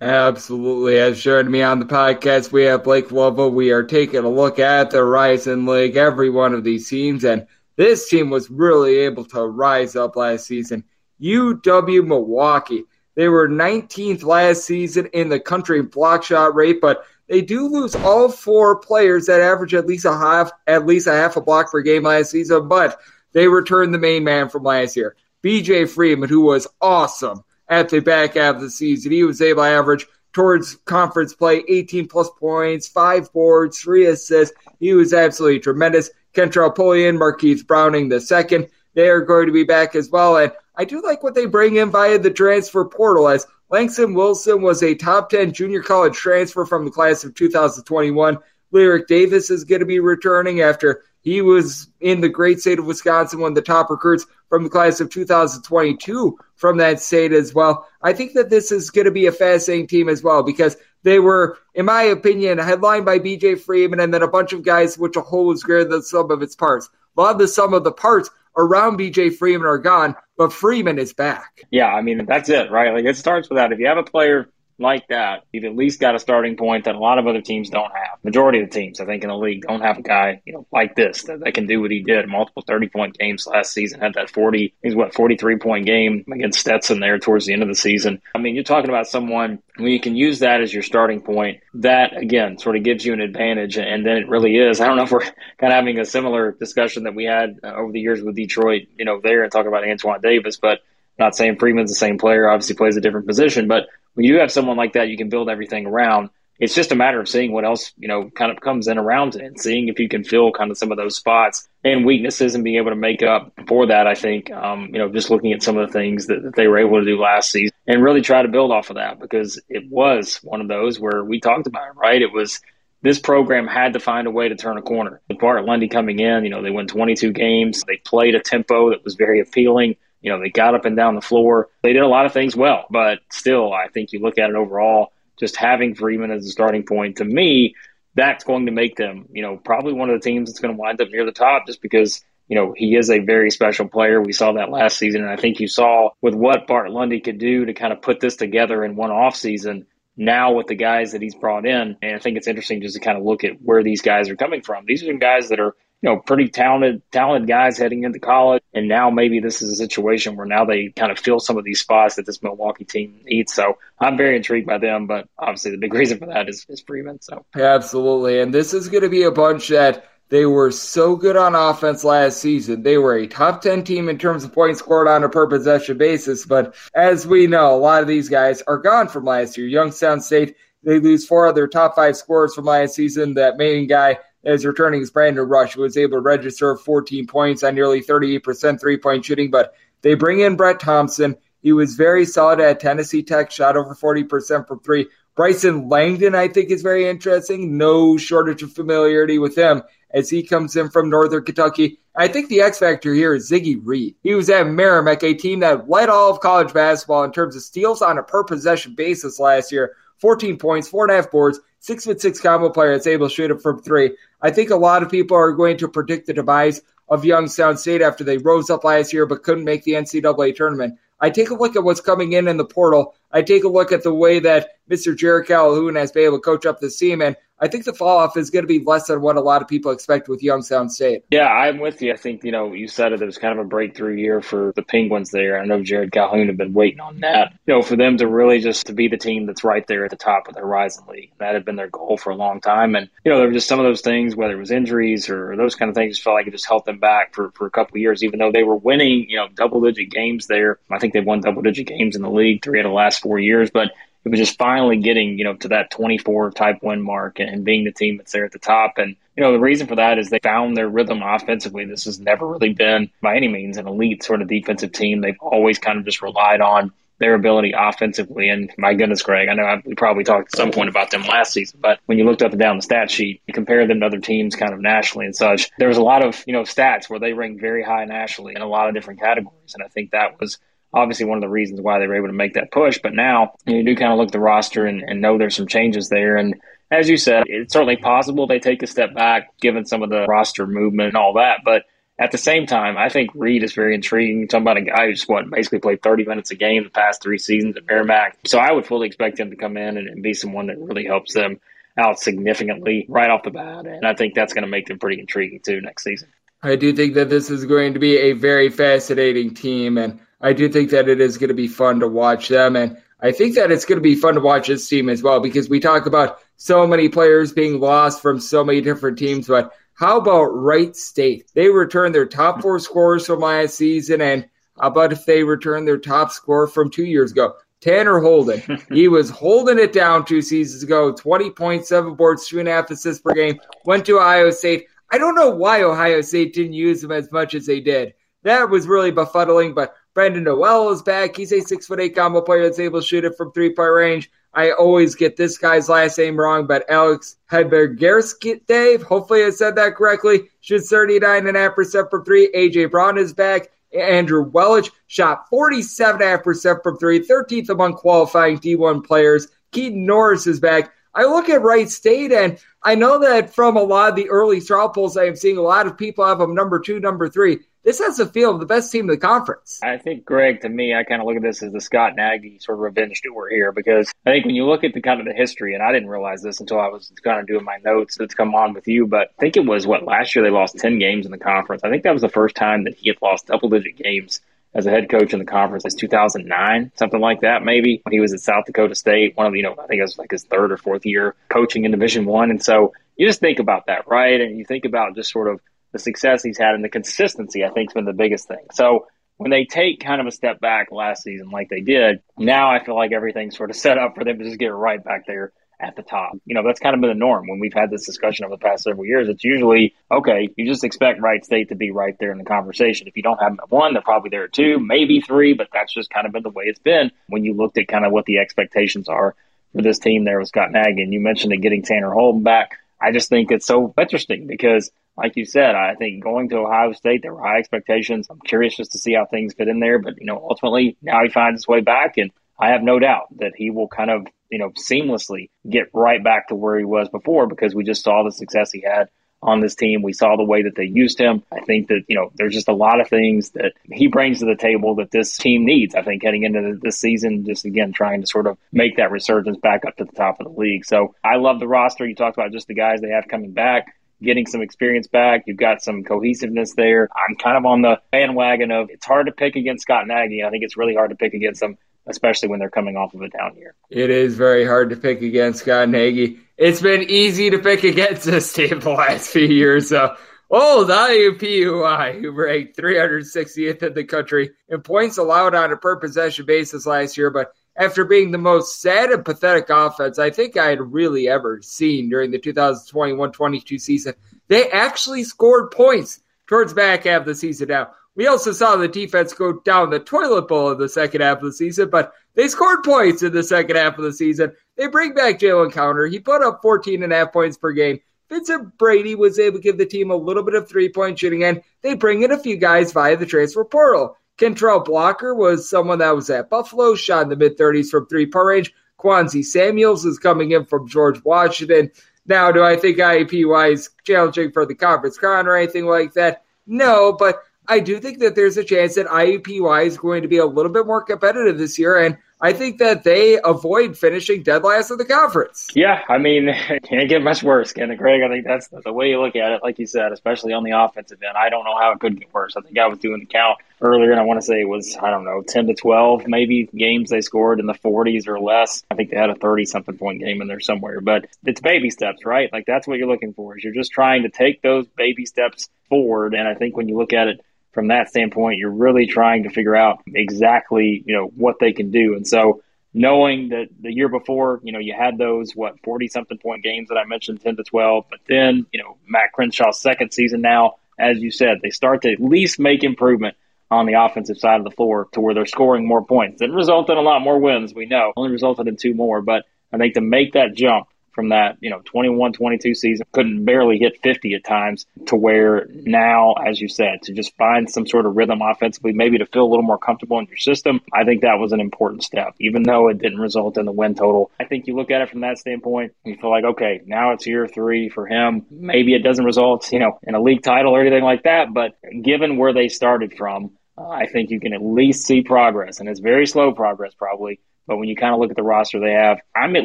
Absolutely. 0.00 0.98
As 0.98 1.20
joining 1.20 1.50
me 1.50 1.62
on 1.62 1.80
the 1.80 1.86
podcast, 1.86 2.52
we 2.52 2.64
have 2.64 2.84
Blake 2.84 3.10
Lovell. 3.10 3.50
We 3.50 3.70
are 3.70 3.82
taking 3.82 4.24
a 4.24 4.28
look 4.28 4.58
at 4.58 4.90
the 4.90 4.98
Horizon 4.98 5.66
League, 5.66 5.96
every 5.96 6.30
one 6.30 6.54
of 6.54 6.64
these 6.64 6.88
teams, 6.88 7.24
and 7.24 7.46
this 7.76 8.08
team 8.08 8.30
was 8.30 8.50
really 8.50 8.98
able 8.98 9.24
to 9.24 9.46
rise 9.46 9.96
up 9.96 10.16
last 10.16 10.46
season. 10.46 10.84
UW 11.20 12.06
Milwaukee. 12.06 12.84
They 13.14 13.28
were 13.28 13.48
19th 13.48 14.22
last 14.22 14.64
season 14.64 15.06
in 15.06 15.28
the 15.28 15.40
country 15.40 15.82
block 15.82 16.22
shot 16.22 16.54
rate, 16.54 16.80
but 16.80 17.04
they 17.28 17.42
do 17.42 17.66
lose 17.66 17.94
all 17.96 18.28
four 18.30 18.76
players 18.76 19.26
that 19.26 19.40
average 19.40 19.74
at 19.74 19.86
least 19.86 20.04
a 20.04 20.16
half, 20.16 20.50
at 20.66 20.86
least 20.86 21.06
a 21.06 21.12
half 21.12 21.36
a 21.36 21.40
block 21.40 21.70
per 21.70 21.80
game 21.80 22.04
last 22.04 22.30
season. 22.30 22.68
But 22.68 23.00
they 23.32 23.48
returned 23.48 23.92
the 23.92 23.98
main 23.98 24.24
man 24.24 24.48
from 24.48 24.62
last 24.62 24.96
year, 24.96 25.16
BJ 25.42 25.88
Freeman, 25.88 26.28
who 26.28 26.42
was 26.42 26.66
awesome 26.80 27.42
at 27.70 27.88
the 27.88 28.00
back 28.00 28.34
half 28.34 28.56
of 28.56 28.60
the 28.60 28.70
season. 28.70 29.12
He 29.12 29.24
was 29.24 29.40
able 29.40 29.62
to 29.62 29.68
average 29.68 30.06
towards 30.32 30.76
conference 30.84 31.34
play 31.34 31.64
18 31.68 32.08
plus 32.08 32.28
points, 32.38 32.88
five 32.88 33.32
boards, 33.32 33.80
three 33.80 34.06
assists. 34.06 34.54
He 34.78 34.92
was 34.92 35.14
absolutely 35.14 35.60
tremendous. 35.60 36.10
Kentrell 36.34 36.74
Pullian, 36.74 37.18
Marquise 37.18 37.62
Browning 37.62 38.08
the 38.08 38.20
second, 38.20 38.68
they 38.94 39.08
are 39.08 39.20
going 39.20 39.46
to 39.46 39.52
be 39.52 39.64
back 39.64 39.94
as 39.94 40.10
well. 40.10 40.36
And 40.36 40.52
I 40.76 40.84
do 40.84 41.02
like 41.02 41.22
what 41.22 41.34
they 41.34 41.46
bring 41.46 41.76
in 41.76 41.90
via 41.90 42.18
the 42.18 42.30
transfer 42.30 42.84
portal 42.84 43.28
as 43.28 43.46
Langston 43.70 44.14
Wilson 44.14 44.62
was 44.62 44.82
a 44.82 44.94
top 44.94 45.30
10 45.30 45.52
junior 45.52 45.82
college 45.82 46.14
transfer 46.14 46.64
from 46.64 46.84
the 46.84 46.90
class 46.90 47.24
of 47.24 47.34
2021. 47.34 48.38
Lyric 48.72 49.06
Davis 49.08 49.50
is 49.50 49.64
going 49.64 49.80
to 49.80 49.86
be 49.86 50.00
returning 50.00 50.60
after 50.60 51.04
he 51.22 51.42
was 51.42 51.88
in 52.00 52.20
the 52.20 52.28
great 52.28 52.60
state 52.60 52.78
of 52.78 52.86
Wisconsin, 52.86 53.40
one 53.40 53.52
of 53.52 53.54
the 53.54 53.62
top 53.62 53.90
recruits 53.90 54.26
from 54.48 54.64
the 54.64 54.70
class 54.70 55.00
of 55.00 55.10
2022 55.10 56.38
from 56.56 56.78
that 56.78 57.00
state 57.00 57.32
as 57.32 57.54
well. 57.54 57.86
I 58.02 58.12
think 58.12 58.32
that 58.34 58.50
this 58.50 58.72
is 58.72 58.90
going 58.90 59.04
to 59.04 59.10
be 59.10 59.26
a 59.26 59.32
fascinating 59.32 59.86
team 59.86 60.08
as 60.08 60.22
well 60.22 60.42
because 60.42 60.76
they 61.02 61.18
were, 61.18 61.58
in 61.74 61.86
my 61.86 62.02
opinion, 62.02 62.58
headlined 62.58 63.04
by 63.04 63.18
BJ 63.18 63.60
Freeman 63.60 64.00
and 64.00 64.12
then 64.12 64.22
a 64.22 64.28
bunch 64.28 64.52
of 64.52 64.62
guys 64.62 64.98
which 64.98 65.16
a 65.16 65.20
whole 65.20 65.52
is 65.52 65.62
greater 65.62 65.84
than 65.84 65.98
the 65.98 66.02
sum 66.02 66.30
of 66.30 66.42
its 66.42 66.56
parts. 66.56 66.88
A 67.16 67.20
lot 67.20 67.32
of 67.32 67.38
the 67.38 67.48
sum 67.48 67.74
of 67.74 67.84
the 67.84 67.92
parts 67.92 68.30
around 68.56 68.98
BJ 68.98 69.34
Freeman 69.34 69.66
are 69.66 69.78
gone, 69.78 70.14
but 70.36 70.52
Freeman 70.52 70.98
is 70.98 71.12
back. 71.12 71.62
Yeah, 71.70 71.88
I 71.88 72.00
mean, 72.02 72.24
that's 72.26 72.48
it, 72.48 72.70
right? 72.70 72.92
Like 72.92 73.04
it 73.04 73.16
starts 73.16 73.48
with 73.48 73.56
that. 73.56 73.72
If 73.72 73.78
you 73.78 73.86
have 73.86 73.98
a 73.98 74.02
player 74.02 74.48
like 74.80 75.08
that, 75.08 75.44
you've 75.52 75.64
at 75.64 75.76
least 75.76 76.00
got 76.00 76.14
a 76.14 76.18
starting 76.18 76.56
point 76.56 76.84
that 76.84 76.94
a 76.94 76.98
lot 76.98 77.18
of 77.18 77.26
other 77.26 77.40
teams 77.40 77.70
don't 77.70 77.92
have. 77.92 78.18
Majority 78.22 78.60
of 78.60 78.70
the 78.70 78.74
teams, 78.74 79.00
I 79.00 79.04
think, 79.04 79.22
in 79.22 79.28
the 79.28 79.36
league 79.36 79.62
don't 79.62 79.82
have 79.82 79.98
a 79.98 80.02
guy, 80.02 80.42
you 80.44 80.52
know, 80.52 80.66
like 80.72 80.96
this 80.96 81.22
that, 81.24 81.40
that 81.40 81.54
can 81.54 81.66
do 81.66 81.80
what 81.80 81.90
he 81.90 82.02
did. 82.02 82.28
Multiple 82.28 82.64
30 82.66 82.88
point 82.88 83.18
games 83.18 83.46
last 83.46 83.72
season. 83.72 84.00
Had 84.00 84.14
that 84.14 84.30
40, 84.30 84.74
he's 84.82 84.94
what, 84.94 85.14
43 85.14 85.58
point 85.58 85.86
game 85.86 86.24
against 86.32 86.60
Stetson 86.60 87.00
there 87.00 87.18
towards 87.18 87.46
the 87.46 87.52
end 87.52 87.62
of 87.62 87.68
the 87.68 87.74
season. 87.74 88.20
I 88.34 88.38
mean, 88.38 88.54
you're 88.54 88.64
talking 88.64 88.90
about 88.90 89.06
someone 89.06 89.62
when 89.76 89.92
you 89.92 90.00
can 90.00 90.16
use 90.16 90.40
that 90.40 90.60
as 90.60 90.72
your 90.72 90.82
starting 90.82 91.22
point, 91.22 91.60
that 91.74 92.16
again 92.16 92.58
sort 92.58 92.76
of 92.76 92.82
gives 92.82 93.04
you 93.04 93.12
an 93.12 93.20
advantage. 93.20 93.78
And 93.78 94.04
then 94.04 94.16
it 94.16 94.28
really 94.28 94.56
is. 94.56 94.80
I 94.80 94.86
don't 94.86 94.96
know 94.96 95.04
if 95.04 95.12
we're 95.12 95.20
kind 95.20 95.72
of 95.72 95.72
having 95.72 95.98
a 95.98 96.04
similar 96.04 96.52
discussion 96.52 97.04
that 97.04 97.14
we 97.14 97.24
had 97.24 97.60
uh, 97.62 97.74
over 97.74 97.92
the 97.92 98.00
years 98.00 98.22
with 98.22 98.36
Detroit, 98.36 98.88
you 98.96 99.04
know, 99.04 99.20
there 99.22 99.42
and 99.42 99.52
talking 99.52 99.68
about 99.68 99.88
Antoine 99.88 100.20
Davis, 100.20 100.56
but 100.56 100.80
not 101.18 101.36
saying 101.36 101.58
Freeman's 101.58 101.90
the 101.90 101.96
same 101.96 102.18
player, 102.18 102.48
obviously 102.48 102.76
plays 102.76 102.96
a 102.96 103.00
different 103.00 103.26
position, 103.26 103.68
but 103.68 103.86
when 104.14 104.26
you 104.26 104.40
have 104.40 104.52
someone 104.52 104.76
like 104.76 104.94
that, 104.94 105.08
you 105.08 105.16
can 105.16 105.28
build 105.28 105.48
everything 105.48 105.86
around. 105.86 106.30
It's 106.58 106.74
just 106.74 106.92
a 106.92 106.94
matter 106.94 107.18
of 107.18 107.28
seeing 107.28 107.52
what 107.52 107.64
else, 107.64 107.92
you 107.96 108.06
know, 108.06 108.28
kind 108.28 108.52
of 108.52 108.60
comes 108.60 108.86
in 108.86 108.98
around 108.98 109.34
it 109.34 109.42
and 109.42 109.58
seeing 109.58 109.88
if 109.88 109.98
you 109.98 110.10
can 110.10 110.24
fill 110.24 110.52
kind 110.52 110.70
of 110.70 110.76
some 110.76 110.92
of 110.92 110.98
those 110.98 111.16
spots 111.16 111.66
and 111.82 112.04
weaknesses 112.04 112.54
and 112.54 112.62
being 112.62 112.76
able 112.76 112.90
to 112.90 112.96
make 112.96 113.22
up 113.22 113.52
for 113.66 113.86
that. 113.86 114.06
I 114.06 114.14
think, 114.14 114.50
um, 114.50 114.90
you 114.92 114.98
know, 114.98 115.08
just 115.08 115.30
looking 115.30 115.54
at 115.54 115.62
some 115.62 115.78
of 115.78 115.86
the 115.86 115.92
things 115.92 116.26
that, 116.26 116.42
that 116.42 116.56
they 116.56 116.66
were 116.66 116.78
able 116.78 116.98
to 116.98 117.04
do 117.04 117.18
last 117.18 117.50
season 117.50 117.74
and 117.86 118.02
really 118.02 118.20
try 118.20 118.42
to 118.42 118.48
build 118.48 118.72
off 118.72 118.90
of 118.90 118.96
that 118.96 119.18
because 119.18 119.58
it 119.70 119.88
was 119.88 120.36
one 120.42 120.60
of 120.60 120.68
those 120.68 121.00
where 121.00 121.24
we 121.24 121.40
talked 121.40 121.66
about 121.66 121.88
it, 121.88 121.96
right? 121.96 122.20
It 122.20 122.32
was 122.32 122.60
this 123.02 123.18
program 123.18 123.66
had 123.66 123.94
to 123.94 124.00
find 124.00 124.26
a 124.26 124.30
way 124.30 124.48
to 124.48 124.54
turn 124.54 124.76
a 124.76 124.82
corner. 124.82 125.20
With 125.28 125.38
Bart 125.38 125.64
Lundy 125.64 125.88
coming 125.88 126.18
in, 126.18 126.44
you 126.44 126.50
know, 126.50 126.62
they 126.62 126.70
won 126.70 126.86
22 126.86 127.32
games. 127.32 127.82
They 127.86 127.96
played 127.96 128.34
a 128.34 128.40
tempo 128.40 128.90
that 128.90 129.04
was 129.04 129.14
very 129.14 129.40
appealing. 129.40 129.96
You 130.20 130.32
know, 130.32 130.40
they 130.40 130.50
got 130.50 130.74
up 130.74 130.84
and 130.84 130.96
down 130.96 131.14
the 131.14 131.20
floor. 131.20 131.68
They 131.82 131.92
did 131.92 132.02
a 132.02 132.08
lot 132.08 132.26
of 132.26 132.32
things 132.32 132.54
well, 132.54 132.86
but 132.90 133.20
still, 133.30 133.72
I 133.72 133.88
think 133.88 134.12
you 134.12 134.20
look 134.20 134.38
at 134.38 134.50
it 134.50 134.56
overall, 134.56 135.12
just 135.38 135.56
having 135.56 135.94
Freeman 135.94 136.30
as 136.30 136.46
a 136.46 136.50
starting 136.50 136.84
point, 136.84 137.16
to 137.16 137.24
me, 137.24 137.74
that's 138.14 138.44
going 138.44 138.66
to 138.66 138.72
make 138.72 138.96
them, 138.96 139.26
you 139.32 139.42
know, 139.42 139.56
probably 139.56 139.92
one 139.92 140.10
of 140.10 140.20
the 140.20 140.28
teams 140.28 140.50
that's 140.50 140.60
going 140.60 140.74
to 140.74 140.78
wind 140.78 141.00
up 141.00 141.08
near 141.10 141.24
the 141.24 141.32
top 141.32 141.66
just 141.66 141.80
because, 141.80 142.22
you 142.48 142.56
know, 142.56 142.74
he 142.76 142.96
is 142.96 143.08
a 143.08 143.20
very 143.20 143.50
special 143.50 143.88
player. 143.88 144.20
We 144.20 144.32
saw 144.32 144.52
that 144.52 144.70
last 144.70 144.98
season. 144.98 145.22
And 145.22 145.30
I 145.30 145.36
think 145.36 145.60
you 145.60 145.68
saw 145.68 146.10
with 146.20 146.34
what 146.34 146.66
Bart 146.66 146.90
Lundy 146.90 147.20
could 147.20 147.38
do 147.38 147.66
to 147.66 147.72
kind 147.72 147.92
of 147.92 148.02
put 148.02 148.20
this 148.20 148.36
together 148.36 148.84
in 148.84 148.96
one 148.96 149.10
off 149.10 149.36
season 149.36 149.86
now 150.16 150.52
with 150.52 150.66
the 150.66 150.74
guys 150.74 151.12
that 151.12 151.22
he's 151.22 151.36
brought 151.36 151.64
in. 151.64 151.96
And 152.02 152.16
I 152.16 152.18
think 152.18 152.36
it's 152.36 152.48
interesting 152.48 152.82
just 152.82 152.94
to 152.94 153.00
kind 153.00 153.16
of 153.16 153.24
look 153.24 153.44
at 153.44 153.62
where 153.62 153.82
these 153.82 154.02
guys 154.02 154.28
are 154.28 154.36
coming 154.36 154.62
from. 154.62 154.84
These 154.86 155.02
are 155.04 155.06
some 155.06 155.18
guys 155.18 155.48
that 155.48 155.60
are 155.60 155.76
you 156.02 156.08
know, 156.08 156.18
pretty 156.18 156.48
talented, 156.48 157.02
talented 157.12 157.46
guys 157.48 157.76
heading 157.76 158.04
into 158.04 158.18
college. 158.18 158.62
And 158.72 158.88
now 158.88 159.10
maybe 159.10 159.40
this 159.40 159.60
is 159.60 159.70
a 159.72 159.76
situation 159.76 160.34
where 160.34 160.46
now 160.46 160.64
they 160.64 160.88
kind 160.88 161.12
of 161.12 161.18
fill 161.18 161.40
some 161.40 161.58
of 161.58 161.64
these 161.64 161.80
spots 161.80 162.16
that 162.16 162.24
this 162.24 162.42
Milwaukee 162.42 162.84
team 162.86 163.20
needs. 163.24 163.52
So 163.52 163.76
I'm 163.98 164.16
very 164.16 164.36
intrigued 164.36 164.66
by 164.66 164.78
them, 164.78 165.06
but 165.06 165.28
obviously 165.38 165.72
the 165.72 165.76
big 165.76 165.92
reason 166.00 166.18
for 166.18 166.26
that 166.26 166.48
is, 166.48 166.64
is 166.68 166.80
Freeman. 166.80 167.20
So 167.20 167.44
absolutely. 167.54 168.40
And 168.40 168.54
this 168.54 168.72
is 168.72 168.88
going 168.88 169.02
to 169.02 169.10
be 169.10 169.24
a 169.24 169.30
bunch 169.30 169.68
that 169.68 170.06
They 170.30 170.46
were 170.46 170.70
so 170.70 171.16
good 171.16 171.36
on 171.36 171.54
offense 171.54 172.02
last 172.04 172.40
season. 172.40 172.82
They 172.82 172.96
were 172.96 173.16
a 173.16 173.26
top 173.26 173.60
10 173.60 173.84
team 173.84 174.08
in 174.08 174.16
terms 174.16 174.44
of 174.44 174.54
points 174.54 174.78
scored 174.78 175.08
on 175.08 175.24
a 175.24 175.28
per 175.28 175.48
possession 175.48 175.98
basis. 175.98 176.46
But 176.46 176.74
as 176.94 177.26
we 177.26 177.46
know, 177.46 177.74
a 177.74 177.76
lot 177.76 178.00
of 178.00 178.08
these 178.08 178.28
guys 178.28 178.62
are 178.62 178.78
gone 178.78 179.08
from 179.08 179.24
last 179.24 179.58
year. 179.58 179.66
Youngstown 179.66 180.20
State, 180.20 180.56
they 180.82 180.98
lose 180.98 181.26
four 181.26 181.46
of 181.46 181.54
their 181.56 181.68
top 181.68 181.94
five 181.94 182.16
scorers 182.16 182.54
from 182.54 182.64
last 182.64 182.94
season. 182.94 183.34
That 183.34 183.58
main 183.58 183.86
guy 183.86 184.18
is 184.44 184.64
returning 184.64 185.04
Brandon 185.06 185.46
Rush, 185.46 185.74
who 185.74 185.82
was 185.82 185.96
able 185.96 186.18
to 186.18 186.22
register 186.22 186.76
14 186.76 187.26
points 187.26 187.62
on 187.62 187.74
nearly 187.74 188.00
38% 188.00 188.80
three 188.80 188.96
point 188.96 189.24
shooting. 189.24 189.50
But 189.50 189.74
they 190.02 190.14
bring 190.14 190.40
in 190.40 190.56
Brett 190.56 190.80
Thompson. 190.80 191.36
He 191.62 191.72
was 191.72 191.94
very 191.94 192.24
solid 192.24 192.60
at 192.60 192.80
Tennessee 192.80 193.22
Tech, 193.22 193.50
shot 193.50 193.76
over 193.76 193.94
40% 193.94 194.66
from 194.66 194.80
three. 194.80 195.06
Bryson 195.36 195.88
Langdon, 195.88 196.34
I 196.34 196.48
think, 196.48 196.70
is 196.70 196.82
very 196.82 197.08
interesting. 197.08 197.76
No 197.76 198.16
shortage 198.16 198.62
of 198.62 198.72
familiarity 198.72 199.38
with 199.38 199.56
him 199.56 199.82
as 200.12 200.28
he 200.28 200.42
comes 200.42 200.76
in 200.76 200.90
from 200.90 201.08
Northern 201.08 201.44
Kentucky. 201.44 201.98
I 202.16 202.28
think 202.28 202.48
the 202.48 202.60
X 202.60 202.78
factor 202.78 203.14
here 203.14 203.34
is 203.34 203.50
Ziggy 203.50 203.80
Reed. 203.82 204.16
He 204.22 204.34
was 204.34 204.50
at 204.50 204.66
Merrimack, 204.66 205.22
a 205.22 205.34
team 205.34 205.60
that 205.60 205.88
led 205.88 206.08
all 206.08 206.30
of 206.30 206.40
college 206.40 206.72
basketball 206.72 207.24
in 207.24 207.32
terms 207.32 207.54
of 207.54 207.62
steals 207.62 208.02
on 208.02 208.18
a 208.18 208.22
per 208.22 208.42
possession 208.42 208.94
basis 208.94 209.38
last 209.38 209.70
year. 209.70 209.94
14 210.18 210.58
points, 210.58 210.88
four 210.88 211.04
and 211.04 211.12
a 211.12 211.16
half 211.16 211.30
boards, 211.30 211.60
six 211.78 212.04
foot 212.04 212.20
six 212.20 212.40
combo 212.40 212.68
player 212.68 212.92
that's 212.92 213.06
able 213.06 213.28
to 213.28 213.34
shoot 213.34 213.50
it 213.50 213.62
from 213.62 213.80
three. 213.80 214.16
I 214.42 214.50
think 214.50 214.70
a 214.70 214.76
lot 214.76 215.02
of 215.02 215.10
people 215.10 215.36
are 215.36 215.52
going 215.52 215.76
to 215.78 215.88
predict 215.88 216.26
the 216.26 216.32
demise 216.32 216.80
of 217.08 217.24
Youngstown 217.24 217.76
State 217.76 218.02
after 218.02 218.24
they 218.24 218.38
rose 218.38 218.70
up 218.70 218.84
last 218.84 219.12
year 219.12 219.26
but 219.26 219.42
couldn't 219.42 219.64
make 219.64 219.84
the 219.84 219.92
NCAA 219.92 220.54
tournament. 220.54 220.98
I 221.20 221.28
take 221.28 221.50
a 221.50 221.54
look 221.54 221.76
at 221.76 221.84
what's 221.84 222.00
coming 222.00 222.32
in 222.32 222.48
in 222.48 222.56
the 222.56 222.64
portal. 222.64 223.14
I 223.32 223.42
take 223.42 223.64
a 223.64 223.68
look 223.68 223.92
at 223.92 224.02
the 224.02 224.14
way 224.14 224.38
that 224.38 224.78
Mr. 224.90 225.14
Jerrod 225.14 225.46
Calhoun 225.46 225.94
has 225.96 226.12
been 226.12 226.24
able 226.24 226.38
to 226.38 226.42
coach 226.42 226.64
up 226.64 226.80
the 226.80 226.88
team, 226.88 227.20
and 227.20 227.36
I 227.60 227.68
think 227.68 227.84
the 227.84 227.92
fall 227.92 228.18
off 228.18 228.36
is 228.36 228.50
going 228.50 228.62
to 228.62 228.68
be 228.68 228.82
less 228.82 229.08
than 229.08 229.20
what 229.20 229.36
a 229.36 229.40
lot 229.40 229.60
of 229.60 229.68
people 229.68 229.92
expect 229.92 230.28
with 230.28 230.42
Youngstown 230.42 230.88
State. 230.88 231.24
Yeah, 231.30 231.46
I'm 231.46 231.78
with 231.78 232.00
you. 232.00 232.12
I 232.12 232.16
think, 232.16 232.42
you 232.44 232.52
know, 232.52 232.72
you 232.72 232.88
said 232.88 233.12
it, 233.12 233.20
it 233.20 233.26
was 233.26 233.38
kind 233.38 233.58
of 233.58 233.64
a 233.64 233.68
breakthrough 233.68 234.16
year 234.16 234.40
for 234.40 234.72
the 234.76 234.82
Penguins 234.82 235.30
there. 235.30 235.60
I 235.60 235.66
know 235.66 235.80
Jerrod 235.80 236.12
Calhoun 236.12 236.46
had 236.46 236.56
been 236.56 236.72
waiting 236.72 237.00
on 237.00 237.20
that. 237.20 237.52
You 237.66 237.74
know, 237.74 237.82
for 237.82 237.96
them 237.96 238.16
to 238.18 238.26
really 238.26 238.60
just 238.60 238.86
to 238.86 238.92
be 238.92 239.08
the 239.08 239.18
team 239.18 239.46
that's 239.46 239.62
right 239.62 239.86
there 239.86 240.04
at 240.04 240.10
the 240.10 240.16
top 240.16 240.48
of 240.48 240.54
the 240.54 240.60
Horizon 240.60 241.04
League. 241.08 241.32
That 241.38 241.54
had 241.54 241.64
been 241.64 241.76
their 241.76 241.90
goal 241.90 242.16
for 242.16 242.30
a 242.30 242.36
long 242.36 242.60
time. 242.60 242.94
And, 242.94 243.10
you 243.24 243.30
know, 243.30 243.38
there 243.38 243.48
were 243.48 243.52
just 243.52 243.68
some 243.68 243.78
of 243.78 243.84
those 243.84 244.00
things, 244.00 244.34
whether 244.34 244.54
it 244.54 244.58
was 244.58 244.70
injuries 244.70 245.28
or 245.28 245.54
those 245.56 245.74
kind 245.74 245.90
of 245.90 245.94
things, 245.94 246.18
felt 246.18 246.34
like 246.34 246.46
it 246.46 246.52
just 246.52 246.66
held 246.66 246.86
them 246.86 246.98
back 246.98 247.34
for, 247.34 247.50
for 247.52 247.66
a 247.66 247.70
couple 247.70 247.96
of 247.96 248.00
years, 248.00 248.24
even 248.24 248.38
though 248.38 248.52
they 248.52 248.62
were 248.62 248.76
winning, 248.76 249.26
you 249.28 249.36
know, 249.36 249.48
double 249.54 249.80
digit 249.82 250.10
games 250.10 250.46
there. 250.46 250.78
I 250.90 250.98
think 250.98 251.12
they've 251.12 251.24
won 251.24 251.40
double 251.40 251.62
digit 251.62 251.88
games 251.88 252.16
in 252.16 252.22
the 252.22 252.30
league 252.30 252.64
three 252.64 252.80
out 252.80 252.86
of 252.86 252.90
the 252.90 252.96
last 252.96 253.20
four 253.20 253.38
years. 253.38 253.70
But 253.70 253.90
it 254.24 254.28
was 254.28 254.38
just 254.38 254.58
finally 254.58 254.98
getting, 254.98 255.38
you 255.38 255.44
know, 255.44 255.54
to 255.54 255.68
that 255.68 255.90
24 255.90 256.50
type 256.52 256.78
win 256.82 257.00
mark 257.00 257.40
and 257.40 257.64
being 257.64 257.84
the 257.84 257.92
team 257.92 258.18
that's 258.18 258.32
there 258.32 258.44
at 258.44 258.52
the 258.52 258.58
top. 258.58 258.98
And, 258.98 259.16
you 259.36 259.42
know, 259.42 259.52
the 259.52 259.58
reason 259.58 259.86
for 259.86 259.96
that 259.96 260.18
is 260.18 260.28
they 260.28 260.40
found 260.40 260.76
their 260.76 260.88
rhythm 260.88 261.22
offensively. 261.22 261.86
This 261.86 262.04
has 262.04 262.20
never 262.20 262.46
really 262.46 262.74
been 262.74 263.10
by 263.22 263.36
any 263.36 263.48
means 263.48 263.76
an 263.76 263.88
elite 263.88 264.22
sort 264.22 264.42
of 264.42 264.48
defensive 264.48 264.92
team. 264.92 265.20
They've 265.20 265.40
always 265.40 265.78
kind 265.78 265.98
of 265.98 266.04
just 266.04 266.20
relied 266.20 266.60
on 266.60 266.92
their 267.20 267.34
ability 267.34 267.72
offensively. 267.76 268.48
And 268.48 268.72
my 268.78 268.94
goodness, 268.94 269.22
Greg, 269.22 269.48
I 269.48 269.54
know 269.54 269.62
I, 269.62 269.82
we 269.84 269.94
probably 269.94 270.24
talked 270.24 270.54
at 270.54 270.56
some 270.56 270.72
point 270.72 270.88
about 270.88 271.10
them 271.10 271.22
last 271.22 271.52
season, 271.52 271.78
but 271.80 272.00
when 272.06 272.18
you 272.18 272.24
looked 272.24 272.42
up 272.42 272.52
and 272.52 272.60
down 272.60 272.76
the 272.76 272.82
stat 272.82 273.10
sheet, 273.10 273.42
you 273.46 273.54
compare 273.54 273.86
them 273.86 274.00
to 274.00 274.06
other 274.06 274.18
teams 274.18 274.56
kind 274.56 274.72
of 274.72 274.80
nationally 274.80 275.26
and 275.26 275.36
such, 275.36 275.70
there 275.78 275.88
was 275.88 275.98
a 275.98 276.02
lot 276.02 276.24
of, 276.24 276.42
you 276.46 276.54
know, 276.54 276.62
stats 276.62 277.08
where 277.08 277.20
they 277.20 277.34
ranked 277.34 277.60
very 277.60 277.82
high 277.82 278.06
nationally 278.06 278.54
in 278.56 278.62
a 278.62 278.66
lot 278.66 278.88
of 278.88 278.94
different 278.94 279.20
categories. 279.20 279.74
And 279.74 279.82
I 279.82 279.88
think 279.88 280.12
that 280.12 280.40
was 280.40 280.58
obviously 280.92 281.26
one 281.26 281.38
of 281.38 281.42
the 281.42 281.48
reasons 281.48 281.80
why 281.80 281.98
they 281.98 282.06
were 282.06 282.16
able 282.16 282.28
to 282.28 282.32
make 282.32 282.54
that 282.54 282.72
push. 282.72 282.98
But 283.02 283.14
now 283.14 283.54
you 283.66 283.84
do 283.84 283.96
kind 283.96 284.12
of 284.12 284.18
look 284.18 284.28
at 284.28 284.32
the 284.32 284.40
roster 284.40 284.86
and, 284.86 285.02
and 285.02 285.20
know 285.20 285.38
there's 285.38 285.56
some 285.56 285.68
changes 285.68 286.08
there. 286.08 286.36
And 286.36 286.60
as 286.90 287.08
you 287.08 287.16
said, 287.16 287.44
it's 287.46 287.72
certainly 287.72 287.96
possible 287.96 288.46
they 288.46 288.58
take 288.58 288.82
a 288.82 288.86
step 288.86 289.14
back 289.14 289.56
given 289.60 289.86
some 289.86 290.02
of 290.02 290.10
the 290.10 290.26
roster 290.26 290.66
movement 290.66 291.08
and 291.08 291.16
all 291.16 291.34
that. 291.34 291.60
But 291.64 291.84
at 292.18 292.32
the 292.32 292.38
same 292.38 292.66
time, 292.66 292.98
I 292.98 293.08
think 293.08 293.30
Reed 293.34 293.62
is 293.62 293.72
very 293.72 293.94
intriguing. 293.94 294.46
Talking 294.46 294.62
about 294.62 294.76
a 294.76 294.82
guy 294.82 295.06
who's 295.06 295.22
what 295.24 295.48
basically 295.50 295.78
played 295.78 296.02
30 296.02 296.26
minutes 296.26 296.50
a 296.50 296.56
game 296.56 296.84
the 296.84 296.90
past 296.90 297.22
three 297.22 297.38
seasons 297.38 297.76
at 297.76 297.86
Merrimack. 297.86 298.38
So 298.46 298.58
I 298.58 298.72
would 298.72 298.86
fully 298.86 299.06
expect 299.06 299.40
him 299.40 299.50
to 299.50 299.56
come 299.56 299.76
in 299.76 299.96
and, 299.96 300.08
and 300.08 300.22
be 300.22 300.34
someone 300.34 300.66
that 300.66 300.78
really 300.78 301.06
helps 301.06 301.32
them 301.32 301.60
out 301.96 302.20
significantly 302.20 303.06
right 303.08 303.30
off 303.30 303.42
the 303.42 303.50
bat. 303.50 303.86
And 303.86 304.06
I 304.06 304.14
think 304.14 304.34
that's 304.34 304.52
going 304.52 304.64
to 304.64 304.70
make 304.70 304.86
them 304.86 304.98
pretty 304.98 305.20
intriguing 305.20 305.60
too 305.64 305.80
next 305.80 306.04
season. 306.04 306.28
I 306.62 306.76
do 306.76 306.92
think 306.92 307.14
that 307.14 307.30
this 307.30 307.50
is 307.50 307.64
going 307.64 307.94
to 307.94 307.98
be 307.98 308.18
a 308.18 308.32
very 308.32 308.68
fascinating 308.68 309.54
team. 309.54 309.96
And 309.96 310.20
I 310.40 310.52
do 310.52 310.68
think 310.68 310.90
that 310.90 311.08
it 311.08 311.20
is 311.20 311.38
going 311.38 311.48
to 311.48 311.54
be 311.54 311.68
fun 311.68 312.00
to 312.00 312.08
watch 312.08 312.48
them. 312.48 312.76
And 312.76 312.96
I 313.20 313.32
think 313.32 313.54
that 313.56 313.70
it's 313.70 313.84
going 313.84 313.98
to 313.98 314.02
be 314.02 314.14
fun 314.14 314.34
to 314.34 314.40
watch 314.40 314.68
this 314.68 314.88
team 314.88 315.08
as 315.08 315.22
well 315.22 315.40
because 315.40 315.68
we 315.68 315.80
talk 315.80 316.06
about 316.06 316.38
so 316.56 316.86
many 316.86 317.08
players 317.08 317.52
being 317.52 317.80
lost 317.80 318.22
from 318.22 318.40
so 318.40 318.64
many 318.64 318.80
different 318.80 319.18
teams. 319.18 319.46
But 319.46 319.72
how 319.94 320.18
about 320.18 320.46
Wright 320.46 320.96
State? 320.96 321.50
They 321.54 321.68
returned 321.68 322.14
their 322.14 322.26
top 322.26 322.62
four 322.62 322.78
scorers 322.78 323.26
from 323.26 323.40
last 323.40 323.74
season. 323.74 324.22
And 324.22 324.48
how 324.80 324.88
about 324.88 325.12
if 325.12 325.26
they 325.26 325.44
return 325.44 325.84
their 325.84 325.98
top 325.98 326.30
scorer 326.30 326.66
from 326.66 326.90
two 326.90 327.04
years 327.04 327.32
ago? 327.32 327.54
Tanner 327.80 328.20
Holden. 328.20 328.62
he 328.92 329.08
was 329.08 329.30
holding 329.30 329.78
it 329.78 329.92
down 329.92 330.24
two 330.24 330.42
seasons 330.42 330.82
ago, 330.82 331.12
20.7 331.12 332.16
boards, 332.16 332.46
two 332.46 332.60
and 332.60 332.68
a 332.68 332.72
half 332.72 332.90
assists 332.90 333.22
per 333.22 333.34
game, 333.34 333.58
went 333.84 334.06
to 334.06 334.18
Ohio 334.18 334.50
State. 334.50 334.86
I 335.10 335.18
don't 335.18 335.34
know 335.34 335.50
why 335.50 335.82
Ohio 335.82 336.20
State 336.20 336.54
didn't 336.54 336.74
use 336.74 337.02
him 337.02 337.12
as 337.12 337.32
much 337.32 337.54
as 337.54 337.66
they 337.66 337.80
did. 337.80 338.14
That 338.42 338.70
was 338.70 338.86
really 338.86 339.12
befuddling, 339.12 339.74
but 339.74 339.94
Brandon 340.12 340.42
Noel 340.42 340.90
is 340.90 341.02
back. 341.02 341.36
He's 341.36 341.52
a 341.52 341.60
six 341.60 341.86
foot 341.86 342.00
eight 342.00 342.16
combo 342.16 342.40
player 342.40 342.64
that's 342.64 342.80
able 342.80 343.00
to 343.00 343.06
shoot 343.06 343.24
it 343.24 343.36
from 343.36 343.52
three 343.52 343.72
point 343.72 343.92
range. 343.92 344.30
I 344.52 344.72
always 344.72 345.14
get 345.14 345.36
this 345.36 345.56
guy's 345.56 345.88
last 345.88 346.18
name 346.18 346.36
wrong, 346.36 346.66
but 346.66 346.84
Alex 346.90 347.36
Hedbergerski, 347.50 348.66
Dave, 348.66 349.02
hopefully 349.02 349.44
I 349.44 349.50
said 349.50 349.76
that 349.76 349.94
correctly, 349.94 350.48
shoots 350.60 350.92
39.5% 350.92 352.10
from 352.10 352.24
three. 352.24 352.50
AJ 352.52 352.90
Braun 352.90 353.16
is 353.16 353.32
back. 353.32 353.70
Andrew 353.96 354.50
Welage 354.50 354.90
shot 355.06 355.48
47.5% 355.52 356.82
from 356.82 356.98
three, 356.98 357.20
13th 357.20 357.68
among 357.68 357.94
qualifying 357.94 358.58
D1 358.58 359.04
players. 359.04 359.46
Keaton 359.70 360.04
Norris 360.04 360.48
is 360.48 360.58
back. 360.58 360.92
I 361.14 361.24
look 361.24 361.48
at 361.48 361.62
Wright 361.62 361.88
State, 361.88 362.32
and 362.32 362.58
I 362.82 362.96
know 362.96 363.20
that 363.20 363.54
from 363.54 363.76
a 363.76 363.82
lot 363.82 364.10
of 364.10 364.16
the 364.16 364.30
early 364.30 364.58
straw 364.60 364.88
polls 364.88 365.16
I 365.16 365.26
am 365.26 365.36
seeing, 365.36 365.58
a 365.58 365.62
lot 365.62 365.86
of 365.86 365.96
people 365.96 366.26
have 366.26 366.38
them 366.38 366.54
number 366.54 366.80
two, 366.80 366.98
number 366.98 367.28
three 367.28 367.60
this 367.84 367.98
has 367.98 368.18
the 368.18 368.26
feel 368.26 368.52
of 368.52 368.60
the 368.60 368.66
best 368.66 368.92
team 368.92 369.02
in 369.02 369.06
the 369.08 369.16
conference. 369.16 369.80
I 369.82 369.96
think, 369.96 370.24
Greg, 370.24 370.60
to 370.62 370.68
me, 370.68 370.94
I 370.94 371.04
kind 371.04 371.20
of 371.20 371.26
look 371.26 371.36
at 371.36 371.42
this 371.42 371.62
as 371.62 371.72
the 371.72 371.80
Scott 371.80 372.14
Nagy 372.16 372.58
sort 372.58 372.78
of 372.78 372.82
revenge 372.82 373.22
tour 373.22 373.48
here 373.48 373.72
because 373.72 374.12
I 374.26 374.30
think 374.30 374.44
when 374.44 374.54
you 374.54 374.66
look 374.66 374.84
at 374.84 374.92
the 374.92 375.00
kind 375.00 375.20
of 375.20 375.26
the 375.26 375.32
history, 375.32 375.74
and 375.74 375.82
I 375.82 375.92
didn't 375.92 376.08
realize 376.08 376.42
this 376.42 376.60
until 376.60 376.78
I 376.78 376.88
was 376.88 377.12
kind 377.24 377.40
of 377.40 377.46
doing 377.46 377.64
my 377.64 377.78
notes 377.84 378.16
that's 378.18 378.34
come 378.34 378.54
on 378.54 378.74
with 378.74 378.86
you, 378.86 379.06
but 379.06 379.30
I 379.38 379.40
think 379.40 379.56
it 379.56 379.64
was 379.64 379.86
what 379.86 380.04
last 380.04 380.34
year 380.34 380.44
they 380.44 380.50
lost 380.50 380.76
10 380.78 380.98
games 380.98 381.24
in 381.24 381.32
the 381.32 381.38
conference. 381.38 381.82
I 381.84 381.90
think 381.90 382.02
that 382.02 382.12
was 382.12 382.22
the 382.22 382.28
first 382.28 382.54
time 382.54 382.84
that 382.84 382.94
he 382.94 383.08
had 383.08 383.16
lost 383.22 383.46
double 383.46 383.68
digit 383.68 383.96
games 383.96 384.40
as 384.74 384.86
a 384.86 384.90
head 384.90 385.08
coach 385.08 385.32
in 385.32 385.38
the 385.38 385.44
conference 385.44 385.82
since 385.82 385.94
2009, 385.94 386.92
something 386.94 387.20
like 387.20 387.40
that, 387.40 387.64
maybe. 387.64 388.00
When 388.04 388.12
he 388.12 388.20
was 388.20 388.32
at 388.32 388.40
South 388.40 388.66
Dakota 388.66 388.94
State, 388.94 389.36
one 389.36 389.46
of 389.46 389.52
the, 389.52 389.58
you 389.58 389.64
know, 389.64 389.72
I 389.72 389.86
think 389.86 389.98
it 389.98 390.02
was 390.02 390.18
like 390.18 390.30
his 390.30 390.44
third 390.44 390.70
or 390.70 390.76
fourth 390.76 391.04
year 391.04 391.34
coaching 391.48 391.84
in 391.84 391.90
Division 391.90 392.24
One. 392.24 392.50
And 392.50 392.62
so 392.62 392.92
you 393.16 393.26
just 393.26 393.40
think 393.40 393.58
about 393.58 393.86
that, 393.86 394.06
right? 394.06 394.40
And 394.40 394.58
you 394.58 394.64
think 394.64 394.84
about 394.84 395.16
just 395.16 395.32
sort 395.32 395.48
of 395.48 395.60
the 395.92 395.98
success 395.98 396.42
he's 396.42 396.58
had 396.58 396.74
and 396.74 396.84
the 396.84 396.88
consistency, 396.88 397.64
I 397.64 397.70
think, 397.70 397.90
has 397.90 397.94
been 397.94 398.04
the 398.04 398.12
biggest 398.12 398.48
thing. 398.48 398.66
So 398.72 399.06
when 399.36 399.50
they 399.50 399.64
take 399.64 400.00
kind 400.00 400.20
of 400.20 400.26
a 400.26 400.32
step 400.32 400.60
back 400.60 400.92
last 400.92 401.22
season, 401.22 401.50
like 401.50 401.68
they 401.68 401.80
did, 401.80 402.22
now 402.36 402.70
I 402.70 402.84
feel 402.84 402.94
like 402.94 403.12
everything's 403.12 403.56
sort 403.56 403.70
of 403.70 403.76
set 403.76 403.98
up 403.98 404.14
for 404.14 404.24
them 404.24 404.38
to 404.38 404.44
just 404.44 404.58
get 404.58 404.68
right 404.68 405.02
back 405.02 405.26
there 405.26 405.52
at 405.80 405.96
the 405.96 406.02
top. 406.02 406.32
You 406.44 406.54
know, 406.54 406.62
that's 406.62 406.78
kind 406.78 406.94
of 406.94 407.00
been 407.00 407.10
the 407.10 407.14
norm 407.14 407.48
when 407.48 407.58
we've 407.58 407.72
had 407.72 407.90
this 407.90 408.04
discussion 408.04 408.44
over 408.44 408.54
the 408.54 408.62
past 408.62 408.84
several 408.84 409.06
years. 409.06 409.28
It's 409.28 409.42
usually, 409.42 409.94
okay, 410.10 410.50
you 410.56 410.66
just 410.66 410.84
expect 410.84 411.20
Wright 411.20 411.44
State 411.44 411.70
to 411.70 411.74
be 411.74 411.90
right 411.90 412.14
there 412.20 412.32
in 412.32 412.38
the 412.38 412.44
conversation. 412.44 413.08
If 413.08 413.16
you 413.16 413.22
don't 413.22 413.38
have 413.38 413.52
them 413.52 413.60
at 413.62 413.70
one, 413.70 413.94
they're 413.94 414.02
probably 414.02 414.30
there 414.30 414.44
at 414.44 414.52
two, 414.52 414.78
maybe 414.78 415.20
three, 415.20 415.54
but 415.54 415.68
that's 415.72 415.94
just 415.94 416.10
kind 416.10 416.26
of 416.26 416.32
been 416.32 416.42
the 416.42 416.50
way 416.50 416.64
it's 416.66 416.78
been 416.78 417.10
when 417.28 417.44
you 417.44 417.54
looked 417.54 417.78
at 417.78 417.88
kind 417.88 418.04
of 418.04 418.12
what 418.12 418.26
the 418.26 418.38
expectations 418.38 419.08
are 419.08 419.34
for 419.74 419.82
this 419.82 419.98
team 419.98 420.24
there 420.24 420.38
with 420.38 420.48
Scott 420.48 420.70
Nagy. 420.70 421.02
And 421.02 421.12
you 421.12 421.20
mentioned 421.20 421.52
it 421.52 421.62
getting 421.62 421.82
Tanner 421.82 422.10
Holden 422.10 422.42
back. 422.42 422.76
I 423.00 423.12
just 423.12 423.30
think 423.30 423.50
it's 423.50 423.66
so 423.66 423.94
interesting 423.98 424.46
because 424.46 424.90
like 425.20 425.36
you 425.36 425.44
said, 425.44 425.74
I 425.74 425.94
think 425.96 426.24
going 426.24 426.48
to 426.48 426.56
Ohio 426.56 426.92
State, 426.92 427.20
there 427.22 427.34
were 427.34 427.42
high 427.42 427.58
expectations. 427.58 428.28
I'm 428.30 428.40
curious 428.40 428.74
just 428.74 428.92
to 428.92 428.98
see 428.98 429.12
how 429.12 429.26
things 429.26 429.52
fit 429.52 429.68
in 429.68 429.78
there. 429.78 429.98
But, 429.98 430.14
you 430.18 430.24
know, 430.24 430.36
ultimately 430.36 430.96
now 431.02 431.22
he 431.22 431.28
finds 431.28 431.60
his 431.60 431.68
way 431.68 431.80
back. 431.80 432.16
And 432.16 432.30
I 432.58 432.70
have 432.70 432.82
no 432.82 432.98
doubt 432.98 433.26
that 433.38 433.52
he 433.54 433.70
will 433.70 433.88
kind 433.88 434.10
of, 434.10 434.26
you 434.50 434.58
know, 434.58 434.70
seamlessly 434.70 435.50
get 435.68 435.90
right 435.92 436.24
back 436.24 436.48
to 436.48 436.54
where 436.54 436.78
he 436.78 436.86
was 436.86 437.10
before 437.10 437.46
because 437.46 437.74
we 437.74 437.84
just 437.84 438.02
saw 438.02 438.24
the 438.24 438.32
success 438.32 438.72
he 438.72 438.80
had 438.80 439.10
on 439.42 439.60
this 439.60 439.74
team. 439.74 440.02
We 440.02 440.14
saw 440.14 440.36
the 440.36 440.44
way 440.44 440.62
that 440.62 440.74
they 440.74 440.84
used 440.84 441.18
him. 441.18 441.42
I 441.52 441.60
think 441.60 441.88
that, 441.88 442.04
you 442.08 442.16
know, 442.16 442.30
there's 442.36 442.54
just 442.54 442.68
a 442.68 442.74
lot 442.74 443.00
of 443.00 443.08
things 443.08 443.50
that 443.50 443.72
he 443.92 444.06
brings 444.06 444.38
to 444.38 444.46
the 444.46 444.56
table 444.56 444.94
that 444.96 445.10
this 445.10 445.36
team 445.36 445.66
needs. 445.66 445.94
I 445.94 446.02
think 446.02 446.22
heading 446.22 446.44
into 446.44 446.78
this 446.80 446.98
season, 446.98 447.44
just 447.44 447.66
again, 447.66 447.92
trying 447.92 448.22
to 448.22 448.26
sort 448.26 448.46
of 448.46 448.56
make 448.72 448.96
that 448.96 449.10
resurgence 449.10 449.58
back 449.58 449.84
up 449.86 449.96
to 449.96 450.04
the 450.04 450.12
top 450.12 450.40
of 450.40 450.46
the 450.46 450.58
league. 450.58 450.86
So 450.86 451.14
I 451.22 451.36
love 451.36 451.60
the 451.60 451.68
roster. 451.68 452.06
You 452.06 452.14
talked 452.14 452.38
about 452.38 452.52
just 452.52 452.68
the 452.68 452.74
guys 452.74 453.02
they 453.02 453.10
have 453.10 453.28
coming 453.28 453.52
back 453.52 453.94
getting 454.22 454.46
some 454.46 454.62
experience 454.62 455.06
back. 455.06 455.44
You've 455.46 455.56
got 455.56 455.82
some 455.82 456.04
cohesiveness 456.04 456.74
there. 456.74 457.08
I'm 457.14 457.36
kind 457.36 457.56
of 457.56 457.64
on 457.66 457.82
the 457.82 458.00
bandwagon 458.12 458.70
of 458.70 458.90
it's 458.90 459.06
hard 459.06 459.26
to 459.26 459.32
pick 459.32 459.56
against 459.56 459.82
Scott 459.82 460.06
Nagy. 460.06 460.44
I 460.44 460.50
think 460.50 460.64
it's 460.64 460.76
really 460.76 460.94
hard 460.94 461.10
to 461.10 461.16
pick 461.16 461.34
against 461.34 461.60
them, 461.60 461.78
especially 462.06 462.48
when 462.48 462.58
they're 462.58 462.70
coming 462.70 462.96
off 462.96 463.14
of 463.14 463.22
a 463.22 463.28
down 463.28 463.56
year. 463.56 463.74
It 463.88 464.10
is 464.10 464.36
very 464.36 464.66
hard 464.66 464.90
to 464.90 464.96
pick 464.96 465.22
against 465.22 465.60
Scott 465.60 465.88
Nagy. 465.88 466.38
it's 466.56 466.80
been 466.80 467.02
easy 467.02 467.50
to 467.50 467.58
pick 467.58 467.84
against 467.84 468.24
this 468.24 468.52
team 468.52 468.80
the 468.80 468.90
last 468.90 469.30
few 469.30 469.46
years. 469.46 469.88
So, 469.88 470.16
the 470.50 471.36
IUPUI, 471.38 472.20
who 472.20 472.32
ranked 472.32 472.76
360th 472.76 473.82
in 473.82 473.94
the 473.94 474.04
country 474.04 474.50
in 474.68 474.82
points 474.82 475.18
allowed 475.18 475.54
on 475.54 475.72
a 475.72 475.76
per 475.76 475.96
possession 475.96 476.44
basis 476.44 476.86
last 476.86 477.16
year, 477.16 477.30
but 477.30 477.52
after 477.80 478.04
being 478.04 478.30
the 478.30 478.38
most 478.38 478.80
sad 478.82 479.10
and 479.10 479.24
pathetic 479.24 479.70
offense 479.70 480.18
I 480.18 480.28
think 480.28 480.56
I 480.56 480.66
had 480.66 480.92
really 480.92 481.28
ever 481.28 481.60
seen 481.62 482.10
during 482.10 482.30
the 482.30 482.38
2021 482.38 483.32
22 483.32 483.78
season, 483.78 484.14
they 484.48 484.70
actually 484.70 485.24
scored 485.24 485.70
points 485.70 486.20
towards 486.46 486.74
back 486.74 487.04
half 487.04 487.22
of 487.22 487.26
the 487.26 487.34
season. 487.34 487.68
Now, 487.68 487.92
we 488.14 488.26
also 488.26 488.52
saw 488.52 488.76
the 488.76 488.86
defense 488.86 489.32
go 489.32 489.60
down 489.60 489.88
the 489.88 489.98
toilet 489.98 490.46
bowl 490.46 490.72
in 490.72 490.78
the 490.78 490.88
second 490.90 491.22
half 491.22 491.38
of 491.38 491.44
the 491.44 491.52
season, 491.52 491.88
but 491.88 492.12
they 492.34 492.48
scored 492.48 492.82
points 492.84 493.22
in 493.22 493.32
the 493.32 493.42
second 493.42 493.76
half 493.76 493.96
of 493.96 494.04
the 494.04 494.12
season. 494.12 494.52
They 494.76 494.86
bring 494.88 495.14
back 495.14 495.38
Jlynn 495.38 495.72
Counter. 495.72 496.06
He 496.06 496.18
put 496.18 496.42
up 496.42 496.60
14 496.60 497.02
and 497.02 497.12
a 497.12 497.16
half 497.16 497.32
points 497.32 497.56
per 497.56 497.72
game. 497.72 498.00
Vincent 498.28 498.76
Brady 498.76 499.14
was 499.14 499.38
able 499.38 499.58
to 499.58 499.62
give 499.62 499.78
the 499.78 499.86
team 499.86 500.10
a 500.10 500.16
little 500.16 500.42
bit 500.42 500.54
of 500.54 500.68
three 500.68 500.88
point 500.88 501.18
shooting, 501.18 501.44
and 501.44 501.62
they 501.82 501.94
bring 501.94 502.22
in 502.22 502.30
a 502.30 502.38
few 502.38 502.56
guys 502.56 502.92
via 502.92 503.16
the 503.16 503.26
transfer 503.26 503.64
portal. 503.64 504.16
Kidtrell 504.40 504.82
Blocker 504.82 505.34
was 505.34 505.68
someone 505.68 505.98
that 505.98 506.16
was 506.16 506.30
at 506.30 506.48
Buffalo, 506.48 506.94
shot 506.94 507.24
in 507.24 507.28
the 507.28 507.36
mid 507.36 507.58
30s 507.58 507.88
from 507.88 508.06
three 508.06 508.24
point 508.26 508.46
range. 508.46 508.74
Quanzi 508.98 509.44
Samuels 509.44 510.06
is 510.06 510.18
coming 510.18 510.52
in 510.52 510.64
from 510.64 510.88
George 510.88 511.22
Washington. 511.24 511.90
Now, 512.26 512.50
do 512.50 512.62
I 512.62 512.76
think 512.76 512.98
IUPUI 512.98 513.72
is 513.72 513.90
challenging 514.04 514.50
for 514.50 514.64
the 514.64 514.74
conference 514.74 515.18
crown 515.18 515.46
or 515.46 515.56
anything 515.56 515.86
like 515.86 516.14
that? 516.14 516.44
No, 516.66 517.12
but 517.12 517.42
I 517.68 517.80
do 517.80 517.98
think 517.98 518.18
that 518.20 518.34
there's 518.34 518.56
a 518.56 518.64
chance 518.64 518.94
that 518.94 519.06
IUPUI 519.08 519.86
is 519.86 519.98
going 519.98 520.22
to 520.22 520.28
be 520.28 520.38
a 520.38 520.46
little 520.46 520.72
bit 520.72 520.86
more 520.86 521.02
competitive 521.02 521.58
this 521.58 521.78
year, 521.78 521.98
and 521.98 522.16
I 522.42 522.52
think 522.54 522.78
that 522.78 523.04
they 523.04 523.38
avoid 523.44 523.98
finishing 523.98 524.42
dead 524.42 524.64
last 524.64 524.90
in 524.90 524.96
the 524.96 525.04
conference. 525.04 525.68
Yeah, 525.74 526.00
I 526.08 526.18
mean, 526.18 526.48
it 526.70 526.82
can't 526.82 527.08
get 527.08 527.22
much 527.22 527.42
worse, 527.42 527.72
can 527.72 527.90
it, 527.90 527.96
Greg? 527.96 528.22
I 528.22 528.28
think 528.28 528.46
that's 528.46 528.68
the 528.68 528.92
way 528.92 529.10
you 529.10 529.20
look 529.20 529.36
at 529.36 529.52
it, 529.52 529.62
like 529.62 529.78
you 529.78 529.86
said, 529.86 530.12
especially 530.12 530.52
on 530.52 530.64
the 530.64 530.70
offensive 530.70 531.18
end. 531.22 531.36
I 531.36 531.50
don't 531.50 531.64
know 531.64 531.76
how 531.78 531.92
it 531.92 532.00
could 532.00 532.18
get 532.18 532.32
worse. 532.32 532.56
I 532.56 532.62
think 532.62 532.78
I 532.78 532.86
was 532.86 532.98
doing 532.98 533.20
the 533.20 533.26
count 533.26 533.58
earlier, 533.82 534.10
and 534.10 534.20
I 534.20 534.24
want 534.24 534.40
to 534.40 534.46
say 534.46 534.60
it 534.60 534.68
was, 534.68 534.96
I 534.96 535.10
don't 535.10 535.24
know, 535.24 535.42
10 535.46 535.66
to 535.66 535.74
12 535.74 536.26
maybe 536.26 536.68
games 536.74 537.10
they 537.10 537.20
scored 537.20 537.60
in 537.60 537.66
the 537.66 537.74
40s 537.74 538.26
or 538.26 538.40
less. 538.40 538.82
I 538.90 538.94
think 538.94 539.10
they 539.10 539.16
had 539.16 539.30
a 539.30 539.34
30 539.34 539.66
something 539.66 539.98
point 539.98 540.20
game 540.20 540.40
in 540.40 540.48
there 540.48 540.60
somewhere, 540.60 541.00
but 541.00 541.26
it's 541.44 541.60
baby 541.60 541.90
steps, 541.90 542.24
right? 542.24 542.50
Like 542.52 542.64
that's 542.66 542.86
what 542.86 542.98
you're 542.98 543.08
looking 543.08 543.34
for 543.34 543.56
is 543.56 543.64
you're 543.64 543.74
just 543.74 543.92
trying 543.92 544.22
to 544.22 544.30
take 544.30 544.62
those 544.62 544.86
baby 544.86 545.26
steps 545.26 545.68
forward. 545.88 546.34
And 546.34 546.48
I 546.48 546.54
think 546.54 546.76
when 546.76 546.88
you 546.88 546.96
look 546.96 547.12
at 547.12 547.28
it 547.28 547.40
from 547.72 547.88
that 547.88 548.08
standpoint, 548.08 548.58
you're 548.58 548.70
really 548.70 549.06
trying 549.06 549.44
to 549.44 549.50
figure 549.50 549.76
out 549.76 550.02
exactly, 550.06 551.02
you 551.06 551.14
know, 551.14 551.26
what 551.26 551.56
they 551.60 551.72
can 551.72 551.90
do. 551.90 552.14
And 552.14 552.26
so 552.26 552.62
knowing 552.92 553.50
that 553.50 553.68
the 553.80 553.92
year 553.92 554.08
before, 554.08 554.60
you 554.62 554.72
know, 554.72 554.78
you 554.78 554.94
had 554.96 555.18
those, 555.18 555.54
what, 555.54 555.80
40 555.84 556.08
something 556.08 556.38
point 556.38 556.62
games 556.64 556.88
that 556.88 556.96
I 556.96 557.04
mentioned, 557.04 557.40
10 557.40 557.56
to 557.56 557.62
12, 557.62 558.04
but 558.10 558.20
then, 558.28 558.66
you 558.72 558.82
know, 558.82 558.96
Matt 559.06 559.32
Crenshaw's 559.36 559.80
second 559.80 560.12
season 560.12 560.40
now, 560.40 560.74
as 560.98 561.18
you 561.18 561.30
said, 561.30 561.58
they 561.62 561.70
start 561.70 562.02
to 562.02 562.12
at 562.12 562.20
least 562.20 562.58
make 562.58 562.82
improvement 562.82 563.36
on 563.70 563.86
the 563.86 563.94
offensive 563.94 564.38
side 564.38 564.58
of 564.58 564.64
the 564.64 564.72
floor 564.72 565.08
to 565.12 565.20
where 565.20 565.32
they're 565.32 565.46
scoring 565.46 565.86
more 565.86 566.04
points. 566.04 566.42
It 566.42 566.50
resulted 566.50 566.92
in 566.94 566.98
a 566.98 567.08
lot 567.08 567.20
more 567.20 567.38
wins, 567.38 567.72
we 567.72 567.86
know, 567.86 568.12
only 568.16 568.32
resulted 568.32 568.66
in 568.66 568.76
two 568.76 568.94
more, 568.94 569.22
but 569.22 569.44
I 569.72 569.78
think 569.78 569.94
to 569.94 570.00
make 570.00 570.32
that 570.32 570.54
jump 570.54 570.88
from 571.12 571.30
that, 571.30 571.56
you 571.60 571.70
know, 571.70 571.80
21 571.84 572.32
22 572.32 572.74
season, 572.74 573.06
couldn't 573.12 573.44
barely 573.44 573.78
hit 573.78 573.98
50 574.02 574.34
at 574.34 574.44
times 574.44 574.86
to 575.06 575.16
where 575.16 575.66
now, 575.72 576.34
as 576.34 576.60
you 576.60 576.68
said, 576.68 577.02
to 577.02 577.12
just 577.12 577.36
find 577.36 577.68
some 577.70 577.86
sort 577.86 578.06
of 578.06 578.16
rhythm 578.16 578.40
offensively, 578.42 578.92
maybe 578.92 579.18
to 579.18 579.26
feel 579.26 579.42
a 579.42 579.50
little 579.50 579.62
more 579.62 579.78
comfortable 579.78 580.18
in 580.18 580.26
your 580.26 580.36
system. 580.36 580.80
I 580.92 581.04
think 581.04 581.22
that 581.22 581.38
was 581.38 581.52
an 581.52 581.60
important 581.60 582.02
step, 582.02 582.34
even 582.38 582.62
though 582.62 582.88
it 582.88 582.98
didn't 582.98 583.20
result 583.20 583.58
in 583.58 583.66
the 583.66 583.72
win 583.72 583.94
total. 583.94 584.30
I 584.38 584.44
think 584.44 584.66
you 584.66 584.76
look 584.76 584.90
at 584.90 585.00
it 585.00 585.10
from 585.10 585.20
that 585.20 585.38
standpoint, 585.38 585.94
you 586.04 586.16
feel 586.16 586.30
like, 586.30 586.44
okay, 586.44 586.82
now 586.86 587.12
it's 587.12 587.26
year 587.26 587.46
three 587.46 587.88
for 587.88 588.06
him. 588.06 588.46
Maybe 588.50 588.94
it 588.94 589.02
doesn't 589.02 589.24
result, 589.24 589.70
you 589.72 589.78
know, 589.78 589.98
in 590.02 590.14
a 590.14 590.22
league 590.22 590.42
title 590.42 590.74
or 590.74 590.80
anything 590.80 591.04
like 591.04 591.24
that, 591.24 591.52
but 591.52 591.76
given 592.02 592.36
where 592.36 592.52
they 592.52 592.68
started 592.68 593.14
from, 593.16 593.52
I 593.78 594.06
think 594.06 594.30
you 594.30 594.40
can 594.40 594.52
at 594.52 594.62
least 594.62 595.06
see 595.06 595.22
progress, 595.22 595.80
and 595.80 595.88
it's 595.88 596.00
very 596.00 596.26
slow 596.26 596.52
progress 596.52 596.94
probably. 596.94 597.40
But 597.66 597.78
when 597.78 597.88
you 597.88 597.96
kind 597.96 598.12
of 598.12 598.20
look 598.20 598.30
at 598.30 598.36
the 598.36 598.42
roster 598.42 598.80
they 598.80 598.92
have, 598.92 599.18
I'm 599.34 599.56
at 599.56 599.64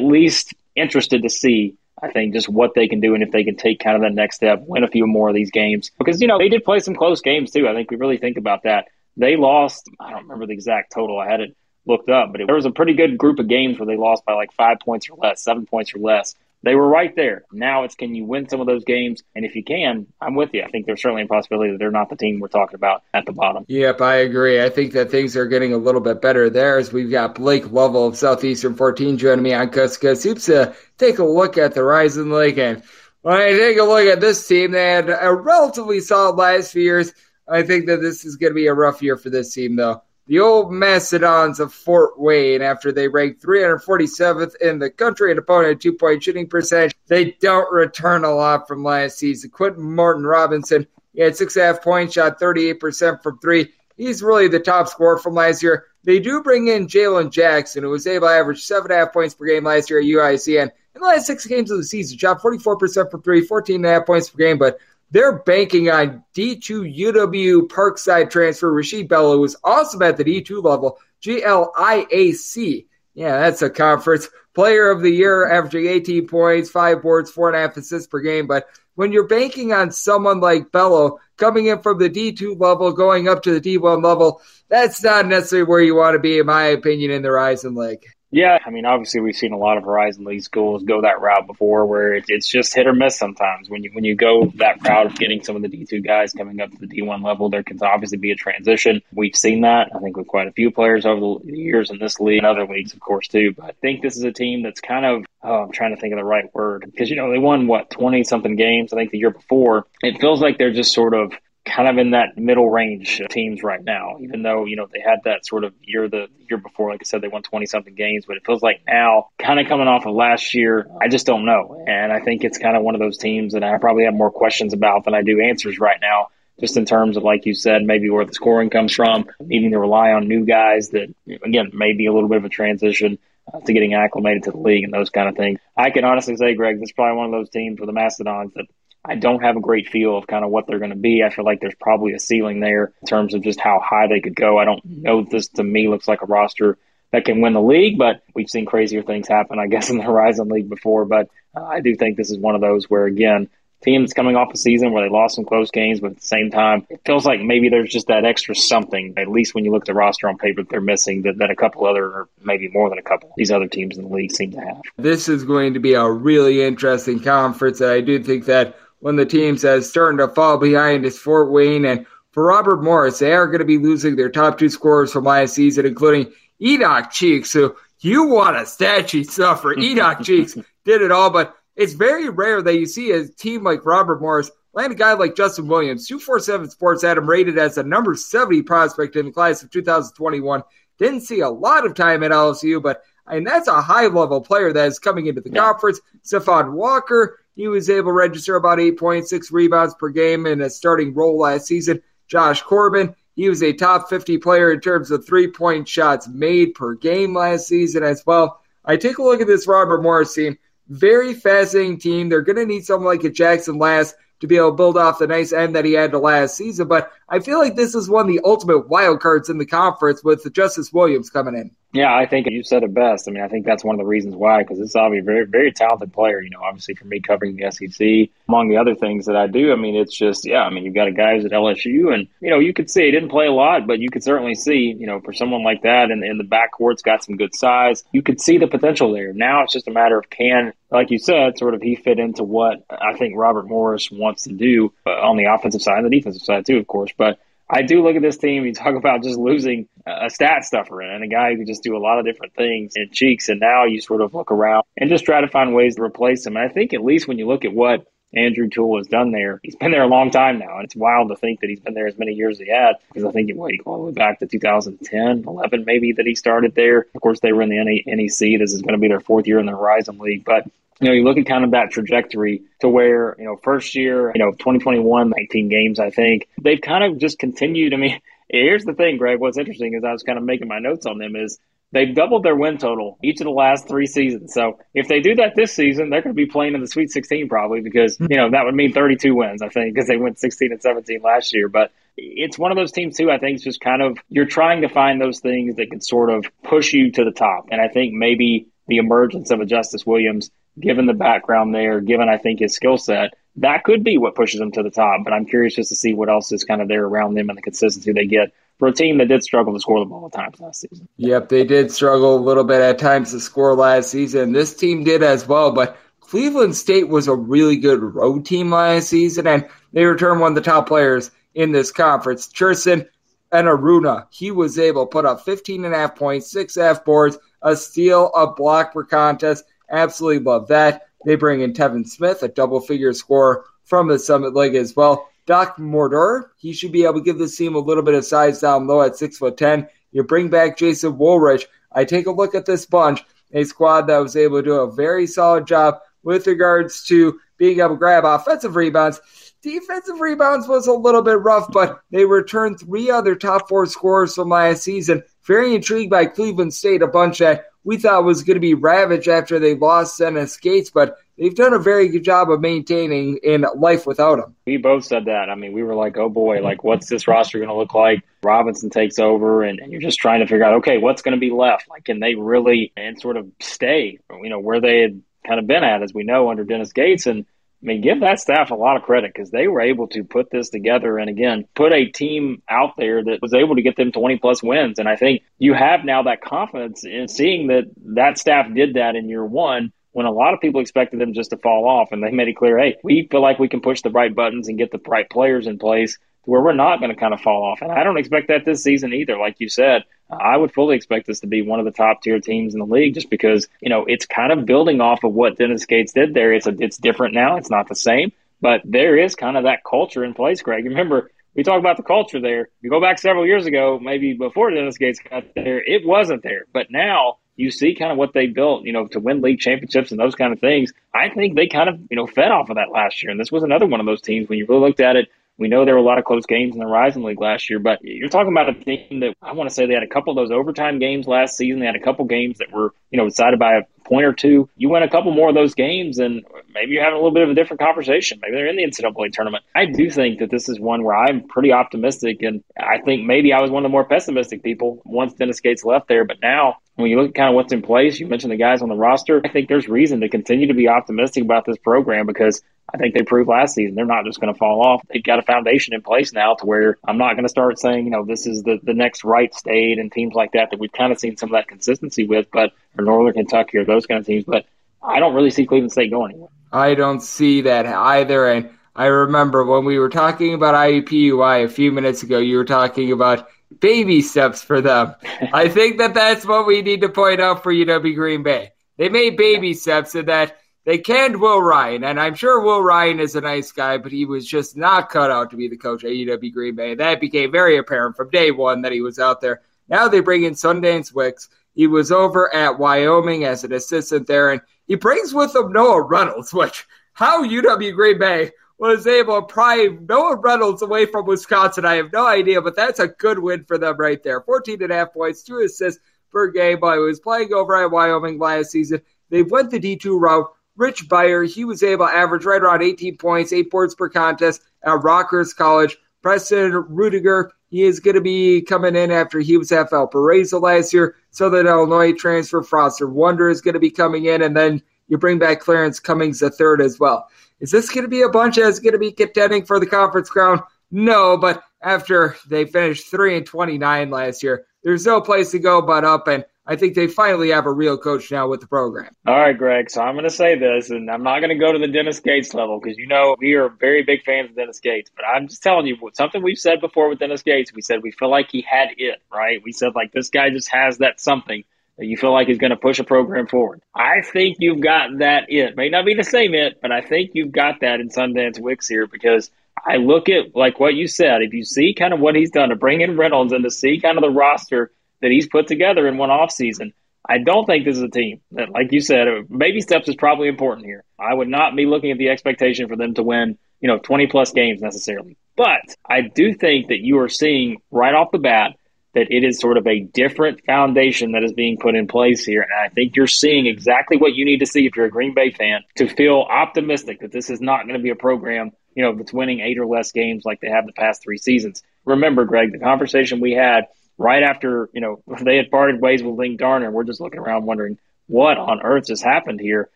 least 0.00 0.54
interested 0.76 1.22
to 1.22 1.30
see, 1.30 1.74
I 2.00 2.10
think, 2.10 2.34
just 2.34 2.48
what 2.48 2.74
they 2.74 2.88
can 2.88 3.00
do 3.00 3.14
and 3.14 3.22
if 3.22 3.30
they 3.30 3.44
can 3.44 3.56
take 3.56 3.80
kind 3.80 3.96
of 3.96 4.02
that 4.02 4.14
next 4.14 4.36
step, 4.36 4.62
win 4.66 4.84
a 4.84 4.88
few 4.88 5.06
more 5.06 5.28
of 5.28 5.34
these 5.34 5.50
games. 5.50 5.90
Because, 5.98 6.20
you 6.20 6.28
know, 6.28 6.38
they 6.38 6.48
did 6.48 6.64
play 6.64 6.78
some 6.80 6.94
close 6.94 7.20
games 7.20 7.50
too. 7.50 7.66
I 7.68 7.74
think 7.74 7.90
we 7.90 7.96
really 7.96 8.18
think 8.18 8.36
about 8.36 8.64
that. 8.64 8.86
They 9.16 9.36
lost, 9.36 9.88
I 9.98 10.10
don't 10.10 10.22
remember 10.22 10.46
the 10.46 10.52
exact 10.52 10.92
total. 10.92 11.18
I 11.18 11.30
had 11.30 11.40
it 11.40 11.56
looked 11.86 12.10
up, 12.10 12.32
but 12.32 12.40
it, 12.40 12.46
there 12.46 12.56
was 12.56 12.66
a 12.66 12.70
pretty 12.70 12.94
good 12.94 13.16
group 13.16 13.38
of 13.38 13.48
games 13.48 13.78
where 13.78 13.86
they 13.86 13.96
lost 13.96 14.24
by 14.24 14.34
like 14.34 14.52
five 14.52 14.78
points 14.84 15.08
or 15.08 15.16
less, 15.16 15.42
seven 15.42 15.64
points 15.66 15.94
or 15.94 15.98
less. 15.98 16.34
They 16.66 16.74
were 16.74 16.88
right 16.88 17.14
there. 17.14 17.44
Now 17.52 17.84
it's 17.84 17.94
can 17.94 18.16
you 18.16 18.24
win 18.24 18.48
some 18.48 18.60
of 18.60 18.66
those 18.66 18.82
games? 18.82 19.22
And 19.36 19.44
if 19.44 19.54
you 19.54 19.62
can, 19.62 20.08
I'm 20.20 20.34
with 20.34 20.52
you. 20.52 20.64
I 20.64 20.66
think 20.66 20.84
there's 20.84 21.00
certainly 21.00 21.22
a 21.22 21.26
possibility 21.28 21.70
that 21.70 21.78
they're 21.78 21.92
not 21.92 22.10
the 22.10 22.16
team 22.16 22.40
we're 22.40 22.48
talking 22.48 22.74
about 22.74 23.04
at 23.14 23.24
the 23.24 23.32
bottom. 23.32 23.64
Yep, 23.68 24.00
I 24.00 24.16
agree. 24.16 24.60
I 24.60 24.68
think 24.68 24.92
that 24.94 25.08
things 25.08 25.36
are 25.36 25.46
getting 25.46 25.72
a 25.72 25.76
little 25.76 26.00
bit 26.00 26.20
better 26.20 26.50
there 26.50 26.76
as 26.76 26.92
we've 26.92 27.08
got 27.08 27.36
Blake 27.36 27.70
Lovell 27.70 28.08
of 28.08 28.16
Southeastern 28.16 28.74
14 28.74 29.16
joining 29.16 29.44
me 29.44 29.54
on 29.54 29.68
Cuz 29.68 29.96
Hoops 29.96 30.46
to 30.46 30.74
take 30.98 31.20
a 31.20 31.24
look 31.24 31.56
at 31.56 31.74
the 31.74 31.82
Horizon 31.82 32.32
League. 32.32 32.58
And 32.58 32.82
when 33.22 33.36
I 33.36 33.52
take 33.52 33.78
a 33.78 33.84
look 33.84 34.08
at 34.08 34.20
this 34.20 34.44
team, 34.44 34.72
they 34.72 34.90
had 34.90 35.08
a 35.08 35.32
relatively 35.32 36.00
solid 36.00 36.34
last 36.34 36.72
few 36.72 36.82
years. 36.82 37.12
I 37.46 37.62
think 37.62 37.86
that 37.86 38.00
this 38.00 38.24
is 38.24 38.34
going 38.34 38.50
to 38.50 38.56
be 38.56 38.66
a 38.66 38.74
rough 38.74 39.02
year 39.02 39.16
for 39.16 39.30
this 39.30 39.54
team, 39.54 39.76
though. 39.76 40.02
The 40.28 40.40
old 40.40 40.72
Mastodons 40.72 41.60
of 41.60 41.72
Fort 41.72 42.18
Wayne, 42.18 42.60
after 42.60 42.90
they 42.90 43.06
ranked 43.06 43.42
347th 43.42 44.56
in 44.60 44.80
the 44.80 44.90
country 44.90 45.30
and 45.30 45.38
opponent 45.38 45.76
at 45.76 45.80
two 45.80 45.92
point 45.92 46.20
shooting 46.20 46.48
percentage, 46.48 46.96
they 47.06 47.36
don't 47.40 47.72
return 47.72 48.24
a 48.24 48.34
lot 48.34 48.66
from 48.66 48.82
last 48.82 49.18
season. 49.18 49.50
Quinton 49.50 49.94
Morton-Robinson, 49.94 50.88
he 51.12 51.20
had 51.20 51.36
six 51.36 51.54
and 51.54 51.62
a 51.62 51.66
half 51.66 51.82
points, 51.82 52.14
shot 52.14 52.40
38% 52.40 53.22
from 53.22 53.38
three. 53.38 53.72
He's 53.96 54.20
really 54.20 54.48
the 54.48 54.58
top 54.58 54.88
scorer 54.88 55.16
from 55.16 55.34
last 55.34 55.62
year. 55.62 55.84
They 56.02 56.18
do 56.18 56.42
bring 56.42 56.66
in 56.68 56.88
Jalen 56.88 57.30
Jackson, 57.30 57.84
who 57.84 57.90
was 57.90 58.08
able 58.08 58.26
to 58.26 58.34
average 58.34 58.64
seven 58.64 58.90
and 58.90 59.00
a 59.00 59.04
half 59.04 59.12
points 59.12 59.34
per 59.34 59.46
game 59.46 59.62
last 59.62 59.90
year 59.90 60.00
at 60.00 60.06
UICN. 60.06 60.70
In 60.96 61.00
the 61.00 61.06
last 61.06 61.26
six 61.26 61.46
games 61.46 61.70
of 61.70 61.78
the 61.78 61.84
season, 61.84 62.18
shot 62.18 62.40
44% 62.40 63.10
from 63.12 63.22
three, 63.22 63.42
14 63.42 63.76
and 63.76 63.86
a 63.86 63.90
half 63.90 64.06
points 64.06 64.28
per 64.28 64.38
game, 64.38 64.58
but 64.58 64.78
they're 65.10 65.38
banking 65.40 65.90
on 65.90 66.24
D2 66.34 66.96
UW 66.96 67.68
Parkside 67.68 68.30
transfer. 68.30 68.72
Rasheed 68.72 69.08
Bello 69.08 69.38
was 69.38 69.56
awesome 69.62 70.02
at 70.02 70.16
the 70.16 70.24
D2 70.24 70.62
level. 70.62 70.98
GLIAC. 71.22 72.86
Yeah, 73.14 73.40
that's 73.40 73.62
a 73.62 73.70
conference. 73.70 74.28
Player 74.54 74.90
of 74.90 75.02
the 75.02 75.10
year, 75.10 75.50
averaging 75.50 75.86
18 75.86 76.26
points, 76.26 76.70
five 76.70 77.02
boards, 77.02 77.30
four 77.30 77.48
and 77.48 77.56
a 77.56 77.60
half 77.60 77.76
assists 77.76 78.08
per 78.08 78.20
game. 78.20 78.46
But 78.46 78.66
when 78.94 79.12
you're 79.12 79.26
banking 79.26 79.72
on 79.72 79.92
someone 79.92 80.40
like 80.40 80.72
Bello 80.72 81.18
coming 81.36 81.66
in 81.66 81.80
from 81.82 81.98
the 81.98 82.10
D2 82.10 82.58
level, 82.58 82.92
going 82.92 83.28
up 83.28 83.42
to 83.42 83.58
the 83.58 83.78
D1 83.78 84.02
level, 84.02 84.40
that's 84.68 85.02
not 85.02 85.26
necessarily 85.26 85.68
where 85.68 85.80
you 85.80 85.94
want 85.94 86.14
to 86.14 86.18
be, 86.18 86.38
in 86.38 86.46
my 86.46 86.64
opinion, 86.64 87.10
in 87.10 87.22
the 87.22 87.28
Horizon 87.28 87.74
League. 87.74 88.06
Yeah, 88.30 88.58
I 88.64 88.70
mean, 88.70 88.86
obviously 88.86 89.20
we've 89.20 89.36
seen 89.36 89.52
a 89.52 89.58
lot 89.58 89.78
of 89.78 89.84
Horizon 89.84 90.24
League 90.24 90.42
schools 90.42 90.82
go 90.82 91.02
that 91.02 91.20
route 91.20 91.46
before, 91.46 91.86
where 91.86 92.14
it's 92.14 92.48
just 92.48 92.74
hit 92.74 92.88
or 92.88 92.92
miss 92.92 93.16
sometimes. 93.16 93.70
When 93.70 93.84
you 93.84 93.90
when 93.92 94.02
you 94.02 94.16
go 94.16 94.52
that 94.56 94.86
route 94.86 95.06
of 95.06 95.14
getting 95.16 95.44
some 95.44 95.54
of 95.54 95.62
the 95.62 95.68
D 95.68 95.84
two 95.84 96.00
guys 96.00 96.32
coming 96.32 96.60
up 96.60 96.72
to 96.72 96.78
the 96.78 96.88
D 96.88 97.02
one 97.02 97.22
level, 97.22 97.50
there 97.50 97.62
can 97.62 97.78
obviously 97.82 98.18
be 98.18 98.32
a 98.32 98.36
transition. 98.36 99.00
We've 99.12 99.36
seen 99.36 99.60
that, 99.60 99.90
I 99.94 100.00
think, 100.00 100.16
with 100.16 100.26
quite 100.26 100.48
a 100.48 100.52
few 100.52 100.72
players 100.72 101.06
over 101.06 101.40
the 101.44 101.56
years 101.56 101.90
in 101.90 101.98
this 101.98 102.18
league 102.18 102.38
and 102.38 102.46
other 102.46 102.66
leagues, 102.66 102.94
of 102.94 103.00
course, 103.00 103.28
too. 103.28 103.54
But 103.56 103.66
I 103.66 103.72
think 103.80 104.02
this 104.02 104.16
is 104.16 104.24
a 104.24 104.32
team 104.32 104.62
that's 104.62 104.80
kind 104.80 105.06
of 105.06 105.24
oh, 105.44 105.62
I'm 105.62 105.72
trying 105.72 105.94
to 105.94 106.00
think 106.00 106.12
of 106.12 106.18
the 106.18 106.24
right 106.24 106.52
word 106.52 106.82
because 106.84 107.08
you 107.08 107.16
know 107.16 107.30
they 107.30 107.38
won 107.38 107.68
what 107.68 107.90
twenty 107.90 108.24
something 108.24 108.56
games, 108.56 108.92
I 108.92 108.96
think, 108.96 109.12
the 109.12 109.18
year 109.18 109.30
before. 109.30 109.86
It 110.02 110.20
feels 110.20 110.40
like 110.40 110.58
they're 110.58 110.72
just 110.72 110.92
sort 110.92 111.14
of 111.14 111.32
kind 111.66 111.88
of 111.88 111.98
in 111.98 112.12
that 112.12 112.38
middle 112.38 112.70
range 112.70 113.20
of 113.20 113.28
teams 113.28 113.62
right 113.62 113.82
now, 113.82 114.16
even 114.20 114.42
though, 114.42 114.64
you 114.64 114.76
know, 114.76 114.86
they 114.90 115.00
had 115.00 115.18
that 115.24 115.44
sort 115.44 115.64
of 115.64 115.74
year 115.82 116.08
the 116.08 116.28
year 116.48 116.58
before, 116.58 116.90
like 116.90 117.00
I 117.02 117.04
said, 117.04 117.20
they 117.20 117.28
won 117.28 117.42
20 117.42 117.66
something 117.66 117.94
games, 117.94 118.24
but 118.24 118.36
it 118.36 118.46
feels 118.46 118.62
like 118.62 118.82
now, 118.86 119.28
kind 119.38 119.58
of 119.58 119.66
coming 119.66 119.88
off 119.88 120.06
of 120.06 120.14
last 120.14 120.54
year, 120.54 120.88
I 121.02 121.08
just 121.08 121.26
don't 121.26 121.44
know. 121.44 121.84
And 121.86 122.12
I 122.12 122.20
think 122.20 122.44
it's 122.44 122.58
kind 122.58 122.76
of 122.76 122.84
one 122.84 122.94
of 122.94 123.00
those 123.00 123.18
teams 123.18 123.54
that 123.54 123.64
I 123.64 123.76
probably 123.78 124.04
have 124.04 124.14
more 124.14 124.30
questions 124.30 124.72
about 124.72 125.04
than 125.04 125.14
I 125.14 125.22
do 125.22 125.40
answers 125.40 125.80
right 125.80 125.98
now, 126.00 126.28
just 126.60 126.76
in 126.76 126.84
terms 126.84 127.16
of, 127.16 127.24
like 127.24 127.46
you 127.46 127.54
said, 127.54 127.82
maybe 127.82 128.08
where 128.08 128.24
the 128.24 128.32
scoring 128.32 128.70
comes 128.70 128.94
from, 128.94 129.26
needing 129.40 129.72
to 129.72 129.78
rely 129.78 130.12
on 130.12 130.28
new 130.28 130.46
guys 130.46 130.90
that, 130.90 131.12
again, 131.26 131.70
may 131.74 131.94
be 131.94 132.06
a 132.06 132.12
little 132.12 132.28
bit 132.28 132.38
of 132.38 132.44
a 132.44 132.48
transition. 132.48 133.18
Uh, 133.54 133.60
to 133.60 133.72
getting 133.72 133.94
acclimated 133.94 134.42
to 134.42 134.50
the 134.50 134.56
league 134.56 134.82
and 134.82 134.92
those 134.92 135.08
kind 135.08 135.28
of 135.28 135.36
things. 135.36 135.60
I 135.76 135.90
can 135.90 136.04
honestly 136.04 136.36
say, 136.36 136.54
Greg, 136.54 136.80
this 136.80 136.88
is 136.88 136.92
probably 136.92 137.16
one 137.16 137.26
of 137.26 137.30
those 137.30 137.48
teams 137.48 137.78
for 137.78 137.86
the 137.86 137.92
Mastodons 137.92 138.52
that 138.54 138.66
I 139.08 139.14
don't 139.14 139.42
have 139.42 139.56
a 139.56 139.60
great 139.60 139.88
feel 139.88 140.18
of 140.18 140.26
kind 140.26 140.44
of 140.44 140.50
what 140.50 140.66
they're 140.66 140.78
going 140.78 140.90
to 140.90 140.96
be. 140.96 141.22
I 141.22 141.30
feel 141.30 141.44
like 141.44 141.60
there's 141.60 141.74
probably 141.80 142.12
a 142.12 142.18
ceiling 142.18 142.60
there 142.60 142.92
in 143.00 143.06
terms 143.06 143.34
of 143.34 143.42
just 143.42 143.60
how 143.60 143.80
high 143.82 144.08
they 144.08 144.20
could 144.20 144.34
go. 144.34 144.58
I 144.58 144.64
don't 144.64 144.84
know 144.84 145.22
this 145.22 145.48
to 145.50 145.62
me 145.62 145.88
looks 145.88 146.08
like 146.08 146.22
a 146.22 146.26
roster 146.26 146.78
that 147.12 147.24
can 147.24 147.40
win 147.40 147.52
the 147.52 147.62
league, 147.62 147.98
but 147.98 148.22
we've 148.34 148.50
seen 148.50 148.66
crazier 148.66 149.02
things 149.02 149.28
happen, 149.28 149.58
I 149.58 149.68
guess, 149.68 149.90
in 149.90 149.98
the 149.98 150.04
Horizon 150.04 150.48
League 150.48 150.68
before. 150.68 151.04
But 151.04 151.28
uh, 151.56 151.64
I 151.64 151.80
do 151.80 151.94
think 151.94 152.16
this 152.16 152.30
is 152.30 152.38
one 152.38 152.54
of 152.54 152.60
those 152.60 152.90
where, 152.90 153.06
again, 153.06 153.48
team 153.82 154.02
that's 154.02 154.12
coming 154.12 154.36
off 154.36 154.52
a 154.52 154.56
season 154.56 154.92
where 154.92 155.04
they 155.04 155.12
lost 155.12 155.36
some 155.36 155.44
close 155.44 155.70
games, 155.70 156.00
but 156.00 156.12
at 156.12 156.16
the 156.16 156.26
same 156.26 156.50
time, 156.50 156.86
it 156.90 157.00
feels 157.06 157.24
like 157.24 157.40
maybe 157.40 157.68
there's 157.68 157.90
just 157.90 158.08
that 158.08 158.24
extra 158.24 158.54
something, 158.54 159.14
at 159.16 159.28
least 159.28 159.54
when 159.54 159.64
you 159.64 159.70
look 159.70 159.82
at 159.82 159.86
the 159.86 159.94
roster 159.94 160.28
on 160.28 160.38
paper, 160.38 160.62
that 160.62 160.70
they're 160.70 160.80
missing 160.80 161.22
that, 161.22 161.38
that 161.38 161.50
a 161.50 161.56
couple 161.56 161.86
other, 161.86 162.04
or 162.04 162.28
maybe 162.42 162.68
more 162.68 162.88
than 162.88 162.98
a 162.98 163.02
couple, 163.02 163.28
of 163.28 163.34
these 163.36 163.50
other 163.50 163.68
teams 163.68 163.96
in 163.96 164.08
the 164.08 164.14
league 164.14 164.32
seem 164.32 164.50
to 164.52 164.60
have. 164.60 164.80
This 164.96 165.28
is 165.28 165.44
going 165.44 165.74
to 165.74 165.80
be 165.80 165.94
a 165.94 166.10
really 166.10 166.62
interesting 166.62 167.20
conference. 167.20 167.80
And 167.80 167.90
I 167.90 168.00
do 168.00 168.22
think 168.22 168.46
that 168.46 168.76
when 169.00 169.16
the 169.16 169.26
teams 169.26 169.62
that 169.62 169.84
starting 169.84 170.18
to 170.18 170.28
fall 170.28 170.58
behind 170.58 171.04
is 171.04 171.18
Fort 171.18 171.50
Wayne 171.50 171.84
and 171.84 172.06
for 172.32 172.44
Robert 172.44 172.82
Morris, 172.82 173.18
they 173.18 173.32
are 173.32 173.46
going 173.46 173.60
to 173.60 173.64
be 173.64 173.78
losing 173.78 174.16
their 174.16 174.28
top 174.28 174.58
two 174.58 174.68
scorers 174.68 175.12
from 175.12 175.24
last 175.24 175.54
season, 175.54 175.86
including 175.86 176.32
Enoch 176.60 177.10
Cheeks, 177.10 177.52
who 177.52 177.74
you 178.00 178.24
want 178.24 178.56
a 178.56 178.66
stat 178.66 179.10
suffer. 179.10 179.72
Enoch 179.78 180.22
Cheeks, 180.22 180.54
did 180.84 181.02
it 181.02 181.10
all, 181.10 181.30
but 181.30 181.56
it's 181.76 181.94
very 181.94 182.28
rare 182.28 182.60
that 182.62 182.78
you 182.78 182.86
see 182.86 183.10
a 183.12 183.26
team 183.26 183.64
like 183.64 183.86
Robert 183.86 184.20
Morris 184.20 184.50
land 184.76 184.92
a 184.92 184.94
guy 184.94 185.14
like 185.14 185.34
Justice 185.34 185.64
Williams. 185.64 186.06
247 186.06 186.70
Sports 186.70 187.02
had 187.02 187.16
him 187.16 187.28
rated 187.28 187.58
as 187.58 187.78
a 187.78 187.82
number 187.82 188.14
70 188.14 188.62
prospect 188.62 189.16
in 189.16 189.26
the 189.26 189.32
class 189.32 189.62
of 189.62 189.70
2021. 189.70 190.62
Didn't 190.98 191.22
see 191.22 191.40
a 191.40 191.48
lot 191.48 191.86
of 191.86 191.94
time 191.94 192.22
at 192.22 192.30
LSU, 192.30 192.82
but 192.82 193.02
I 193.26 193.34
mean, 193.34 193.44
that's 193.44 193.68
a 193.68 193.80
high 193.80 194.06
level 194.06 194.40
player 194.40 194.72
that 194.72 194.86
is 194.86 194.98
coming 194.98 195.26
into 195.26 195.40
the 195.40 195.50
yeah. 195.50 195.64
conference. 195.64 196.00
Stephaun 196.22 196.74
Walker, 196.74 197.38
he 197.56 197.68
was 197.68 197.90
able 197.90 198.10
to 198.10 198.12
register 198.12 198.56
about 198.56 198.78
8.6 198.78 199.50
rebounds 199.50 199.94
per 199.94 200.10
game 200.10 200.46
in 200.46 200.60
a 200.60 200.70
starting 200.70 201.14
role 201.14 201.38
last 201.38 201.66
season. 201.66 202.00
Josh 202.28 202.62
Corbin, 202.62 203.14
he 203.34 203.48
was 203.48 203.62
a 203.62 203.72
top 203.72 204.08
50 204.08 204.38
player 204.38 204.72
in 204.72 204.80
terms 204.80 205.10
of 205.10 205.26
three 205.26 205.50
point 205.50 205.88
shots 205.88 206.28
made 206.28 206.74
per 206.74 206.94
game 206.94 207.34
last 207.34 207.66
season 207.66 208.02
as 208.02 208.22
well. 208.26 208.60
I 208.84 208.96
take 208.96 209.18
a 209.18 209.22
look 209.22 209.40
at 209.40 209.46
this 209.46 209.66
Robert 209.66 210.02
Morris 210.02 210.34
team. 210.34 210.58
Very 210.88 211.34
fascinating 211.34 211.98
team. 211.98 212.28
They're 212.28 212.42
going 212.42 212.56
to 212.56 212.66
need 212.66 212.84
someone 212.84 213.12
like 213.12 213.24
a 213.24 213.30
Jackson 213.30 213.78
Last 213.78 214.14
to 214.40 214.46
be 214.46 214.56
able 214.56 214.70
to 214.70 214.76
build 214.76 214.96
off 214.96 215.18
the 215.18 215.26
nice 215.26 215.52
end 215.52 215.74
that 215.74 215.84
he 215.84 215.94
had 215.94 216.12
the 216.12 216.18
last 216.18 216.56
season. 216.56 216.86
But 216.86 217.10
I 217.28 217.40
feel 217.40 217.58
like 217.58 217.74
this 217.74 217.94
is 217.94 218.08
one 218.08 218.28
of 218.28 218.32
the 218.32 218.40
ultimate 218.44 218.88
wild 218.88 219.20
cards 219.20 219.48
in 219.48 219.58
the 219.58 219.66
conference 219.66 220.22
with 220.22 220.52
Justice 220.52 220.92
Williams 220.92 221.30
coming 221.30 221.54
in. 221.54 221.72
Yeah, 221.92 222.14
I 222.14 222.26
think 222.26 222.46
you 222.50 222.62
said 222.62 222.82
it 222.82 222.92
best. 222.92 223.26
I 223.26 223.30
mean, 223.30 223.42
I 223.42 223.48
think 223.48 223.64
that's 223.64 223.82
one 223.82 223.94
of 223.94 223.98
the 223.98 224.04
reasons 224.06 224.34
why, 224.34 224.62
because 224.62 224.78
this 224.78 224.90
is 224.90 224.96
obviously 224.96 225.20
a 225.20 225.24
very, 225.24 225.46
very 225.46 225.72
talented 225.72 226.12
player. 226.12 226.42
You 226.42 226.50
know, 226.50 226.60
obviously 226.62 226.94
for 226.94 227.06
me 227.06 227.20
covering 227.20 227.56
the 227.56 227.70
SEC, 227.70 228.30
among 228.48 228.68
the 228.68 228.76
other 228.76 228.94
things 228.94 229.24
that 229.26 229.36
I 229.36 229.46
do, 229.46 229.72
I 229.72 229.76
mean, 229.76 229.96
it's 229.96 230.14
just, 230.14 230.46
yeah, 230.46 230.60
I 230.60 230.70
mean, 230.70 230.84
you've 230.84 230.94
got 230.94 231.08
a 231.08 231.12
guy 231.12 231.34
who's 231.34 231.46
at 231.46 231.52
LSU, 231.52 232.12
and, 232.12 232.28
you 232.40 232.50
know, 232.50 232.58
you 232.58 232.74
could 232.74 232.90
see 232.90 233.06
he 233.06 233.12
didn't 233.12 233.30
play 233.30 233.46
a 233.46 233.52
lot, 233.52 233.86
but 233.86 233.98
you 233.98 234.10
could 234.10 234.22
certainly 234.22 234.54
see, 234.54 234.94
you 234.98 235.06
know, 235.06 235.20
for 235.20 235.32
someone 235.32 235.64
like 235.64 235.82
that, 235.82 236.10
and, 236.10 236.22
and 236.22 236.38
the 236.38 236.44
backcourt's 236.44 237.02
got 237.02 237.24
some 237.24 237.36
good 237.36 237.54
size, 237.54 238.04
you 238.12 238.22
could 238.22 238.40
see 238.40 238.58
the 238.58 238.66
potential 238.66 239.12
there. 239.12 239.32
Now 239.32 239.62
it's 239.62 239.72
just 239.72 239.88
a 239.88 239.92
matter 239.92 240.18
of 240.18 240.28
can, 240.28 240.74
like 240.90 241.10
you 241.10 241.18
said, 241.18 241.58
sort 241.58 241.74
of 241.74 241.82
he 241.82 241.96
fit 241.96 242.18
into 242.18 242.44
what 242.44 242.84
I 242.90 243.16
think 243.16 243.34
Robert 243.36 243.66
Morris 243.66 244.10
wants 244.10 244.44
to 244.44 244.52
do 244.52 244.92
on 245.06 245.36
the 245.36 245.44
offensive 245.44 245.82
side 245.82 245.98
and 245.98 246.06
the 246.06 246.16
defensive 246.16 246.42
side, 246.42 246.66
too, 246.66 246.76
of 246.76 246.86
course. 246.86 247.10
But 247.16 247.38
I 247.68 247.82
do 247.82 248.02
look 248.02 248.16
at 248.16 248.22
this 248.22 248.36
team. 248.36 248.64
You 248.64 248.74
talk 248.74 248.94
about 248.94 249.22
just 249.22 249.38
losing 249.38 249.88
a 250.06 250.30
stat 250.30 250.64
stuffer 250.64 251.00
and 251.00 251.24
a 251.24 251.26
guy 251.26 251.50
who 251.50 251.58
can 251.58 251.66
just 251.66 251.82
do 251.82 251.96
a 251.96 251.98
lot 251.98 252.18
of 252.18 252.24
different 252.24 252.54
things 252.54 252.92
in 252.94 253.10
cheeks. 253.10 253.48
And 253.48 253.58
now 253.58 253.84
you 253.84 254.00
sort 254.00 254.20
of 254.20 254.34
look 254.34 254.52
around 254.52 254.84
and 254.96 255.10
just 255.10 255.24
try 255.24 255.40
to 255.40 255.48
find 255.48 255.74
ways 255.74 255.96
to 255.96 256.02
replace 256.02 256.46
him. 256.46 256.56
And 256.56 256.64
I 256.64 256.72
think 256.72 256.94
at 256.94 257.04
least 257.04 257.26
when 257.26 257.38
you 257.38 257.48
look 257.48 257.64
at 257.64 257.72
what 257.72 258.06
Andrew 258.34 258.68
Toole 258.68 258.98
has 258.98 259.08
done 259.08 259.32
there, 259.32 259.58
he's 259.64 259.74
been 259.74 259.90
there 259.90 260.04
a 260.04 260.08
long 260.08 260.30
time 260.30 260.60
now. 260.60 260.76
And 260.76 260.84
it's 260.84 260.94
wild 260.94 261.28
to 261.30 261.36
think 261.36 261.60
that 261.60 261.70
he's 261.70 261.80
been 261.80 261.94
there 261.94 262.06
as 262.06 262.18
many 262.18 262.34
years 262.34 262.60
as 262.60 262.66
he 262.66 262.72
had 262.72 262.96
because 263.08 263.24
I 263.24 263.32
think 263.32 263.50
it 263.50 263.56
went 263.56 263.80
all 263.84 263.98
the 263.98 264.04
way 264.04 264.12
back 264.12 264.38
to 264.40 264.46
2010, 264.46 265.44
11 265.46 265.84
maybe 265.84 266.12
that 266.12 266.26
he 266.26 266.36
started 266.36 266.76
there. 266.76 267.06
Of 267.16 267.20
course, 267.20 267.40
they 267.40 267.52
were 267.52 267.62
in 267.62 267.70
the 267.70 268.02
NEC. 268.06 268.60
This 268.60 268.72
is 268.72 268.82
going 268.82 268.94
to 268.94 269.00
be 269.00 269.08
their 269.08 269.20
fourth 269.20 269.48
year 269.48 269.58
in 269.58 269.66
the 269.66 269.72
Horizon 269.72 270.18
League. 270.18 270.44
But 270.44 270.68
you 271.00 271.08
know, 271.08 271.14
you 271.14 271.24
look 271.24 271.36
at 271.36 271.46
kind 271.46 271.64
of 271.64 271.72
that 271.72 271.90
trajectory 271.90 272.62
to 272.80 272.88
where, 272.88 273.36
you 273.38 273.44
know, 273.44 273.56
first 273.56 273.94
year, 273.94 274.32
you 274.34 274.38
know, 274.38 274.52
2021, 274.52 275.30
19 275.30 275.68
games, 275.68 276.00
I 276.00 276.10
think 276.10 276.48
they've 276.60 276.80
kind 276.80 277.04
of 277.04 277.18
just 277.18 277.38
continued. 277.38 277.92
I 277.92 277.96
mean, 277.96 278.20
here's 278.48 278.84
the 278.84 278.94
thing, 278.94 279.18
Greg. 279.18 279.38
What's 279.38 279.58
interesting 279.58 279.94
is 279.94 280.04
I 280.04 280.12
was 280.12 280.22
kind 280.22 280.38
of 280.38 280.44
making 280.44 280.68
my 280.68 280.78
notes 280.78 281.06
on 281.06 281.18
them 281.18 281.36
is 281.36 281.58
they've 281.92 282.14
doubled 282.14 282.44
their 282.44 282.56
win 282.56 282.78
total 282.78 283.18
each 283.22 283.40
of 283.40 283.44
the 283.44 283.50
last 283.50 283.88
three 283.88 284.06
seasons. 284.06 284.54
So 284.54 284.78
if 284.94 285.06
they 285.08 285.20
do 285.20 285.34
that 285.36 285.54
this 285.54 285.74
season, 285.74 286.08
they're 286.08 286.22
going 286.22 286.34
to 286.34 286.36
be 286.36 286.46
playing 286.46 286.74
in 286.74 286.80
the 286.80 286.88
Sweet 286.88 287.10
16 287.10 287.48
probably 287.48 287.80
because, 287.80 288.16
hmm. 288.16 288.26
you 288.30 288.36
know, 288.38 288.50
that 288.50 288.64
would 288.64 288.74
mean 288.74 288.92
32 288.92 289.34
wins, 289.34 289.60
I 289.60 289.68
think, 289.68 289.94
because 289.94 290.08
they 290.08 290.16
went 290.16 290.38
16 290.38 290.72
and 290.72 290.82
17 290.82 291.20
last 291.22 291.54
year. 291.54 291.68
But 291.68 291.92
it's 292.16 292.58
one 292.58 292.70
of 292.70 292.76
those 292.76 292.92
teams 292.92 293.18
too. 293.18 293.30
I 293.30 293.38
think 293.38 293.56
it's 293.56 293.64
just 293.64 293.80
kind 293.80 294.00
of, 294.00 294.18
you're 294.30 294.46
trying 294.46 294.80
to 294.80 294.88
find 294.88 295.20
those 295.20 295.40
things 295.40 295.76
that 295.76 295.90
can 295.90 296.00
sort 296.00 296.30
of 296.30 296.46
push 296.62 296.94
you 296.94 297.12
to 297.12 297.24
the 297.24 297.32
top. 297.32 297.68
And 297.70 297.80
I 297.80 297.88
think 297.88 298.14
maybe 298.14 298.68
the 298.86 298.96
emergence 298.96 299.50
of 299.50 299.60
a 299.60 299.66
Justice 299.66 300.06
Williams 300.06 300.50
given 300.78 301.06
the 301.06 301.14
background 301.14 301.74
there, 301.74 302.00
given 302.00 302.28
I 302.28 302.38
think 302.38 302.60
his 302.60 302.74
skill 302.74 302.98
set, 302.98 303.34
that 303.56 303.84
could 303.84 304.04
be 304.04 304.18
what 304.18 304.34
pushes 304.34 304.60
them 304.60 304.72
to 304.72 304.82
the 304.82 304.90
top. 304.90 305.20
But 305.24 305.32
I'm 305.32 305.46
curious 305.46 305.74
just 305.74 305.88
to 305.88 305.96
see 305.96 306.12
what 306.12 306.28
else 306.28 306.52
is 306.52 306.64
kind 306.64 306.82
of 306.82 306.88
there 306.88 307.04
around 307.04 307.34
them 307.34 307.48
and 307.48 307.58
the 307.58 307.62
consistency 307.62 308.12
they 308.12 308.26
get 308.26 308.52
for 308.78 308.88
a 308.88 308.92
team 308.92 309.18
that 309.18 309.28
did 309.28 309.42
struggle 309.42 309.72
to 309.72 309.80
score 309.80 310.00
the 310.00 310.04
ball 310.04 310.26
at 310.26 310.32
times 310.32 310.60
last 310.60 310.80
season. 310.80 311.08
Yep, 311.16 311.48
they 311.48 311.64
did 311.64 311.90
struggle 311.90 312.36
a 312.36 312.40
little 312.40 312.64
bit 312.64 312.82
at 312.82 312.98
times 312.98 313.30
to 313.30 313.40
score 313.40 313.74
last 313.74 314.10
season. 314.10 314.52
This 314.52 314.74
team 314.74 315.04
did 315.04 315.22
as 315.22 315.48
well, 315.48 315.72
but 315.72 315.96
Cleveland 316.20 316.76
State 316.76 317.08
was 317.08 317.28
a 317.28 317.34
really 317.34 317.76
good 317.76 318.02
road 318.02 318.44
team 318.44 318.70
last 318.70 319.08
season, 319.08 319.46
and 319.46 319.66
they 319.92 320.04
returned 320.04 320.40
one 320.40 320.52
of 320.52 320.56
the 320.56 320.60
top 320.60 320.88
players 320.88 321.30
in 321.54 321.72
this 321.72 321.90
conference. 321.92 322.48
Tristan 322.48 323.06
Enaruna, 323.52 324.26
he 324.30 324.50
was 324.50 324.78
able 324.78 325.06
to 325.06 325.10
put 325.10 325.24
up 325.24 325.44
15 325.44 325.84
and 325.84 325.94
a 325.94 325.98
half 325.98 326.16
points, 326.16 326.50
six 326.50 326.74
half 326.74 327.04
boards, 327.04 327.38
a 327.62 327.76
steal, 327.76 328.30
a 328.34 328.48
block 328.48 328.92
per 328.92 329.04
contest, 329.04 329.64
Absolutely 329.90 330.44
love 330.44 330.68
that. 330.68 331.08
They 331.24 331.34
bring 331.34 331.60
in 331.60 331.72
Tevin 331.72 332.06
Smith, 332.06 332.42
a 332.42 332.48
double 332.48 332.80
figure 332.80 333.12
scorer 333.12 333.64
from 333.84 334.08
the 334.08 334.18
Summit 334.18 334.54
League 334.54 334.74
as 334.74 334.94
well. 334.94 335.28
Doc 335.46 335.76
Mordor, 335.76 336.50
he 336.56 336.72
should 336.72 336.92
be 336.92 337.04
able 337.04 337.14
to 337.14 337.20
give 337.20 337.38
this 337.38 337.56
team 337.56 337.76
a 337.76 337.80
little 337.80 338.02
bit 338.02 338.14
of 338.14 338.24
size 338.24 338.60
down 338.60 338.86
low 338.86 339.02
at 339.02 339.16
six 339.16 339.38
foot 339.38 339.56
ten. 339.56 339.88
You 340.12 340.24
bring 340.24 340.48
back 340.48 340.76
Jason 340.76 341.14
Woolrich. 341.14 341.64
I 341.92 342.04
take 342.04 342.26
a 342.26 342.32
look 342.32 342.54
at 342.54 342.66
this 342.66 342.84
bunch, 342.86 343.22
a 343.52 343.64
squad 343.64 344.02
that 344.08 344.18
was 344.18 344.36
able 344.36 344.58
to 344.58 344.64
do 344.64 344.74
a 344.74 344.92
very 344.92 345.26
solid 345.26 345.66
job 345.66 345.98
with 346.22 346.46
regards 346.46 347.04
to 347.04 347.38
being 347.58 347.78
able 347.78 347.90
to 347.90 347.96
grab 347.96 348.24
offensive 348.24 348.76
rebounds. 348.76 349.20
Defensive 349.62 350.20
rebounds 350.20 350.68
was 350.68 350.86
a 350.86 350.92
little 350.92 351.22
bit 351.22 351.40
rough, 351.40 351.70
but 351.72 352.00
they 352.10 352.24
returned 352.24 352.78
three 352.78 353.10
other 353.10 353.34
top 353.34 353.68
four 353.68 353.86
scorers 353.86 354.34
from 354.34 354.48
last 354.48 354.82
season. 354.82 355.22
Very 355.44 355.74
intrigued 355.74 356.10
by 356.10 356.26
Cleveland 356.26 356.74
State, 356.74 357.02
a 357.02 357.06
bunch 357.06 357.38
that 357.38 357.66
we 357.86 357.96
thought 357.96 358.24
was 358.24 358.42
going 358.42 358.56
to 358.56 358.60
be 358.60 358.74
ravaged 358.74 359.28
after 359.28 359.60
they 359.60 359.76
lost 359.76 360.18
Dennis 360.18 360.56
Gates, 360.56 360.90
but 360.90 361.18
they've 361.38 361.54
done 361.54 361.72
a 361.72 361.78
very 361.78 362.08
good 362.08 362.24
job 362.24 362.50
of 362.50 362.60
maintaining 362.60 363.38
in 363.44 363.64
life 363.76 364.08
without 364.08 364.40
him. 364.40 364.56
We 364.66 364.76
both 364.76 365.04
said 365.04 365.26
that. 365.26 365.48
I 365.48 365.54
mean, 365.54 365.72
we 365.72 365.84
were 365.84 365.94
like, 365.94 366.16
oh 366.16 366.28
boy, 366.28 366.62
like 366.62 366.82
what's 366.82 367.08
this 367.08 367.28
roster 367.28 367.58
going 367.58 367.68
to 367.68 367.76
look 367.76 367.94
like? 367.94 368.24
Robinson 368.42 368.90
takes 368.90 369.20
over, 369.20 369.62
and, 369.62 369.78
and 369.78 369.92
you're 369.92 370.00
just 370.00 370.18
trying 370.18 370.40
to 370.40 370.46
figure 370.46 370.64
out, 370.64 370.74
okay, 370.74 370.98
what's 370.98 371.22
going 371.22 371.34
to 371.34 371.40
be 371.40 371.50
left? 371.50 371.88
Like, 371.88 372.04
can 372.04 372.18
they 372.18 372.34
really 372.34 372.92
and 372.96 373.20
sort 373.20 373.36
of 373.36 373.46
stay, 373.60 374.18
you 374.42 374.50
know, 374.50 374.58
where 374.58 374.80
they 374.80 375.02
had 375.02 375.22
kind 375.46 375.60
of 375.60 375.68
been 375.68 375.84
at, 375.84 376.02
as 376.02 376.12
we 376.12 376.24
know, 376.24 376.50
under 376.50 376.64
Dennis 376.64 376.92
Gates? 376.92 377.26
And 377.26 377.46
I 377.82 377.86
mean, 377.86 378.00
give 378.00 378.20
that 378.20 378.40
staff 378.40 378.70
a 378.70 378.74
lot 378.74 378.96
of 378.96 379.02
credit 379.02 379.32
because 379.34 379.50
they 379.50 379.68
were 379.68 379.82
able 379.82 380.08
to 380.08 380.24
put 380.24 380.50
this 380.50 380.70
together 380.70 381.18
and 381.18 381.28
again 381.28 381.66
put 381.74 381.92
a 381.92 382.06
team 382.06 382.62
out 382.68 382.94
there 382.96 383.22
that 383.22 383.42
was 383.42 383.52
able 383.52 383.76
to 383.76 383.82
get 383.82 383.96
them 383.96 384.12
20 384.12 384.38
plus 384.38 384.62
wins. 384.62 384.98
And 384.98 385.08
I 385.08 385.16
think 385.16 385.42
you 385.58 385.74
have 385.74 386.04
now 386.04 386.22
that 386.22 386.40
confidence 386.40 387.04
in 387.04 387.28
seeing 387.28 387.68
that 387.68 387.84
that 388.14 388.38
staff 388.38 388.66
did 388.74 388.94
that 388.94 389.14
in 389.14 389.28
year 389.28 389.44
one 389.44 389.92
when 390.12 390.24
a 390.24 390.32
lot 390.32 390.54
of 390.54 390.60
people 390.60 390.80
expected 390.80 391.20
them 391.20 391.34
just 391.34 391.50
to 391.50 391.58
fall 391.58 391.86
off. 391.86 392.12
And 392.12 392.22
they 392.22 392.30
made 392.30 392.48
it 392.48 392.56
clear, 392.56 392.78
hey, 392.78 392.96
we 393.04 393.28
feel 393.30 393.42
like 393.42 393.58
we 393.58 393.68
can 393.68 393.82
push 393.82 394.00
the 394.00 394.10
right 394.10 394.34
buttons 394.34 394.68
and 394.68 394.78
get 394.78 394.90
the 394.90 395.00
right 395.06 395.28
players 395.28 395.66
in 395.66 395.78
place 395.78 396.18
where 396.46 396.62
we're 396.62 396.72
not 396.72 397.00
going 397.00 397.10
to 397.10 397.20
kind 397.20 397.34
of 397.34 397.40
fall 397.40 397.62
off. 397.64 397.82
And 397.82 397.92
I 397.92 398.04
don't 398.04 398.16
expect 398.16 398.48
that 398.48 398.64
this 398.64 398.82
season 398.82 399.12
either. 399.12 399.36
Like 399.36 399.56
you 399.58 399.68
said, 399.68 400.04
I 400.30 400.56
would 400.56 400.72
fully 400.72 400.96
expect 400.96 401.26
this 401.26 401.40
to 401.40 401.46
be 401.46 401.62
one 401.62 401.78
of 401.78 401.84
the 401.84 401.92
top 401.92 402.22
tier 402.22 402.40
teams 402.40 402.74
in 402.74 402.80
the 402.80 402.86
league 402.86 403.14
just 403.14 403.30
because, 403.30 403.68
you 403.80 403.90
know, 403.90 404.06
it's 404.06 404.26
kind 404.26 404.52
of 404.52 404.64
building 404.64 405.00
off 405.00 405.24
of 405.24 405.34
what 405.34 405.58
Dennis 405.58 405.84
Gates 405.84 406.12
did 406.12 406.34
there. 406.34 406.52
It's 406.52 406.66
a, 406.66 406.74
it's 406.78 406.96
different 406.96 407.34
now. 407.34 407.56
It's 407.56 407.70
not 407.70 407.88
the 407.88 407.94
same, 407.94 408.32
but 408.60 408.80
there 408.84 409.18
is 409.18 409.34
kind 409.34 409.56
of 409.56 409.64
that 409.64 409.84
culture 409.88 410.24
in 410.24 410.34
place, 410.34 410.62
Greg. 410.62 410.84
Remember, 410.84 411.30
we 411.54 411.62
talk 411.62 411.78
about 411.78 411.96
the 411.96 412.02
culture 412.02 412.40
there. 412.40 412.68
You 412.80 412.90
go 412.90 413.00
back 413.00 413.18
several 413.18 413.46
years 413.46 413.66
ago, 413.66 413.98
maybe 414.00 414.34
before 414.34 414.70
Dennis 414.70 414.98
Gates 414.98 415.20
got 415.20 415.54
there, 415.54 415.82
it 415.82 416.06
wasn't 416.06 416.42
there. 416.42 416.64
But 416.72 416.90
now 416.90 417.38
you 417.56 417.70
see 417.70 417.94
kind 417.94 418.12
of 418.12 418.18
what 418.18 418.34
they 418.34 418.46
built, 418.46 418.84
you 418.84 418.92
know, 418.92 419.06
to 419.08 419.20
win 419.20 419.40
league 419.40 419.58
championships 419.58 420.10
and 420.10 420.20
those 420.20 420.34
kind 420.34 420.52
of 420.52 420.60
things. 420.60 420.92
I 421.14 421.30
think 421.30 421.56
they 421.56 421.66
kind 421.66 421.88
of, 421.88 421.98
you 422.10 422.16
know, 422.16 422.26
fed 422.26 422.50
off 422.50 422.68
of 422.68 422.76
that 422.76 422.92
last 422.92 423.22
year. 423.22 423.30
And 423.30 423.40
this 423.40 423.50
was 423.50 423.62
another 423.62 423.86
one 423.86 424.00
of 424.00 424.06
those 424.06 424.20
teams 424.20 424.48
when 424.48 424.58
you 424.58 424.66
really 424.68 424.82
looked 424.82 425.00
at 425.00 425.16
it 425.16 425.28
we 425.58 425.68
know 425.68 425.84
there 425.84 425.94
were 425.94 426.00
a 426.00 426.04
lot 426.04 426.18
of 426.18 426.24
close 426.24 426.44
games 426.44 426.74
in 426.74 426.80
the 426.80 426.86
Horizon 426.86 427.22
League 427.22 427.40
last 427.40 427.70
year, 427.70 427.78
but 427.78 427.98
you're 428.02 428.28
talking 428.28 428.52
about 428.52 428.68
a 428.68 428.74
team 428.74 429.20
that 429.20 429.34
I 429.40 429.52
want 429.52 429.70
to 429.70 429.74
say 429.74 429.86
they 429.86 429.94
had 429.94 430.02
a 430.02 430.08
couple 430.08 430.30
of 430.30 430.36
those 430.36 430.54
overtime 430.54 430.98
games 430.98 431.26
last 431.26 431.56
season. 431.56 431.80
They 431.80 431.86
had 431.86 431.96
a 431.96 432.00
couple 432.00 432.24
games 432.26 432.58
that 432.58 432.70
were, 432.72 432.92
you 433.10 433.16
know, 433.16 433.24
decided 433.24 433.58
by 433.58 433.76
a 433.76 433.82
point 434.04 434.24
or 434.24 434.32
two. 434.34 434.68
You 434.76 434.90
win 434.90 435.02
a 435.02 435.08
couple 435.08 435.32
more 435.32 435.48
of 435.48 435.54
those 435.54 435.74
games, 435.74 436.18
and 436.18 436.44
maybe 436.74 436.92
you're 436.92 437.02
having 437.02 437.14
a 437.14 437.18
little 437.18 437.32
bit 437.32 437.42
of 437.42 437.50
a 437.50 437.54
different 437.54 437.80
conversation. 437.80 438.38
Maybe 438.42 438.54
they're 438.54 438.68
in 438.68 438.76
the 438.76 438.84
NCAA 438.84 439.32
tournament. 439.32 439.64
I 439.74 439.86
do 439.86 440.10
think 440.10 440.40
that 440.40 440.50
this 440.50 440.68
is 440.68 440.78
one 440.78 441.04
where 441.04 441.16
I'm 441.16 441.48
pretty 441.48 441.72
optimistic, 441.72 442.42
and 442.42 442.62
I 442.78 442.98
think 442.98 443.24
maybe 443.24 443.52
I 443.52 443.60
was 443.60 443.70
one 443.70 443.84
of 443.84 443.88
the 443.88 443.92
more 443.92 444.04
pessimistic 444.04 444.62
people 444.62 445.00
once 445.04 445.32
Dennis 445.32 445.60
Gates 445.60 445.84
left 445.84 446.08
there. 446.08 446.24
But 446.26 446.36
now, 446.42 446.76
when 446.96 447.10
you 447.10 447.18
look 447.18 447.30
at 447.30 447.34
kind 447.34 447.48
of 447.48 447.54
what's 447.54 447.72
in 447.72 447.82
place, 447.82 448.20
you 448.20 448.26
mentioned 448.26 448.52
the 448.52 448.56
guys 448.56 448.82
on 448.82 448.90
the 448.90 448.94
roster. 448.94 449.40
I 449.44 449.48
think 449.48 449.68
there's 449.68 449.88
reason 449.88 450.20
to 450.20 450.28
continue 450.28 450.68
to 450.68 450.74
be 450.74 450.88
optimistic 450.88 451.44
about 451.44 451.64
this 451.64 451.78
program 451.78 452.26
because 452.26 452.62
I 452.96 452.98
think 452.98 453.14
they 453.14 453.22
proved 453.22 453.46
last 453.46 453.74
season 453.74 453.94
they're 453.94 454.06
not 454.06 454.24
just 454.24 454.40
going 454.40 454.52
to 454.52 454.58
fall 454.58 454.80
off. 454.80 455.02
They've 455.12 455.22
got 455.22 455.38
a 455.38 455.42
foundation 455.42 455.92
in 455.92 456.00
place 456.00 456.32
now 456.32 456.54
to 456.54 456.64
where 456.64 456.96
I'm 457.06 457.18
not 457.18 457.34
going 457.34 457.44
to 457.44 457.50
start 457.50 457.78
saying, 457.78 458.06
you 458.06 458.10
know, 458.10 458.24
this 458.24 458.46
is 458.46 458.62
the, 458.62 458.80
the 458.82 458.94
next 458.94 459.22
Wright 459.22 459.52
State 459.54 459.98
and 459.98 460.10
teams 460.10 460.32
like 460.32 460.52
that 460.52 460.70
that 460.70 460.80
we've 460.80 460.92
kind 460.92 461.12
of 461.12 461.18
seen 461.18 461.36
some 461.36 461.50
of 461.50 461.52
that 461.52 461.68
consistency 461.68 462.26
with, 462.26 462.46
but 462.50 462.72
or 462.96 463.04
Northern 463.04 463.34
Kentucky 463.34 463.76
or 463.76 463.84
those 463.84 464.06
kind 464.06 464.18
of 464.18 464.26
teams. 464.26 464.44
But 464.44 464.64
I 465.02 465.20
don't 465.20 465.34
really 465.34 465.50
see 465.50 465.66
Cleveland 465.66 465.92
State 465.92 466.10
going 466.10 466.32
anywhere. 466.32 466.48
I 466.72 466.94
don't 466.94 467.20
see 467.20 467.60
that 467.62 467.84
either. 467.84 468.48
And 468.48 468.70
I 468.94 469.06
remember 469.06 469.62
when 469.62 469.84
we 469.84 469.98
were 469.98 470.08
talking 470.08 470.54
about 470.54 470.74
IUPUI 470.74 471.64
a 471.64 471.68
few 471.68 471.92
minutes 471.92 472.22
ago, 472.22 472.38
you 472.38 472.56
were 472.56 472.64
talking 472.64 473.12
about 473.12 473.46
baby 473.78 474.22
steps 474.22 474.62
for 474.62 474.80
them. 474.80 475.14
I 475.52 475.68
think 475.68 475.98
that 475.98 476.14
that's 476.14 476.46
what 476.46 476.66
we 476.66 476.80
need 476.80 477.02
to 477.02 477.10
point 477.10 477.42
out 477.42 477.62
for 477.62 477.74
UW 477.74 478.14
Green 478.14 478.42
Bay. 478.42 478.70
They 478.96 479.10
made 479.10 479.36
baby 479.36 479.74
steps 479.74 480.12
so 480.12 480.22
that 480.22 480.56
they 480.86 480.98
canned 480.98 481.40
Will 481.40 481.60
Ryan, 481.60 482.04
and 482.04 482.20
I'm 482.20 482.36
sure 482.36 482.60
Will 482.60 482.80
Ryan 482.80 483.18
is 483.18 483.34
a 483.34 483.40
nice 483.40 483.72
guy, 483.72 483.98
but 483.98 484.12
he 484.12 484.24
was 484.24 484.46
just 484.46 484.76
not 484.76 485.10
cut 485.10 485.32
out 485.32 485.50
to 485.50 485.56
be 485.56 485.66
the 485.66 485.76
coach 485.76 486.04
at 486.04 486.12
UW 486.12 486.52
Green 486.52 486.76
Bay. 486.76 486.94
That 486.94 487.20
became 487.20 487.50
very 487.50 487.76
apparent 487.76 488.16
from 488.16 488.30
day 488.30 488.52
one 488.52 488.82
that 488.82 488.92
he 488.92 489.00
was 489.00 489.18
out 489.18 489.40
there. 489.40 489.62
Now 489.88 490.06
they 490.06 490.20
bring 490.20 490.44
in 490.44 490.54
Sundance 490.54 491.12
Wicks. 491.12 491.48
He 491.74 491.88
was 491.88 492.12
over 492.12 492.54
at 492.54 492.78
Wyoming 492.78 493.42
as 493.42 493.64
an 493.64 493.72
assistant 493.72 494.28
there, 494.28 494.52
and 494.52 494.60
he 494.86 494.94
brings 494.94 495.34
with 495.34 495.56
him 495.56 495.72
Noah 495.72 496.02
Reynolds, 496.02 496.54
which 496.54 496.86
how 497.14 497.44
UW 497.44 497.92
Green 497.92 498.20
Bay 498.20 498.52
was 498.78 499.08
able 499.08 499.40
to 499.40 499.46
pry 499.46 499.88
Noah 500.08 500.36
Reynolds 500.36 500.82
away 500.82 501.06
from 501.06 501.26
Wisconsin, 501.26 501.84
I 501.84 501.94
have 501.94 502.12
no 502.12 502.28
idea, 502.28 502.62
but 502.62 502.76
that's 502.76 503.00
a 503.00 503.08
good 503.08 503.40
win 503.40 503.64
for 503.64 503.76
them 503.76 503.96
right 503.96 504.22
there. 504.22 504.40
14 504.40 504.80
and 504.80 504.92
a 504.92 504.94
half 504.94 505.14
points, 505.14 505.42
two 505.42 505.58
assists 505.58 506.00
per 506.30 506.46
game, 506.46 506.78
but 506.78 506.94
he 506.94 507.00
was 507.00 507.18
playing 507.18 507.52
over 507.52 507.74
at 507.74 507.90
Wyoming 507.90 508.38
last 508.38 508.70
season. 508.70 509.00
They 509.30 509.42
went 509.42 509.72
the 509.72 509.80
D2 509.80 510.20
route 510.20 510.52
Rich 510.76 511.08
Beyer, 511.08 511.44
he 511.44 511.64
was 511.64 511.82
able 511.82 512.06
to 512.06 512.12
average 512.12 512.44
right 512.44 512.60
around 512.60 512.82
18 512.82 513.16
points, 513.16 513.52
eight 513.52 513.70
boards 513.70 513.94
per 513.94 514.08
contest 514.08 514.62
at 514.82 515.00
Rockhurst 515.00 515.56
College. 515.56 515.96
Preston 516.22 516.72
Ruedinger, 516.72 517.50
he 517.68 517.82
is 517.82 518.00
going 518.00 518.14
to 518.14 518.20
be 518.20 518.62
coming 518.62 518.96
in 518.96 519.10
after 519.10 519.38
he 519.40 519.56
was 519.56 519.72
at 519.72 519.90
Valparaiso 519.90 520.58
last 520.58 520.92
year. 520.92 521.16
Southern 521.30 521.66
Illinois 521.66 522.12
transfer 522.12 522.62
Foster 522.62 523.08
Wonder 523.08 523.48
is 523.48 523.60
going 523.60 523.74
to 523.74 523.80
be 523.80 523.90
coming 523.90 524.26
in, 524.26 524.42
and 524.42 524.56
then 524.56 524.82
you 525.08 525.18
bring 525.18 525.38
back 525.38 525.60
Clarence 525.60 526.00
Cummings 526.00 526.40
the 526.40 526.50
third 526.50 526.80
as 526.80 526.98
well. 526.98 527.28
Is 527.60 527.70
this 527.70 527.88
going 527.88 528.04
to 528.04 528.08
be 528.08 528.22
a 528.22 528.28
bunch 528.28 528.56
that's 528.56 528.80
going 528.80 528.92
to 528.92 528.98
be 528.98 529.12
contending 529.12 529.64
for 529.64 529.80
the 529.80 529.86
conference 529.86 530.28
crown? 530.28 530.62
No, 530.90 531.36
but 531.36 531.62
after 531.82 532.36
they 532.48 532.64
finished 532.64 533.10
three 533.10 533.36
and 533.36 533.46
twenty 533.46 533.78
nine 533.78 534.10
last 534.10 534.42
year, 534.42 534.66
there's 534.82 535.06
no 535.06 535.20
place 535.20 535.50
to 535.52 535.58
go 535.58 535.80
but 535.80 536.04
up. 536.04 536.28
And 536.28 536.44
I 536.66 536.76
think 536.76 536.94
they 536.94 537.06
finally 537.06 537.50
have 537.50 537.66
a 537.66 537.72
real 537.72 537.96
coach 537.96 538.30
now 538.30 538.48
with 538.48 538.60
the 538.60 538.66
program. 538.66 539.14
All 539.26 539.38
right, 539.38 539.56
Greg. 539.56 539.88
So 539.88 540.02
I'm 540.02 540.14
going 540.14 540.24
to 540.24 540.30
say 540.30 540.58
this, 540.58 540.90
and 540.90 541.10
I'm 541.10 541.22
not 541.22 541.38
going 541.38 541.50
to 541.50 541.64
go 541.64 541.72
to 541.72 541.78
the 541.78 541.88
Dennis 541.88 542.18
Gates 542.20 542.54
level 542.54 542.80
because 542.80 542.98
you 542.98 543.06
know 543.06 543.36
we 543.38 543.54
are 543.54 543.68
very 543.68 544.02
big 544.02 544.24
fans 544.24 544.50
of 544.50 544.56
Dennis 544.56 544.80
Gates. 544.80 545.10
But 545.14 545.24
I'm 545.24 545.48
just 545.48 545.62
telling 545.62 545.86
you 545.86 545.96
something 546.14 546.42
we've 546.42 546.58
said 546.58 546.80
before 546.80 547.08
with 547.08 547.20
Dennis 547.20 547.42
Gates. 547.42 547.72
We 547.72 547.82
said 547.82 548.02
we 548.02 548.10
feel 548.10 548.30
like 548.30 548.50
he 548.50 548.62
had 548.62 548.88
it, 548.96 549.22
right? 549.32 549.60
We 549.62 549.72
said 549.72 549.94
like 549.94 550.12
this 550.12 550.30
guy 550.30 550.50
just 550.50 550.68
has 550.70 550.98
that 550.98 551.20
something 551.20 551.64
that 551.98 552.06
you 552.06 552.16
feel 552.16 552.32
like 552.32 552.48
is 552.48 552.58
going 552.58 552.70
to 552.70 552.76
push 552.76 552.98
a 552.98 553.04
program 553.04 553.46
forward. 553.46 553.80
I 553.94 554.22
think 554.22 554.56
you've 554.60 554.80
got 554.80 555.18
that 555.18 555.44
it. 555.48 555.76
May 555.76 555.88
not 555.88 556.04
be 556.04 556.14
the 556.14 556.24
same 556.24 556.54
it, 556.54 556.80
but 556.82 556.92
I 556.92 557.00
think 557.00 557.30
you've 557.34 557.52
got 557.52 557.80
that 557.80 558.00
in 558.00 558.10
Sundance 558.10 558.60
Wicks 558.60 558.88
here 558.88 559.06
because 559.06 559.50
I 559.86 559.96
look 559.96 560.28
at 560.28 560.54
like 560.54 560.80
what 560.80 560.94
you 560.94 561.06
said. 561.08 561.42
If 561.42 561.52
you 561.52 561.64
see 561.64 561.94
kind 561.94 562.12
of 562.12 562.20
what 562.20 562.34
he's 562.34 562.50
done 562.50 562.70
to 562.70 562.76
bring 562.76 563.00
in 563.00 563.16
Reynolds 563.16 563.52
and 563.52 563.64
to 563.64 563.70
see 563.70 564.00
kind 564.00 564.18
of 564.18 564.22
the 564.22 564.30
roster 564.30 564.90
that 565.22 565.30
he's 565.30 565.48
put 565.48 565.66
together 565.66 566.06
in 566.06 566.18
one 566.18 566.30
off 566.30 566.50
season. 566.50 566.92
I 567.28 567.38
don't 567.38 567.66
think 567.66 567.84
this 567.84 567.96
is 567.96 568.02
a 568.02 568.08
team 568.08 568.40
that, 568.52 568.70
like 568.70 568.92
you 568.92 569.00
said, 569.00 569.26
baby 569.48 569.80
steps 569.80 570.08
is 570.08 570.14
probably 570.14 570.48
important 570.48 570.86
here. 570.86 571.02
I 571.18 571.34
would 571.34 571.48
not 571.48 571.74
be 571.74 571.86
looking 571.86 572.12
at 572.12 572.18
the 572.18 572.28
expectation 572.28 572.88
for 572.88 572.96
them 572.96 573.14
to 573.14 573.22
win, 573.22 573.58
you 573.80 573.88
know, 573.88 573.98
20 573.98 574.28
plus 574.28 574.52
games 574.52 574.80
necessarily. 574.80 575.36
But 575.56 575.96
I 576.08 576.20
do 576.22 576.54
think 576.54 576.88
that 576.88 577.00
you 577.00 577.18
are 577.20 577.28
seeing 577.28 577.78
right 577.90 578.14
off 578.14 578.30
the 578.30 578.38
bat 578.38 578.76
that 579.16 579.28
it 579.30 579.44
is 579.44 579.58
sort 579.58 579.78
of 579.78 579.86
a 579.86 580.00
different 580.00 580.62
foundation 580.66 581.32
that 581.32 581.42
is 581.42 581.54
being 581.54 581.78
put 581.78 581.94
in 581.94 582.06
place 582.06 582.44
here. 582.44 582.60
And 582.60 582.72
I 582.74 582.90
think 582.90 583.16
you're 583.16 583.26
seeing 583.26 583.66
exactly 583.66 584.18
what 584.18 584.34
you 584.34 584.44
need 584.44 584.58
to 584.58 584.66
see 584.66 584.84
if 584.86 584.94
you're 584.94 585.06
a 585.06 585.10
Green 585.10 585.32
Bay 585.32 585.50
fan 585.50 585.80
to 585.96 586.06
feel 586.06 586.46
optimistic 586.48 587.20
that 587.20 587.32
this 587.32 587.48
is 587.48 587.62
not 587.62 587.84
going 587.84 587.96
to 587.96 588.02
be 588.02 588.10
a 588.10 588.14
program, 588.14 588.72
you 588.94 589.02
know, 589.02 589.16
that's 589.16 589.32
winning 589.32 589.60
eight 589.60 589.78
or 589.78 589.86
less 589.86 590.12
games 590.12 590.44
like 590.44 590.60
they 590.60 590.68
have 590.68 590.84
the 590.84 590.92
past 590.92 591.22
three 591.22 591.38
seasons. 591.38 591.82
Remember, 592.04 592.44
Greg, 592.44 592.72
the 592.72 592.78
conversation 592.78 593.40
we 593.40 593.52
had 593.52 593.86
right 594.18 594.42
after, 594.42 594.88
you 594.92 595.00
know, 595.00 595.22
they 595.42 595.56
had 595.56 595.70
parted 595.70 596.00
ways 596.00 596.22
with 596.22 596.34
Linc 596.34 596.58
Darner, 596.58 596.90
we're 596.90 597.04
just 597.04 597.20
looking 597.20 597.40
around 597.40 597.64
wondering 597.64 597.98
what 598.28 598.58
on 598.58 598.82
earth 598.82 599.08
has 599.08 599.22
happened 599.22 599.60
here. 599.60 599.88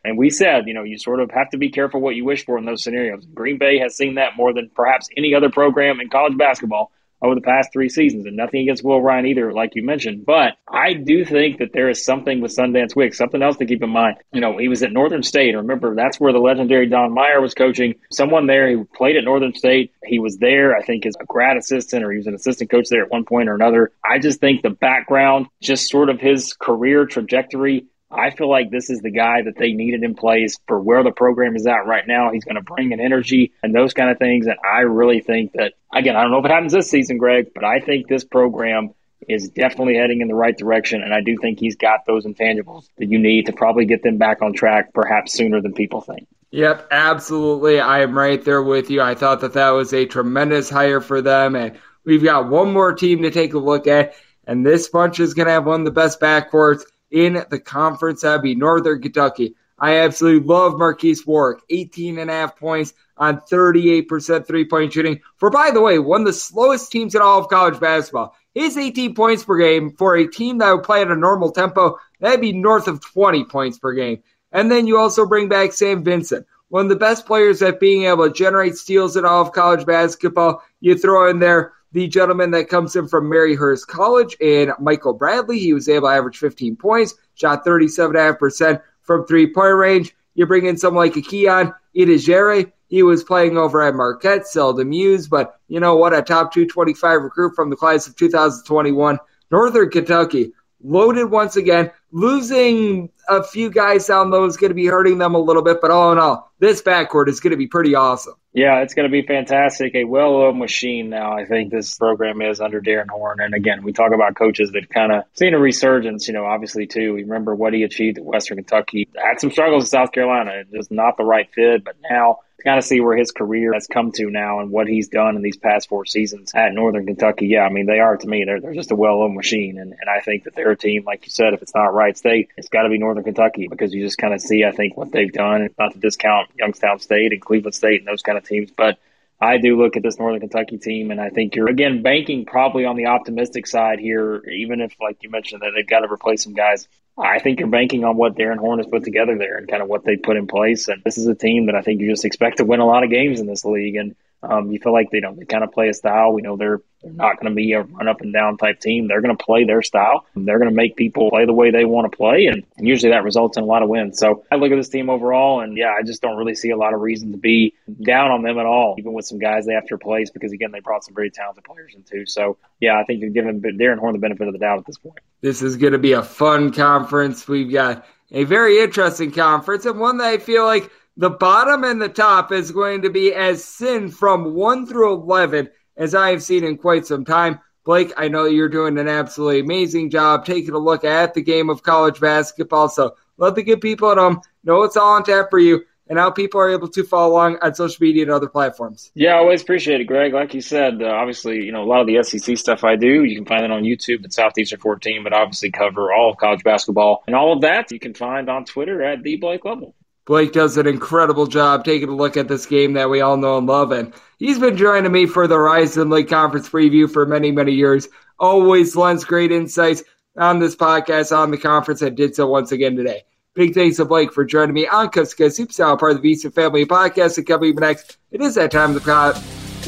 And 0.05 0.17
we 0.17 0.31
said, 0.31 0.69
you 0.69 0.75
know, 0.75 0.85
you 0.85 0.99
sort 0.99 1.21
of 1.21 1.31
have 1.33 1.51
to 1.51 1.59
be 1.59 1.71
careful 1.71 2.01
what 2.01 2.15
you 2.15 2.25
wish 2.25 2.45
for 2.45 2.59
in 2.59 2.65
those 2.65 2.83
scenarios. 2.83 3.27
Green 3.27 3.59
Bay 3.59 3.79
has 3.79 3.97
seen 3.97 4.15
that 4.15 4.37
more 4.37 4.53
than 4.53 4.71
perhaps 4.75 5.09
any 5.17 5.35
other 5.35 5.51
program 5.51 6.01
in 6.01 6.09
college 6.09 6.39
basketball 6.39 6.93
over 7.23 7.35
the 7.35 7.41
past 7.41 7.71
three 7.73 7.89
seasons, 7.89 8.27
and 8.27 8.37
nothing 8.37 8.63
against 8.63 8.85
Will 8.85 9.03
Ryan 9.03 9.27
either, 9.27 9.53
like 9.53 9.75
you 9.75 9.85
mentioned. 9.85 10.25
But 10.25 10.55
I 10.69 10.95
do 10.95 11.25
think 11.25 11.59
that 11.59 11.73
there 11.73 11.89
is 11.89 12.05
something 12.05 12.41
with 12.41 12.57
Sundance 12.57 12.97
Wicks, 12.97 13.19
something 13.19 13.43
else 13.43 13.57
to 13.59 13.67
keep 13.67 13.83
in 13.83 13.91
mind. 13.91 14.17
You 14.33 14.41
know, 14.41 14.59
he 14.59 14.69
was 14.69 14.83
at 14.83 14.93
Northern 14.93 15.23
State. 15.23 15.55
Remember, 15.55 15.95
that's 15.95 16.19
where 16.19 16.33
the 16.33 16.39
legendary 16.39 16.87
Don 16.87 17.13
Meyer 17.13 17.41
was 17.41 17.55
coaching. 17.55 17.95
Someone 18.11 18.47
there 18.47 18.71
who 18.71 18.85
played 18.85 19.17
at 19.17 19.25
Northern 19.25 19.55
State. 19.55 19.93
He 20.05 20.19
was 20.19 20.39
there, 20.39 20.77
I 20.77 20.83
think, 20.83 21.07
as 21.07 21.15
a 21.21 21.25
grad 21.25 21.57
assistant, 21.57 22.05
or 22.05 22.11
he 22.11 22.19
was 22.19 22.27
an 22.27 22.35
assistant 22.35 22.71
coach 22.71 22.89
there 22.89 23.05
at 23.05 23.11
one 23.11 23.25
point 23.25 23.49
or 23.49 23.55
another. 23.55 23.93
I 24.05 24.19
just 24.19 24.41
think 24.41 24.63
the 24.63 24.71
background, 24.71 25.47
just 25.61 25.91
sort 25.91 26.11
of 26.11 26.21
his 26.21 26.55
career 26.55 27.07
trajectory, 27.07 27.87
I 28.11 28.31
feel 28.31 28.51
like 28.51 28.71
this 28.71 28.91
is 28.91 29.01
the 29.01 29.11
guy 29.11 29.43
that 29.43 29.57
they 29.57 29.73
needed 29.73 30.03
in 30.03 30.15
place 30.15 30.59
for 30.67 30.81
where 30.81 31.05
the 31.05 31.13
program 31.13 31.55
is 31.55 31.67
at 31.67 31.87
right 31.87 32.07
now. 32.07 32.33
He's 32.33 32.45
going 32.45 32.57
to 32.57 32.63
bring 32.63 32.93
an 32.93 33.01
energy 33.01 33.53
and 33.63 33.75
those 33.75 33.95
kind 33.95 34.11
of 34.11 34.19
things. 34.19 34.47
And 34.47 34.57
I 34.65 34.81
really 34.81 35.21
think 35.21 35.53
that, 35.53 35.75
again, 35.95 36.17
I 36.17 36.23
don't 36.23 36.33
know 36.33 36.39
if 36.39 36.45
it 36.45 36.51
happens 36.51 36.73
this 36.73 36.91
season, 36.91 37.19
Greg, 37.19 37.53
but 37.55 37.65
I 37.65 37.79
think 37.79 38.09
this 38.09 38.25
program 38.25 38.95
is 39.29 39.51
definitely 39.51 39.95
heading 39.97 40.23
in 40.23 40.29
the 40.29 40.35
right 40.35 40.57
direction. 40.57 41.03
And 41.03 41.15
I 41.15 41.21
do 41.21 41.37
think 41.41 41.61
he's 41.61 41.77
got 41.77 42.05
those 42.07 42.25
intangibles 42.25 42.89
that 42.99 43.07
you 43.07 43.19
need 43.19 43.47
to 43.47 43.53
probably 43.53 43.85
get 43.85 44.03
them 44.03 44.19
back 44.19 44.43
on 44.43 44.55
track 44.55 44.93
perhaps 44.93 45.33
sooner 45.33 45.61
than 45.61 45.73
people 45.73 46.01
think. 46.01 46.27
Yep, 46.51 46.89
absolutely. 46.91 47.79
I 47.79 48.01
am 48.01 48.19
right 48.19 48.43
there 48.45 48.63
with 48.63 48.91
you. 48.91 49.03
I 49.03 49.15
thought 49.15 49.43
that 49.43 49.53
that 49.53 49.71
was 49.71 49.93
a 49.93 50.07
tremendous 50.07 50.69
hire 50.69 51.01
for 51.01 51.23
them. 51.23 51.55
And 51.55 51.79
we've 52.05 52.25
got 52.25 52.51
one 52.51 52.73
more 52.73 52.93
team 52.93 53.23
to 53.23 53.31
take 53.31 53.55
a 53.55 53.59
look 53.59 53.87
at. 53.87 54.15
And 54.49 54.67
this 54.67 54.89
bunch 54.89 55.21
is 55.21 55.35
going 55.35 55.47
to 55.47 55.53
have 55.53 55.67
one 55.67 55.83
of 55.83 55.85
the 55.85 55.93
best 55.93 56.19
backcourts 56.19 56.83
in 57.11 57.45
the 57.51 57.59
conference. 57.59 58.23
That'd 58.23 58.43
be 58.43 58.55
Northern 58.55 59.03
Kentucky. 59.03 59.55
I 59.79 59.99
absolutely 60.01 60.47
love 60.47 60.79
Marques 60.79 61.27
Warrick. 61.27 61.61
18 61.71 62.19
and 62.19 62.31
a 62.31 62.35
half 62.35 62.57
points 62.57 62.93
on 63.17 63.41
38% 63.41 64.47
three 64.47 64.67
point 64.67 64.93
shooting. 64.93 65.21
For, 65.39 65.51
by 65.51 65.71
the 65.71 65.81
way, 65.81 65.99
one 65.99 66.23
of 66.23 66.27
the 66.27 66.33
slowest 66.35 66.93
teams 66.93 67.15
in 67.15 67.23
all 67.23 67.41
of 67.41 67.49
college 67.49 67.81
basketball. 67.81 68.37
His 68.55 68.77
18 68.77 69.15
points 69.15 69.45
per 69.45 69.57
game 69.59 69.93
for 69.97 70.17
a 70.17 70.27
team 70.27 70.59
that 70.59 70.73
would 70.73 70.83
play 70.83 71.03
at 71.03 71.11
a 71.11 71.17
normal 71.17 71.53
tempo, 71.53 71.99
that'd 72.19 72.41
be 72.41 72.53
north 72.53 72.89
of 72.89 73.01
20 73.01 73.45
points 73.45 73.79
per 73.79 73.93
game. 73.93 74.23
And 74.53 74.71
then 74.71 74.87
you 74.87 74.99
also 74.99 75.25
bring 75.25 75.49
back 75.49 75.73
Sam 75.73 76.03
Vinson, 76.03 76.45
one 76.69 76.87
of 76.87 76.89
the 76.89 76.97
best 76.97 77.27
players 77.27 77.63
at 77.63 77.81
being 77.81 78.05
able 78.05 78.27
to 78.27 78.35
generate 78.35 78.75
steals 78.75 79.17
in 79.17 79.25
all 79.25 79.43
of 79.43 79.53
college 79.53 79.87
basketball. 79.87 80.63
You 80.81 80.99
throw 80.99 81.31
in 81.31 81.39
there 81.39 81.73
the 81.93 82.07
gentleman 82.09 82.51
that 82.53 82.69
comes 82.69 82.95
in 82.97 83.09
from 83.09 83.31
Maryhurst 83.31 83.87
College 83.87 84.37
and 84.41 84.73
Michael 84.79 85.13
Bradley. 85.13 85.59
He 85.59 85.73
was 85.73 85.89
able 85.89 86.09
to 86.09 86.15
average 86.15 86.39
15 86.39 86.77
points, 86.77 87.15
shot 87.35 87.65
37.5% 87.65 88.81
from 89.03 89.27
three 89.27 89.53
point 89.53 89.77
range. 89.77 90.15
You 90.35 90.47
bring 90.47 90.67
in 90.67 90.77
someone 90.77 91.07
like 91.07 91.17
a 91.17 91.21
Keeyan 91.21 91.75
Itejere. 91.97 92.73
He 92.89 93.03
was 93.03 93.23
playing 93.23 93.57
over 93.57 93.83
at 93.83 93.95
Marquette, 93.95 94.47
seldom 94.47 94.93
used, 94.93 95.31
but 95.31 95.61
you 95.69 95.79
know 95.81 95.97
what? 95.97 96.13
A 96.13 96.23
top 96.23 96.53
225 96.53 97.23
recruit 97.23 97.55
from 97.55 97.71
the 97.71 97.77
class 97.77 98.07
of 98.07 98.17
2021. 98.17 99.19
Northern 99.51 99.91
Kentucky, 99.91 100.53
loaded 100.83 101.27
once 101.27 101.57
again. 101.57 101.91
Losing 102.13 103.11
a 103.29 103.43
few 103.43 103.71
guys 103.71 104.07
down 104.07 104.31
low 104.31 104.45
is 104.45 104.57
going 104.57 104.71
to 104.71 104.75
be 104.75 104.87
hurting 104.87 105.19
them 105.19 105.35
a 105.35 105.39
little 105.39 105.63
bit, 105.63 105.81
but 105.81 105.91
all 105.91 106.13
in 106.13 106.19
all, 106.19 106.53
this 106.59 106.83
backcourt 106.83 107.29
is 107.29 107.41
going 107.41 107.53
to 107.53 107.57
be 107.57 107.67
pretty 107.67 107.95
awesome. 107.95 108.35
Yeah, 108.53 108.81
it's 108.81 108.95
going 108.95 109.09
to 109.09 109.13
be 109.13 109.25
fantastic. 109.25 109.95
A 109.95 110.03
well-oiled 110.03 110.57
machine 110.57 111.09
now. 111.09 111.33
I 111.33 111.47
think 111.47 111.71
this 111.71 111.97
program 111.97 112.43
is 112.43 112.61
under 112.61 112.81
Darrin 112.81 113.09
Horn. 113.09 113.39
And 113.41 113.55
again, 113.55 113.85
we 113.85 113.93
talk 113.93 114.13
about 114.13 114.35
coaches 114.35 114.73
that 114.73 114.91
kind 114.91 115.13
of 115.13 115.23
seen 115.35 115.55
a 115.55 115.59
resurgence. 115.59 116.27
You 116.27 116.35
know, 116.35 116.45
obviously 116.45 116.87
too. 116.87 117.15
We 117.15 117.23
remember 117.23 117.55
what 117.55 117.75
he 117.75 117.85
achieved 117.85 118.19
at 118.19 118.25
Western 118.25 118.57
Kentucky. 118.57 119.09
Had 119.15 119.39
some 119.41 119.53
struggles 119.53 119.85
in 119.85 119.87
South 119.87 120.11
Carolina, 120.11 120.65
just 120.75 120.91
not 120.91 121.17
the 121.17 121.25
right 121.25 121.49
fit. 121.55 121.85
But 121.85 121.97
now 122.11 122.39
to 122.61 122.65
kind 122.65 122.79
of 122.79 122.85
see 122.85 123.01
where 123.01 123.17
his 123.17 123.33
career 123.33 123.73
has 123.73 123.87
come 123.87 124.13
to 124.13 124.31
now 124.31 124.61
and 124.61 124.71
what 124.71 124.87
he's 124.87 125.09
done 125.09 125.37
in 125.37 125.43
these 125.43 125.57
past 125.57 125.89
four 125.89 126.05
seasons 126.05 126.53
at 126.55 126.75
Northern 126.75 127.07
Kentucky. 127.07 127.47
Yeah, 127.47 127.63
I 127.63 127.71
mean, 127.71 127.87
they 127.87 128.01
are 128.01 128.17
to 128.17 128.29
me, 128.29 128.45
they're, 128.45 128.61
they're 128.61 128.75
just 128.75 128.91
a 128.91 128.97
well 128.97 129.15
oiled 129.15 129.35
machine. 129.35 129.79
And, 129.79 129.93
and 129.93 130.11
I 130.11 130.21
think 130.21 130.45
that 130.45 130.55
they're 130.55 130.71
a 130.71 130.77
team, 130.77 131.05
like 131.05 131.25
you 131.25 131.31
said, 131.31 131.55
if 131.55 131.63
it's 131.63 131.75
not 131.75 131.95
Wright 131.95 132.17
State, 132.17 132.51
it's 132.57 132.69
got 132.69 132.83
to 132.83 132.91
be 132.91 132.99
Northern 132.99 133.25
Kentucky 133.25 133.69
because 133.69 133.95
you 133.95 134.05
just 134.05 134.19
kind 134.19 134.35
of 134.35 134.41
see, 134.41 134.65
I 134.65 134.73
think, 134.73 134.97
what 134.97 135.11
they've 135.11 135.33
done. 135.33 135.71
Not 135.79 135.95
to 135.95 135.99
discount 135.99 136.51
Youngstown 136.59 137.01
State 137.01 137.33
and 137.33 137.41
Cleveland 137.41 137.75
State 137.75 138.01
and 138.01 138.09
those 138.09 138.23
kind 138.23 138.37
of 138.37 138.45
teams, 138.45 138.71
but 138.71 138.99
I 139.41 139.57
do 139.57 139.81
look 139.81 139.97
at 139.97 140.03
this 140.03 140.19
Northern 140.19 140.41
Kentucky 140.41 140.77
team, 140.77 141.11
and 141.11 141.19
I 141.19 141.31
think 141.31 141.55
you're 141.55 141.71
again 141.71 142.03
banking 142.03 142.45
probably 142.45 142.85
on 142.85 142.97
the 142.97 143.07
optimistic 143.07 143.67
side 143.67 143.99
here. 143.99 144.45
Even 144.47 144.83
if, 144.83 144.95
like 145.01 145.23
you 145.23 145.31
mentioned, 145.31 145.63
that 145.63 145.73
they've 145.75 145.87
got 145.87 146.01
to 146.01 146.13
replace 146.13 146.45
some 146.45 146.53
guys, 146.53 146.87
I 147.21 147.39
think 147.39 147.61
you're 147.61 147.69
banking 147.69 148.05
on 148.05 148.17
what 148.17 148.37
Darrin 148.37 148.59
Horn 148.59 148.79
has 148.79 148.87
put 148.87 149.05
together 149.05 149.37
there 149.37 149.59
and 149.59 149.69
kind 149.69 149.83
of 149.83 149.89
what 149.89 150.05
they 150.05 150.17
put 150.17 150.37
in 150.37 150.47
place. 150.47 150.89
And 150.89 151.03
this 151.05 151.19
is 151.19 151.27
a 151.27 151.35
team 151.35 151.67
that 151.67 151.75
I 151.75 151.83
think 151.83 152.01
you 152.01 152.11
just 152.11 152.25
expect 152.25 152.59
to 152.59 152.65
win 152.65 152.81
a 152.81 152.87
lot 152.87 153.05
of 153.05 153.11
games 153.11 153.41
in 153.41 153.47
this 153.47 153.65
league. 153.65 153.97
And 153.97 154.17
um, 154.43 154.71
you 154.71 154.79
feel 154.79 154.93
like 154.93 155.11
they 155.11 155.21
don't. 155.21 155.39
They 155.39 155.45
kind 155.45 155.65
of 155.65 155.73
play 155.73 155.89
a 155.89 155.95
style. 155.95 156.33
We 156.33 156.43
know 156.43 156.57
they're 156.57 156.81
they're 157.03 157.13
not 157.13 157.41
going 157.41 157.51
to 157.51 157.55
be 157.55 157.73
a 157.73 157.83
run 157.83 158.09
up 158.09 158.21
and 158.21 158.33
down 158.33 158.59
type 158.59 158.79
team. 158.81 159.09
They're 159.09 159.21
going 159.23 159.37
to 159.37 159.43
play 159.43 159.65
their 159.65 159.83
style. 159.83 160.27
They're 160.35 160.59
going 160.59 160.71
to 160.71 160.75
make 160.75 160.97
people 160.97 161.31
play 161.31 161.47
the 161.47 161.53
way 161.53 161.71
they 161.71 161.85
want 161.85 162.11
to 162.11 162.17
play, 162.17 162.47
and, 162.47 162.63
and 162.77 162.87
usually 162.87 163.13
that 163.13 163.25
results 163.25 163.57
in 163.57 163.63
a 163.63 163.67
lot 163.67 163.83
of 163.83 163.89
wins. 163.89 164.19
So 164.19 164.45
I 164.51 164.57
look 164.57 164.71
at 164.71 164.77
this 164.77 164.89
team 164.89 165.09
overall, 165.09 165.61
and 165.61 165.77
yeah, 165.77 165.95
I 165.99 166.03
just 166.03 166.23
don't 166.23 166.37
really 166.37 166.55
see 166.55 166.71
a 166.71 166.77
lot 166.77 166.95
of 166.95 167.01
reason 167.01 167.33
to 167.33 167.39
be 167.39 167.75
down 168.03 168.31
on 168.31 168.43
them 168.43 168.59
at 168.59 168.67
all. 168.67 168.97
Even 168.99 169.13
with 169.13 169.27
some 169.27 169.39
guys 169.39 169.67
they 169.67 169.75
have 169.75 169.87
to 169.87 169.95
replace 169.95 170.31
because 170.31 170.53
again 170.53 170.73
they 170.73 170.81
brought 170.81 171.05
some 171.05 171.15
very 171.15 171.31
talented 171.31 171.65
players 171.65 171.95
in 171.95 172.03
too. 172.03 172.25
So 172.27 172.57
yeah, 172.81 172.99
I 172.99 173.05
think 173.05 173.21
you're 173.21 173.31
giving 173.31 173.61
Darrin 173.61 173.99
Horn 173.99 174.15
the 174.15 174.19
benefit 174.19 174.47
of 174.47 174.53
the 174.53 174.59
doubt 174.59 174.79
at 174.79 174.87
this 174.87 174.99
point. 174.99 175.19
This 175.43 175.63
is 175.63 175.77
going 175.77 175.93
to 175.93 175.99
be 175.99 176.13
a 176.13 176.23
fun 176.23 176.73
conference. 176.73 177.47
We've 177.49 177.73
got 177.73 178.07
a 178.31 178.45
very 178.45 178.81
interesting 178.81 179.33
conference 179.33 179.87
and 179.87 179.99
one 179.99 180.19
that 180.19 180.27
I 180.27 180.39
feel 180.39 180.65
like 180.65 180.91
the 181.17 181.31
bottom 181.31 181.85
and 181.85 182.01
the 182.01 182.09
top 182.09 182.53
is 182.53 182.71
going 182.71 183.03
to 183.03 183.11
be 183.11 183.35
as 183.35 183.65
sin 183.65 184.11
from 184.11 184.55
1 184.55 184.87
through 184.87 185.15
11 185.15 185.69
as 185.97 186.15
I 186.15 186.31
have 186.31 186.43
seen 186.43 186.65
in 186.65 186.79
quite 186.79 187.07
some 187.07 187.25
time. 187.25 187.61
Blake, 187.85 188.13
I 188.17 188.29
know 188.29 188.45
you're 188.45 188.69
doing 188.69 188.99
an 188.99 189.09
absolutely 189.09 189.61
amazing 189.61 190.11
job 190.11 190.45
taking 190.45 190.75
a 190.75 190.79
look 190.79 191.05
at 191.05 191.35
the 191.35 191.43
game 191.43 191.71
of 191.71 191.83
college 191.83 192.21
basketball. 192.21 192.89
So 192.89 193.17
let 193.37 193.55
the 193.55 193.63
good 193.63 193.81
people 193.81 194.11
at 194.11 194.19
home 194.19 194.41
know 194.65 194.83
it's 194.83 194.97
all 194.97 195.15
on 195.15 195.25
tap 195.25 195.51
for 195.51 195.59
you 195.59 195.85
and 196.11 196.19
how 196.19 196.31
people 196.31 196.61
are 196.61 196.71
able 196.71 196.89
to 196.89 197.05
follow 197.05 197.33
along 197.33 197.59
on 197.63 197.75
social 197.75 198.05
media 198.05 198.25
and 198.25 198.33
other 198.33 198.49
platforms. 198.49 199.13
Yeah, 199.15 199.35
I 199.35 199.39
always 199.39 199.63
appreciate 199.63 200.01
it, 200.01 200.05
Greg. 200.05 200.35
Like 200.35 200.53
you 200.55 200.61
said, 200.61 201.01
uh, 201.01 201.07
obviously, 201.07 201.63
you 201.63 201.73
know, 201.73 201.85
a 201.85 201.87
lot 201.87 202.01
of 202.01 202.09
the 202.09 202.23
SEC 202.23 202.59
stuff 202.59 202.83
I 202.83 202.97
do, 202.97 203.25
you 203.25 203.37
can 203.37 203.47
find 203.47 203.65
it 203.65 203.71
on 203.71 203.85
YouTube 203.85 204.25
at 204.25 204.33
Southeastern 204.33 204.81
14, 204.81 205.23
but 205.23 205.33
obviously 205.33 205.71
cover 205.71 206.13
all 206.13 206.33
of 206.33 206.37
college 206.37 206.65
basketball. 206.65 207.23
And 207.29 207.37
all 207.37 207.53
of 207.53 207.61
that 207.61 207.93
you 207.93 208.01
can 208.01 208.15
find 208.15 208.51
on 208.51 208.65
Twitter 208.65 209.03
at 209.03 209.23
the 209.23 209.37
Blake 209.37 209.65
Lovell. 209.65 209.95
Blake 210.31 210.53
does 210.53 210.77
an 210.77 210.87
incredible 210.87 211.49
job 211.49 211.85
taking 211.85 212.09
a 212.09 212.15
look 212.15 212.37
at 212.37 212.47
this 212.47 212.65
game 212.65 212.93
that 212.93 213.11
we 213.11 213.21
all 213.21 213.37
know 213.37 213.59
and 213.59 213.67
love. 213.67 213.91
And 213.91 214.15
he's 214.39 214.61
been 214.61 214.77
joining 214.77 215.11
me 215.11 215.27
for 215.27 215.49
the 215.49 215.57
Horizon 215.57 216.09
League 216.09 216.29
Conference 216.29 216.69
preview 216.69 217.13
for 217.13 217.27
many, 217.27 217.51
many 217.51 217.73
years. 217.73 218.09
Always 218.39 218.95
lends 218.95 219.25
great 219.25 219.51
insights 219.51 220.05
on 220.37 220.61
this 220.61 220.77
podcast 220.77 221.37
on 221.37 221.51
the 221.51 221.59
conference 221.59 222.01
and 222.01 222.17
did 222.17 222.37
so 222.37 222.47
once 222.47 222.71
again 222.71 222.95
today. 222.95 223.25
Big 223.55 223.75
thanks 223.75 223.97
to 223.97 224.05
Blake 224.05 224.33
for 224.33 224.45
joining 224.45 224.73
me 224.73 224.87
on 224.87 225.09
Cusco 225.09 225.53
to 225.53 225.67
Superstar, 225.67 225.99
part 225.99 226.13
of 226.13 226.23
the 226.23 226.33
VSiN 226.33 226.55
Family 226.55 226.87
Podcast. 226.87 227.37
And 227.37 227.47
coming 227.49 227.73
up 227.73 227.81
next, 227.81 228.19
it 228.31 228.41
is 228.41 228.55
that 228.55 228.71
time 228.71 228.91
of 228.91 228.95
the 228.95 229.01
pod. 229.01 229.37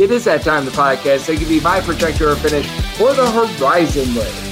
It 0.00 0.10
is 0.10 0.24
that 0.24 0.42
time 0.42 0.66
of 0.66 0.74
the 0.74 0.76
podcast. 0.76 1.32
I 1.32 1.36
give 1.36 1.52
you 1.52 1.60
my 1.60 1.80
projector 1.82 2.30
or 2.30 2.34
finish 2.34 2.66
for 2.96 3.14
the 3.14 3.30
Horizon 3.30 4.12
League. 4.16 4.51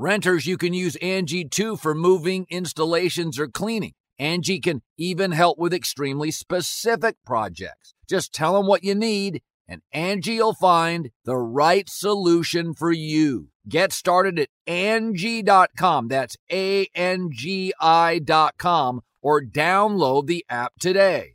Renters, 0.00 0.46
you 0.46 0.56
can 0.56 0.72
use 0.72 0.96
Angie 1.02 1.44
too 1.44 1.76
for 1.76 1.94
moving, 1.94 2.46
installations, 2.48 3.38
or 3.38 3.48
cleaning. 3.48 3.92
Angie 4.18 4.58
can 4.58 4.80
even 4.96 5.32
help 5.32 5.58
with 5.58 5.74
extremely 5.74 6.30
specific 6.30 7.16
projects. 7.26 7.92
Just 8.08 8.32
tell 8.32 8.54
them 8.54 8.66
what 8.66 8.82
you 8.82 8.94
need, 8.94 9.42
and 9.68 9.82
Angie 9.92 10.38
will 10.38 10.54
find 10.54 11.10
the 11.26 11.36
right 11.36 11.86
solution 11.86 12.72
for 12.72 12.90
you. 12.90 13.48
Get 13.68 13.92
started 13.92 14.38
at 14.38 14.48
Angie.com. 14.66 16.08
That's 16.08 16.38
A 16.50 16.88
N 16.94 17.28
G 17.30 17.74
I.com 17.78 19.02
or 19.20 19.42
download 19.42 20.28
the 20.28 20.46
app 20.48 20.72
today. 20.80 21.34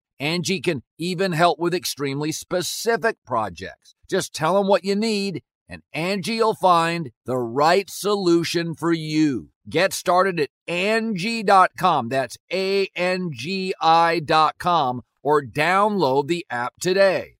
Angie 0.21 0.61
can 0.61 0.83
even 0.99 1.31
help 1.31 1.57
with 1.57 1.73
extremely 1.73 2.31
specific 2.31 3.17
projects. 3.25 3.95
Just 4.07 4.35
tell 4.35 4.53
them 4.53 4.67
what 4.67 4.85
you 4.85 4.95
need 4.95 5.41
and 5.67 5.81
Angie'll 5.95 6.53
find 6.53 7.11
the 7.25 7.37
right 7.37 7.89
solution 7.89 8.75
for 8.75 8.91
you. 8.91 9.49
Get 9.67 9.93
started 9.93 10.39
at 10.39 10.49
Angie.com. 10.67 12.09
That's 12.09 12.37
A 12.51 12.87
N 12.95 13.31
G 13.33 13.73
I.com 13.81 15.01
or 15.23 15.41
download 15.41 16.27
the 16.27 16.45
app 16.51 16.73
today. 16.79 17.37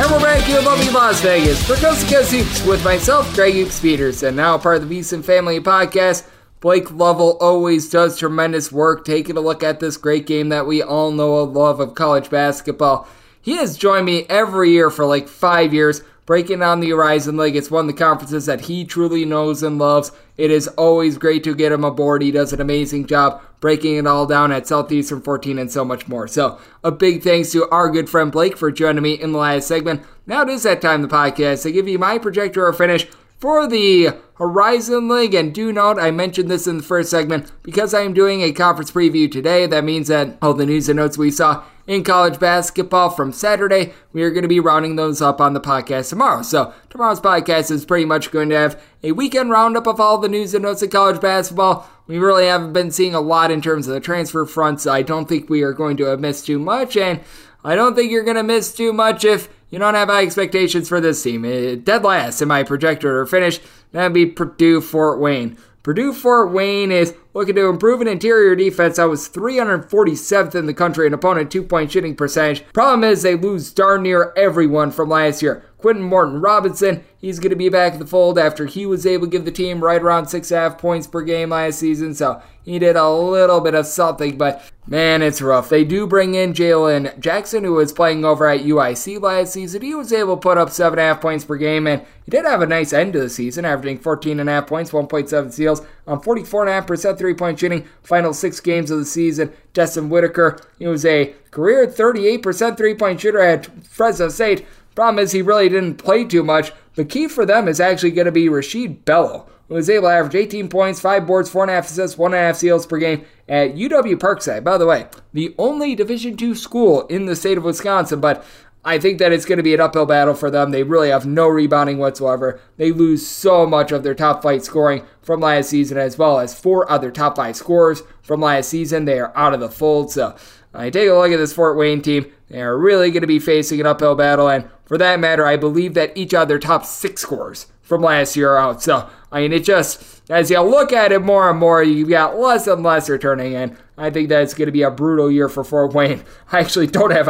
And 0.00 0.08
we're 0.12 0.20
back 0.20 0.44
here 0.44 0.58
in 0.60 0.64
Las 0.64 1.20
Vegas 1.20 1.64
for 1.64 1.74
Coast 1.74 2.08
to 2.08 2.14
Coast 2.14 2.32
Hoops 2.32 2.64
with 2.64 2.84
myself, 2.84 3.32
Greg 3.34 3.54
Hoops 3.54 4.22
and 4.22 4.36
now 4.36 4.56
part 4.56 4.80
of 4.80 4.88
the 4.88 5.00
VSiN 5.00 5.24
Family 5.24 5.60
Podcast. 5.60 6.24
Blake 6.60 6.90
Lovell 6.90 7.38
always 7.40 7.88
does 7.88 8.18
tremendous 8.18 8.72
work 8.72 9.04
taking 9.04 9.36
a 9.36 9.40
look 9.40 9.62
at 9.62 9.78
this 9.78 9.96
great 9.96 10.26
game 10.26 10.48
that 10.48 10.66
we 10.66 10.82
all 10.82 11.12
know 11.12 11.44
and 11.44 11.54
love 11.54 11.78
of 11.78 11.94
college 11.94 12.28
basketball. 12.30 13.06
He 13.40 13.56
has 13.56 13.78
joined 13.78 14.06
me 14.06 14.26
every 14.28 14.70
year 14.70 14.90
for 14.90 15.06
like 15.06 15.28
five 15.28 15.72
years, 15.72 16.02
breaking 16.26 16.58
down 16.58 16.80
the 16.80 16.90
Horizon 16.90 17.36
League. 17.36 17.54
It's 17.54 17.70
one 17.70 17.88
of 17.88 17.94
the 17.94 18.04
conferences 18.04 18.46
that 18.46 18.62
he 18.62 18.84
truly 18.84 19.24
knows 19.24 19.62
and 19.62 19.78
loves. 19.78 20.10
It 20.36 20.50
is 20.50 20.66
always 20.68 21.16
great 21.16 21.44
to 21.44 21.54
get 21.54 21.70
him 21.70 21.84
aboard. 21.84 22.22
He 22.22 22.32
does 22.32 22.52
an 22.52 22.60
amazing 22.60 23.06
job 23.06 23.40
breaking 23.60 23.96
it 23.96 24.06
all 24.06 24.26
down 24.26 24.50
at 24.50 24.66
Southeastern 24.66 25.20
14 25.20 25.58
and 25.58 25.70
so 25.70 25.84
much 25.84 26.08
more. 26.08 26.26
So, 26.26 26.58
a 26.82 26.90
big 26.90 27.22
thanks 27.22 27.52
to 27.52 27.68
our 27.70 27.88
good 27.88 28.08
friend 28.08 28.30
Blake 28.30 28.56
for 28.56 28.70
joining 28.70 29.02
me 29.02 29.14
in 29.14 29.32
the 29.32 29.38
last 29.38 29.68
segment. 29.68 30.02
Now 30.26 30.42
it 30.42 30.48
is 30.48 30.64
that 30.64 30.82
time 30.82 31.04
of 31.04 31.10
the 31.10 31.16
podcast 31.16 31.62
to 31.62 31.72
give 31.72 31.88
you 31.88 31.98
my 31.98 32.18
projector 32.18 32.66
or 32.66 32.72
finish 32.72 33.06
for 33.38 33.66
the 33.66 34.10
Horizon 34.34 35.08
League. 35.08 35.34
And 35.34 35.54
do 35.54 35.72
note, 35.72 35.98
I 35.98 36.10
mentioned 36.10 36.50
this 36.50 36.66
in 36.66 36.78
the 36.78 36.82
first 36.82 37.10
segment 37.10 37.50
because 37.62 37.94
I 37.94 38.02
am 38.02 38.14
doing 38.14 38.42
a 38.42 38.52
conference 38.52 38.90
preview 38.90 39.30
today. 39.30 39.66
That 39.66 39.84
means 39.84 40.08
that 40.08 40.38
all 40.42 40.54
the 40.54 40.66
news 40.66 40.88
and 40.88 40.96
notes 40.96 41.18
we 41.18 41.30
saw 41.30 41.64
in 41.86 42.04
college 42.04 42.38
basketball 42.38 43.08
from 43.08 43.32
Saturday, 43.32 43.94
we 44.12 44.22
are 44.22 44.30
going 44.30 44.42
to 44.42 44.48
be 44.48 44.60
rounding 44.60 44.96
those 44.96 45.22
up 45.22 45.40
on 45.40 45.54
the 45.54 45.60
podcast 45.60 46.10
tomorrow. 46.10 46.42
So 46.42 46.74
tomorrow's 46.90 47.20
podcast 47.20 47.70
is 47.70 47.86
pretty 47.86 48.04
much 48.04 48.30
going 48.30 48.50
to 48.50 48.56
have 48.56 48.82
a 49.02 49.12
weekend 49.12 49.50
roundup 49.50 49.86
of 49.86 49.98
all 49.98 50.18
the 50.18 50.28
news 50.28 50.52
and 50.52 50.64
notes 50.64 50.82
in 50.82 50.90
college 50.90 51.20
basketball. 51.20 51.88
We 52.06 52.18
really 52.18 52.46
haven't 52.46 52.74
been 52.74 52.90
seeing 52.90 53.14
a 53.14 53.20
lot 53.20 53.50
in 53.50 53.62
terms 53.62 53.88
of 53.88 53.94
the 53.94 54.00
transfer 54.00 54.44
front, 54.44 54.82
so 54.82 54.92
I 54.92 55.02
don't 55.02 55.28
think 55.28 55.48
we 55.48 55.62
are 55.62 55.72
going 55.72 55.96
to 55.98 56.04
have 56.04 56.20
missed 56.20 56.46
too 56.46 56.58
much. 56.58 56.96
And 56.96 57.20
I 57.64 57.74
don't 57.74 57.94
think 57.94 58.10
you're 58.10 58.24
going 58.24 58.36
to 58.36 58.42
miss 58.42 58.72
too 58.72 58.92
much 58.92 59.24
if 59.24 59.48
you 59.70 59.78
don't 59.78 59.94
have 59.94 60.08
high 60.08 60.22
expectations 60.22 60.88
for 60.88 61.00
this 61.00 61.22
team. 61.22 61.44
Uh, 61.44 61.76
dead 61.76 62.04
last 62.04 62.40
in 62.40 62.48
my 62.48 62.62
projector 62.62 63.20
or 63.20 63.26
finish, 63.26 63.60
that'd 63.92 64.12
be 64.12 64.26
Purdue 64.26 64.80
Fort 64.80 65.20
Wayne. 65.20 65.58
Purdue 65.82 66.12
Fort 66.12 66.52
Wayne 66.52 66.92
is 66.92 67.14
looking 67.34 67.54
to 67.54 67.68
improve 67.68 68.00
an 68.00 68.08
interior 68.08 68.54
defense 68.54 68.96
that 68.96 69.04
was 69.04 69.28
347th 69.28 70.54
in 70.54 70.66
the 70.66 70.74
country 70.74 71.06
and 71.06 71.14
opponent 71.14 71.50
two 71.50 71.62
point 71.62 71.92
shooting 71.92 72.14
percentage. 72.14 72.66
Problem 72.72 73.04
is, 73.04 73.22
they 73.22 73.36
lose 73.36 73.72
darn 73.72 74.02
near 74.02 74.32
everyone 74.36 74.90
from 74.90 75.08
last 75.08 75.40
year. 75.40 75.64
Quinton 75.78 76.02
Morton-Robinson, 76.02 77.04
he's 77.20 77.38
going 77.38 77.50
to 77.50 77.56
be 77.56 77.68
back 77.68 77.94
in 77.94 77.98
the 78.00 78.06
fold 78.06 78.38
after 78.38 78.66
he 78.66 78.84
was 78.84 79.06
able 79.06 79.26
to 79.26 79.30
give 79.30 79.44
the 79.44 79.52
team 79.52 79.82
right 79.82 80.02
around 80.02 80.26
six 80.26 80.50
and 80.50 80.58
a 80.58 80.60
half 80.62 80.78
points 80.78 81.06
per 81.06 81.22
game 81.22 81.50
last 81.50 81.78
season. 81.78 82.14
So 82.14 82.42
he 82.64 82.78
did 82.78 82.96
a 82.96 83.08
little 83.08 83.60
bit 83.60 83.74
of 83.74 83.86
something, 83.86 84.36
but 84.36 84.62
man, 84.86 85.22
it's 85.22 85.40
rough. 85.40 85.68
They 85.68 85.84
do 85.84 86.06
bring 86.06 86.34
in 86.34 86.52
Jalen 86.52 87.18
Jackson, 87.18 87.64
who 87.64 87.74
was 87.74 87.92
playing 87.92 88.24
over 88.24 88.46
at 88.46 88.60
UIC 88.60 89.22
last 89.22 89.52
season. 89.52 89.82
He 89.82 89.94
was 89.94 90.12
able 90.12 90.36
to 90.36 90.40
put 90.40 90.58
up 90.58 90.70
seven 90.70 90.98
and 90.98 91.06
a 91.06 91.14
half 91.14 91.22
points 91.22 91.44
per 91.44 91.56
game, 91.56 91.86
and 91.86 92.04
he 92.24 92.30
did 92.30 92.44
have 92.44 92.60
a 92.60 92.66
nice 92.66 92.92
end 92.92 93.14
to 93.14 93.20
the 93.20 93.30
season, 93.30 93.64
averaging 93.64 94.00
14 94.00 94.40
and 94.40 94.50
a 94.50 94.52
half 94.52 94.66
points, 94.66 94.90
1.7 94.90 95.52
steals 95.52 95.80
on 96.06 96.20
44.5% 96.20 97.18
three 97.18 97.34
point 97.34 97.58
shooting. 97.58 97.86
Final 98.02 98.34
six 98.34 98.60
games 98.60 98.90
of 98.90 98.98
the 98.98 99.04
season. 99.04 99.52
Justin 99.72 100.10
Whitaker, 100.10 100.58
he 100.78 100.86
was 100.86 101.06
a 101.06 101.34
career 101.50 101.86
38% 101.86 102.76
three 102.76 102.94
point 102.94 103.20
shooter 103.20 103.40
at 103.40 103.66
Fresno 103.86 104.28
State. 104.28 104.66
Problem 104.98 105.22
is, 105.22 105.30
he 105.30 105.42
really 105.42 105.68
didn't 105.68 105.94
play 105.94 106.24
too 106.24 106.42
much. 106.42 106.72
The 106.96 107.04
key 107.04 107.28
for 107.28 107.46
them 107.46 107.68
is 107.68 107.78
actually 107.78 108.10
going 108.10 108.24
to 108.24 108.32
be 108.32 108.48
Rasheed 108.48 109.04
Bello 109.04 109.48
who 109.68 109.74
was 109.74 109.88
able 109.88 110.08
to 110.08 110.12
average 110.12 110.34
18 110.34 110.68
points, 110.68 110.98
5 111.00 111.24
boards, 111.24 111.52
4.5 111.52 111.78
assists, 111.84 112.18
1.5 112.18 112.56
steals 112.56 112.84
per 112.84 112.98
game 112.98 113.24
at 113.48 113.76
UW 113.76 114.16
Parkside. 114.16 114.64
By 114.64 114.76
the 114.76 114.86
way, 114.86 115.06
the 115.32 115.54
only 115.56 115.94
Division 115.94 116.36
II 116.42 116.56
school 116.56 117.06
in 117.06 117.26
the 117.26 117.36
state 117.36 117.56
of 117.58 117.62
Wisconsin, 117.62 118.20
but 118.20 118.44
I 118.84 118.98
think 118.98 119.18
that 119.18 119.32
it's 119.32 119.44
going 119.44 119.58
to 119.58 119.62
be 119.62 119.74
an 119.74 119.80
uphill 119.80 120.06
battle 120.06 120.34
for 120.34 120.50
them. 120.50 120.70
They 120.70 120.82
really 120.82 121.10
have 121.10 121.26
no 121.26 121.46
rebounding 121.46 121.98
whatsoever. 121.98 122.58
They 122.76 122.90
lose 122.90 123.24
so 123.24 123.66
much 123.66 123.92
of 123.92 124.02
their 124.02 124.14
top 124.14 124.42
flight 124.42 124.64
scoring 124.64 125.04
from 125.20 125.40
last 125.40 125.70
season, 125.70 125.98
as 125.98 126.16
well 126.18 126.40
as 126.40 126.58
four 126.58 126.90
other 126.90 127.10
top 127.10 127.36
five 127.36 127.54
scorers 127.54 128.02
from 128.22 128.40
last 128.40 128.70
season. 128.70 129.04
They 129.04 129.20
are 129.20 129.32
out 129.36 129.54
of 129.54 129.60
the 129.60 129.68
fold. 129.68 130.10
So 130.10 130.34
I 130.74 130.90
take 130.90 131.08
a 131.08 131.14
look 131.14 131.32
at 131.32 131.38
this 131.38 131.52
Fort 131.52 131.76
Wayne 131.76 132.02
team. 132.02 132.26
They 132.48 132.60
are 132.60 132.78
really 132.78 133.10
going 133.10 133.22
to 133.22 133.26
be 133.26 133.38
facing 133.38 133.80
an 133.80 133.86
uphill 133.86 134.14
battle, 134.14 134.48
and 134.48 134.68
for 134.84 134.98
that 134.98 135.20
matter, 135.20 135.46
I 135.46 135.56
believe 135.56 135.94
that 135.94 136.16
each 136.16 136.34
of 136.34 136.48
their 136.48 136.58
top 136.58 136.84
six 136.84 137.22
scores 137.22 137.66
from 137.82 138.02
last 138.02 138.36
year 138.36 138.52
are 138.52 138.58
out. 138.58 138.82
So 138.82 139.08
I 139.30 139.42
mean, 139.42 139.52
it 139.52 139.64
just, 139.64 140.22
as 140.30 140.50
you 140.50 140.60
look 140.62 140.92
at 140.92 141.12
it 141.12 141.20
more 141.20 141.50
and 141.50 141.58
more, 141.58 141.82
you've 141.82 142.08
got 142.08 142.38
less 142.38 142.66
and 142.66 142.82
less 142.82 143.10
returning, 143.10 143.54
and 143.54 143.76
I 143.98 144.08
think 144.10 144.30
that 144.30 144.42
it's 144.42 144.54
going 144.54 144.66
to 144.66 144.72
be 144.72 144.82
a 144.82 144.90
brutal 144.90 145.30
year 145.30 145.48
for 145.48 145.64
Fort 145.64 145.92
Wayne. 145.92 146.24
I 146.52 146.60
actually 146.60 146.86
don't 146.86 147.10
have 147.10 147.26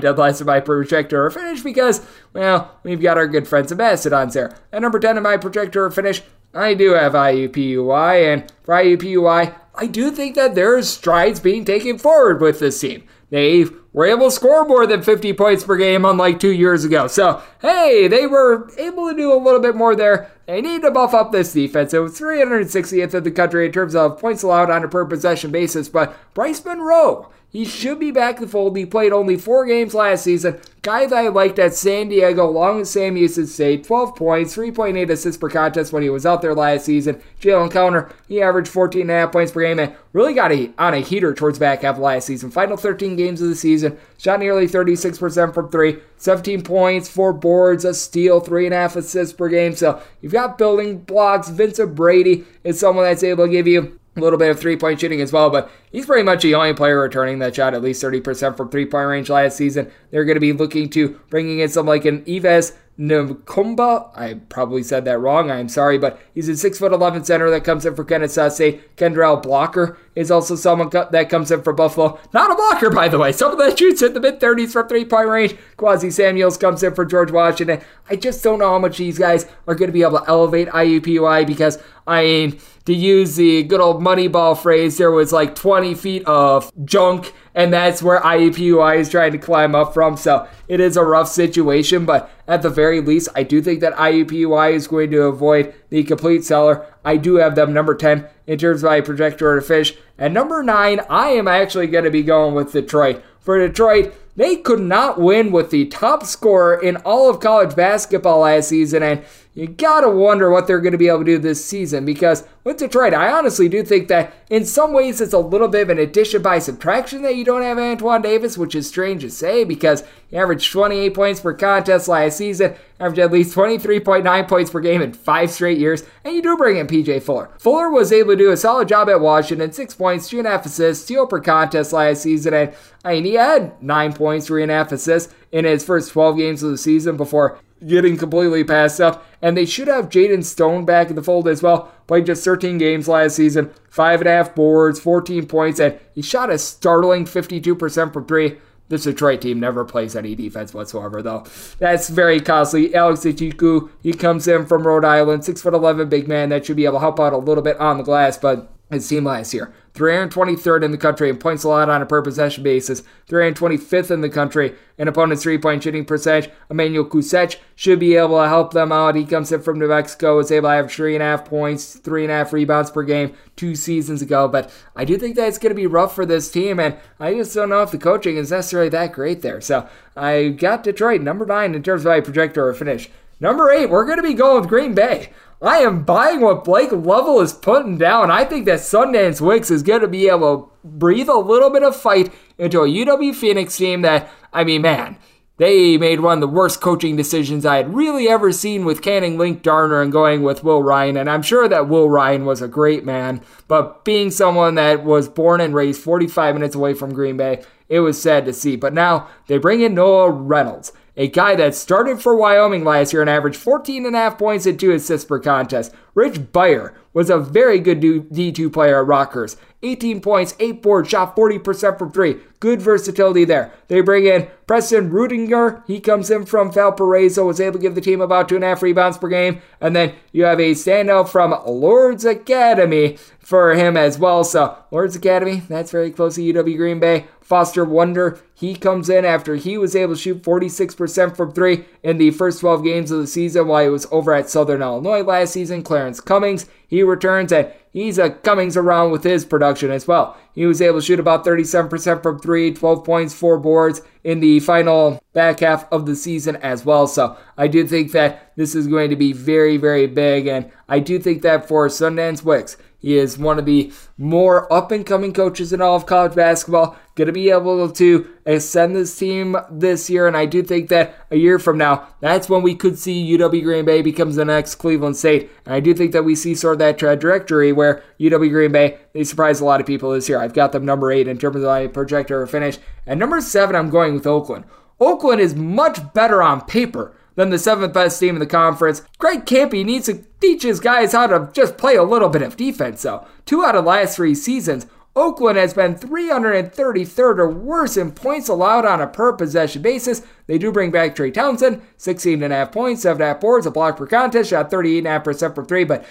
dead 0.00 0.18
last 0.18 0.40
in 0.40 0.46
my 0.46 0.60
projector 0.60 1.24
or 1.24 1.30
finish 1.30 1.62
because, 1.62 2.04
well, 2.32 2.78
we've 2.82 3.00
got 3.00 3.16
our 3.16 3.28
good 3.28 3.46
friends 3.46 3.68
the 3.68 3.76
Mastodons 3.76 4.34
there. 4.34 4.56
At 4.72 4.82
number 4.82 4.98
10 4.98 5.16
in 5.16 5.22
my 5.22 5.36
projector 5.36 5.84
or 5.84 5.90
finish, 5.90 6.22
I 6.52 6.74
do 6.74 6.94
have 6.94 7.12
IUPUI, 7.12 8.32
and 8.32 8.52
for 8.64 8.74
IUPUI, 8.74 9.54
I 9.80 9.86
do 9.86 10.10
think 10.10 10.34
that 10.34 10.54
there's 10.54 10.90
strides 10.90 11.40
being 11.40 11.64
taken 11.64 11.96
forward 11.96 12.42
with 12.42 12.60
this 12.60 12.78
team. 12.78 13.04
They 13.30 13.64
were 13.94 14.04
able 14.04 14.26
to 14.26 14.30
score 14.30 14.66
more 14.66 14.86
than 14.86 15.02
50 15.02 15.32
points 15.32 15.64
per 15.64 15.78
game, 15.78 16.04
unlike 16.04 16.38
two 16.38 16.52
years 16.52 16.84
ago. 16.84 17.06
So, 17.06 17.42
hey, 17.62 18.06
they 18.06 18.26
were 18.26 18.70
able 18.76 19.08
to 19.08 19.16
do 19.16 19.32
a 19.32 19.40
little 19.40 19.60
bit 19.60 19.74
more 19.74 19.96
there. 19.96 20.30
They 20.46 20.60
need 20.60 20.82
to 20.82 20.90
buff 20.90 21.14
up 21.14 21.32
this 21.32 21.54
defense. 21.54 21.94
It 21.94 22.00
was 22.00 22.20
360th 22.20 23.14
in 23.14 23.22
the 23.24 23.30
country 23.30 23.64
in 23.64 23.72
terms 23.72 23.94
of 23.94 24.18
points 24.18 24.42
allowed 24.42 24.70
on 24.70 24.84
a 24.84 24.88
per 24.88 25.06
possession 25.06 25.50
basis, 25.50 25.88
but 25.88 26.14
Bryce 26.34 26.62
Monroe 26.62 27.30
he 27.50 27.64
should 27.64 27.98
be 27.98 28.12
back 28.12 28.36
in 28.36 28.42
the 28.42 28.48
fold. 28.48 28.76
He 28.76 28.86
played 28.86 29.12
only 29.12 29.36
four 29.36 29.66
games 29.66 29.92
last 29.92 30.22
season. 30.22 30.60
Guy 30.82 31.06
that 31.06 31.24
I 31.24 31.28
liked 31.28 31.58
at 31.58 31.74
San 31.74 32.08
Diego, 32.08 32.48
along 32.48 32.78
with 32.78 32.88
Sam 32.88 33.16
Houston 33.16 33.46
State, 33.46 33.84
12 33.84 34.16
points, 34.16 34.56
3.8 34.56 35.10
assists 35.10 35.36
per 35.36 35.50
contest 35.50 35.92
when 35.92 36.02
he 36.02 36.08
was 36.08 36.24
out 36.24 36.42
there 36.42 36.54
last 36.54 36.86
season. 36.86 37.20
Jlynn 37.40 37.70
Counter, 37.70 38.10
he 38.28 38.40
averaged 38.40 38.72
14.5 38.72 39.32
points 39.32 39.52
per 39.52 39.62
game 39.62 39.78
and 39.78 39.94
really 40.12 40.32
got 40.32 40.52
a, 40.52 40.72
on 40.78 40.94
a 40.94 41.00
heater 41.00 41.34
towards 41.34 41.58
back 41.58 41.82
half 41.82 41.98
last 41.98 42.26
season. 42.26 42.50
Final 42.50 42.76
13 42.76 43.16
games 43.16 43.42
of 43.42 43.48
the 43.48 43.56
season, 43.56 43.98
shot 44.16 44.38
nearly 44.40 44.66
36% 44.66 45.52
from 45.52 45.70
three, 45.70 45.98
17 46.16 46.62
points, 46.62 47.10
four 47.10 47.32
boards, 47.32 47.84
a 47.84 47.92
steal, 47.92 48.40
three 48.40 48.64
and 48.64 48.74
a 48.74 48.78
half 48.78 48.96
assists 48.96 49.34
per 49.34 49.48
game. 49.48 49.74
So 49.74 50.00
you've 50.22 50.32
got 50.32 50.56
building 50.56 51.00
blocks. 51.00 51.50
Vincent 51.50 51.94
Brady 51.94 52.46
is 52.64 52.80
someone 52.80 53.04
that's 53.04 53.24
able 53.24 53.46
to 53.46 53.52
give 53.52 53.66
you 53.66 53.99
little 54.20 54.38
bit 54.38 54.50
of 54.50 54.60
three 54.60 54.76
point 54.76 55.00
shooting 55.00 55.20
as 55.20 55.32
well, 55.32 55.50
but 55.50 55.70
he's 55.90 56.06
pretty 56.06 56.22
much 56.22 56.42
the 56.42 56.54
only 56.54 56.74
player 56.74 57.00
returning 57.00 57.38
that 57.40 57.54
shot 57.54 57.74
at 57.74 57.82
least 57.82 58.02
30% 58.02 58.56
from 58.56 58.68
three 58.68 58.86
point 58.86 59.08
range 59.08 59.30
last 59.30 59.56
season. 59.56 59.90
They're 60.10 60.24
going 60.24 60.36
to 60.36 60.40
be 60.40 60.52
looking 60.52 60.88
to 60.90 61.20
bringing 61.30 61.60
in 61.60 61.68
some 61.68 61.86
like 61.86 62.04
an 62.04 62.24
Yves 62.26 62.72
Nkumba. 63.00 64.10
I 64.14 64.34
probably 64.50 64.82
said 64.82 65.06
that 65.06 65.18
wrong. 65.18 65.50
I'm 65.50 65.70
sorry, 65.70 65.96
but 65.96 66.20
he's 66.34 66.48
a 66.48 66.56
six 66.56 66.78
foot 66.78 66.92
eleven 66.92 67.24
center 67.24 67.48
that 67.50 67.64
comes 67.64 67.86
in 67.86 67.94
for 67.94 68.04
Kennesaw 68.04 68.50
Kidtrell 68.50 69.42
Blocker 69.42 69.98
is 70.14 70.30
also 70.30 70.54
someone 70.54 70.90
that 70.90 71.30
comes 71.30 71.50
in 71.50 71.62
for 71.62 71.72
Buffalo. 71.72 72.18
Not 72.34 72.50
a 72.50 72.54
blocker, 72.54 72.90
by 72.90 73.08
the 73.08 73.18
way. 73.18 73.32
Someone 73.32 73.58
that 73.58 73.78
shoots 73.78 74.02
in 74.02 74.12
the 74.12 74.20
mid 74.20 74.38
30s 74.38 74.72
from 74.72 74.86
three 74.88 75.04
point 75.04 75.28
range. 75.28 75.56
Quasi 75.76 76.10
Samuels 76.10 76.58
comes 76.58 76.82
in 76.82 76.94
for 76.94 77.06
George 77.06 77.30
Washington. 77.30 77.80
I 78.10 78.16
just 78.16 78.44
don't 78.44 78.58
know 78.58 78.70
how 78.70 78.78
much 78.78 78.98
these 78.98 79.18
guys 79.18 79.46
are 79.66 79.74
going 79.74 79.88
to 79.88 79.92
be 79.92 80.02
able 80.02 80.18
to 80.18 80.28
elevate 80.28 80.68
IUPUI 80.68 81.46
because 81.46 81.78
I 82.06 82.22
mean 82.22 82.60
to 82.84 82.94
use 82.94 83.36
the 83.36 83.62
good 83.62 83.80
old 83.80 84.02
Moneyball 84.02 84.60
phrase, 84.60 84.98
there 84.98 85.10
was 85.10 85.32
like 85.32 85.54
20 85.54 85.94
feet 85.94 86.24
of 86.26 86.70
junk, 86.84 87.32
and 87.54 87.72
that's 87.72 88.02
where 88.02 88.20
IUPUI 88.20 88.98
is 88.98 89.08
trying 89.08 89.32
to 89.32 89.38
climb 89.38 89.74
up 89.74 89.92
from. 89.94 90.16
So 90.16 90.48
it 90.68 90.80
is 90.80 90.96
a 90.96 91.04
rough 91.04 91.28
situation, 91.28 92.04
but 92.04 92.30
at 92.46 92.62
the 92.62 92.70
very 92.70 93.00
least, 93.00 93.28
I 93.34 93.42
do 93.42 93.60
think 93.60 93.80
that 93.80 93.94
IUPUI 93.94 94.72
is 94.72 94.86
going 94.86 95.10
to 95.10 95.22
avoid 95.22 95.74
the 95.88 96.04
complete 96.04 96.44
cellar. 96.44 96.86
I 97.04 97.16
do 97.16 97.36
have 97.36 97.54
them 97.54 97.72
number 97.72 97.94
10 97.94 98.26
in 98.46 98.58
terms 98.58 98.82
of 98.82 98.90
my 98.90 99.00
projector 99.00 99.54
to 99.56 99.62
fish. 99.62 99.96
And 100.18 100.34
number 100.34 100.62
9, 100.62 101.00
I 101.08 101.28
am 101.28 101.48
actually 101.48 101.86
going 101.86 102.04
to 102.04 102.10
be 102.10 102.22
going 102.22 102.54
with 102.54 102.72
Detroit. 102.72 103.22
For 103.40 103.58
Detroit, 103.58 104.14
they 104.36 104.56
could 104.56 104.80
not 104.80 105.20
win 105.20 105.50
with 105.50 105.70
the 105.70 105.86
top 105.86 106.24
scorer 106.24 106.80
in 106.80 106.96
all 106.98 107.28
of 107.28 107.40
college 107.40 107.74
basketball 107.74 108.40
last 108.40 108.68
season, 108.68 109.02
and 109.02 109.24
you 109.52 109.66
gotta 109.66 110.08
wonder 110.08 110.48
what 110.48 110.66
they're 110.66 110.80
to 110.80 110.96
be 110.96 111.08
able 111.08 111.18
to 111.18 111.24
do 111.24 111.38
this 111.38 111.64
season 111.64 112.04
because 112.04 112.44
with 112.62 112.76
Detroit, 112.76 113.14
I 113.14 113.32
honestly 113.32 113.68
do 113.68 113.82
think 113.82 114.08
that 114.08 114.32
in 114.48 114.64
some 114.64 114.92
ways 114.92 115.20
it's 115.20 115.32
a 115.32 115.38
little 115.38 115.66
bit 115.66 115.82
of 115.82 115.90
an 115.90 115.98
addition 115.98 116.40
by 116.40 116.60
subtraction 116.60 117.22
that 117.22 117.34
you 117.34 117.44
don't 117.44 117.62
have 117.62 117.78
Antoine 117.78 118.22
Davis, 118.22 118.56
which 118.56 118.74
is 118.74 118.86
strange 118.86 119.22
to 119.22 119.30
say 119.30 119.64
because 119.64 120.04
he 120.28 120.36
averaged 120.36 120.70
28 120.70 121.14
points 121.14 121.40
per 121.40 121.54
contest 121.54 122.06
last 122.06 122.36
season, 122.36 122.74
averaged 123.00 123.18
at 123.18 123.32
least 123.32 123.56
23.9 123.56 124.48
points 124.48 124.70
per 124.70 124.80
game 124.80 125.02
in 125.02 125.12
five 125.12 125.50
straight 125.50 125.78
years, 125.78 126.04
and 126.22 126.34
you 126.34 126.42
do 126.42 126.56
bring 126.56 126.76
in 126.76 126.86
PJ 126.86 127.22
Fuller. 127.22 127.50
Fuller 127.58 127.90
was 127.90 128.12
able 128.12 128.32
to 128.32 128.36
do 128.36 128.52
a 128.52 128.56
solid 128.56 128.88
job 128.88 129.08
at 129.08 129.20
Washington, 129.20 129.72
six 129.72 129.94
points, 129.94 130.28
two 130.28 130.38
and 130.38 130.46
a 130.46 130.50
half 130.50 130.66
assists, 130.66 131.04
steal 131.04 131.26
per 131.26 131.40
contest 131.40 131.92
last 131.92 132.22
season, 132.22 132.54
and 132.54 132.74
I 133.04 133.14
mean, 133.14 133.24
he 133.24 133.34
had 133.34 133.82
nine 133.82 134.12
points, 134.12 134.46
three 134.46 134.62
and 134.62 134.70
a 134.70 134.74
half 134.74 134.92
assists 134.92 135.34
in 135.50 135.64
his 135.64 135.84
first 135.84 136.12
12 136.12 136.36
games 136.36 136.62
of 136.62 136.70
the 136.70 136.78
season 136.78 137.16
before 137.16 137.58
getting 137.86 138.16
completely 138.16 138.64
passed 138.64 139.00
up. 139.00 139.26
And 139.42 139.56
they 139.56 139.66
should 139.66 139.88
have 139.88 140.08
Jayden 140.08 140.44
Stone 140.44 140.84
back 140.84 141.10
in 141.10 141.16
the 141.16 141.22
fold 141.22 141.48
as 141.48 141.62
well. 141.62 141.92
Played 142.06 142.26
just 142.26 142.44
13 142.44 142.78
games 142.78 143.08
last 143.08 143.36
season, 143.36 143.70
five 143.88 144.20
and 144.20 144.28
a 144.28 144.32
half 144.32 144.54
boards, 144.54 145.00
14 145.00 145.46
points, 145.46 145.80
and 145.80 145.98
he 146.14 146.22
shot 146.22 146.50
a 146.50 146.58
startling 146.58 147.24
52% 147.24 148.12
from 148.12 148.26
three. 148.26 148.58
This 148.88 149.04
Detroit 149.04 149.40
team 149.40 149.60
never 149.60 149.84
plays 149.84 150.16
any 150.16 150.34
defense 150.34 150.74
whatsoever, 150.74 151.22
though. 151.22 151.46
That's 151.78 152.08
very 152.08 152.40
costly. 152.40 152.92
Alex 152.92 153.20
Tchikou, 153.20 153.88
he 154.02 154.12
comes 154.12 154.48
in 154.48 154.66
from 154.66 154.84
Rhode 154.84 155.04
Island, 155.04 155.44
6'11 155.44 156.10
big 156.10 156.26
man 156.26 156.48
that 156.48 156.66
should 156.66 156.76
be 156.76 156.86
able 156.86 156.94
to 156.94 157.00
help 157.00 157.20
out 157.20 157.32
a 157.32 157.36
little 157.36 157.62
bit 157.62 157.78
on 157.78 157.98
the 157.98 158.02
glass, 158.02 158.36
but 158.36 158.72
his 158.90 159.08
team 159.08 159.24
last 159.24 159.54
year. 159.54 159.72
323rd 159.94 160.84
in 160.84 160.92
the 160.92 160.98
country 160.98 161.28
in 161.28 161.36
points 161.36 161.64
allowed 161.64 161.88
on 161.88 162.00
a 162.00 162.06
per 162.06 162.22
possession 162.22 162.62
basis, 162.62 163.02
325th 163.28 164.10
in 164.10 164.20
the 164.20 164.28
country 164.28 164.74
in 164.98 165.08
opponent's 165.08 165.42
three 165.42 165.58
point 165.58 165.82
shooting 165.82 166.04
percentage. 166.04 166.50
Emmanuel 166.70 167.04
Kusech 167.04 167.56
should 167.74 167.98
be 167.98 168.14
able 168.14 168.40
to 168.40 168.48
help 168.48 168.72
them 168.72 168.92
out. 168.92 169.16
He 169.16 169.24
comes 169.24 169.50
in 169.50 169.62
from 169.62 169.78
New 169.78 169.88
Mexico, 169.88 170.36
was 170.36 170.52
able 170.52 170.68
to 170.68 170.74
have 170.74 170.92
three 170.92 171.14
and 171.14 171.22
a 171.22 171.26
half 171.26 171.44
points, 171.44 171.96
three 171.96 172.22
and 172.22 172.30
a 172.30 172.36
half 172.36 172.52
rebounds 172.52 172.90
per 172.90 173.02
game 173.02 173.34
two 173.56 173.74
seasons 173.74 174.22
ago. 174.22 174.46
But 174.46 174.72
I 174.94 175.04
do 175.04 175.18
think 175.18 175.36
that 175.36 175.48
it's 175.48 175.58
going 175.58 175.70
to 175.70 175.74
be 175.74 175.86
rough 175.86 176.14
for 176.14 176.24
this 176.24 176.50
team, 176.50 176.78
and 176.78 176.96
I 177.18 177.34
just 177.34 177.54
don't 177.54 177.68
know 177.68 177.82
if 177.82 177.90
the 177.90 177.98
coaching 177.98 178.36
is 178.36 178.52
necessarily 178.52 178.90
that 178.90 179.12
great 179.12 179.42
there. 179.42 179.60
So 179.60 179.88
I 180.16 180.50
got 180.50 180.84
Detroit 180.84 181.20
number 181.20 181.46
nine 181.46 181.74
in 181.74 181.82
terms 181.82 182.04
of 182.04 182.10
my 182.10 182.20
projector 182.20 182.66
or 182.66 182.74
finish. 182.74 183.10
Number 183.40 183.70
eight, 183.70 183.86
we're 183.86 184.04
going 184.04 184.18
to 184.18 184.22
be 184.22 184.34
going 184.34 184.60
with 184.60 184.68
Green 184.68 184.94
Bay. 184.94 185.30
I 185.62 185.78
am 185.78 186.04
buying 186.04 186.40
what 186.40 186.64
Blake 186.64 186.90
Lovell 186.90 187.40
is 187.40 187.52
putting 187.52 187.98
down. 187.98 188.30
I 188.30 188.46
think 188.46 188.64
that 188.64 188.78
Sundance 188.78 189.42
Wicks 189.42 189.70
is 189.70 189.82
going 189.82 190.00
to 190.00 190.08
be 190.08 190.26
able 190.26 190.62
to 190.62 190.70
breathe 190.84 191.28
a 191.28 191.34
little 191.34 191.68
bit 191.68 191.82
of 191.82 191.94
fight 191.94 192.32
into 192.56 192.80
a 192.80 192.88
UW 192.88 193.34
Phoenix 193.34 193.76
team 193.76 194.00
that, 194.00 194.30
I 194.54 194.64
mean, 194.64 194.80
man, 194.80 195.18
they 195.58 195.98
made 195.98 196.20
one 196.20 196.38
of 196.38 196.40
the 196.40 196.48
worst 196.48 196.80
coaching 196.80 197.14
decisions 197.14 197.66
I 197.66 197.76
had 197.76 197.94
really 197.94 198.26
ever 198.26 198.52
seen 198.52 198.86
with 198.86 199.02
canning 199.02 199.36
Linc 199.36 199.62
Darner 199.62 200.00
and 200.00 200.10
going 200.10 200.42
with 200.42 200.64
Will 200.64 200.82
Ryan. 200.82 201.18
And 201.18 201.28
I'm 201.28 201.42
sure 201.42 201.68
that 201.68 201.90
Will 201.90 202.08
Ryan 202.08 202.46
was 202.46 202.62
a 202.62 202.68
great 202.68 203.04
man, 203.04 203.42
but 203.68 204.02
being 204.02 204.30
someone 204.30 204.76
that 204.76 205.04
was 205.04 205.28
born 205.28 205.60
and 205.60 205.74
raised 205.74 206.00
45 206.00 206.54
minutes 206.54 206.74
away 206.74 206.94
from 206.94 207.12
Green 207.12 207.36
Bay, 207.36 207.62
it 207.90 208.00
was 208.00 208.20
sad 208.20 208.46
to 208.46 208.54
see. 208.54 208.76
But 208.76 208.94
now 208.94 209.28
they 209.46 209.58
bring 209.58 209.82
in 209.82 209.92
Noah 209.92 210.30
Reynolds 210.30 210.92
a 211.16 211.28
guy 211.28 211.54
that 211.56 211.74
started 211.74 212.22
for 212.22 212.36
Wyoming 212.36 212.84
last 212.84 213.12
year 213.12 213.22
and 213.22 213.30
averaged 213.30 213.58
14 213.58 214.06
and 214.06 214.14
a 214.14 214.18
half 214.18 214.38
points 214.38 214.66
and 214.66 214.78
two 214.78 214.92
assists 214.92 215.26
per 215.26 215.38
contest. 215.38 215.92
Rich 216.14 216.52
Beyer 216.52 216.94
was 217.12 217.30
a 217.30 217.38
very 217.38 217.78
good 217.78 218.00
D2 218.00 218.72
player 218.72 219.02
at 219.02 219.08
Rockhurst. 219.08 219.56
18 219.82 220.20
points, 220.20 220.54
8 220.60 220.82
boards, 220.82 221.08
shot 221.08 221.34
40% 221.34 221.98
from 221.98 222.12
3. 222.12 222.36
Good 222.60 222.82
versatility 222.82 223.46
there. 223.46 223.72
They 223.88 224.02
bring 224.02 224.26
in 224.26 224.48
Preston 224.66 225.10
Ruedinger. 225.10 225.82
He 225.86 225.98
comes 226.00 226.30
in 226.30 226.44
from 226.44 226.70
Valparaiso, 226.70 227.46
was 227.46 227.60
able 227.60 227.78
to 227.78 227.82
give 227.82 227.94
the 227.94 228.02
team 228.02 228.20
about 228.20 228.48
2.5 228.48 228.82
rebounds 228.82 229.16
per 229.16 229.28
game. 229.28 229.62
And 229.80 229.96
then 229.96 230.14
you 230.32 230.44
have 230.44 230.60
a 230.60 230.72
standout 230.72 231.30
from 231.30 231.54
Lourdes 231.66 232.26
Academy 232.26 233.16
for 233.38 233.74
him 233.74 233.96
as 233.96 234.18
well. 234.18 234.44
So, 234.44 234.76
Lourdes 234.90 235.16
Academy, 235.16 235.62
that's 235.68 235.90
very 235.90 236.10
close 236.10 236.34
to 236.34 236.42
UW 236.42 236.76
Green 236.76 237.00
Bay. 237.00 237.26
Foster 237.40 237.84
Wonder, 237.84 238.38
he 238.54 238.76
comes 238.76 239.08
in 239.08 239.24
after 239.24 239.56
he 239.56 239.76
was 239.76 239.96
able 239.96 240.14
to 240.14 240.20
shoot 240.20 240.42
46% 240.42 241.36
from 241.36 241.52
3 241.52 241.84
in 242.04 242.18
the 242.18 242.30
first 242.30 242.60
12 242.60 242.84
games 242.84 243.10
of 243.10 243.18
the 243.18 243.26
season 243.26 243.66
while 243.66 243.82
he 243.82 243.88
was 243.88 244.06
over 244.12 244.32
at 244.32 244.48
Southern 244.48 244.82
Illinois 244.82 245.22
last 245.22 245.54
season. 245.54 245.82
Clarence 245.82 246.20
Cummings, 246.20 246.66
he 246.90 247.04
returns 247.04 247.52
and 247.52 247.72
he's 247.92 248.18
uh, 248.18 248.24
a 248.24 248.30
Cummings 248.30 248.76
around 248.76 249.12
with 249.12 249.22
his 249.22 249.44
production 249.44 249.92
as 249.92 250.08
well. 250.08 250.36
He 250.54 250.66
was 250.66 250.82
able 250.82 250.98
to 250.98 251.06
shoot 251.06 251.20
about 251.20 251.44
37% 251.44 252.22
from 252.22 252.40
three, 252.40 252.74
12 252.74 253.04
points, 253.04 253.32
four 253.32 253.58
boards 253.58 254.02
in 254.24 254.40
the 254.40 254.58
final 254.60 255.22
back 255.32 255.60
half 255.60 255.90
of 255.92 256.04
the 256.04 256.16
season 256.16 256.56
as 256.56 256.84
well. 256.84 257.06
So 257.06 257.38
I 257.56 257.68
do 257.68 257.86
think 257.86 258.10
that 258.12 258.52
this 258.56 258.74
is 258.74 258.88
going 258.88 259.10
to 259.10 259.16
be 259.16 259.32
very, 259.32 259.76
very 259.76 260.08
big. 260.08 260.48
And 260.48 260.70
I 260.88 260.98
do 260.98 261.20
think 261.20 261.42
that 261.42 261.68
for 261.68 261.86
Sundance 261.86 262.42
Wicks, 262.42 262.76
he 263.00 263.16
is 263.16 263.38
one 263.38 263.58
of 263.58 263.64
the 263.64 263.92
more 264.18 264.70
up 264.72 264.92
and 264.92 265.06
coming 265.06 265.32
coaches 265.32 265.72
in 265.72 265.80
all 265.80 265.96
of 265.96 266.06
college 266.06 266.34
basketball. 266.34 266.96
Going 267.14 267.26
to 267.26 267.32
be 267.32 267.50
able 267.50 267.90
to 267.90 268.30
ascend 268.46 268.94
this 268.94 269.18
team 269.18 269.56
this 269.70 270.08
year, 270.08 270.26
and 270.26 270.36
I 270.36 270.46
do 270.46 270.62
think 270.62 270.90
that 270.90 271.14
a 271.30 271.36
year 271.36 271.58
from 271.58 271.78
now, 271.78 272.08
that's 272.20 272.48
when 272.48 272.62
we 272.62 272.74
could 272.74 272.98
see 272.98 273.36
UW 273.36 273.62
Green 273.62 273.84
Bay 273.84 274.02
becomes 274.02 274.36
the 274.36 274.44
next 274.44 274.76
Cleveland 274.76 275.16
State. 275.16 275.50
And 275.64 275.74
I 275.74 275.80
do 275.80 275.94
think 275.94 276.12
that 276.12 276.24
we 276.24 276.34
see 276.34 276.54
sort 276.54 276.74
of 276.74 276.78
that 276.80 276.98
trajectory 276.98 277.72
where 277.72 278.02
UW 278.20 278.50
Green 278.50 278.72
Bay 278.72 278.98
they 279.12 279.24
surprised 279.24 279.62
a 279.62 279.64
lot 279.64 279.80
of 279.80 279.86
people 279.86 280.12
this 280.12 280.28
year. 280.28 280.38
I've 280.38 280.54
got 280.54 280.72
them 280.72 280.84
number 280.84 281.10
eight 281.10 281.26
in 281.26 281.38
terms 281.38 281.56
of 281.56 281.62
my 281.62 281.86
projector 281.86 282.46
finish, 282.46 282.78
and 283.06 283.18
number 283.18 283.40
seven 283.40 283.74
I'm 283.74 283.90
going 283.90 284.14
with 284.14 284.26
Oakland. 284.26 284.66
Oakland 285.00 285.40
is 285.40 285.54
much 285.54 286.12
better 286.12 286.42
on 286.42 286.60
paper 286.66 287.14
than 287.34 287.50
the 287.50 287.58
seventh 287.58 287.94
best 287.94 288.18
team 288.18 288.36
in 288.36 288.40
the 288.40 288.46
conference. 288.46 289.02
Greg 289.18 289.46
Kampe 289.46 289.84
needs 289.84 290.06
to 290.06 290.24
teach 290.40 290.62
his 290.62 290.80
guys 290.80 291.12
how 291.12 291.26
to 291.26 291.50
just 291.52 291.76
play 291.76 291.96
a 291.96 292.02
little 292.02 292.28
bit 292.28 292.42
of 292.42 292.56
defense, 292.56 293.02
though. 293.02 293.26
Two 293.46 293.64
out 293.64 293.76
of 293.76 293.84
last 293.84 294.16
three 294.16 294.34
seasons, 294.34 294.86
Oakland 295.16 295.58
has 295.58 295.74
been 295.74 295.96
333rd 295.96 297.38
or 297.38 297.50
worse 297.50 297.96
in 297.96 298.12
points 298.12 298.48
allowed 298.48 298.84
on 298.84 299.00
a 299.00 299.08
per 299.08 299.32
possession 299.32 299.82
basis. 299.82 300.22
They 300.46 300.56
do 300.56 300.70
bring 300.70 300.92
back 300.92 301.16
Trey 301.16 301.32
Townsend, 301.32 301.82
16.5 301.98 302.70
points, 302.72 303.04
7.5 303.04 303.40
boards, 303.40 303.66
a 303.66 303.72
block 303.72 303.96
per 303.96 304.06
contest, 304.06 304.50
shot 304.50 304.70
38.5% 304.70 305.54
from 305.54 305.66
three, 305.66 305.84
but 305.84 306.04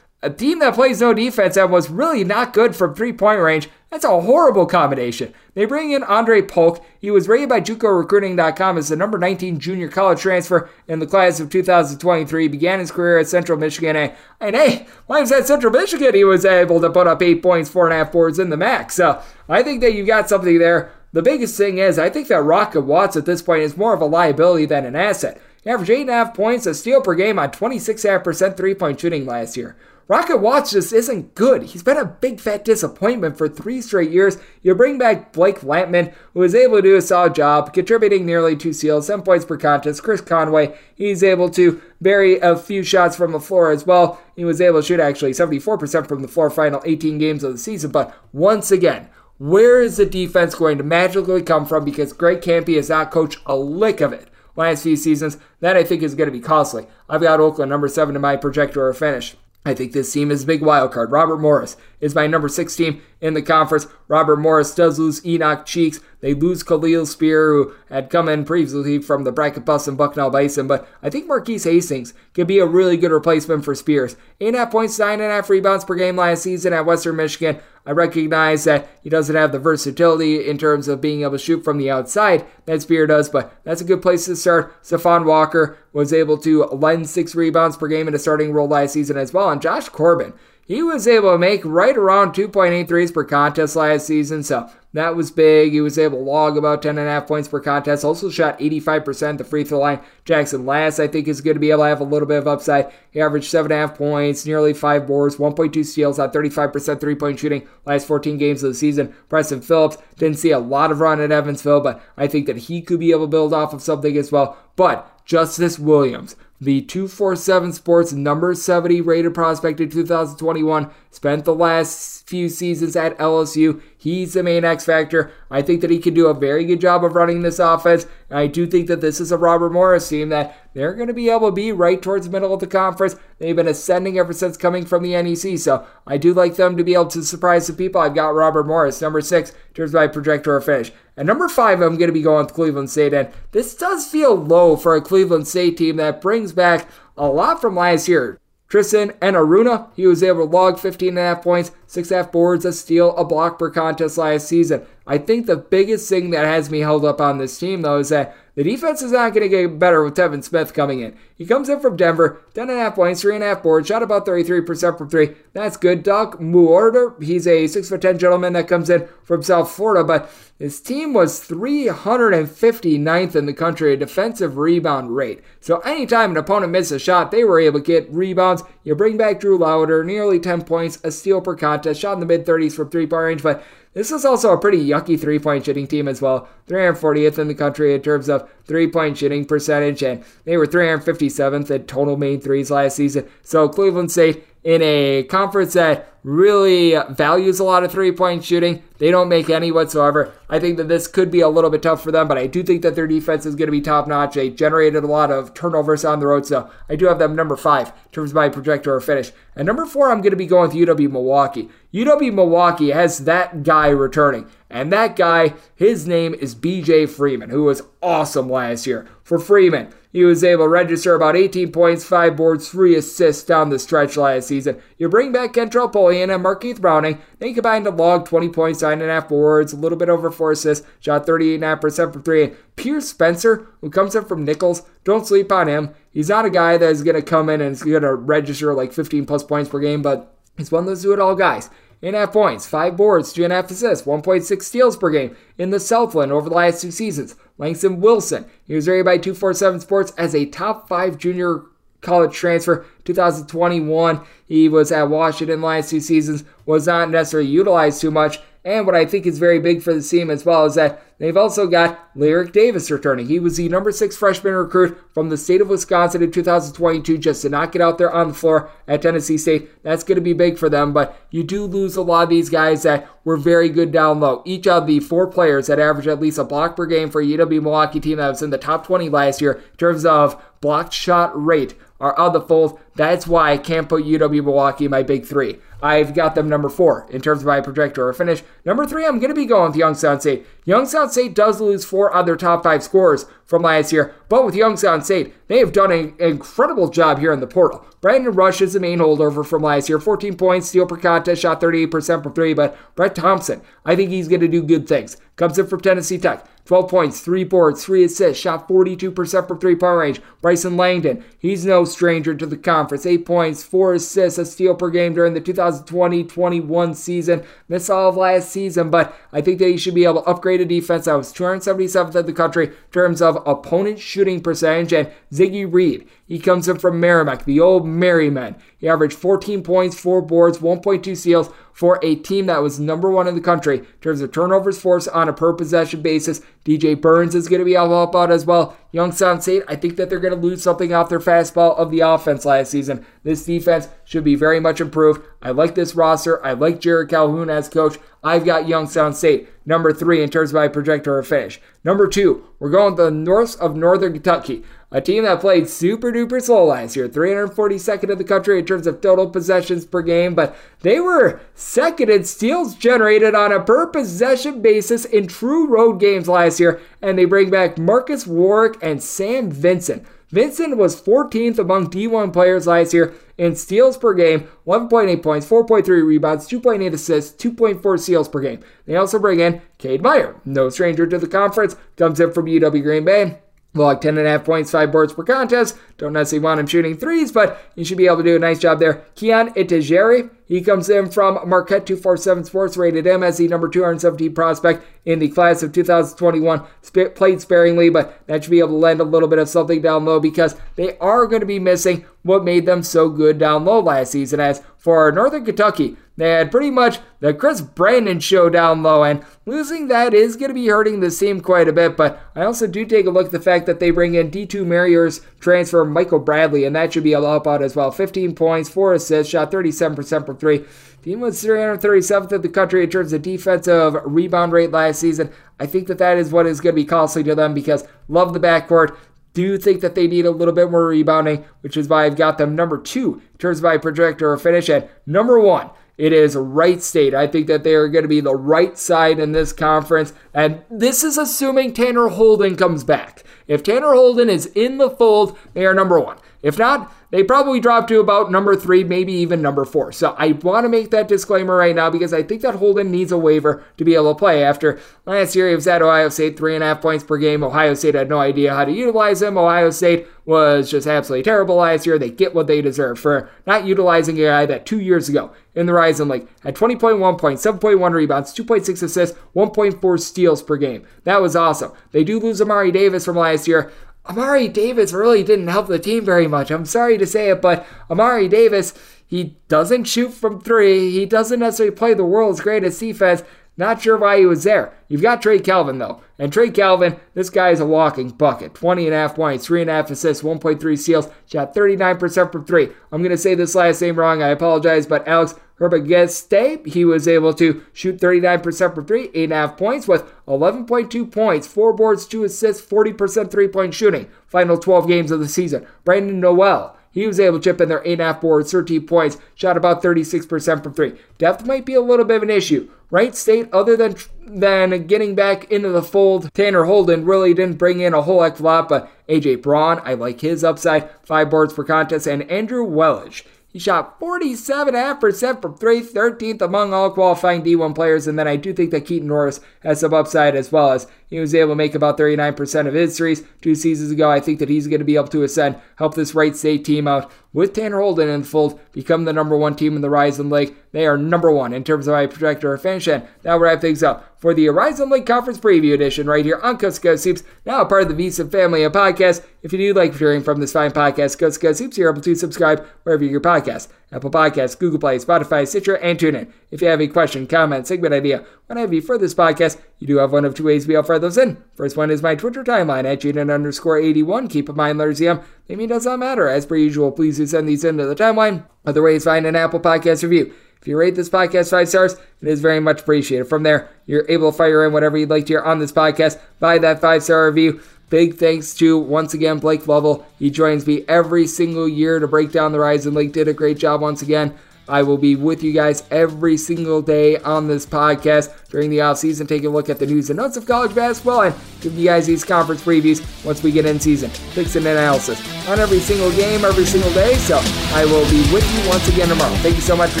a 0.24 0.30
team 0.30 0.58
that 0.60 0.74
plays 0.74 1.00
no 1.00 1.12
defense 1.12 1.56
and 1.56 1.70
was 1.70 1.90
really 1.90 2.24
not 2.24 2.52
good 2.52 2.74
from 2.74 2.94
three 2.94 3.12
point 3.12 3.40
range. 3.40 3.68
That's 3.90 4.04
a 4.04 4.20
horrible 4.22 4.66
combination. 4.66 5.32
They 5.54 5.66
bring 5.66 5.92
in 5.92 6.02
Andre 6.02 6.42
Polk. 6.42 6.84
He 6.98 7.12
was 7.12 7.28
rated 7.28 7.48
by 7.48 7.60
JUCORecruiting.com 7.60 8.78
as 8.78 8.88
the 8.88 8.96
number 8.96 9.18
19 9.18 9.60
junior 9.60 9.88
college 9.88 10.20
transfer 10.20 10.68
in 10.88 10.98
the 10.98 11.06
class 11.06 11.38
of 11.38 11.50
2023. 11.50 12.42
He 12.42 12.48
Began 12.48 12.80
his 12.80 12.90
career 12.90 13.18
at 13.18 13.28
Central 13.28 13.56
Michigan. 13.56 13.94
And, 13.94 14.12
and 14.40 14.56
hey, 14.56 14.78
he 14.78 14.86
was 15.06 15.30
at 15.30 15.46
Central 15.46 15.72
Michigan, 15.72 16.14
he 16.14 16.24
was 16.24 16.44
able 16.44 16.80
to 16.80 16.90
put 16.90 17.06
up 17.06 17.22
eight 17.22 17.42
points, 17.42 17.70
four 17.70 17.86
and 17.86 17.94
a 17.94 17.98
half 17.98 18.10
boards 18.10 18.40
in 18.40 18.50
the 18.50 18.56
max. 18.56 18.94
So 18.94 19.22
I 19.48 19.62
think 19.62 19.80
that 19.82 19.94
you 19.94 20.04
got 20.04 20.28
something 20.28 20.58
there. 20.58 20.90
The 21.12 21.22
biggest 21.22 21.56
thing 21.56 21.78
is, 21.78 21.96
I 21.96 22.10
think 22.10 22.26
that 22.28 22.42
Rocket 22.42 22.80
Watts 22.80 23.14
at 23.14 23.26
this 23.26 23.42
point 23.42 23.62
is 23.62 23.76
more 23.76 23.94
of 23.94 24.00
a 24.00 24.06
liability 24.06 24.66
than 24.66 24.84
an 24.84 24.96
asset. 24.96 25.40
He 25.62 25.70
averaged 25.70 25.92
8.5 25.92 26.34
points, 26.34 26.66
a 26.66 26.74
steal 26.74 27.00
per 27.00 27.14
game 27.14 27.38
on 27.38 27.50
26.5% 27.50 28.56
three 28.56 28.74
point 28.74 28.98
shooting 28.98 29.24
last 29.24 29.56
year. 29.56 29.76
Rocket 30.06 30.36
Watts 30.36 30.72
just 30.72 30.92
isn't 30.92 31.34
good. 31.34 31.62
He's 31.62 31.82
been 31.82 31.96
a 31.96 32.04
big 32.04 32.38
fat 32.38 32.62
disappointment 32.62 33.38
for 33.38 33.48
three 33.48 33.80
straight 33.80 34.10
years. 34.10 34.36
You 34.60 34.74
bring 34.74 34.98
back 34.98 35.32
Blake 35.32 35.60
Lampman, 35.60 36.12
who 36.34 36.40
was 36.40 36.54
able 36.54 36.76
to 36.76 36.82
do 36.82 36.96
a 36.96 37.00
solid 37.00 37.34
job, 37.34 37.72
contributing 37.72 38.26
nearly 38.26 38.54
two 38.54 38.74
steals, 38.74 39.06
seven 39.06 39.24
points 39.24 39.46
per 39.46 39.56
contest. 39.56 40.02
Chris 40.02 40.20
Conway, 40.20 40.76
he's 40.94 41.22
able 41.22 41.48
to 41.50 41.80
bury 42.02 42.38
a 42.38 42.54
few 42.54 42.82
shots 42.82 43.16
from 43.16 43.32
the 43.32 43.40
floor 43.40 43.70
as 43.70 43.86
well. 43.86 44.20
He 44.36 44.44
was 44.44 44.60
able 44.60 44.82
to 44.82 44.86
shoot 44.86 45.00
actually 45.00 45.32
74% 45.32 46.06
from 46.06 46.20
the 46.20 46.28
floor 46.28 46.50
final 46.50 46.82
18 46.84 47.16
games 47.16 47.42
of 47.42 47.52
the 47.52 47.58
season. 47.58 47.90
But 47.90 48.14
once 48.32 48.70
again, 48.70 49.08
where 49.38 49.80
is 49.80 49.96
the 49.96 50.06
defense 50.06 50.54
going 50.54 50.76
to 50.76 50.84
magically 50.84 51.42
come 51.42 51.64
from? 51.64 51.84
Because 51.84 52.12
Greg 52.12 52.42
Kampe 52.42 52.76
has 52.76 52.90
not 52.90 53.10
coached 53.10 53.40
a 53.46 53.56
lick 53.56 54.02
of 54.02 54.12
it 54.12 54.28
last 54.54 54.82
few 54.82 54.96
seasons. 54.96 55.38
That 55.60 55.78
I 55.78 55.82
think 55.84 56.02
is 56.02 56.14
going 56.14 56.28
to 56.28 56.38
be 56.38 56.40
costly. 56.40 56.86
I've 57.08 57.22
got 57.22 57.40
Oakland 57.40 57.70
number 57.70 57.88
seven 57.88 58.14
in 58.16 58.22
my 58.22 58.36
projector 58.36 58.86
or 58.86 58.92
finish. 58.92 59.36
I 59.64 59.74
think 59.74 59.92
this 59.92 60.12
team 60.12 60.30
is 60.30 60.44
a 60.44 60.46
big 60.46 60.62
wild 60.62 60.92
card. 60.92 61.10
Robert 61.10 61.38
Morris 61.38 61.76
is 62.04 62.14
my 62.14 62.26
number 62.26 62.50
six 62.50 62.76
team 62.76 63.00
in 63.22 63.32
the 63.32 63.40
conference. 63.40 63.86
Robert 64.08 64.36
Morris 64.36 64.74
does 64.74 64.98
lose 64.98 65.24
Enoch 65.24 65.64
Cheeks. 65.64 66.00
They 66.20 66.34
lose 66.34 66.62
Kahliel 66.62 67.06
Spear, 67.06 67.52
who 67.52 67.72
had 67.88 68.10
come 68.10 68.28
in 68.28 68.44
previously 68.44 68.98
from 68.98 69.24
the 69.24 69.32
bracket 69.32 69.64
bus 69.64 69.88
in 69.88 69.96
Bucknell 69.96 70.28
Bison, 70.28 70.66
but 70.66 70.86
I 71.02 71.08
think 71.08 71.26
Markeese 71.26 71.64
Hastings 71.64 72.12
could 72.34 72.46
be 72.46 72.58
a 72.58 72.66
really 72.66 72.98
good 72.98 73.10
replacement 73.10 73.64
for 73.64 73.74
Spears. 73.74 74.16
8.5 74.38 74.70
points, 74.70 74.98
9.5 74.98 75.48
rebounds 75.48 75.84
per 75.84 75.94
game 75.94 76.16
last 76.16 76.42
season 76.42 76.74
at 76.74 76.84
Western 76.84 77.16
Michigan. 77.16 77.58
I 77.86 77.92
recognize 77.92 78.64
that 78.64 78.88
he 79.02 79.08
doesn't 79.08 79.36
have 79.36 79.52
the 79.52 79.58
versatility 79.58 80.46
in 80.46 80.58
terms 80.58 80.88
of 80.88 81.00
being 81.00 81.22
able 81.22 81.32
to 81.32 81.38
shoot 81.38 81.64
from 81.64 81.78
the 81.78 81.90
outside 81.90 82.44
that 82.66 82.82
Spear 82.82 83.06
does, 83.06 83.30
but 83.30 83.54
that's 83.64 83.80
a 83.80 83.84
good 83.84 84.02
place 84.02 84.26
to 84.26 84.36
start. 84.36 84.74
Stephaun 84.82 85.24
Walker 85.24 85.78
was 85.92 86.12
able 86.12 86.36
to 86.38 86.64
lend 86.64 87.08
six 87.08 87.34
rebounds 87.34 87.76
per 87.76 87.88
game 87.88 88.08
in 88.08 88.14
a 88.14 88.18
starting 88.18 88.52
role 88.52 88.68
last 88.68 88.92
season 88.92 89.16
as 89.16 89.32
well. 89.32 89.50
And 89.50 89.60
Josh 89.60 89.88
Corbin, 89.88 90.32
he 90.66 90.82
was 90.82 91.06
able 91.06 91.32
to 91.32 91.38
make 91.38 91.64
right 91.64 91.96
around 91.96 92.32
2.8 92.32 92.88
threes 92.88 93.12
per 93.12 93.24
contest 93.24 93.76
last 93.76 94.06
season, 94.06 94.42
so 94.42 94.70
that 94.94 95.16
was 95.16 95.32
big. 95.32 95.72
He 95.72 95.80
was 95.80 95.98
able 95.98 96.18
to 96.18 96.24
log 96.24 96.56
about 96.56 96.80
10.5 96.80 97.26
points 97.26 97.48
per 97.48 97.60
contest. 97.60 98.04
Also 98.04 98.30
shot 98.30 98.58
85% 98.60 99.38
the 99.38 99.44
free 99.44 99.64
throw 99.64 99.80
line. 99.80 100.00
Jackson 100.24 100.64
Last, 100.64 101.00
I 101.00 101.08
think, 101.08 101.26
is 101.26 101.40
going 101.40 101.56
to 101.56 101.60
be 101.60 101.72
able 101.72 101.82
to 101.82 101.88
have 101.88 102.00
a 102.00 102.04
little 102.04 102.28
bit 102.28 102.38
of 102.38 102.46
upside. 102.46 102.92
He 103.10 103.20
averaged 103.20 103.52
7.5 103.52 103.96
points, 103.96 104.46
nearly 104.46 104.72
5 104.72 105.06
boards, 105.06 105.36
1.2 105.36 105.84
steals 105.84 106.18
on 106.20 106.30
35% 106.30 107.00
three 107.00 107.16
point 107.16 107.40
shooting 107.40 107.68
last 107.84 108.06
14 108.06 108.38
games 108.38 108.62
of 108.62 108.70
the 108.70 108.74
season. 108.74 109.14
Preston 109.28 109.60
Phillips 109.60 109.98
didn't 110.16 110.38
see 110.38 110.52
a 110.52 110.58
lot 110.60 110.92
of 110.92 111.00
run 111.00 111.20
at 111.20 111.32
Evansville, 111.32 111.80
but 111.80 112.00
I 112.16 112.28
think 112.28 112.46
that 112.46 112.56
he 112.56 112.80
could 112.80 113.00
be 113.00 113.10
able 113.10 113.26
to 113.26 113.30
build 113.30 113.52
off 113.52 113.74
of 113.74 113.82
something 113.82 114.16
as 114.16 114.30
well. 114.30 114.56
But 114.76 115.10
Justice 115.26 115.78
Williams, 115.78 116.36
the 116.64 116.80
247 116.82 117.72
Sports 117.72 118.12
number 118.12 118.54
70 118.54 119.00
rated 119.02 119.34
prospect 119.34 119.80
in 119.80 119.90
2021, 119.90 120.90
spent 121.10 121.44
the 121.44 121.54
last 121.54 122.26
few 122.26 122.48
seasons 122.48 122.96
at 122.96 123.16
LSU. 123.18 123.82
He's 124.04 124.34
the 124.34 124.42
main 124.42 124.66
X 124.66 124.84
factor. 124.84 125.32
I 125.50 125.62
think 125.62 125.80
that 125.80 125.88
he 125.88 125.98
can 125.98 126.12
do 126.12 126.26
a 126.26 126.34
very 126.34 126.66
good 126.66 126.78
job 126.78 127.02
of 127.02 127.14
running 127.14 127.40
this 127.40 127.58
offense. 127.58 128.04
And 128.28 128.38
I 128.38 128.48
do 128.48 128.66
think 128.66 128.86
that 128.88 129.00
this 129.00 129.18
is 129.18 129.32
a 129.32 129.38
Robert 129.38 129.70
Morris 129.70 130.10
team 130.10 130.28
that 130.28 130.54
they're 130.74 130.92
going 130.92 131.08
to 131.08 131.14
be 131.14 131.30
able 131.30 131.48
to 131.48 131.54
be 131.54 131.72
right 131.72 132.02
towards 132.02 132.26
the 132.26 132.32
middle 132.32 132.52
of 132.52 132.60
the 132.60 132.66
conference. 132.66 133.16
They've 133.38 133.56
been 133.56 133.66
ascending 133.66 134.18
ever 134.18 134.34
since 134.34 134.58
coming 134.58 134.84
from 134.84 135.02
the 135.02 135.14
NEC. 135.22 135.58
So 135.58 135.86
I 136.06 136.18
do 136.18 136.34
like 136.34 136.56
them 136.56 136.76
to 136.76 136.84
be 136.84 136.92
able 136.92 137.06
to 137.06 137.22
surprise 137.22 137.66
some 137.66 137.76
people. 137.76 137.98
I've 137.98 138.14
got 138.14 138.34
Robert 138.34 138.66
Morris, 138.66 139.00
number 139.00 139.22
six, 139.22 139.52
in 139.52 139.72
terms 139.72 139.94
of 139.94 140.00
my 140.02 140.06
projector 140.06 140.60
finish. 140.60 140.92
And 141.16 141.26
number 141.26 141.48
five, 141.48 141.80
I'm 141.80 141.96
going 141.96 142.08
to 142.08 142.12
be 142.12 142.20
going 142.20 142.44
with 142.44 142.54
Cleveland 142.54 142.90
State. 142.90 143.14
And 143.14 143.30
this 143.52 143.74
does 143.74 144.06
feel 144.06 144.34
low 144.34 144.76
for 144.76 144.94
a 144.94 145.00
Cleveland 145.00 145.48
State 145.48 145.78
team 145.78 145.96
that 145.96 146.20
brings 146.20 146.52
back 146.52 146.90
a 147.16 147.26
lot 147.26 147.58
from 147.58 147.74
last 147.74 148.06
year. 148.06 148.38
Tristan 148.74 149.10
Enaruna, 149.22 149.86
he 149.94 150.04
was 150.04 150.20
able 150.20 150.48
to 150.48 150.52
log 150.52 150.78
15.5 150.78 151.42
points, 151.42 151.70
six 151.86 152.08
6.5 152.08 152.32
boards, 152.32 152.64
a 152.64 152.72
steal, 152.72 153.16
a 153.16 153.24
block 153.24 153.56
per 153.56 153.70
contest 153.70 154.18
last 154.18 154.48
season. 154.48 154.84
I 155.06 155.16
think 155.18 155.46
the 155.46 155.54
biggest 155.56 156.08
thing 156.08 156.30
that 156.30 156.44
has 156.44 156.70
me 156.70 156.80
held 156.80 157.04
up 157.04 157.20
on 157.20 157.38
this 157.38 157.56
team, 157.56 157.82
though, 157.82 158.00
is 158.00 158.08
that 158.08 158.36
the 158.54 158.62
defense 158.62 159.02
is 159.02 159.10
not 159.10 159.34
going 159.34 159.42
to 159.42 159.48
get 159.48 159.78
better 159.78 160.04
with 160.04 160.14
Tevin 160.14 160.44
Smith 160.44 160.72
coming 160.72 161.00
in. 161.00 161.16
He 161.34 161.44
comes 161.44 161.68
in 161.68 161.80
from 161.80 161.96
Denver, 161.96 162.40
10.5 162.54 162.94
points, 162.94 163.24
3.5 163.24 163.62
boards, 163.62 163.88
shot 163.88 164.02
about 164.02 164.24
33% 164.26 164.96
from 164.96 165.10
three. 165.10 165.34
That's 165.52 165.76
good. 165.76 166.04
Doc 166.04 166.38
Muorder, 166.38 167.20
he's 167.22 167.46
a 167.46 167.64
6'10 167.64 168.18
gentleman 168.18 168.52
that 168.52 168.68
comes 168.68 168.88
in 168.90 169.08
from 169.24 169.42
South 169.42 169.72
Florida, 169.72 170.04
but 170.04 170.30
his 170.58 170.80
team 170.80 171.12
was 171.12 171.40
359th 171.40 173.34
in 173.34 173.46
the 173.46 173.52
country 173.52 173.92
a 173.92 173.96
defensive 173.96 174.56
rebound 174.56 175.16
rate. 175.16 175.42
So 175.60 175.78
anytime 175.80 176.30
an 176.30 176.36
opponent 176.36 176.70
missed 176.70 176.92
a 176.92 176.98
shot, 177.00 177.32
they 177.32 177.42
were 177.42 177.58
able 177.58 177.80
to 177.80 177.84
get 177.84 178.12
rebounds. 178.12 178.62
You 178.84 178.94
bring 178.94 179.16
back 179.16 179.40
Drew 179.40 179.58
Lowder, 179.58 180.04
nearly 180.04 180.38
10 180.38 180.62
points, 180.62 181.00
a 181.02 181.10
steal 181.10 181.40
per 181.40 181.56
contest, 181.56 182.00
shot 182.00 182.12
in 182.12 182.20
the 182.20 182.26
mid 182.26 182.46
30s 182.46 182.74
from 182.74 182.88
three 182.88 183.08
point 183.08 183.22
range, 183.24 183.42
but 183.42 183.64
this 183.94 184.10
is 184.10 184.24
also 184.24 184.52
a 184.52 184.58
pretty 184.58 184.84
yucky 184.84 185.18
three 185.18 185.38
point 185.38 185.64
shooting 185.64 185.86
team 185.86 186.08
as 186.08 186.20
well. 186.20 186.48
340th 186.68 187.38
in 187.38 187.48
the 187.48 187.54
country 187.54 187.94
in 187.94 188.02
terms 188.02 188.28
of 188.28 188.48
three 188.66 188.88
point 188.88 189.18
shooting 189.18 189.44
percentage, 189.44 190.02
and 190.02 190.24
they 190.44 190.56
were 190.56 190.66
357th 190.66 191.70
at 191.70 191.88
total 191.88 192.16
made 192.16 192.42
threes 192.42 192.70
last 192.70 192.96
season. 192.96 193.28
So 193.42 193.68
Cleveland 193.68 194.10
State 194.10 194.44
in 194.64 194.80
a 194.82 195.22
conference 195.24 195.74
that 195.74 196.08
really 196.22 196.96
values 197.10 197.60
a 197.60 197.64
lot 197.64 197.84
of 197.84 197.92
three 197.92 198.10
point 198.10 198.42
shooting. 198.42 198.82
They 198.96 199.10
don't 199.10 199.28
make 199.28 199.50
any 199.50 199.70
whatsoever. 199.70 200.32
I 200.48 200.58
think 200.58 200.78
that 200.78 200.88
this 200.88 201.06
could 201.06 201.30
be 201.30 201.40
a 201.40 201.48
little 201.48 201.68
bit 201.68 201.82
tough 201.82 202.02
for 202.02 202.10
them, 202.10 202.26
but 202.26 202.38
I 202.38 202.46
do 202.46 202.62
think 202.62 202.80
that 202.80 202.94
their 202.94 203.06
defense 203.06 203.44
is 203.44 203.54
going 203.54 203.66
to 203.66 203.72
be 203.72 203.82
top 203.82 204.08
notch. 204.08 204.34
They 204.34 204.48
generated 204.48 205.04
a 205.04 205.06
lot 205.06 205.30
of 205.30 205.52
turnovers 205.52 206.04
on 206.04 206.20
the 206.20 206.26
road, 206.26 206.46
so 206.46 206.70
I 206.88 206.96
do 206.96 207.06
have 207.06 207.18
them 207.18 207.36
number 207.36 207.56
five 207.56 207.88
in 207.88 208.12
terms 208.12 208.30
of 208.30 208.36
my 208.36 208.48
projector 208.48 208.94
or 208.94 209.02
finish. 209.02 209.32
And 209.54 209.66
number 209.66 209.84
four, 209.84 210.10
I'm 210.10 210.22
going 210.22 210.30
to 210.30 210.36
be 210.36 210.46
going 210.46 210.70
with 210.70 210.88
UW 210.88 211.10
Milwaukee. 211.10 211.68
UW 211.92 212.32
Milwaukee 212.32 212.90
has 212.90 213.18
that 213.18 213.62
guy 213.62 213.88
returning, 213.88 214.48
and 214.74 214.92
that 214.92 215.14
guy, 215.14 215.54
his 215.76 216.08
name 216.08 216.34
is 216.34 216.56
BJ 216.56 217.08
Freeman, 217.08 217.50
who 217.50 217.62
was 217.62 217.82
awesome 218.02 218.50
last 218.50 218.88
year. 218.88 219.06
For 219.22 219.38
Freeman, 219.38 219.94
he 220.12 220.24
was 220.24 220.42
able 220.42 220.64
to 220.64 220.68
register 220.68 221.14
about 221.14 221.36
18 221.36 221.70
points, 221.70 222.04
5 222.04 222.36
boards, 222.36 222.68
3 222.68 222.96
assists 222.96 223.44
down 223.44 223.70
the 223.70 223.78
stretch 223.78 224.16
last 224.16 224.48
season. 224.48 224.82
You 224.98 225.08
bring 225.08 225.30
back 225.30 225.52
Kentrell 225.52 225.92
Pullian 225.92 226.28
and 226.28 226.44
Markeith 226.44 226.80
Browning, 226.80 227.20
they 227.38 227.52
combined 227.52 227.84
to 227.84 227.92
log 227.92 228.26
20 228.26 228.48
points, 228.48 228.82
9.5 228.82 229.28
boards, 229.28 229.72
a 229.72 229.76
little 229.76 229.96
bit 229.96 230.08
over 230.08 230.28
4 230.28 230.50
assists, 230.50 230.84
shot 230.98 231.24
38.5% 231.24 232.12
from 232.12 232.22
3. 232.24 232.42
And 232.42 232.56
Pierce 232.74 233.08
Spencer, 233.08 233.68
who 233.80 233.90
comes 233.90 234.16
in 234.16 234.24
from 234.24 234.44
Nicholls, 234.44 234.82
don't 235.04 235.24
sleep 235.24 235.52
on 235.52 235.68
him. 235.68 235.94
He's 236.10 236.30
not 236.30 236.46
a 236.46 236.50
guy 236.50 236.78
that 236.78 236.90
is 236.90 237.04
going 237.04 237.14
to 237.14 237.22
come 237.22 237.48
in 237.48 237.60
and 237.60 237.76
is 237.76 237.84
going 237.84 238.02
to 238.02 238.16
register 238.16 238.74
like 238.74 238.92
15 238.92 239.24
plus 239.24 239.44
points 239.44 239.70
per 239.70 239.78
game, 239.78 240.02
but 240.02 240.36
he's 240.56 240.72
one 240.72 240.80
of 240.80 240.86
those 240.86 241.02
do 241.02 241.12
it 241.12 241.20
all 241.20 241.36
guys. 241.36 241.70
8.5 242.04 242.32
points, 242.32 242.66
5 242.66 242.96
boards, 242.96 243.32
2.5 243.32 243.70
assists, 243.70 244.06
1.6 244.06 244.62
steals 244.62 244.96
per 244.96 245.10
game 245.10 245.34
in 245.56 245.70
the 245.70 245.80
Southland 245.80 246.32
over 246.32 246.50
the 246.50 246.54
last 246.54 246.82
two 246.82 246.90
seasons. 246.90 247.34
Langston 247.56 248.00
Wilson, 248.00 248.44
he 248.64 248.74
was 248.74 248.86
rated 248.86 249.06
by 249.06 249.16
247 249.16 249.80
Sports 249.80 250.12
as 250.18 250.34
a 250.34 250.44
top 250.44 250.86
5 250.86 251.16
junior 251.16 251.62
college 252.02 252.34
transfer 252.34 252.84
2021 253.06 254.20
he 254.46 254.68
was 254.68 254.92
at 254.92 255.08
washington 255.08 255.62
last 255.62 255.88
two 255.88 256.00
seasons 256.00 256.44
was 256.66 256.86
not 256.86 257.08
necessarily 257.08 257.48
utilized 257.48 257.98
too 257.98 258.10
much 258.10 258.40
and 258.64 258.86
what 258.86 258.94
I 258.94 259.04
think 259.04 259.26
is 259.26 259.38
very 259.38 259.58
big 259.58 259.82
for 259.82 259.92
the 259.92 260.02
team 260.02 260.30
as 260.30 260.46
well 260.46 260.64
is 260.64 260.74
that 260.76 261.02
they've 261.18 261.36
also 261.36 261.66
got 261.66 261.98
Lyric 262.14 262.52
Davis 262.52 262.90
returning. 262.90 263.26
He 263.26 263.38
was 263.38 263.58
the 263.58 263.68
number 263.68 263.92
six 263.92 264.16
freshman 264.16 264.54
recruit 264.54 264.98
from 265.12 265.28
the 265.28 265.36
state 265.36 265.60
of 265.60 265.68
Wisconsin 265.68 266.22
in 266.22 266.30
2022 266.30 267.18
just 267.18 267.42
to 267.42 267.50
not 267.50 267.72
get 267.72 267.82
out 267.82 267.98
there 267.98 268.10
on 268.10 268.28
the 268.28 268.34
floor 268.34 268.70
at 268.88 269.02
Tennessee 269.02 269.36
State. 269.36 269.82
That's 269.82 270.02
going 270.02 270.16
to 270.16 270.22
be 270.22 270.32
big 270.32 270.56
for 270.56 270.70
them, 270.70 270.94
but 270.94 271.14
you 271.30 271.42
do 271.42 271.64
lose 271.64 271.96
a 271.96 272.02
lot 272.02 272.22
of 272.22 272.30
these 272.30 272.48
guys 272.48 272.84
that 272.84 273.06
were 273.22 273.36
very 273.36 273.68
good 273.68 273.92
down 273.92 274.20
low. 274.20 274.42
Each 274.46 274.66
of 274.66 274.86
the 274.86 275.00
four 275.00 275.26
players 275.26 275.66
that 275.66 275.78
averaged 275.78 276.08
at 276.08 276.20
least 276.20 276.38
a 276.38 276.44
block 276.44 276.74
per 276.74 276.86
game 276.86 277.10
for 277.10 277.20
a 277.20 277.26
UW 277.26 277.62
Milwaukee 277.62 278.00
team 278.00 278.16
that 278.16 278.28
was 278.28 278.42
in 278.42 278.48
the 278.48 278.56
top 278.56 278.86
20 278.86 279.10
last 279.10 279.42
year 279.42 279.52
in 279.52 279.76
terms 279.76 280.06
of 280.06 280.42
blocked 280.62 280.94
shot 280.94 281.30
rate 281.34 281.74
are 282.00 282.18
out 282.18 282.28
of 282.28 282.32
the 282.34 282.40
fold. 282.40 282.78
That's 282.96 283.26
why 283.26 283.52
I 283.52 283.58
can't 283.58 283.88
put 283.88 284.04
UW 284.04 284.44
Milwaukee 284.44 284.86
in 284.86 284.90
my 284.90 285.02
big 285.02 285.26
three. 285.26 285.58
I've 285.84 286.14
got 286.14 286.34
them 286.34 286.48
number 286.48 286.70
four 286.70 287.06
in 287.10 287.20
terms 287.20 287.42
of 287.42 287.46
my 287.46 287.60
projector 287.60 288.08
or 288.08 288.14
finish. 288.14 288.42
Number 288.64 288.86
three, 288.86 289.04
I'm 289.04 289.18
going 289.18 289.28
to 289.28 289.34
be 289.34 289.44
going 289.44 289.68
with 289.68 289.76
Youngstown 289.76 290.18
State. 290.18 290.46
Youngstown 290.64 291.10
State 291.10 291.34
does 291.34 291.60
lose 291.60 291.84
four 291.84 292.14
other 292.14 292.36
top 292.36 292.62
five 292.62 292.82
scorers 292.82 293.26
from 293.54 293.62
last 293.62 293.92
year. 293.92 294.12
But 294.28 294.44
with 294.44 294.56
Youngstown 294.56 295.04
State, 295.04 295.32
they 295.46 295.60
have 295.60 295.72
done 295.72 295.92
an 295.92 296.16
incredible 296.18 296.88
job 296.88 297.20
here 297.20 297.32
in 297.32 297.38
the 297.38 297.46
portal. 297.46 297.86
Brandon 298.00 298.32
Rush 298.32 298.60
is 298.60 298.72
the 298.72 298.80
main 298.80 298.98
holdover 298.98 299.46
from 299.46 299.62
last 299.62 299.88
year. 299.88 300.00
14 300.00 300.36
points, 300.36 300.68
steal 300.68 300.86
per 300.86 300.96
contest, 300.96 301.42
shot 301.42 301.60
38% 301.60 302.24
from 302.24 302.32
three. 302.32 302.52
But 302.52 302.76
Brett 302.96 303.14
Thompson, 303.14 303.62
I 303.84 303.94
think 303.94 304.10
he's 304.10 304.26
going 304.26 304.40
to 304.40 304.48
do 304.48 304.60
good 304.60 304.88
things. 304.88 305.18
Comes 305.36 305.56
in 305.56 305.68
from 305.68 305.80
Tennessee 305.80 306.18
Tech. 306.18 306.44
12 306.66 306.88
points, 306.88 307.20
3 307.20 307.44
boards, 307.44 307.84
3 307.84 308.04
assists, 308.04 308.42
shot 308.42 308.66
42% 308.66 309.48
from 309.48 309.58
three 309.58 309.76
point 309.76 309.98
range. 309.98 310.20
Bryson 310.40 310.78
Langdon, 310.78 311.22
he's 311.38 311.66
no 311.66 311.84
stranger 311.84 312.34
to 312.34 312.46
the 312.46 312.56
conference. 312.56 313.04
8 313.04 313.26
points, 313.26 313.62
4 313.62 313.94
assists, 313.94 314.38
a 314.38 314.46
steal 314.46 314.74
per 314.74 314.88
game 314.88 315.12
during 315.12 315.34
the 315.34 315.40
2020 315.40 316.24
21 316.24 316.94
season. 316.94 317.44
Missed 317.68 317.90
all 317.90 318.08
of 318.08 318.16
last 318.16 318.48
season, 318.48 318.90
but 318.90 319.14
I 319.30 319.42
think 319.42 319.58
that 319.58 319.68
he 319.68 319.76
should 319.76 319.94
be 319.94 320.04
able 320.04 320.22
to 320.22 320.28
upgrade 320.28 320.62
a 320.62 320.64
defense 320.64 321.04
that 321.04 321.14
was 321.14 321.34
277th 321.34 322.16
in 322.16 322.26
the 322.26 322.32
country 322.32 322.68
in 322.68 322.74
terms 322.92 323.20
of 323.20 323.43
opponent 323.46 323.98
shooting 323.98 324.40
percentage. 324.40 324.92
And 324.92 325.10
Ziggy 325.32 325.70
Reed, 325.70 326.08
he 326.26 326.38
comes 326.38 326.68
in 326.68 326.78
from 326.78 327.00
Merrimack, 327.00 327.44
the 327.44 327.60
old 327.60 327.86
Merrymen. 327.86 328.56
He 328.78 328.88
averaged 328.88 329.18
14 329.18 329.62
points, 329.62 329.98
4 329.98 330.22
boards, 330.22 330.58
1.2 330.58 331.16
steals 331.16 331.50
for 331.74 331.98
a 332.02 332.14
team 332.14 332.46
that 332.46 332.62
was 332.62 332.78
number 332.78 333.10
one 333.10 333.26
in 333.26 333.34
the 333.34 333.40
country 333.40 333.78
in 333.78 333.86
terms 334.00 334.20
of 334.20 334.30
turnovers 334.30 334.80
forced 334.80 335.08
on 335.08 335.28
a 335.28 335.32
per 335.32 335.52
possession 335.52 336.00
basis. 336.00 336.40
DJ 336.64 336.98
Burns 336.98 337.34
is 337.34 337.48
going 337.48 337.58
to 337.58 337.64
be 337.64 337.72
help 337.72 338.14
out 338.14 338.30
as 338.30 338.46
well. 338.46 338.76
Youngstown 338.92 339.40
State, 339.40 339.64
I 339.66 339.74
think 339.74 339.96
that 339.96 340.08
they're 340.08 340.20
going 340.20 340.34
to 340.34 340.40
lose 340.40 340.62
something 340.62 340.94
off 340.94 341.08
their 341.08 341.18
fastball 341.18 341.76
of 341.76 341.90
the 341.90 342.00
offense 342.00 342.44
last 342.44 342.70
season. 342.70 343.04
This 343.24 343.44
defense 343.44 343.88
should 344.04 344.22
be 344.22 344.36
very 344.36 344.60
much 344.60 344.80
improved. 344.80 345.22
I 345.42 345.50
like 345.50 345.74
this 345.74 345.96
roster. 345.96 346.44
I 346.46 346.52
like 346.52 346.80
Jerrod 346.80 347.10
Calhoun 347.10 347.50
as 347.50 347.68
coach. 347.68 347.98
I've 348.22 348.44
got 348.44 348.68
Youngstown 348.68 349.12
State 349.12 349.48
number 349.66 349.92
three 349.92 350.22
in 350.22 350.30
terms 350.30 350.50
of 350.50 350.54
my 350.54 350.68
projector 350.68 351.18
of 351.18 351.26
finish. 351.26 351.60
Number 351.82 352.06
two, 352.06 352.46
we're 352.58 352.70
going 352.70 352.96
to 352.96 353.02
the 353.02 353.10
north 353.10 353.60
of 353.60 353.76
Northern 353.76 354.12
Kentucky. 354.12 354.62
A 354.94 355.00
team 355.00 355.24
that 355.24 355.40
played 355.40 355.68
super 355.68 356.12
duper 356.12 356.40
slow 356.40 356.66
last 356.66 356.94
year, 356.94 357.08
342nd 357.08 358.12
in 358.12 358.16
the 358.16 358.22
country 358.22 358.60
in 358.60 358.64
terms 358.64 358.86
of 358.86 359.00
total 359.00 359.28
possessions 359.28 359.84
per 359.84 360.02
game, 360.02 360.36
but 360.36 360.54
they 360.82 361.00
were 361.00 361.40
second 361.56 362.10
in 362.10 362.22
steals 362.22 362.76
generated 362.76 363.34
on 363.34 363.50
a 363.50 363.58
per 363.58 363.88
possession 363.88 364.62
basis 364.62 365.04
in 365.04 365.26
true 365.26 365.66
road 365.66 365.98
games 365.98 366.28
last 366.28 366.60
year, 366.60 366.80
and 367.02 367.18
they 367.18 367.24
bring 367.24 367.50
back 367.50 367.76
Marques 367.76 368.24
Warrick 368.24 368.78
and 368.80 369.02
Sam 369.02 369.50
Vinson. 369.50 370.06
Vinson 370.28 370.78
was 370.78 371.00
14th 371.00 371.58
among 371.58 371.90
D1 371.90 372.32
players 372.32 372.68
last 372.68 372.94
year 372.94 373.14
in 373.36 373.56
steals 373.56 373.98
per 373.98 374.14
game, 374.14 374.48
11.8 374.64 375.20
points, 375.24 375.48
4.3 375.48 375.88
rebounds, 376.06 376.48
2.8 376.48 376.92
assists, 376.92 377.44
2.4 377.44 377.98
steals 377.98 378.28
per 378.28 378.40
game. 378.40 378.60
They 378.86 378.94
also 378.94 379.18
bring 379.18 379.40
in 379.40 379.60
Cade 379.78 380.02
Meyer, 380.02 380.36
no 380.44 380.68
stranger 380.68 381.04
to 381.04 381.18
the 381.18 381.26
conference, 381.26 381.74
comes 381.96 382.20
in 382.20 382.32
from 382.32 382.46
UW 382.46 382.80
Green 382.80 383.04
Bay. 383.04 383.40
Log 383.74 384.00
10.5 384.00 384.44
points, 384.44 384.70
5 384.70 384.92
boards 384.92 385.12
per 385.12 385.24
contest. 385.24 385.76
Don't 385.98 386.12
necessarily 386.12 386.44
want 386.44 386.60
him 386.60 386.66
shooting 386.66 386.96
threes, 386.96 387.32
but 387.32 387.60
you 387.74 387.84
should 387.84 387.98
be 387.98 388.06
able 388.06 388.18
to 388.18 388.22
do 388.22 388.36
a 388.36 388.38
nice 388.38 388.60
job 388.60 388.78
there. 388.78 389.04
Keeyan 389.16 389.54
Itejere, 389.56 390.30
he 390.46 390.60
comes 390.60 390.88
in 390.88 391.10
from 391.10 391.48
Marquette 391.48 391.86
247 391.86 392.44
Sports, 392.44 392.76
rated 392.76 393.06
him 393.06 393.24
as 393.24 393.38
the 393.38 393.48
number 393.48 393.68
217 393.68 394.32
prospect 394.32 394.84
in 395.04 395.18
the 395.18 395.28
class 395.28 395.62
of 395.64 395.72
2021. 395.72 396.62
Sp- 396.86 397.14
played 397.16 397.40
sparingly, 397.40 397.90
but 397.90 398.24
that 398.28 398.44
should 398.44 398.50
be 398.50 398.60
able 398.60 398.68
to 398.68 398.74
lend 398.76 399.00
a 399.00 399.04
little 399.04 399.28
bit 399.28 399.40
of 399.40 399.48
something 399.48 399.82
down 399.82 400.04
low 400.04 400.20
because 400.20 400.56
they 400.76 400.96
are 400.98 401.26
going 401.26 401.40
to 401.40 401.46
be 401.46 401.58
missing 401.58 402.04
what 402.22 402.44
made 402.44 402.66
them 402.66 402.82
so 402.82 403.08
good 403.08 403.38
down 403.38 403.64
low 403.64 403.80
last 403.80 404.12
season. 404.12 404.38
As 404.38 404.62
for 404.76 405.10
Northern 405.10 405.44
Kentucky, 405.44 405.96
they 406.16 406.30
had 406.30 406.50
pretty 406.50 406.70
much 406.70 407.00
the 407.20 407.34
Chris 407.34 407.60
Brandon 407.60 408.20
show 408.20 408.48
down 408.48 408.82
low, 408.82 409.02
and 409.02 409.24
losing 409.46 409.88
that 409.88 410.14
is 410.14 410.36
going 410.36 410.48
to 410.48 410.54
be 410.54 410.68
hurting 410.68 411.00
the 411.00 411.10
team 411.10 411.40
quite 411.40 411.68
a 411.68 411.72
bit. 411.72 411.96
But 411.96 412.20
I 412.36 412.44
also 412.44 412.66
do 412.66 412.84
take 412.84 413.06
a 413.06 413.10
look 413.10 413.26
at 413.26 413.32
the 413.32 413.40
fact 413.40 413.66
that 413.66 413.80
they 413.80 413.90
bring 413.90 414.14
in 414.14 414.30
D2 414.30 414.64
Mariners 414.64 415.20
transfer 415.40 415.84
Michael 415.84 416.20
Bradley, 416.20 416.64
and 416.64 416.76
that 416.76 416.92
should 416.92 417.04
be 417.04 417.14
a 417.14 417.20
help 417.20 417.46
out 417.46 417.62
as 417.62 417.74
well. 417.74 417.90
15 417.90 418.34
points, 418.34 418.68
4 418.68 418.94
assists, 418.94 419.30
shot 419.30 419.50
37% 419.50 420.26
from 420.26 420.36
3. 420.36 420.64
Team 421.02 421.20
was 421.20 421.42
337th 421.42 422.32
in 422.32 422.40
the 422.40 422.48
country 422.48 422.84
in 422.84 422.90
terms 422.90 423.12
of 423.12 423.20
defensive 423.20 423.96
rebound 424.04 424.52
rate 424.52 424.70
last 424.70 425.00
season. 425.00 425.30
I 425.60 425.66
think 425.66 425.88
that 425.88 425.98
that 425.98 426.16
is 426.16 426.32
what 426.32 426.46
is 426.46 426.60
going 426.60 426.74
to 426.74 426.80
be 426.80 426.86
costly 426.86 427.22
to 427.24 427.34
them 427.34 427.52
because 427.54 427.86
love 428.08 428.32
the 428.32 428.40
backcourt. 428.40 428.96
Do 429.34 429.58
think 429.58 429.80
that 429.80 429.96
they 429.96 430.06
need 430.06 430.26
a 430.26 430.30
little 430.30 430.54
bit 430.54 430.70
more 430.70 430.86
rebounding, 430.86 431.44
which 431.60 431.76
is 431.76 431.88
why 431.88 432.04
I've 432.04 432.16
got 432.16 432.38
them 432.38 432.54
number 432.54 432.78
two 432.78 433.20
in 433.32 433.38
terms 433.38 433.58
of 433.58 433.64
my 433.64 433.76
projector 433.78 434.30
or 434.30 434.38
finish 434.38 434.70
at 434.70 434.90
number 435.06 435.40
one. 435.40 435.70
It 435.96 436.12
is 436.12 436.36
Wright 436.36 436.82
State. 436.82 437.14
I 437.14 437.26
think 437.26 437.46
that 437.46 437.62
they 437.62 437.74
are 437.74 437.88
going 437.88 438.02
to 438.02 438.08
be 438.08 438.20
the 438.20 438.34
right 438.34 438.76
side 438.76 439.18
in 439.20 439.32
this 439.32 439.52
conference. 439.52 440.12
And 440.32 440.62
this 440.68 441.04
is 441.04 441.16
assuming 441.16 441.72
Tanner 441.72 442.08
Holden 442.08 442.56
comes 442.56 442.82
back. 442.82 443.22
If 443.46 443.62
Tanner 443.62 443.92
Holden 443.92 444.28
is 444.28 444.46
in 444.46 444.78
the 444.78 444.90
fold, 444.90 445.38
they 445.52 445.64
are 445.66 445.74
number 445.74 446.00
one. 446.00 446.18
If 446.44 446.58
not, 446.58 446.92
they 447.10 447.22
probably 447.22 447.58
drop 447.58 447.88
to 447.88 448.00
about 448.00 448.30
number 448.30 448.54
three, 448.54 448.84
maybe 448.84 449.14
even 449.14 449.40
number 449.40 449.64
four. 449.64 449.92
So 449.92 450.14
I 450.18 450.32
want 450.32 450.66
to 450.66 450.68
make 450.68 450.90
that 450.90 451.08
disclaimer 451.08 451.56
right 451.56 451.74
now 451.74 451.88
because 451.88 452.12
I 452.12 452.22
think 452.22 452.42
that 452.42 452.56
Holden 452.56 452.90
needs 452.90 453.12
a 453.12 453.16
waiver 453.16 453.64
to 453.78 453.84
be 453.84 453.94
able 453.94 454.12
to 454.12 454.18
play. 454.18 454.44
After 454.44 454.78
last 455.06 455.34
year, 455.34 455.48
he 455.48 455.54
was 455.54 455.66
at 455.66 455.80
Ohio 455.80 456.10
State, 456.10 456.36
three 456.36 456.54
and 456.54 456.62
a 456.62 456.66
half 456.66 456.82
points 456.82 457.02
per 457.02 457.16
game. 457.16 457.42
Ohio 457.42 457.72
State 457.72 457.94
had 457.94 458.10
no 458.10 458.18
idea 458.18 458.54
how 458.54 458.66
to 458.66 458.72
utilize 458.72 459.22
him. 459.22 459.38
Ohio 459.38 459.70
State 459.70 460.06
was 460.26 460.70
just 460.70 460.86
absolutely 460.86 461.22
terrible 461.22 461.56
last 461.56 461.86
year. 461.86 461.98
They 461.98 462.10
get 462.10 462.34
what 462.34 462.46
they 462.46 462.60
deserve 462.60 462.98
for 462.98 463.30
not 463.46 463.64
utilizing 463.64 464.18
a 464.18 464.24
guy 464.24 464.44
that 464.44 464.66
two 464.66 464.80
years 464.80 465.08
ago 465.08 465.32
in 465.54 465.64
the 465.64 465.72
Horizon 465.72 466.08
League 466.08 466.28
had 466.42 466.56
20.1 466.56 467.18
points, 467.18 467.46
7.1 467.46 467.92
rebounds, 467.92 468.34
2.6 468.34 468.82
assists, 468.82 469.16
1.4 469.34 470.00
steals 470.00 470.42
per 470.42 470.58
game. 470.58 470.86
That 471.04 471.22
was 471.22 471.36
awesome. 471.36 471.72
They 471.92 472.04
do 472.04 472.20
lose 472.20 472.42
Amari 472.42 472.70
Davis 472.70 473.06
from 473.06 473.16
last 473.16 473.48
year. 473.48 473.72
Amari 474.08 474.48
Davis 474.48 474.92
really 474.92 475.22
didn't 475.22 475.48
help 475.48 475.66
the 475.66 475.78
team 475.78 476.04
very 476.04 476.26
much. 476.26 476.50
I'm 476.50 476.66
sorry 476.66 476.98
to 476.98 477.06
say 477.06 477.30
it, 477.30 477.40
but 477.40 477.66
Amari 477.90 478.28
Davis, 478.28 478.74
he 479.06 479.36
doesn't 479.48 479.84
shoot 479.84 480.12
from 480.12 480.40
three. 480.40 480.90
He 480.90 481.06
doesn't 481.06 481.40
necessarily 481.40 481.74
play 481.74 481.94
the 481.94 482.04
world's 482.04 482.40
greatest 482.40 482.80
defense. 482.80 483.22
Not 483.56 483.80
sure 483.80 483.96
why 483.96 484.18
he 484.18 484.26
was 484.26 484.42
there. 484.42 484.72
You've 484.88 485.02
got 485.02 485.22
Trey 485.22 485.38
Calvin, 485.38 485.78
though. 485.78 486.02
And 486.18 486.32
Trey 486.32 486.50
Calvin, 486.50 486.98
this 487.14 487.30
guy 487.30 487.50
is 487.50 487.60
a 487.60 487.66
walking 487.66 488.10
bucket. 488.10 488.54
20 488.54 488.86
and 488.86 488.94
a 488.94 488.98
half 488.98 489.14
points, 489.14 489.46
3.5 489.46 489.90
assists, 489.90 490.24
1.3 490.24 490.78
steals, 490.78 491.08
shot 491.30 491.54
39% 491.54 492.32
from 492.32 492.44
three. 492.44 492.70
I'm 492.90 493.00
going 493.00 493.10
to 493.10 493.18
say 493.18 493.34
this 493.34 493.54
last 493.54 493.80
name 493.80 493.96
wrong. 493.96 494.22
I 494.22 494.28
apologize, 494.28 494.86
but 494.86 495.06
Alex 495.06 495.34
Herbageste, 495.58 496.66
he 496.66 496.84
was 496.84 497.06
able 497.06 497.32
to 497.34 497.64
shoot 497.72 497.98
39% 497.98 498.74
from 498.74 498.86
three, 498.86 499.08
8.5 499.08 499.56
points 499.56 499.88
with 499.88 500.04
11.2 500.26 501.10
points, 501.12 501.46
4 501.46 501.72
boards, 501.72 502.06
2 502.06 502.24
assists, 502.24 502.64
40% 502.66 503.30
three 503.30 503.48
point 503.48 503.74
shooting. 503.74 504.08
Final 504.26 504.58
12 504.58 504.88
games 504.88 505.10
of 505.10 505.20
the 505.20 505.28
season. 505.28 505.66
Brandon 505.84 506.18
Noel, 506.18 506.76
he 506.90 507.06
was 507.06 507.20
able 507.20 507.38
to 507.38 507.44
chip 507.44 507.60
in 507.60 507.68
their 507.68 507.82
8.5 507.84 508.20
boards, 508.20 508.52
13 508.52 508.86
points, 508.86 509.18
shot 509.34 509.56
about 509.56 509.82
36% 509.82 510.62
from 510.62 510.74
three. 510.74 510.94
Depth 511.18 511.46
might 511.46 511.64
be 511.64 511.74
a 511.74 511.80
little 511.80 512.04
bit 512.04 512.18
of 512.18 512.22
an 512.24 512.30
issue. 512.30 512.68
Wright 512.90 513.14
State, 513.16 513.48
other 513.52 513.76
than 513.76 513.96
than 514.26 514.86
getting 514.86 515.14
back 515.14 515.50
into 515.50 515.68
the 515.68 515.82
fold, 515.82 516.32
Tanner 516.32 516.64
Holden 516.64 517.04
really 517.04 517.34
didn't 517.34 517.58
bring 517.58 517.80
in 517.80 517.92
a 517.92 518.02
whole 518.02 518.22
heck 518.22 518.34
of 518.34 518.40
a 518.40 518.44
lot, 518.44 518.68
but 518.68 518.90
AJ 519.08 519.42
Braun, 519.42 519.80
I 519.84 519.94
like 519.94 520.20
his 520.20 520.44
upside, 520.44 520.88
five 521.02 521.28
boards 521.28 521.52
per 521.52 521.64
contest, 521.64 522.06
and 522.06 522.22
Andrew 522.30 522.64
Welage. 522.64 523.24
He 523.54 523.60
shot 523.60 524.00
47.5% 524.00 525.40
from 525.40 525.54
3, 525.54 525.80
13th 525.80 526.42
among 526.42 526.74
all 526.74 526.90
qualifying 526.90 527.44
D1 527.44 527.72
players. 527.72 528.08
And 528.08 528.18
then 528.18 528.26
I 528.26 528.34
do 528.34 528.52
think 528.52 528.72
that 528.72 528.84
Keaton 528.84 529.06
Norris 529.06 529.38
has 529.62 529.78
some 529.78 529.94
upside 529.94 530.34
as 530.34 530.50
well 530.50 530.72
as 530.72 530.88
he 531.14 531.20
was 531.20 531.32
able 531.32 531.52
to 531.52 531.54
make 531.54 531.76
about 531.76 531.96
39% 531.96 532.66
of 532.66 532.74
his 532.74 532.96
threes 532.96 533.22
two 533.40 533.54
seasons 533.54 533.92
ago. 533.92 534.10
I 534.10 534.18
think 534.18 534.40
that 534.40 534.48
he's 534.48 534.66
going 534.66 534.80
to 534.80 534.84
be 534.84 534.96
able 534.96 535.06
to 535.06 535.22
ascend, 535.22 535.54
help 535.76 535.94
this 535.94 536.12
Wright 536.12 536.34
State 536.34 536.64
team 536.64 536.88
out 536.88 537.08
with 537.32 537.52
Tanner 537.52 537.80
Holden 537.80 538.08
in 538.08 538.22
the 538.22 538.26
fold, 538.26 538.58
become 538.72 539.04
the 539.04 539.12
number 539.12 539.36
one 539.36 539.54
team 539.54 539.76
in 539.76 539.82
the 539.82 539.86
Horizon 539.86 540.28
League. 540.28 540.56
They 540.72 540.88
are 540.88 540.98
number 540.98 541.30
one 541.30 541.52
in 541.52 541.62
terms 541.62 541.86
of 541.86 541.92
my 541.92 542.08
projector 542.08 542.52
or 542.52 542.58
finish. 542.58 542.88
And 542.88 543.06
that 543.22 543.34
will 543.34 543.40
wrap 543.42 543.60
things 543.60 543.84
up 543.84 544.18
for 544.18 544.34
the 544.34 544.46
Horizon 544.46 544.90
League 544.90 545.06
Conference 545.06 545.38
Preview 545.38 545.72
Edition 545.72 546.08
right 546.08 546.24
here 546.24 546.40
on 546.42 546.58
Coast 546.58 546.82
Coast 546.82 547.04
Hoops, 547.04 547.22
now 547.44 547.60
a 547.60 547.66
part 547.66 547.82
of 547.82 547.96
the 547.96 548.06
VSiN 548.06 548.32
family 548.32 548.64
of 548.64 548.72
podcasts. 548.72 549.24
If 549.42 549.52
you 549.52 549.58
do 549.58 549.74
like 549.74 549.94
hearing 549.94 550.22
from 550.22 550.40
this 550.40 550.52
fine 550.52 550.70
podcast, 550.72 551.18
Coast 551.18 551.40
Coast 551.40 551.60
Hoops, 551.60 551.78
you're 551.78 551.92
able 551.92 552.00
to 552.00 552.14
subscribe 552.14 552.66
wherever 552.82 553.04
you 553.04 553.10
get 553.10 553.12
your 553.12 553.20
podcast. 553.20 553.68
Apple 553.92 554.10
Podcasts, 554.10 554.58
Google 554.58 554.80
Play, 554.80 554.96
Spotify, 554.96 555.46
Stitcher, 555.46 555.76
and 555.76 555.98
TuneIn. 555.98 556.32
If 556.50 556.62
you 556.62 556.68
have 556.68 556.80
a 556.80 556.88
question, 556.88 557.26
comment, 557.26 557.66
segment 557.66 557.94
idea, 557.94 558.24
have 558.48 558.72
you 558.72 558.82
for 558.82 558.98
this 558.98 559.14
podcast, 559.14 559.60
you 559.78 559.86
do 559.86 559.96
have 559.96 560.12
one 560.12 560.24
of 560.24 560.34
two 560.34 560.44
ways 560.44 560.66
to 560.66 560.82
fire 560.82 560.98
those 560.98 561.18
in. 561.18 561.42
First 561.54 561.76
one 561.76 561.90
is 561.90 562.02
my 562.02 562.14
Twitter 562.14 562.44
timeline 562.44 562.84
at 562.84 563.00
Jaden 563.00 563.32
underscore 563.32 563.78
81. 563.78 564.28
Keep 564.28 564.48
in 564.48 564.56
mind, 564.56 564.78
letters 564.78 565.00
EM, 565.00 565.20
maybe 565.48 565.64
it 565.64 565.68
does 565.68 565.86
not 565.86 565.98
matter. 565.98 566.28
As 566.28 566.46
per 566.46 566.56
usual, 566.56 566.92
please 566.92 567.16
do 567.16 567.26
send 567.26 567.48
these 567.48 567.64
into 567.64 567.86
the 567.86 567.94
timeline. 567.94 568.44
Other 568.64 568.82
ways, 568.82 569.04
find 569.04 569.26
an 569.26 569.36
Apple 569.36 569.60
Podcast 569.60 570.02
review. 570.02 570.34
If 570.60 570.68
you 570.68 570.78
rate 570.78 570.94
this 570.94 571.10
podcast 571.10 571.50
five 571.50 571.68
stars, 571.68 571.92
it 571.92 572.28
is 572.28 572.40
very 572.40 572.60
much 572.60 572.80
appreciated. 572.80 573.26
From 573.26 573.42
there, 573.42 573.68
you're 573.84 574.06
able 574.08 574.32
to 574.32 574.38
fire 574.38 574.64
in 574.64 574.72
whatever 574.72 574.96
you'd 574.96 575.10
like 575.10 575.26
to 575.26 575.34
hear 575.34 575.42
on 575.42 575.58
this 575.58 575.72
podcast 575.72 576.18
by 576.40 576.56
that 576.58 576.80
five 576.80 577.02
star 577.02 577.26
review. 577.26 577.60
Big 577.90 578.14
thanks 578.14 578.54
to, 578.54 578.78
once 578.78 579.12
again, 579.12 579.38
Blake 579.38 579.68
Lovell. 579.68 580.06
He 580.18 580.30
joins 580.30 580.66
me 580.66 580.84
every 580.88 581.26
single 581.26 581.68
year 581.68 581.98
to 581.98 582.08
break 582.08 582.32
down 582.32 582.52
the 582.52 582.60
rise, 582.60 582.86
and 582.86 582.96
League. 582.96 583.12
Did 583.12 583.28
a 583.28 583.34
great 583.34 583.58
job 583.58 583.82
once 583.82 584.00
again. 584.00 584.34
I 584.68 584.82
will 584.82 584.98
be 584.98 585.16
with 585.16 585.42
you 585.42 585.52
guys 585.52 585.84
every 585.90 586.36
single 586.36 586.80
day 586.80 587.18
on 587.18 587.48
this 587.48 587.66
podcast 587.66 588.32
during 588.48 588.70
the 588.70 588.78
offseason, 588.78 589.28
taking 589.28 589.48
a 589.48 589.50
look 589.50 589.68
at 589.68 589.78
the 589.78 589.86
news 589.86 590.10
and 590.10 590.16
notes 590.16 590.36
of 590.36 590.46
college 590.46 590.74
basketball 590.74 591.22
and 591.22 591.34
giving 591.60 591.78
you 591.78 591.86
guys 591.86 592.06
these 592.06 592.24
conference 592.24 592.62
previews 592.62 593.24
once 593.24 593.42
we 593.42 593.52
get 593.52 593.66
in 593.66 593.78
season. 593.78 594.10
Picks 594.32 594.56
and 594.56 594.66
analysis 594.66 595.20
on 595.48 595.58
every 595.58 595.80
single 595.80 596.10
game, 596.12 596.44
every 596.44 596.64
single 596.64 596.92
day. 596.94 597.14
So 597.16 597.38
I 597.74 597.84
will 597.84 598.08
be 598.10 598.20
with 598.32 598.44
you 598.54 598.68
once 598.68 598.88
again 598.88 599.08
tomorrow. 599.08 599.34
Thank 599.36 599.56
you 599.56 599.62
so 599.62 599.76
much 599.76 599.90
for 599.90 600.00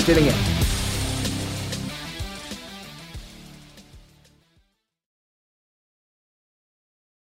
tuning 0.00 0.26
in. 0.26 0.63